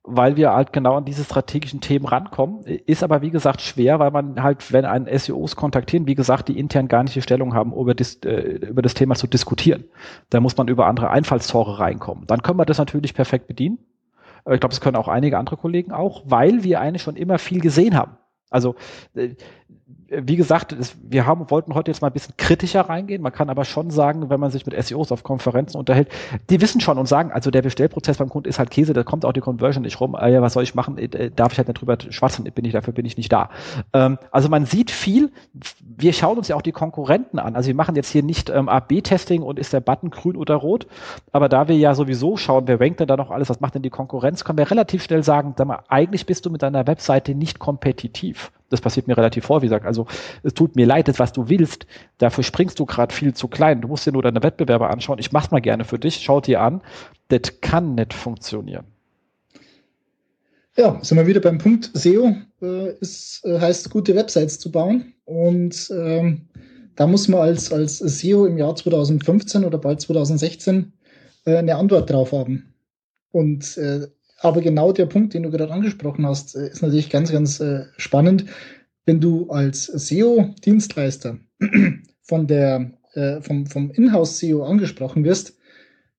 weil 0.07 0.37
wir 0.37 0.53
halt 0.53 0.75
genau 0.75 0.97
an 0.97 1.07
diese 1.07 1.25
strategischen 1.25 1.81
Themen 1.81 2.05
rankommen. 2.05 2.65
Ist 2.65 3.03
aber, 3.03 3.23
wie 3.23 3.31
gesagt, 3.31 3.63
schwer, 3.63 3.99
weil 3.99 4.11
man 4.11 4.43
halt, 4.43 4.71
wenn 4.71 4.85
einen 4.85 5.07
SEOs 5.19 5.57
kontaktieren, 5.57 6.07
wie 6.07 6.15
gesagt, 6.15 6.49
die 6.49 6.59
intern 6.59 6.89
gar 6.89 7.03
nicht 7.03 7.17
die 7.17 7.23
Stellung 7.23 7.55
haben, 7.55 7.73
über 7.73 7.95
das, 7.95 8.17
äh, 8.25 8.59
über 8.69 8.83
das 8.83 8.93
Thema 8.93 9.15
zu 9.15 9.27
diskutieren. 9.27 9.85
Da 10.29 10.41
muss 10.41 10.59
man 10.59 10.69
über 10.69 10.87
andere 10.87 11.09
Einfallstore 11.09 11.79
reinkommen. 11.79 12.27
Dann 12.27 12.43
können 12.43 12.59
wir 12.59 12.67
das 12.67 12.77
natürlich 12.79 13.15
perfekt 13.15 13.47
bedienen. 13.47 13.79
Ich 14.41 14.61
glaube, 14.61 14.69
das 14.69 14.83
können 14.83 14.97
auch 14.97 15.09
einige 15.09 15.39
andere 15.39 15.57
Kollegen 15.57 15.91
auch, 15.91 16.23
weil 16.27 16.65
wir 16.65 16.81
eigentlich 16.81 17.03
schon 17.03 17.17
immer 17.17 17.39
viel 17.39 17.63
gesehen 17.63 17.97
haben. 17.97 18.19
Also 18.51 18.75
äh, 19.15 19.31
wie 20.23 20.37
gesagt, 20.37 20.73
es, 20.73 20.97
wir 21.03 21.27
haben, 21.27 21.51
wollten 21.51 21.75
heute 21.75 21.91
jetzt 21.91 22.01
mal 22.01 22.09
ein 22.09 22.13
bisschen 22.13 22.35
kritischer 22.37 22.83
reingehen. 22.83 23.23
Man 23.23 23.33
kann 23.33 23.51
aber 23.51 23.65
schon 23.65 23.91
sagen, 23.91 24.31
wenn 24.31 24.41
man 24.41 24.51
sich 24.51 24.67
mit 24.67 24.81
SEOs 24.83 25.13
auf 25.13 25.23
Konferenzen 25.23 25.77
unterhält, 25.77 26.09
die 26.51 26.61
wissen 26.61 26.81
schon 26.81 26.99
und 26.99 27.07
sagen, 27.07 27.33
also 27.33 27.51
der 27.51 27.63
Bestellprozess 27.63 28.19
beim 28.19 28.29
Kunden 28.29 28.49
ist 28.49 28.59
halt 28.59 28.71
Käse, 28.71 28.93
da 28.93 29.03
kommt 29.03 29.25
auch 29.25 29.33
die 29.33 29.41
Conversion 29.41 29.83
nicht 29.83 30.01
rum. 30.01 30.15
Äh, 30.15 30.33
ja, 30.33 30.43
was 30.43 30.55
soll 30.55 30.63
ich 30.63 30.75
machen? 30.75 30.99
Äh, 30.99 31.31
darf 31.31 31.53
ich 31.53 31.59
halt 31.59 31.69
nicht 31.69 31.81
drüber 31.81 31.97
schwatzen? 32.09 32.45
Bin 32.45 32.65
ich 32.65 32.73
dafür 32.73 32.93
bin 32.93 33.07
ich 33.07 33.17
nicht 33.17 33.33
da. 33.33 33.51
Ähm, 33.93 34.19
also 34.31 34.49
man 34.49 34.67
sieht 34.67 34.91
viel. 34.91 35.31
Wir 35.81 36.13
schauen 36.13 36.39
uns 36.39 36.49
ja 36.49 36.57
auch 36.57 36.63
die 36.63 36.73
Konkurrenten 36.73 37.39
an. 37.39 37.57
Also 37.57 37.69
wir 37.69 37.75
machen 37.75 37.97
jetzt 37.97 38.11
hier 38.11 38.23
nicht 38.23 38.51
ähm, 38.51 38.69
A/B-Testing 38.69 39.43
und 39.43 39.59
ist 39.59 39.73
der 39.73 39.81
Button 39.81 40.11
grün 40.11 40.37
oder 40.37 40.55
rot. 40.57 40.87
Aber 41.33 41.49
da 41.49 41.69
wir 41.69 41.77
ja 41.77 41.95
sowieso 41.95 42.37
schauen, 42.37 42.67
wer 42.67 42.81
rankt 42.81 43.01
denn 43.01 43.09
da 43.09 43.17
noch 43.17 43.31
alles, 43.31 43.49
was 43.49 43.61
macht 43.61 43.75
denn 43.75 43.83
die 43.83 43.91
Konkurrenz, 43.91 44.45
können 44.45 44.59
wir 44.59 44.71
relativ 44.71 45.03
schnell 45.03 45.23
sagen, 45.23 45.55
sag 45.57 45.67
mal, 45.67 45.81
eigentlich 45.89 46.27
bist 46.27 46.47
du 46.47 46.51
mit 46.51 46.63
deiner 46.63 46.87
Webseite 46.87 47.35
nicht 47.35 47.59
kompetitiv. 47.59 48.51
Das 48.71 48.81
passiert 48.81 49.07
mir 49.07 49.17
relativ 49.17 49.45
vor, 49.45 49.63
wie 49.63 49.67
gesagt. 49.67 49.87
Also 49.87 50.07
es 50.43 50.55
tut 50.55 50.75
mir 50.77 50.87
leid, 50.87 51.09
das, 51.09 51.19
was 51.19 51.33
du 51.33 51.49
willst, 51.49 51.87
dafür 52.19 52.45
springst 52.45 52.79
du 52.79 52.87
gerade 52.87 53.15
viel 53.15 53.35
zu 53.35 53.49
klein. 53.49 53.81
Du 53.81 53.89
musst 53.89 54.07
dir 54.07 54.13
nur 54.13 54.23
deine 54.23 54.43
Wettbewerber 54.43 54.91
anschauen. 54.91 55.19
Ich 55.19 55.33
mach's 55.33 55.51
mal 55.51 55.61
gerne 55.61 55.85
für 55.85 55.99
dich, 55.99 56.17
schau 56.17 56.41
dir 56.41 56.61
an. 56.61 56.81
Das 57.29 57.61
kann 57.61 57.95
nicht 57.95 58.15
funktionieren. 58.15 58.85
Ja, 60.77 60.99
sind 61.03 61.19
wir 61.19 61.27
wieder 61.27 61.41
beim 61.41 61.59
Punkt 61.59 61.91
SEO. 61.95 62.35
Äh, 62.61 62.95
ist, 63.01 63.45
äh, 63.45 63.61
heißt, 63.61 63.91
gute 63.91 64.17
Websites 64.17 64.59
zu 64.59 64.73
bauen. 64.73 65.15
Und 65.25 65.93
ähm, 65.95 66.49
da 66.97 67.07
muss 67.07 67.29
man 67.29 67.41
als, 67.41 67.73
als 67.73 67.99
SEO 67.99 68.47
im 68.47 68.59
Jahr 68.59 68.75
2015 68.75 69.65
oder 69.65 69.79
bald 69.79 70.01
2016 70.01 70.93
äh, 71.45 71.57
eine 71.57 71.77
Antwort 71.77 72.11
drauf 72.11 72.33
haben. 72.33 72.75
Und 73.31 73.77
äh, 73.79 74.09
aber 74.45 74.61
genau 74.61 74.93
der 74.93 75.07
Punkt, 75.07 75.33
den 75.33 75.43
du 75.43 75.51
gerade 75.51 75.73
angesprochen 75.73 76.27
hast, 76.27 76.55
äh, 76.55 76.69
ist 76.69 76.83
natürlich 76.83 77.09
ganz, 77.09 77.33
ganz 77.33 77.61
äh, 77.61 77.87
spannend. 77.97 78.45
Wenn 79.07 79.21
du 79.21 79.49
als 79.51 79.87
SEO-Dienstleister 79.87 81.39
von 82.23 82.47
der, 82.47 82.93
äh, 83.15 83.41
vom, 83.41 83.67
vom 83.67 83.91
Inhouse-SEO 83.91 84.63
angesprochen 84.63 85.25
wirst, 85.25 85.57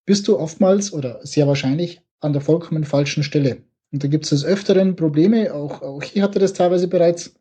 bist 0.06 0.28
du 0.28 0.38
oftmals 0.40 0.92
oder 0.92 1.20
sehr 1.24 1.48
wahrscheinlich 1.48 2.02
an 2.20 2.34
der 2.34 2.42
vollkommen 2.42 2.84
falschen 2.84 3.24
Stelle. 3.24 3.58
Und 3.92 4.04
da 4.04 4.08
gibt 4.08 4.26
es 4.26 4.32
des 4.32 4.46
Öfteren 4.46 4.96
Probleme, 4.96 5.54
auch, 5.54 5.82
auch 5.82 6.04
ich 6.04 6.22
hatte 6.22 6.40
das 6.40 6.54
teilweise 6.54 6.88
bereits, 6.88 7.36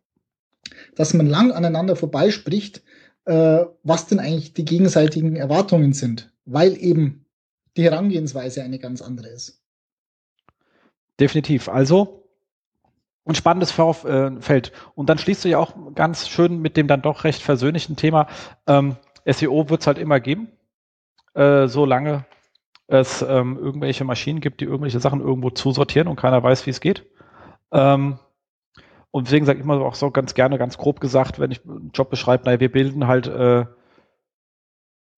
dass 0.94 1.14
man 1.14 1.26
lang 1.26 1.50
aneinander 1.50 1.96
vorbeispricht, 1.96 2.82
äh, 3.24 3.64
was 3.82 4.06
denn 4.06 4.18
eigentlich 4.18 4.52
die 4.52 4.64
gegenseitigen 4.64 5.36
Erwartungen 5.36 5.94
sind, 5.94 6.30
weil 6.44 6.76
eben 6.76 7.24
die 7.76 7.84
Herangehensweise 7.84 8.62
eine 8.62 8.78
ganz 8.78 9.00
andere 9.02 9.28
ist. 9.28 9.63
Definitiv. 11.20 11.68
Also 11.68 12.24
ein 13.26 13.34
spannendes 13.34 13.76
äh, 13.78 14.40
Feld. 14.40 14.72
Und 14.94 15.08
dann 15.08 15.18
schließt 15.18 15.44
du 15.44 15.48
ja 15.48 15.58
auch 15.58 15.74
ganz 15.94 16.28
schön 16.28 16.60
mit 16.60 16.76
dem 16.76 16.86
dann 16.86 17.02
doch 17.02 17.24
recht 17.24 17.42
versöhnlichen 17.42 17.96
Thema. 17.96 18.26
Ähm, 18.66 18.96
SEO 19.24 19.70
wird 19.70 19.80
es 19.80 19.86
halt 19.86 19.98
immer 19.98 20.20
geben, 20.20 20.48
äh, 21.34 21.66
solange 21.66 22.26
es 22.86 23.22
ähm, 23.22 23.56
irgendwelche 23.58 24.04
Maschinen 24.04 24.40
gibt, 24.40 24.60
die 24.60 24.66
irgendwelche 24.66 25.00
Sachen 25.00 25.20
irgendwo 25.20 25.50
zusortieren 25.50 26.08
und 26.08 26.16
keiner 26.16 26.42
weiß, 26.42 26.66
wie 26.66 26.70
es 26.70 26.80
geht. 26.80 27.06
Ähm, 27.72 28.18
und 29.10 29.26
deswegen 29.26 29.46
sage 29.46 29.58
ich 29.58 29.64
immer 29.64 29.80
auch 29.80 29.94
so 29.94 30.10
ganz 30.10 30.34
gerne, 30.34 30.58
ganz 30.58 30.76
grob 30.76 31.00
gesagt, 31.00 31.38
wenn 31.38 31.50
ich 31.50 31.64
einen 31.64 31.92
Job 31.94 32.10
beschreibe, 32.10 32.44
naja, 32.44 32.60
wir 32.60 32.70
bilden 32.70 33.06
halt 33.06 33.26
äh, 33.26 33.64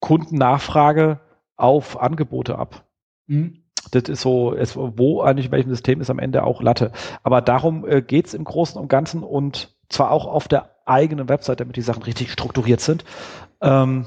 Kundennachfrage 0.00 1.20
auf 1.56 2.00
Angebote 2.00 2.58
ab. 2.58 2.84
Mhm. 3.26 3.65
Das 3.90 4.04
ist 4.08 4.20
so, 4.20 4.54
es, 4.54 4.76
wo 4.76 5.20
eigentlich 5.22 5.46
in 5.46 5.52
welchem 5.52 5.70
System 5.70 6.00
ist 6.00 6.10
am 6.10 6.18
Ende 6.18 6.44
auch 6.44 6.62
Latte. 6.62 6.92
Aber 7.22 7.40
darum 7.40 7.86
äh, 7.86 8.02
geht 8.02 8.26
es 8.26 8.34
im 8.34 8.44
Großen 8.44 8.80
und 8.80 8.88
Ganzen 8.88 9.22
und 9.22 9.74
zwar 9.88 10.10
auch 10.10 10.26
auf 10.26 10.48
der 10.48 10.70
eigenen 10.84 11.28
Website, 11.28 11.60
damit 11.60 11.76
die 11.76 11.82
Sachen 11.82 12.02
richtig 12.02 12.30
strukturiert 12.30 12.80
sind. 12.80 13.04
Ähm, 13.60 14.06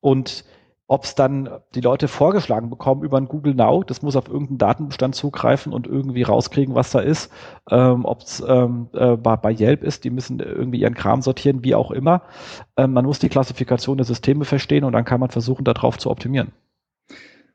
und 0.00 0.44
ob 0.88 1.02
es 1.02 1.16
dann 1.16 1.50
die 1.74 1.80
Leute 1.80 2.06
vorgeschlagen 2.06 2.70
bekommen 2.70 3.02
über 3.02 3.16
ein 3.16 3.26
Google 3.26 3.54
Now, 3.54 3.82
das 3.82 4.02
muss 4.02 4.14
auf 4.14 4.28
irgendeinen 4.28 4.58
Datenbestand 4.58 5.16
zugreifen 5.16 5.72
und 5.72 5.88
irgendwie 5.88 6.22
rauskriegen, 6.22 6.76
was 6.76 6.92
da 6.92 7.00
ist. 7.00 7.32
Ähm, 7.68 8.04
ob 8.04 8.20
es 8.20 8.42
ähm, 8.46 8.88
äh, 8.92 9.16
bei, 9.16 9.52
Yelp 9.52 9.82
ist, 9.82 10.04
die 10.04 10.10
müssen 10.10 10.38
irgendwie 10.38 10.80
ihren 10.80 10.94
Kram 10.94 11.22
sortieren, 11.22 11.64
wie 11.64 11.74
auch 11.74 11.90
immer. 11.90 12.22
Ähm, 12.76 12.92
man 12.92 13.04
muss 13.04 13.18
die 13.18 13.28
Klassifikation 13.28 13.96
der 13.96 14.06
Systeme 14.06 14.44
verstehen 14.44 14.84
und 14.84 14.92
dann 14.92 15.04
kann 15.04 15.18
man 15.18 15.30
versuchen, 15.30 15.64
darauf 15.64 15.98
zu 15.98 16.08
optimieren. 16.08 16.52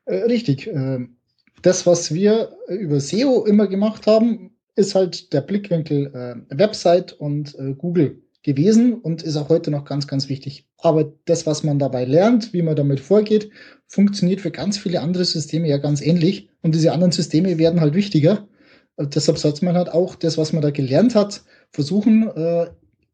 Äh, 0.06 0.24
richtig. 0.24 0.68
Ähm, 0.68 1.16
das, 1.62 1.86
was 1.86 2.14
wir 2.14 2.52
über 2.68 3.00
SEO 3.00 3.46
immer 3.46 3.68
gemacht 3.68 4.08
haben, 4.08 4.52
ist 4.76 4.96
halt 4.96 5.34
der 5.34 5.42
Blickwinkel 5.42 6.46
äh, 6.50 6.58
Website 6.58 7.14
und 7.14 7.56
äh, 7.56 7.74
Google 7.74 8.22
gewesen 8.44 8.96
und 8.96 9.22
ist 9.22 9.38
auch 9.38 9.50
heute 9.50 9.70
noch 9.70 9.86
ganz, 9.86 10.08
ganz 10.08 10.30
wichtig. 10.30 10.66
Aber 10.78 11.14
das, 11.26 11.46
was 11.46 11.64
man 11.64 11.78
dabei 11.78 12.06
lernt, 12.06 12.54
wie 12.54 12.62
man 12.62 12.76
damit 12.76 13.00
vorgeht, 13.00 13.52
funktioniert 13.88 14.42
für 14.42 14.52
ganz 14.52 14.78
viele 14.78 15.02
andere 15.02 15.26
Systeme 15.26 15.68
ja 15.68 15.78
ganz 15.78 16.02
ähnlich. 16.02 16.50
Und 16.62 16.74
diese 16.74 16.92
anderen 16.92 17.12
Systeme 17.12 17.58
werden 17.58 17.82
halt 17.82 17.94
wichtiger. 17.94 18.48
Und 18.96 19.08
äh, 19.08 19.10
deshalb 19.10 19.38
sollte 19.38 19.66
man 19.66 19.76
halt 19.76 19.90
auch 19.90 20.16
das, 20.16 20.38
was 20.38 20.54
man 20.54 20.62
da 20.62 20.72
gelernt 20.72 21.16
hat, 21.16 21.44
versuchen, 21.72 22.30
äh, 22.36 22.68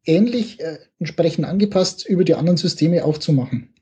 ähnlich 0.06 0.60
äh, 0.62 0.78
entsprechend 1.00 1.46
angepasst 1.46 2.08
über 2.08 2.24
die 2.24 2.36
anderen 2.36 2.58
Systeme 2.58 3.04
auch 3.04 3.18
zu 3.18 3.34
machen. 3.34 3.74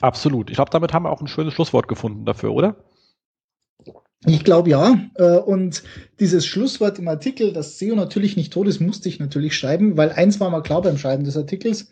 Absolut. 0.00 0.50
Ich 0.50 0.56
glaube, 0.56 0.70
damit 0.70 0.92
haben 0.92 1.04
wir 1.04 1.10
auch 1.10 1.20
ein 1.20 1.28
schönes 1.28 1.54
Schlusswort 1.54 1.88
gefunden 1.88 2.24
dafür, 2.24 2.52
oder? 2.52 2.76
Ich 4.26 4.44
glaube 4.44 4.70
ja. 4.70 5.00
Äh, 5.16 5.38
und 5.38 5.82
dieses 6.20 6.46
Schlusswort 6.46 6.98
im 6.98 7.08
Artikel, 7.08 7.52
dass 7.52 7.78
SEO 7.78 7.94
natürlich 7.96 8.36
nicht 8.36 8.52
tot 8.52 8.68
ist, 8.68 8.80
musste 8.80 9.08
ich 9.08 9.18
natürlich 9.18 9.56
schreiben, 9.56 9.96
weil 9.96 10.10
eins 10.10 10.38
war 10.38 10.50
mal 10.50 10.62
klar 10.62 10.82
beim 10.82 10.98
Schreiben 10.98 11.24
des 11.24 11.36
Artikels. 11.36 11.88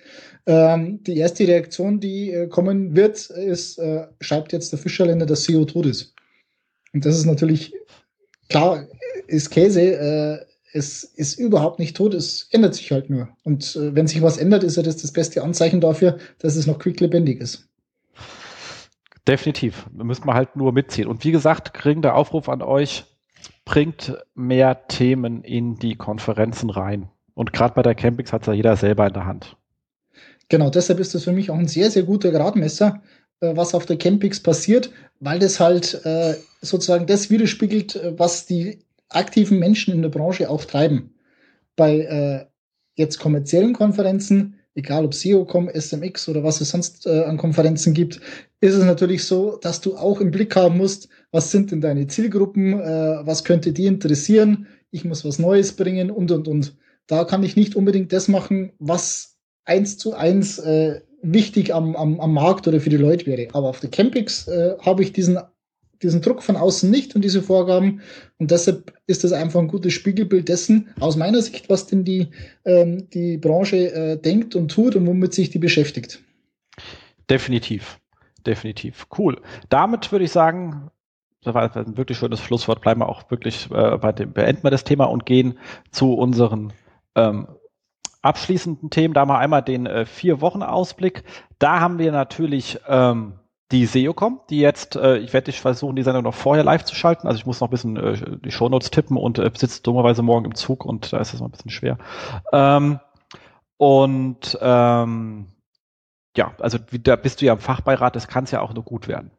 Ähm, 0.46 1.02
die 1.02 1.16
erste 1.16 1.46
Reaktion, 1.46 1.98
die 1.98 2.30
äh, 2.30 2.48
kommen 2.48 2.94
wird, 2.94 3.30
ist, 3.30 3.78
äh, 3.78 4.06
schreibt 4.20 4.52
jetzt 4.52 4.72
der 4.72 4.78
Fischerländer, 4.78 5.26
dass 5.26 5.44
SEO 5.44 5.64
tot 5.64 5.86
ist. 5.86 6.14
Und 6.92 7.04
das 7.04 7.16
ist 7.16 7.26
natürlich 7.26 7.72
klar, 8.48 8.86
ist 9.26 9.50
Käse. 9.50 10.44
Es 10.72 11.04
ist 11.04 11.38
überhaupt 11.38 11.78
nicht 11.78 11.96
tot, 11.96 12.14
es 12.14 12.48
ändert 12.50 12.74
sich 12.74 12.90
halt 12.90 13.10
nur. 13.10 13.28
Und 13.44 13.78
wenn 13.80 14.08
sich 14.08 14.22
was 14.22 14.38
ändert, 14.38 14.64
ist 14.64 14.76
ja 14.76 14.82
das 14.82 14.96
das 14.96 15.12
beste 15.12 15.44
Anzeichen 15.44 15.80
dafür, 15.80 16.18
dass 16.40 16.56
es 16.56 16.66
noch 16.66 16.80
quicklebendig 16.80 17.40
ist. 17.40 17.69
Definitiv. 19.26 19.86
Müssen 19.92 20.26
wir 20.26 20.34
halt 20.34 20.56
nur 20.56 20.72
mitziehen. 20.72 21.08
Und 21.08 21.24
wie 21.24 21.32
gesagt, 21.32 21.74
kriegen 21.74 22.02
der 22.02 22.16
Aufruf 22.16 22.48
an 22.48 22.62
euch, 22.62 23.04
bringt 23.64 24.16
mehr 24.34 24.86
Themen 24.88 25.42
in 25.44 25.76
die 25.76 25.96
Konferenzen 25.96 26.70
rein. 26.70 27.08
Und 27.34 27.52
gerade 27.52 27.74
bei 27.74 27.82
der 27.82 27.94
Campings 27.94 28.32
hat 28.32 28.42
es 28.42 28.46
ja 28.48 28.52
jeder 28.52 28.76
selber 28.76 29.06
in 29.06 29.12
der 29.12 29.26
Hand. 29.26 29.56
Genau, 30.48 30.68
deshalb 30.68 30.98
ist 30.98 31.14
das 31.14 31.24
für 31.24 31.32
mich 31.32 31.50
auch 31.50 31.56
ein 31.56 31.68
sehr, 31.68 31.90
sehr 31.90 32.02
guter 32.02 32.32
Gradmesser, 32.32 33.02
äh, 33.40 33.56
was 33.56 33.74
auf 33.74 33.86
der 33.86 33.96
Campings 33.96 34.40
passiert, 34.40 34.90
weil 35.20 35.38
das 35.38 35.60
halt 35.60 36.04
äh, 36.04 36.34
sozusagen 36.60 37.06
das 37.06 37.30
widerspiegelt, 37.30 37.96
äh, 37.96 38.18
was 38.18 38.46
die 38.46 38.80
aktiven 39.08 39.58
Menschen 39.58 39.94
in 39.94 40.02
der 40.02 40.08
Branche 40.08 40.50
auch 40.50 40.64
treiben. 40.64 41.14
Bei 41.76 42.46
jetzt 42.94 43.18
kommerziellen 43.18 43.72
Konferenzen 43.72 44.60
egal 44.74 45.04
ob 45.04 45.14
SEOCom, 45.14 45.68
SMX 45.68 46.28
oder 46.28 46.44
was 46.44 46.60
es 46.60 46.70
sonst 46.70 47.08
an 47.08 47.38
Konferenzen 47.38 47.92
gibt, 47.92 48.20
ist 48.60 48.74
es 48.74 48.84
natürlich 48.84 49.24
so, 49.24 49.56
dass 49.56 49.80
du 49.80 49.96
auch 49.96 50.20
im 50.20 50.30
Blick 50.30 50.54
haben 50.54 50.76
musst, 50.76 51.08
was 51.30 51.50
sind 51.50 51.70
denn 51.70 51.80
deine 51.80 52.06
Zielgruppen, 52.06 52.78
äh, 52.78 53.26
was 53.26 53.44
könnte 53.44 53.72
die 53.72 53.86
interessieren, 53.86 54.66
ich 54.90 55.04
muss 55.04 55.24
was 55.24 55.38
Neues 55.38 55.72
bringen 55.72 56.10
und, 56.10 56.30
und, 56.30 56.48
und. 56.48 56.76
Da 57.06 57.24
kann 57.24 57.42
ich 57.42 57.56
nicht 57.56 57.74
unbedingt 57.74 58.12
das 58.12 58.28
machen, 58.28 58.72
was 58.78 59.38
eins 59.64 59.98
zu 59.98 60.14
eins 60.14 60.58
äh, 60.58 61.00
wichtig 61.22 61.74
am, 61.74 61.96
am, 61.96 62.20
am 62.20 62.32
Markt 62.34 62.68
oder 62.68 62.80
für 62.80 62.90
die 62.90 62.96
Leute 62.96 63.26
wäre. 63.26 63.48
Aber 63.52 63.68
auf 63.68 63.80
der 63.80 63.90
Campix 63.90 64.46
äh, 64.48 64.76
habe 64.80 65.02
ich 65.02 65.12
diesen 65.12 65.38
diesen 66.02 66.22
Druck 66.22 66.42
von 66.42 66.56
außen 66.56 66.90
nicht 66.90 67.14
und 67.14 67.22
diese 67.22 67.42
Vorgaben. 67.42 68.00
Und 68.38 68.50
deshalb 68.50 68.92
ist 69.06 69.24
das 69.24 69.32
einfach 69.32 69.60
ein 69.60 69.68
gutes 69.68 69.92
Spiegelbild 69.92 70.48
dessen, 70.48 70.88
aus 70.98 71.16
meiner 71.16 71.42
Sicht, 71.42 71.68
was 71.68 71.86
denn 71.86 72.04
die, 72.04 72.28
ähm, 72.64 73.08
die 73.10 73.36
Branche 73.36 73.92
äh, 73.92 74.16
denkt 74.16 74.54
und 74.54 74.70
tut 74.70 74.96
und 74.96 75.06
womit 75.06 75.34
sich 75.34 75.50
die 75.50 75.58
beschäftigt. 75.58 76.22
Definitiv. 77.28 77.98
Definitiv. 78.46 79.06
Cool. 79.16 79.40
Damit 79.68 80.10
würde 80.12 80.24
ich 80.24 80.32
sagen, 80.32 80.90
das 81.42 81.54
war 81.54 81.74
ein 81.74 81.96
wirklich 81.96 82.18
schönes 82.18 82.40
Schlusswort. 82.40 82.80
Bleiben 82.80 83.00
wir 83.00 83.08
auch 83.08 83.30
wirklich 83.30 83.70
äh, 83.70 83.96
bei 83.96 84.12
dem, 84.12 84.32
beenden 84.32 84.62
wir 84.62 84.70
das 84.70 84.84
Thema 84.84 85.04
und 85.06 85.24
gehen 85.24 85.58
zu 85.90 86.14
unseren 86.14 86.72
ähm, 87.14 87.48
abschließenden 88.22 88.90
Themen. 88.90 89.14
Da 89.14 89.24
wir 89.24 89.38
einmal 89.38 89.62
den 89.62 89.86
äh, 89.86 90.04
Vier-Wochen-Ausblick. 90.04 91.24
Da 91.58 91.80
haben 91.80 91.98
wir 91.98 92.12
natürlich 92.12 92.78
ähm, 92.86 93.34
die 93.72 93.86
SEOCom, 93.86 94.40
die 94.50 94.60
jetzt, 94.60 94.96
äh, 94.96 95.18
ich 95.18 95.32
werde 95.32 95.46
dich 95.46 95.60
versuchen, 95.60 95.96
die 95.96 96.02
Sendung 96.02 96.24
noch 96.24 96.34
vorher 96.34 96.64
live 96.64 96.84
zu 96.84 96.94
schalten. 96.94 97.26
Also 97.26 97.38
ich 97.38 97.46
muss 97.46 97.60
noch 97.60 97.68
ein 97.68 97.70
bisschen 97.70 97.96
äh, 97.96 98.38
die 98.44 98.50
Shownotes 98.50 98.90
tippen 98.90 99.16
und 99.16 99.38
äh, 99.38 99.50
sitze 99.54 99.82
dummerweise 99.82 100.22
morgen 100.22 100.46
im 100.46 100.54
Zug 100.54 100.84
und 100.84 101.12
da 101.12 101.18
ist 101.18 101.32
es 101.32 101.40
mal 101.40 101.46
ein 101.46 101.52
bisschen 101.52 101.70
schwer. 101.70 101.98
Ähm, 102.52 102.98
und 103.76 104.58
ähm, 104.60 105.46
ja, 106.36 106.54
also 106.58 106.78
da 107.02 107.16
bist 107.16 107.40
du 107.40 107.46
ja 107.46 107.52
im 107.52 107.58
Fachbeirat, 107.58 108.14
das 108.14 108.28
kann 108.28 108.44
es 108.44 108.50
ja 108.50 108.60
auch 108.60 108.72
nur 108.72 108.84
gut 108.84 109.08
werden. 109.08 109.30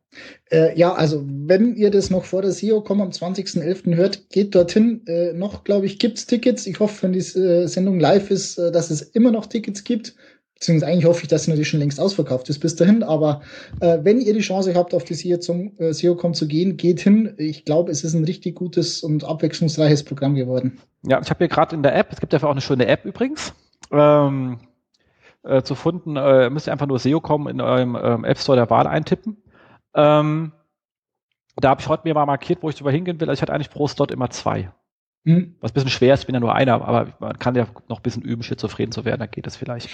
Äh, 0.52 0.78
ja, 0.78 0.94
also 0.94 1.24
wenn 1.26 1.76
ihr 1.76 1.90
das 1.90 2.10
noch 2.10 2.26
vor 2.26 2.42
der 2.42 2.52
SEO-Com 2.52 3.02
am 3.02 3.10
20.11. 3.10 3.96
hört, 3.96 4.30
geht 4.30 4.54
dorthin. 4.56 5.06
Äh, 5.08 5.34
noch, 5.34 5.64
glaube 5.64 5.86
ich, 5.86 6.00
gibt's 6.00 6.26
Tickets. 6.26 6.68
Ich 6.68 6.80
hoffe, 6.80 7.04
wenn 7.04 7.14
die 7.14 7.20
äh, 7.20 7.68
Sendung 7.68 8.00
live 8.00 8.30
ist, 8.30 8.58
äh, 8.58 8.72
dass 8.72 8.90
es 8.90 9.02
immer 9.02 9.32
noch 9.32 9.46
Tickets 9.46 9.86
gibt. 9.86 10.16
Beziehungsweise 10.56 10.92
eigentlich 10.92 11.06
hoffe 11.06 11.24
ich, 11.24 11.28
dass 11.30 11.46
sie 11.46 11.50
natürlich 11.50 11.70
schon 11.70 11.80
längst 11.80 12.00
ausverkauft 12.00 12.50
ist 12.50 12.60
bis 12.60 12.76
dahin. 12.76 13.04
Aber 13.04 13.42
äh, 13.80 14.00
wenn 14.04 14.20
ihr 14.20 14.34
die 14.34 14.42
Chance 14.42 14.76
habt, 14.76 14.94
auf 14.94 15.06
die 15.06 15.14
SEO 15.14 15.38
zum 15.38 15.72
äh, 15.80 15.94
SEO-Com 15.94 16.34
zu 16.34 16.46
gehen, 16.46 16.76
geht 16.76 17.00
hin. 17.00 17.34
Ich 17.38 17.64
glaube, 17.64 17.90
es 17.90 18.04
ist 18.04 18.14
ein 18.14 18.26
richtig 18.26 18.56
gutes 18.56 19.02
und 19.02 19.24
abwechslungsreiches 19.24 20.04
Programm 20.04 20.36
geworden. 20.36 20.80
Ja, 21.04 21.22
ich 21.22 21.30
habe 21.30 21.40
hier 21.40 21.48
gerade 21.48 21.76
in 21.76 21.84
der 21.84 21.96
App, 21.96 22.10
es 22.12 22.20
gibt 22.20 22.34
dafür 22.34 22.50
auch 22.50 22.54
eine 22.54 22.62
schöne 22.62 22.86
App 22.86 23.06
übrigens. 23.06 23.54
Ähm, 23.92 24.60
äh, 25.44 25.62
zu 25.64 25.76
finden, 25.76 26.18
äh, 26.18 26.50
müsst 26.50 26.68
ihr 26.68 26.74
einfach 26.74 26.88
nur 26.88 27.00
SEO 27.00 27.20
kommen 27.22 27.48
in 27.48 27.62
eurem 27.62 27.98
ähm, 28.02 28.24
App 28.24 28.38
Store 28.38 28.56
der 28.56 28.70
Wahl 28.70 28.88
eintippen. 28.88 29.38
Ähm, 29.96 30.54
da 31.58 31.70
habe 31.70 31.82
ich 31.82 31.88
heute 31.88 32.04
mir 32.06 32.14
mal 32.14 32.26
markiert, 32.26 32.64
wo 32.64 32.70
ich 32.70 32.76
drüber 32.76 32.92
hingehen 32.92 33.20
will. 33.20 33.30
Also 33.30 33.40
ich 33.40 33.42
hatte 33.42 33.54
eigentlich 33.54 33.72
pro 33.72 33.88
Slot 33.88 34.12
immer 34.12 34.30
zwei. 34.30 34.72
Hm. 35.24 35.56
Was 35.62 35.70
ein 35.70 35.74
bisschen 35.76 35.90
schwer 35.92 36.16
ist, 36.16 36.22
ich 36.22 36.26
bin 36.26 36.34
ja 36.34 36.40
nur 36.40 36.56
einer, 36.56 36.84
aber 36.84 37.10
man 37.20 37.38
kann 37.38 37.54
ja 37.54 37.68
noch 37.88 38.00
ein 38.00 38.02
bisschen 38.02 38.24
üben, 38.24 38.42
schizophren 38.42 38.92
zu 38.92 39.06
werden, 39.06 39.20
dann 39.20 39.30
geht 39.30 39.46
das 39.46 39.56
vielleicht. 39.56 39.90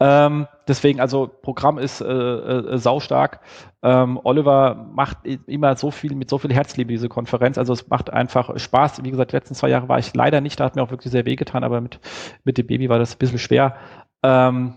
Ähm, 0.00 0.46
deswegen, 0.68 1.00
also 1.00 1.28
Programm 1.28 1.78
ist 1.78 2.02
äh, 2.02 2.04
äh, 2.04 2.76
saustark. 2.76 3.40
Ähm, 3.82 4.20
Oliver 4.22 4.74
macht 4.92 5.18
immer 5.24 5.76
so 5.76 5.90
viel, 5.90 6.14
mit 6.14 6.28
so 6.28 6.36
viel 6.36 6.52
Herzliebe 6.52 6.92
diese 6.92 7.08
Konferenz. 7.08 7.56
Also 7.56 7.72
es 7.72 7.88
macht 7.88 8.12
einfach 8.12 8.58
Spaß. 8.58 9.02
Wie 9.02 9.10
gesagt, 9.10 9.32
die 9.32 9.36
letzten 9.36 9.54
zwei 9.54 9.70
Jahre 9.70 9.88
war 9.88 9.98
ich 9.98 10.14
leider 10.14 10.42
nicht, 10.42 10.60
da 10.60 10.64
hat 10.64 10.76
mir 10.76 10.82
auch 10.82 10.90
wirklich 10.90 11.10
sehr 11.10 11.24
weh 11.24 11.36
getan, 11.36 11.64
aber 11.64 11.80
mit, 11.80 11.98
mit 12.44 12.58
dem 12.58 12.66
Baby 12.66 12.90
war 12.90 12.98
das 12.98 13.14
ein 13.14 13.18
bisschen 13.18 13.38
schwer. 13.38 13.76
Ähm, 14.22 14.74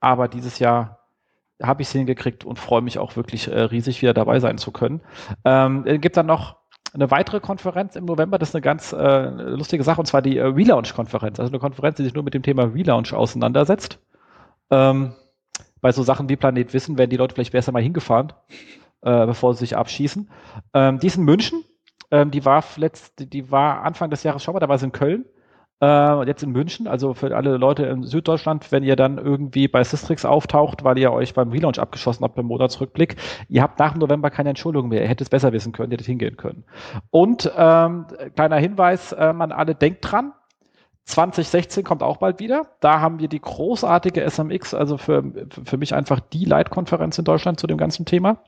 aber 0.00 0.28
dieses 0.28 0.58
Jahr 0.58 0.98
habe 1.62 1.82
ich 1.82 1.88
es 1.88 1.92
hingekriegt 1.92 2.44
und 2.44 2.58
freue 2.58 2.82
mich 2.82 2.98
auch 2.98 3.16
wirklich 3.16 3.48
äh, 3.48 3.60
riesig, 3.60 4.00
wieder 4.02 4.14
dabei 4.14 4.38
sein 4.40 4.58
zu 4.58 4.70
können. 4.70 5.00
Ähm, 5.44 5.84
es 5.86 6.00
gibt 6.00 6.16
dann 6.16 6.26
noch 6.26 6.56
eine 6.94 7.10
weitere 7.10 7.40
Konferenz 7.40 7.96
im 7.96 8.04
November, 8.04 8.38
das 8.38 8.50
ist 8.50 8.54
eine 8.54 8.62
ganz 8.62 8.92
äh, 8.92 9.28
lustige 9.28 9.84
Sache, 9.84 10.00
und 10.00 10.06
zwar 10.06 10.22
die 10.22 10.38
äh, 10.38 10.44
Relaunch-Konferenz. 10.44 11.38
Also 11.38 11.50
eine 11.50 11.58
Konferenz, 11.58 11.96
die 11.96 12.04
sich 12.04 12.14
nur 12.14 12.24
mit 12.24 12.34
dem 12.34 12.42
Thema 12.42 12.64
Relaunch 12.64 13.12
auseinandersetzt. 13.12 13.98
Ähm, 14.70 15.14
bei 15.80 15.92
so 15.92 16.02
Sachen 16.02 16.28
wie 16.28 16.36
Planet 16.36 16.72
Wissen 16.72 16.98
werden 16.98 17.10
die 17.10 17.16
Leute 17.16 17.34
vielleicht 17.34 17.52
besser 17.52 17.72
mal 17.72 17.82
hingefahren, 17.82 18.32
äh, 19.02 19.26
bevor 19.26 19.54
sie 19.54 19.60
sich 19.60 19.76
abschießen. 19.76 20.30
Ähm, 20.74 20.98
die 20.98 21.06
ist 21.06 21.16
in 21.16 21.24
München. 21.24 21.64
Ähm, 22.10 22.30
die 22.30 22.44
war 22.44 22.64
letzt, 22.76 23.32
die 23.32 23.50
war 23.50 23.82
Anfang 23.82 24.10
des 24.10 24.22
Jahres 24.22 24.42
schon 24.42 24.54
mal, 24.54 24.60
da 24.60 24.68
war 24.68 24.78
sie 24.78 24.86
in 24.86 24.92
Köln. 24.92 25.26
Äh, 25.80 26.26
jetzt 26.26 26.42
in 26.42 26.50
München, 26.50 26.88
also 26.88 27.14
für 27.14 27.36
alle 27.36 27.56
Leute 27.56 27.84
in 27.86 28.02
Süddeutschland, 28.02 28.72
wenn 28.72 28.82
ihr 28.82 28.96
dann 28.96 29.16
irgendwie 29.16 29.68
bei 29.68 29.84
Systrix 29.84 30.24
auftaucht, 30.24 30.82
weil 30.82 30.98
ihr 30.98 31.12
euch 31.12 31.34
beim 31.34 31.50
Relaunch 31.50 31.78
abgeschossen 31.78 32.24
habt 32.24 32.34
beim 32.34 32.46
Monatsrückblick, 32.46 33.16
ihr 33.48 33.62
habt 33.62 33.78
nach 33.78 33.92
dem 33.92 34.00
November 34.00 34.30
keine 34.30 34.48
Entschuldigung 34.48 34.88
mehr. 34.88 35.02
Ihr 35.02 35.08
hättet 35.08 35.26
es 35.26 35.30
besser 35.30 35.52
wissen 35.52 35.72
können, 35.72 35.92
ihr 35.92 35.94
hättet 35.94 36.08
hingehen 36.08 36.36
können. 36.36 36.64
Und 37.10 37.50
ähm, 37.56 38.06
kleiner 38.34 38.56
Hinweis 38.56 39.12
äh, 39.12 39.16
an 39.16 39.52
alle, 39.52 39.76
denkt 39.76 40.10
dran, 40.10 40.32
2016 41.08 41.84
kommt 41.84 42.02
auch 42.02 42.18
bald 42.18 42.38
wieder. 42.38 42.66
Da 42.80 43.00
haben 43.00 43.18
wir 43.18 43.28
die 43.28 43.40
großartige 43.40 44.28
SMX, 44.28 44.74
also 44.74 44.98
für, 44.98 45.24
für 45.64 45.78
mich 45.78 45.94
einfach 45.94 46.20
die 46.20 46.44
Leitkonferenz 46.44 47.16
in 47.18 47.24
Deutschland 47.24 47.58
zu 47.58 47.66
dem 47.66 47.78
ganzen 47.78 48.04
Thema. 48.04 48.38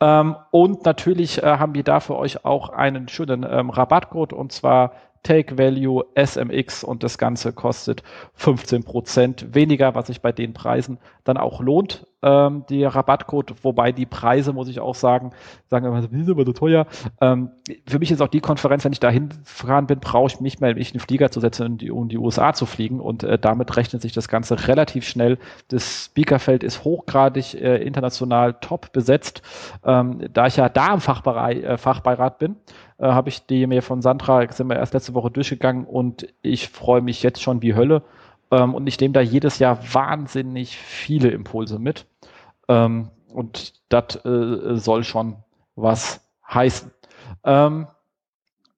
Ähm, 0.00 0.34
und 0.50 0.84
natürlich 0.84 1.42
äh, 1.42 1.46
haben 1.46 1.74
wir 1.74 1.84
da 1.84 2.00
für 2.00 2.16
euch 2.16 2.44
auch 2.44 2.70
einen 2.70 3.08
schönen 3.08 3.46
ähm, 3.48 3.70
Rabattcode 3.70 4.32
und 4.32 4.52
zwar 4.52 4.92
Take 5.22 5.56
Value 5.56 6.04
SMX 6.16 6.82
und 6.84 7.02
das 7.02 7.16
Ganze 7.16 7.52
kostet 7.52 8.02
15% 8.38 9.54
weniger, 9.54 9.94
was 9.94 10.08
sich 10.08 10.20
bei 10.20 10.32
den 10.32 10.52
Preisen 10.52 10.98
dann 11.24 11.36
auch 11.36 11.60
lohnt, 11.60 12.06
ähm, 12.22 12.64
der 12.70 12.94
Rabattcode, 12.94 13.54
wobei 13.62 13.92
die 13.92 14.06
Preise, 14.06 14.52
muss 14.52 14.68
ich 14.68 14.80
auch 14.80 14.94
sagen, 14.94 15.32
sagen 15.68 15.88
mal, 15.90 16.06
die 16.06 16.22
sind 16.22 16.30
aber 16.30 16.44
so 16.44 16.52
teuer. 16.52 16.86
Ähm, 17.20 17.50
für 17.86 17.98
mich 17.98 18.10
ist 18.10 18.20
auch 18.22 18.28
die 18.28 18.40
Konferenz, 18.40 18.84
wenn 18.84 18.92
ich 18.92 19.00
da 19.00 19.10
hinfahren 19.10 19.86
bin, 19.86 20.00
brauche 20.00 20.28
ich 20.28 20.40
nicht 20.40 20.60
mehr, 20.60 20.74
mich 20.74 20.92
in 20.92 20.98
den 20.98 21.06
Flieger 21.06 21.30
zu 21.30 21.40
setzen 21.40 21.66
in 21.66 21.78
die, 21.78 21.92
die 22.08 22.18
USA 22.18 22.52
zu 22.52 22.66
fliegen 22.66 23.00
und 23.00 23.24
äh, 23.24 23.38
damit 23.38 23.76
rechnet 23.76 24.02
sich 24.02 24.12
das 24.12 24.28
Ganze 24.28 24.68
relativ 24.68 25.06
schnell. 25.06 25.38
Das 25.68 26.06
Speakerfeld 26.06 26.62
ist 26.62 26.84
hochgradig 26.84 27.54
äh, 27.54 27.76
international 27.82 28.54
top 28.54 28.92
besetzt. 28.92 29.42
Ähm, 29.84 30.20
da 30.32 30.46
ich 30.46 30.56
ja 30.56 30.68
da 30.68 30.94
im 30.94 31.00
Fachbereich, 31.00 31.62
äh, 31.62 31.78
Fachbeirat 31.78 32.38
bin, 32.38 32.56
äh, 32.98 33.06
habe 33.06 33.28
ich 33.28 33.46
die 33.46 33.66
mir 33.66 33.82
von 33.82 34.00
Sandra, 34.00 34.50
sind 34.52 34.68
wir 34.68 34.76
erst 34.76 34.94
letzte 34.94 35.14
Woche 35.14 35.30
durchgegangen 35.30 35.84
und 35.84 36.28
ich 36.42 36.68
freue 36.68 37.00
mich 37.00 37.22
jetzt 37.22 37.42
schon 37.42 37.62
wie 37.62 37.74
Hölle. 37.74 38.02
Ähm, 38.52 38.74
und 38.74 38.86
ich 38.86 39.00
nehme 39.00 39.14
da 39.14 39.20
jedes 39.20 39.58
Jahr 39.58 39.78
wahnsinnig 39.92 40.76
viele 40.76 41.30
Impulse 41.30 41.78
mit. 41.78 42.06
Ähm, 42.68 43.10
und 43.32 43.74
das 43.88 44.24
äh, 44.24 44.76
soll 44.76 45.02
schon 45.04 45.36
was 45.74 46.20
heißen. 46.48 46.90
Ähm, 47.44 47.88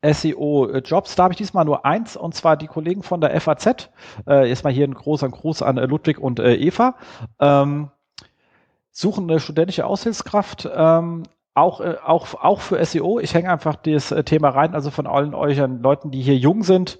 SEO-Jobs, 0.02 1.12
äh, 1.12 1.16
da 1.16 1.24
habe 1.24 1.32
ich 1.32 1.38
diesmal 1.38 1.64
nur 1.64 1.84
eins, 1.84 2.16
und 2.16 2.34
zwar 2.34 2.56
die 2.56 2.66
Kollegen 2.66 3.02
von 3.02 3.20
der 3.20 3.38
FAZ. 3.40 3.90
Äh, 4.26 4.48
erstmal 4.48 4.72
hier 4.72 4.86
ein 4.86 4.94
großer 4.94 5.28
Gruß 5.28 5.62
an 5.62 5.78
äh, 5.78 5.86
Ludwig 5.86 6.18
und 6.18 6.38
äh, 6.38 6.55
Eva. 6.55 6.94
Ähm, 7.40 7.90
suchen 8.92 9.28
eine 9.28 9.40
studentische 9.40 9.86
Aushilfskraft, 9.86 10.68
ähm, 10.72 11.24
auch, 11.55 11.81
äh, 11.81 11.97
auch, 12.05 12.35
auch 12.35 12.60
für 12.60 12.85
SEO. 12.85 13.20
Ich 13.20 13.32
hänge 13.32 13.51
einfach 13.51 13.76
das 13.76 14.10
äh, 14.10 14.24
Thema 14.24 14.51
rein, 14.51 14.74
also 14.74 14.90
von 14.90 15.06
allen 15.06 15.35
euch 15.35 15.59
Leuten, 15.59 16.10
die 16.10 16.20
hier 16.20 16.36
jung 16.36 16.64
sind 16.64 16.98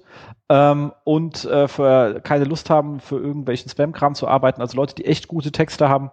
ähm, 0.49 0.93
und 1.03 1.45
äh, 1.45 1.67
für 1.67 2.21
keine 2.21 2.45
Lust 2.45 2.69
haben, 2.69 2.99
für 2.99 3.19
irgendwelchen 3.19 3.69
Spam-Kram 3.69 4.15
zu 4.15 4.27
arbeiten, 4.27 4.61
also 4.61 4.77
Leute, 4.77 4.95
die 4.95 5.05
echt 5.05 5.27
gute 5.27 5.51
Texte 5.51 5.89
haben, 5.89 6.11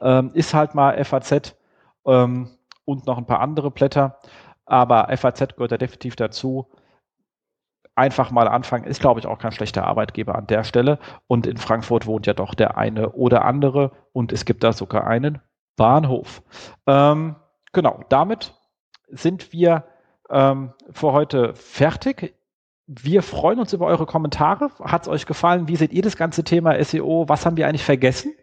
ähm, 0.00 0.30
ist 0.34 0.54
halt 0.54 0.74
mal 0.74 1.02
FAZ 1.04 1.54
ähm, 2.06 2.50
und 2.84 3.06
noch 3.06 3.18
ein 3.18 3.26
paar 3.26 3.40
andere 3.40 3.70
Blätter. 3.70 4.18
Aber 4.64 5.14
FAZ 5.16 5.54
gehört 5.54 5.72
da 5.72 5.78
definitiv 5.78 6.16
dazu. 6.16 6.66
Einfach 7.94 8.30
mal 8.30 8.48
anfangen, 8.48 8.84
ist, 8.84 9.00
glaube 9.00 9.20
ich, 9.20 9.26
auch 9.26 9.38
kein 9.38 9.52
schlechter 9.52 9.86
Arbeitgeber 9.86 10.34
an 10.34 10.46
der 10.46 10.64
Stelle. 10.64 10.98
Und 11.26 11.46
in 11.46 11.58
Frankfurt 11.58 12.06
wohnt 12.06 12.26
ja 12.26 12.32
doch 12.32 12.54
der 12.54 12.78
eine 12.78 13.10
oder 13.10 13.44
andere 13.44 13.92
und 14.12 14.32
es 14.32 14.46
gibt 14.46 14.64
da 14.64 14.72
sogar 14.72 15.06
einen 15.06 15.40
Bahnhof. 15.76 16.42
Ähm, 16.86 17.36
genau, 17.72 18.00
damit 18.08 18.54
sind 19.08 19.52
wir 19.52 19.84
ähm, 20.30 20.72
für 20.90 21.12
heute 21.12 21.54
fertig. 21.54 22.34
Wir 22.86 23.22
freuen 23.22 23.58
uns 23.58 23.72
über 23.72 23.86
eure 23.86 24.06
Kommentare. 24.06 24.70
Hat 24.80 25.02
es 25.02 25.08
euch 25.08 25.26
gefallen? 25.26 25.68
Wie 25.68 25.76
seht 25.76 25.92
ihr 25.92 26.02
das 26.02 26.16
ganze 26.16 26.44
Thema 26.44 26.82
SEO? 26.82 27.28
Was 27.28 27.46
haben 27.46 27.56
wir 27.56 27.68
eigentlich 27.68 27.84
vergessen? 27.84 28.34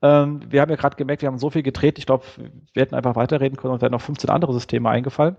Ähm, 0.00 0.40
wir 0.48 0.60
haben 0.60 0.70
ja 0.70 0.76
gerade 0.76 0.96
gemerkt, 0.96 1.22
wir 1.22 1.28
haben 1.28 1.38
so 1.38 1.50
viel 1.50 1.62
gedreht. 1.62 1.98
Ich 1.98 2.06
glaube, 2.06 2.24
wir 2.72 2.82
hätten 2.82 2.94
einfach 2.94 3.16
weiterreden 3.16 3.56
können 3.56 3.74
und 3.74 3.82
wären 3.82 3.92
noch 3.92 4.00
15 4.00 4.30
andere 4.30 4.52
Systeme 4.52 4.88
eingefallen. 4.88 5.36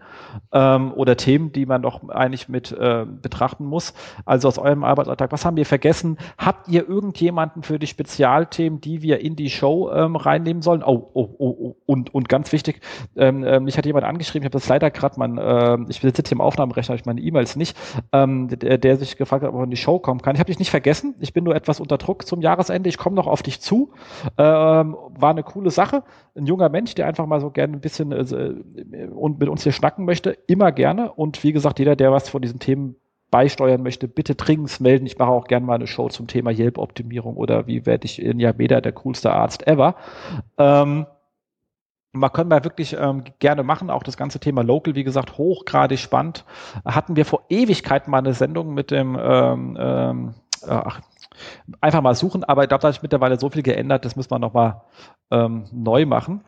Ähm, 0.51 0.93
oder 0.93 1.17
Themen, 1.17 1.51
die 1.51 1.65
man 1.65 1.81
doch 1.81 2.07
eigentlich 2.09 2.49
mit 2.49 2.71
äh, 2.71 3.05
betrachten 3.05 3.65
muss. 3.65 3.93
Also 4.25 4.47
aus 4.47 4.57
eurem 4.57 4.83
Arbeitsalltag, 4.83 5.31
was 5.31 5.45
haben 5.45 5.57
wir 5.57 5.65
vergessen? 5.65 6.17
Habt 6.37 6.67
ihr 6.67 6.87
irgendjemanden 6.87 7.63
für 7.63 7.79
die 7.79 7.87
Spezialthemen, 7.87 8.81
die 8.81 9.01
wir 9.01 9.19
in 9.19 9.35
die 9.35 9.49
Show 9.49 9.91
ähm, 9.91 10.15
reinnehmen 10.15 10.61
sollen? 10.61 10.83
Oh, 10.83 11.09
oh, 11.13 11.29
oh, 11.37 11.57
oh. 11.59 11.75
Und, 11.85 12.13
und 12.13 12.29
ganz 12.29 12.51
wichtig, 12.51 12.81
ähm, 13.15 13.43
ähm, 13.43 13.65
mich 13.65 13.77
hat 13.77 13.85
jemand 13.85 14.05
angeschrieben, 14.05 14.43
ich 14.43 14.47
habe 14.47 14.59
das 14.59 14.67
leider 14.67 14.91
gerade, 14.91 15.19
äh, 15.21 15.89
ich 15.89 15.99
sitze 15.99 16.23
hier 16.25 16.33
im 16.33 16.41
Aufnahmerechner, 16.41 16.95
ich 16.95 17.05
meine 17.05 17.21
E-Mails 17.21 17.55
nicht, 17.55 17.77
ähm, 18.11 18.47
der, 18.47 18.77
der, 18.77 18.97
sich 18.97 19.17
gefragt 19.17 19.43
hat, 19.43 19.49
ob 19.49 19.55
er 19.55 19.63
in 19.63 19.69
die 19.69 19.77
Show 19.77 19.99
kommen 19.99 20.21
kann. 20.21 20.35
Ich 20.35 20.39
habe 20.39 20.47
dich 20.47 20.59
nicht 20.59 20.71
vergessen. 20.71 21.15
Ich 21.19 21.33
bin 21.33 21.43
nur 21.43 21.55
etwas 21.55 21.79
unter 21.79 21.97
Druck 21.97 22.25
zum 22.25 22.41
Jahresende. 22.41 22.89
Ich 22.89 22.97
komme 22.97 23.15
noch 23.15 23.27
auf 23.27 23.43
dich 23.43 23.59
zu. 23.61 23.91
Ähm, 24.37 24.97
war 25.09 25.29
eine 25.29 25.43
coole 25.43 25.69
Sache. 25.69 26.03
Ein 26.35 26.45
junger 26.45 26.69
Mensch, 26.69 26.95
der 26.95 27.07
einfach 27.07 27.25
mal 27.25 27.39
so 27.39 27.51
gerne 27.51 27.73
ein 27.73 27.81
bisschen 27.81 28.11
äh, 28.11 28.21
äh, 28.21 29.07
und 29.07 29.39
mit 29.39 29.49
uns 29.49 29.63
hier 29.63 29.71
schnacken 29.71 30.05
möchte, 30.05 30.31
immer 30.47 30.71
gerne. 30.71 31.11
Und 31.11 31.43
wie 31.43 31.53
gesagt, 31.53 31.79
jeder, 31.79 31.95
der 31.95 32.11
was 32.11 32.29
von 32.29 32.41
diesen 32.41 32.59
Themen 32.59 32.95
beisteuern 33.29 33.81
möchte, 33.81 34.07
bitte 34.07 34.35
dringend 34.35 34.79
melden. 34.79 35.05
Ich 35.05 35.17
mache 35.17 35.31
auch 35.31 35.45
gerne 35.45 35.65
mal 35.65 35.75
eine 35.75 35.87
Show 35.87 36.07
zum 36.09 36.27
Thema 36.27 36.51
Yelp-Optimierung 36.51 37.35
oder 37.35 37.65
wie 37.65 37.85
werde 37.85 38.05
ich 38.05 38.21
in 38.21 38.39
Yameda 38.39 38.79
der 38.79 38.91
coolste 38.91 39.31
Arzt 39.31 39.67
ever. 39.67 39.95
Ähm, 40.57 41.07
man 42.11 42.31
können 42.31 42.51
wir 42.51 42.63
wirklich 42.63 42.95
ähm, 42.99 43.23
gerne 43.39 43.63
machen, 43.63 43.89
auch 43.89 44.03
das 44.03 44.17
ganze 44.17 44.39
Thema 44.39 44.61
Local, 44.63 44.93
wie 44.93 45.03
gesagt, 45.03 45.39
hochgradig 45.39 45.97
spannend. 45.97 46.45
Hatten 46.85 47.15
wir 47.15 47.25
vor 47.25 47.43
Ewigkeiten 47.49 48.11
mal 48.11 48.19
eine 48.19 48.35
Sendung 48.35 48.75
mit 48.75 48.91
dem 48.91 49.17
ähm, 49.19 49.77
ähm, 49.79 50.33
ach, 50.67 51.01
einfach 51.81 52.01
mal 52.01 52.15
suchen, 52.15 52.43
aber 52.43 52.63
ich 52.63 52.69
glaube, 52.69 52.81
da 52.81 52.87
hat 52.87 52.95
sich 52.95 53.03
mittlerweile 53.03 53.39
so 53.39 53.49
viel 53.49 53.63
geändert, 53.63 54.05
das 54.05 54.15
müssen 54.15 54.31
wir 54.31 54.39
nochmal 54.39 54.81
ähm, 55.31 55.65
neu 55.71 56.05
machen. 56.05 56.43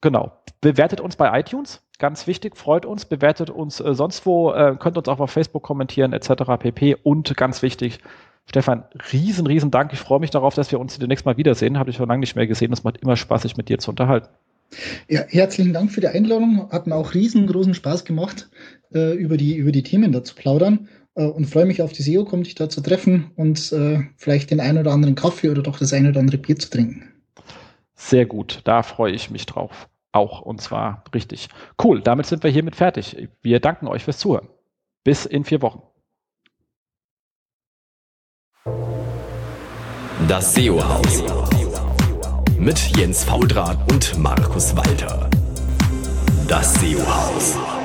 Genau. 0.00 0.32
Bewertet 0.60 1.00
uns 1.00 1.16
bei 1.16 1.38
iTunes, 1.38 1.82
ganz 1.98 2.26
wichtig, 2.26 2.56
freut 2.56 2.86
uns, 2.86 3.04
bewertet 3.04 3.50
uns 3.50 3.80
äh, 3.80 3.94
sonst 3.94 4.26
wo, 4.26 4.52
äh, 4.52 4.76
könnt 4.78 4.96
uns 4.96 5.08
auch 5.08 5.20
auf 5.20 5.30
Facebook 5.30 5.62
kommentieren, 5.62 6.12
etc. 6.12 6.44
pp. 6.58 6.96
Und 7.02 7.36
ganz 7.36 7.62
wichtig, 7.62 8.00
Stefan, 8.48 8.84
riesen, 9.12 9.46
riesen 9.46 9.70
Dank. 9.70 9.92
Ich 9.92 9.98
freue 9.98 10.20
mich 10.20 10.30
darauf, 10.30 10.54
dass 10.54 10.70
wir 10.70 10.78
uns 10.78 10.98
demnächst 10.98 11.26
mal 11.26 11.36
wiedersehen. 11.36 11.78
Habe 11.78 11.90
ich 11.90 11.96
schon 11.96 12.08
lange 12.08 12.20
nicht 12.20 12.36
mehr 12.36 12.46
gesehen. 12.46 12.72
Es 12.72 12.84
macht 12.84 12.98
immer 12.98 13.16
Spaß, 13.16 13.42
sich 13.42 13.56
mit 13.56 13.68
dir 13.68 13.78
zu 13.78 13.90
unterhalten. 13.90 14.28
Ja, 15.08 15.22
herzlichen 15.28 15.72
Dank 15.72 15.90
für 15.90 16.00
die 16.00 16.08
Einladung. 16.08 16.70
Hat 16.70 16.86
mir 16.86 16.94
auch 16.94 17.14
riesengroßen 17.14 17.74
Spaß 17.74 18.04
gemacht, 18.04 18.48
äh, 18.92 19.14
über, 19.14 19.36
die, 19.36 19.56
über 19.56 19.72
die 19.72 19.82
Themen 19.82 20.12
da 20.12 20.22
zu 20.22 20.34
plaudern 20.34 20.88
und 21.22 21.46
freue 21.46 21.66
mich 21.66 21.82
auf 21.82 21.92
die 21.92 22.02
SEO, 22.02 22.24
kommt 22.24 22.46
dich 22.46 22.54
da 22.54 22.68
zu 22.68 22.80
treffen 22.80 23.30
und 23.36 23.72
äh, 23.72 24.00
vielleicht 24.16 24.50
den 24.50 24.60
einen 24.60 24.78
oder 24.78 24.92
anderen 24.92 25.14
Kaffee 25.14 25.50
oder 25.50 25.62
doch 25.62 25.78
das 25.78 25.92
eine 25.92 26.10
oder 26.10 26.20
andere 26.20 26.38
Bier 26.38 26.56
zu 26.56 26.70
trinken. 26.70 27.12
Sehr 27.94 28.26
gut, 28.26 28.60
da 28.64 28.82
freue 28.82 29.12
ich 29.12 29.30
mich 29.30 29.46
drauf. 29.46 29.88
Auch 30.12 30.42
und 30.42 30.60
zwar 30.60 31.04
richtig. 31.14 31.48
Cool, 31.82 32.00
damit 32.00 32.26
sind 32.26 32.42
wir 32.42 32.50
hiermit 32.50 32.76
fertig. 32.76 33.28
Wir 33.42 33.60
danken 33.60 33.86
euch 33.86 34.04
fürs 34.04 34.18
Zuhören. 34.18 34.48
Bis 35.04 35.26
in 35.26 35.44
vier 35.44 35.62
Wochen. 35.62 35.82
Das 40.28 40.54
SEO-Haus 40.54 41.22
mit 42.58 42.78
Jens 42.96 43.24
Faudrat 43.24 43.78
und 43.92 44.18
Markus 44.18 44.74
Walter. 44.74 45.30
Das 46.48 46.74
SEO-Haus. 46.80 47.75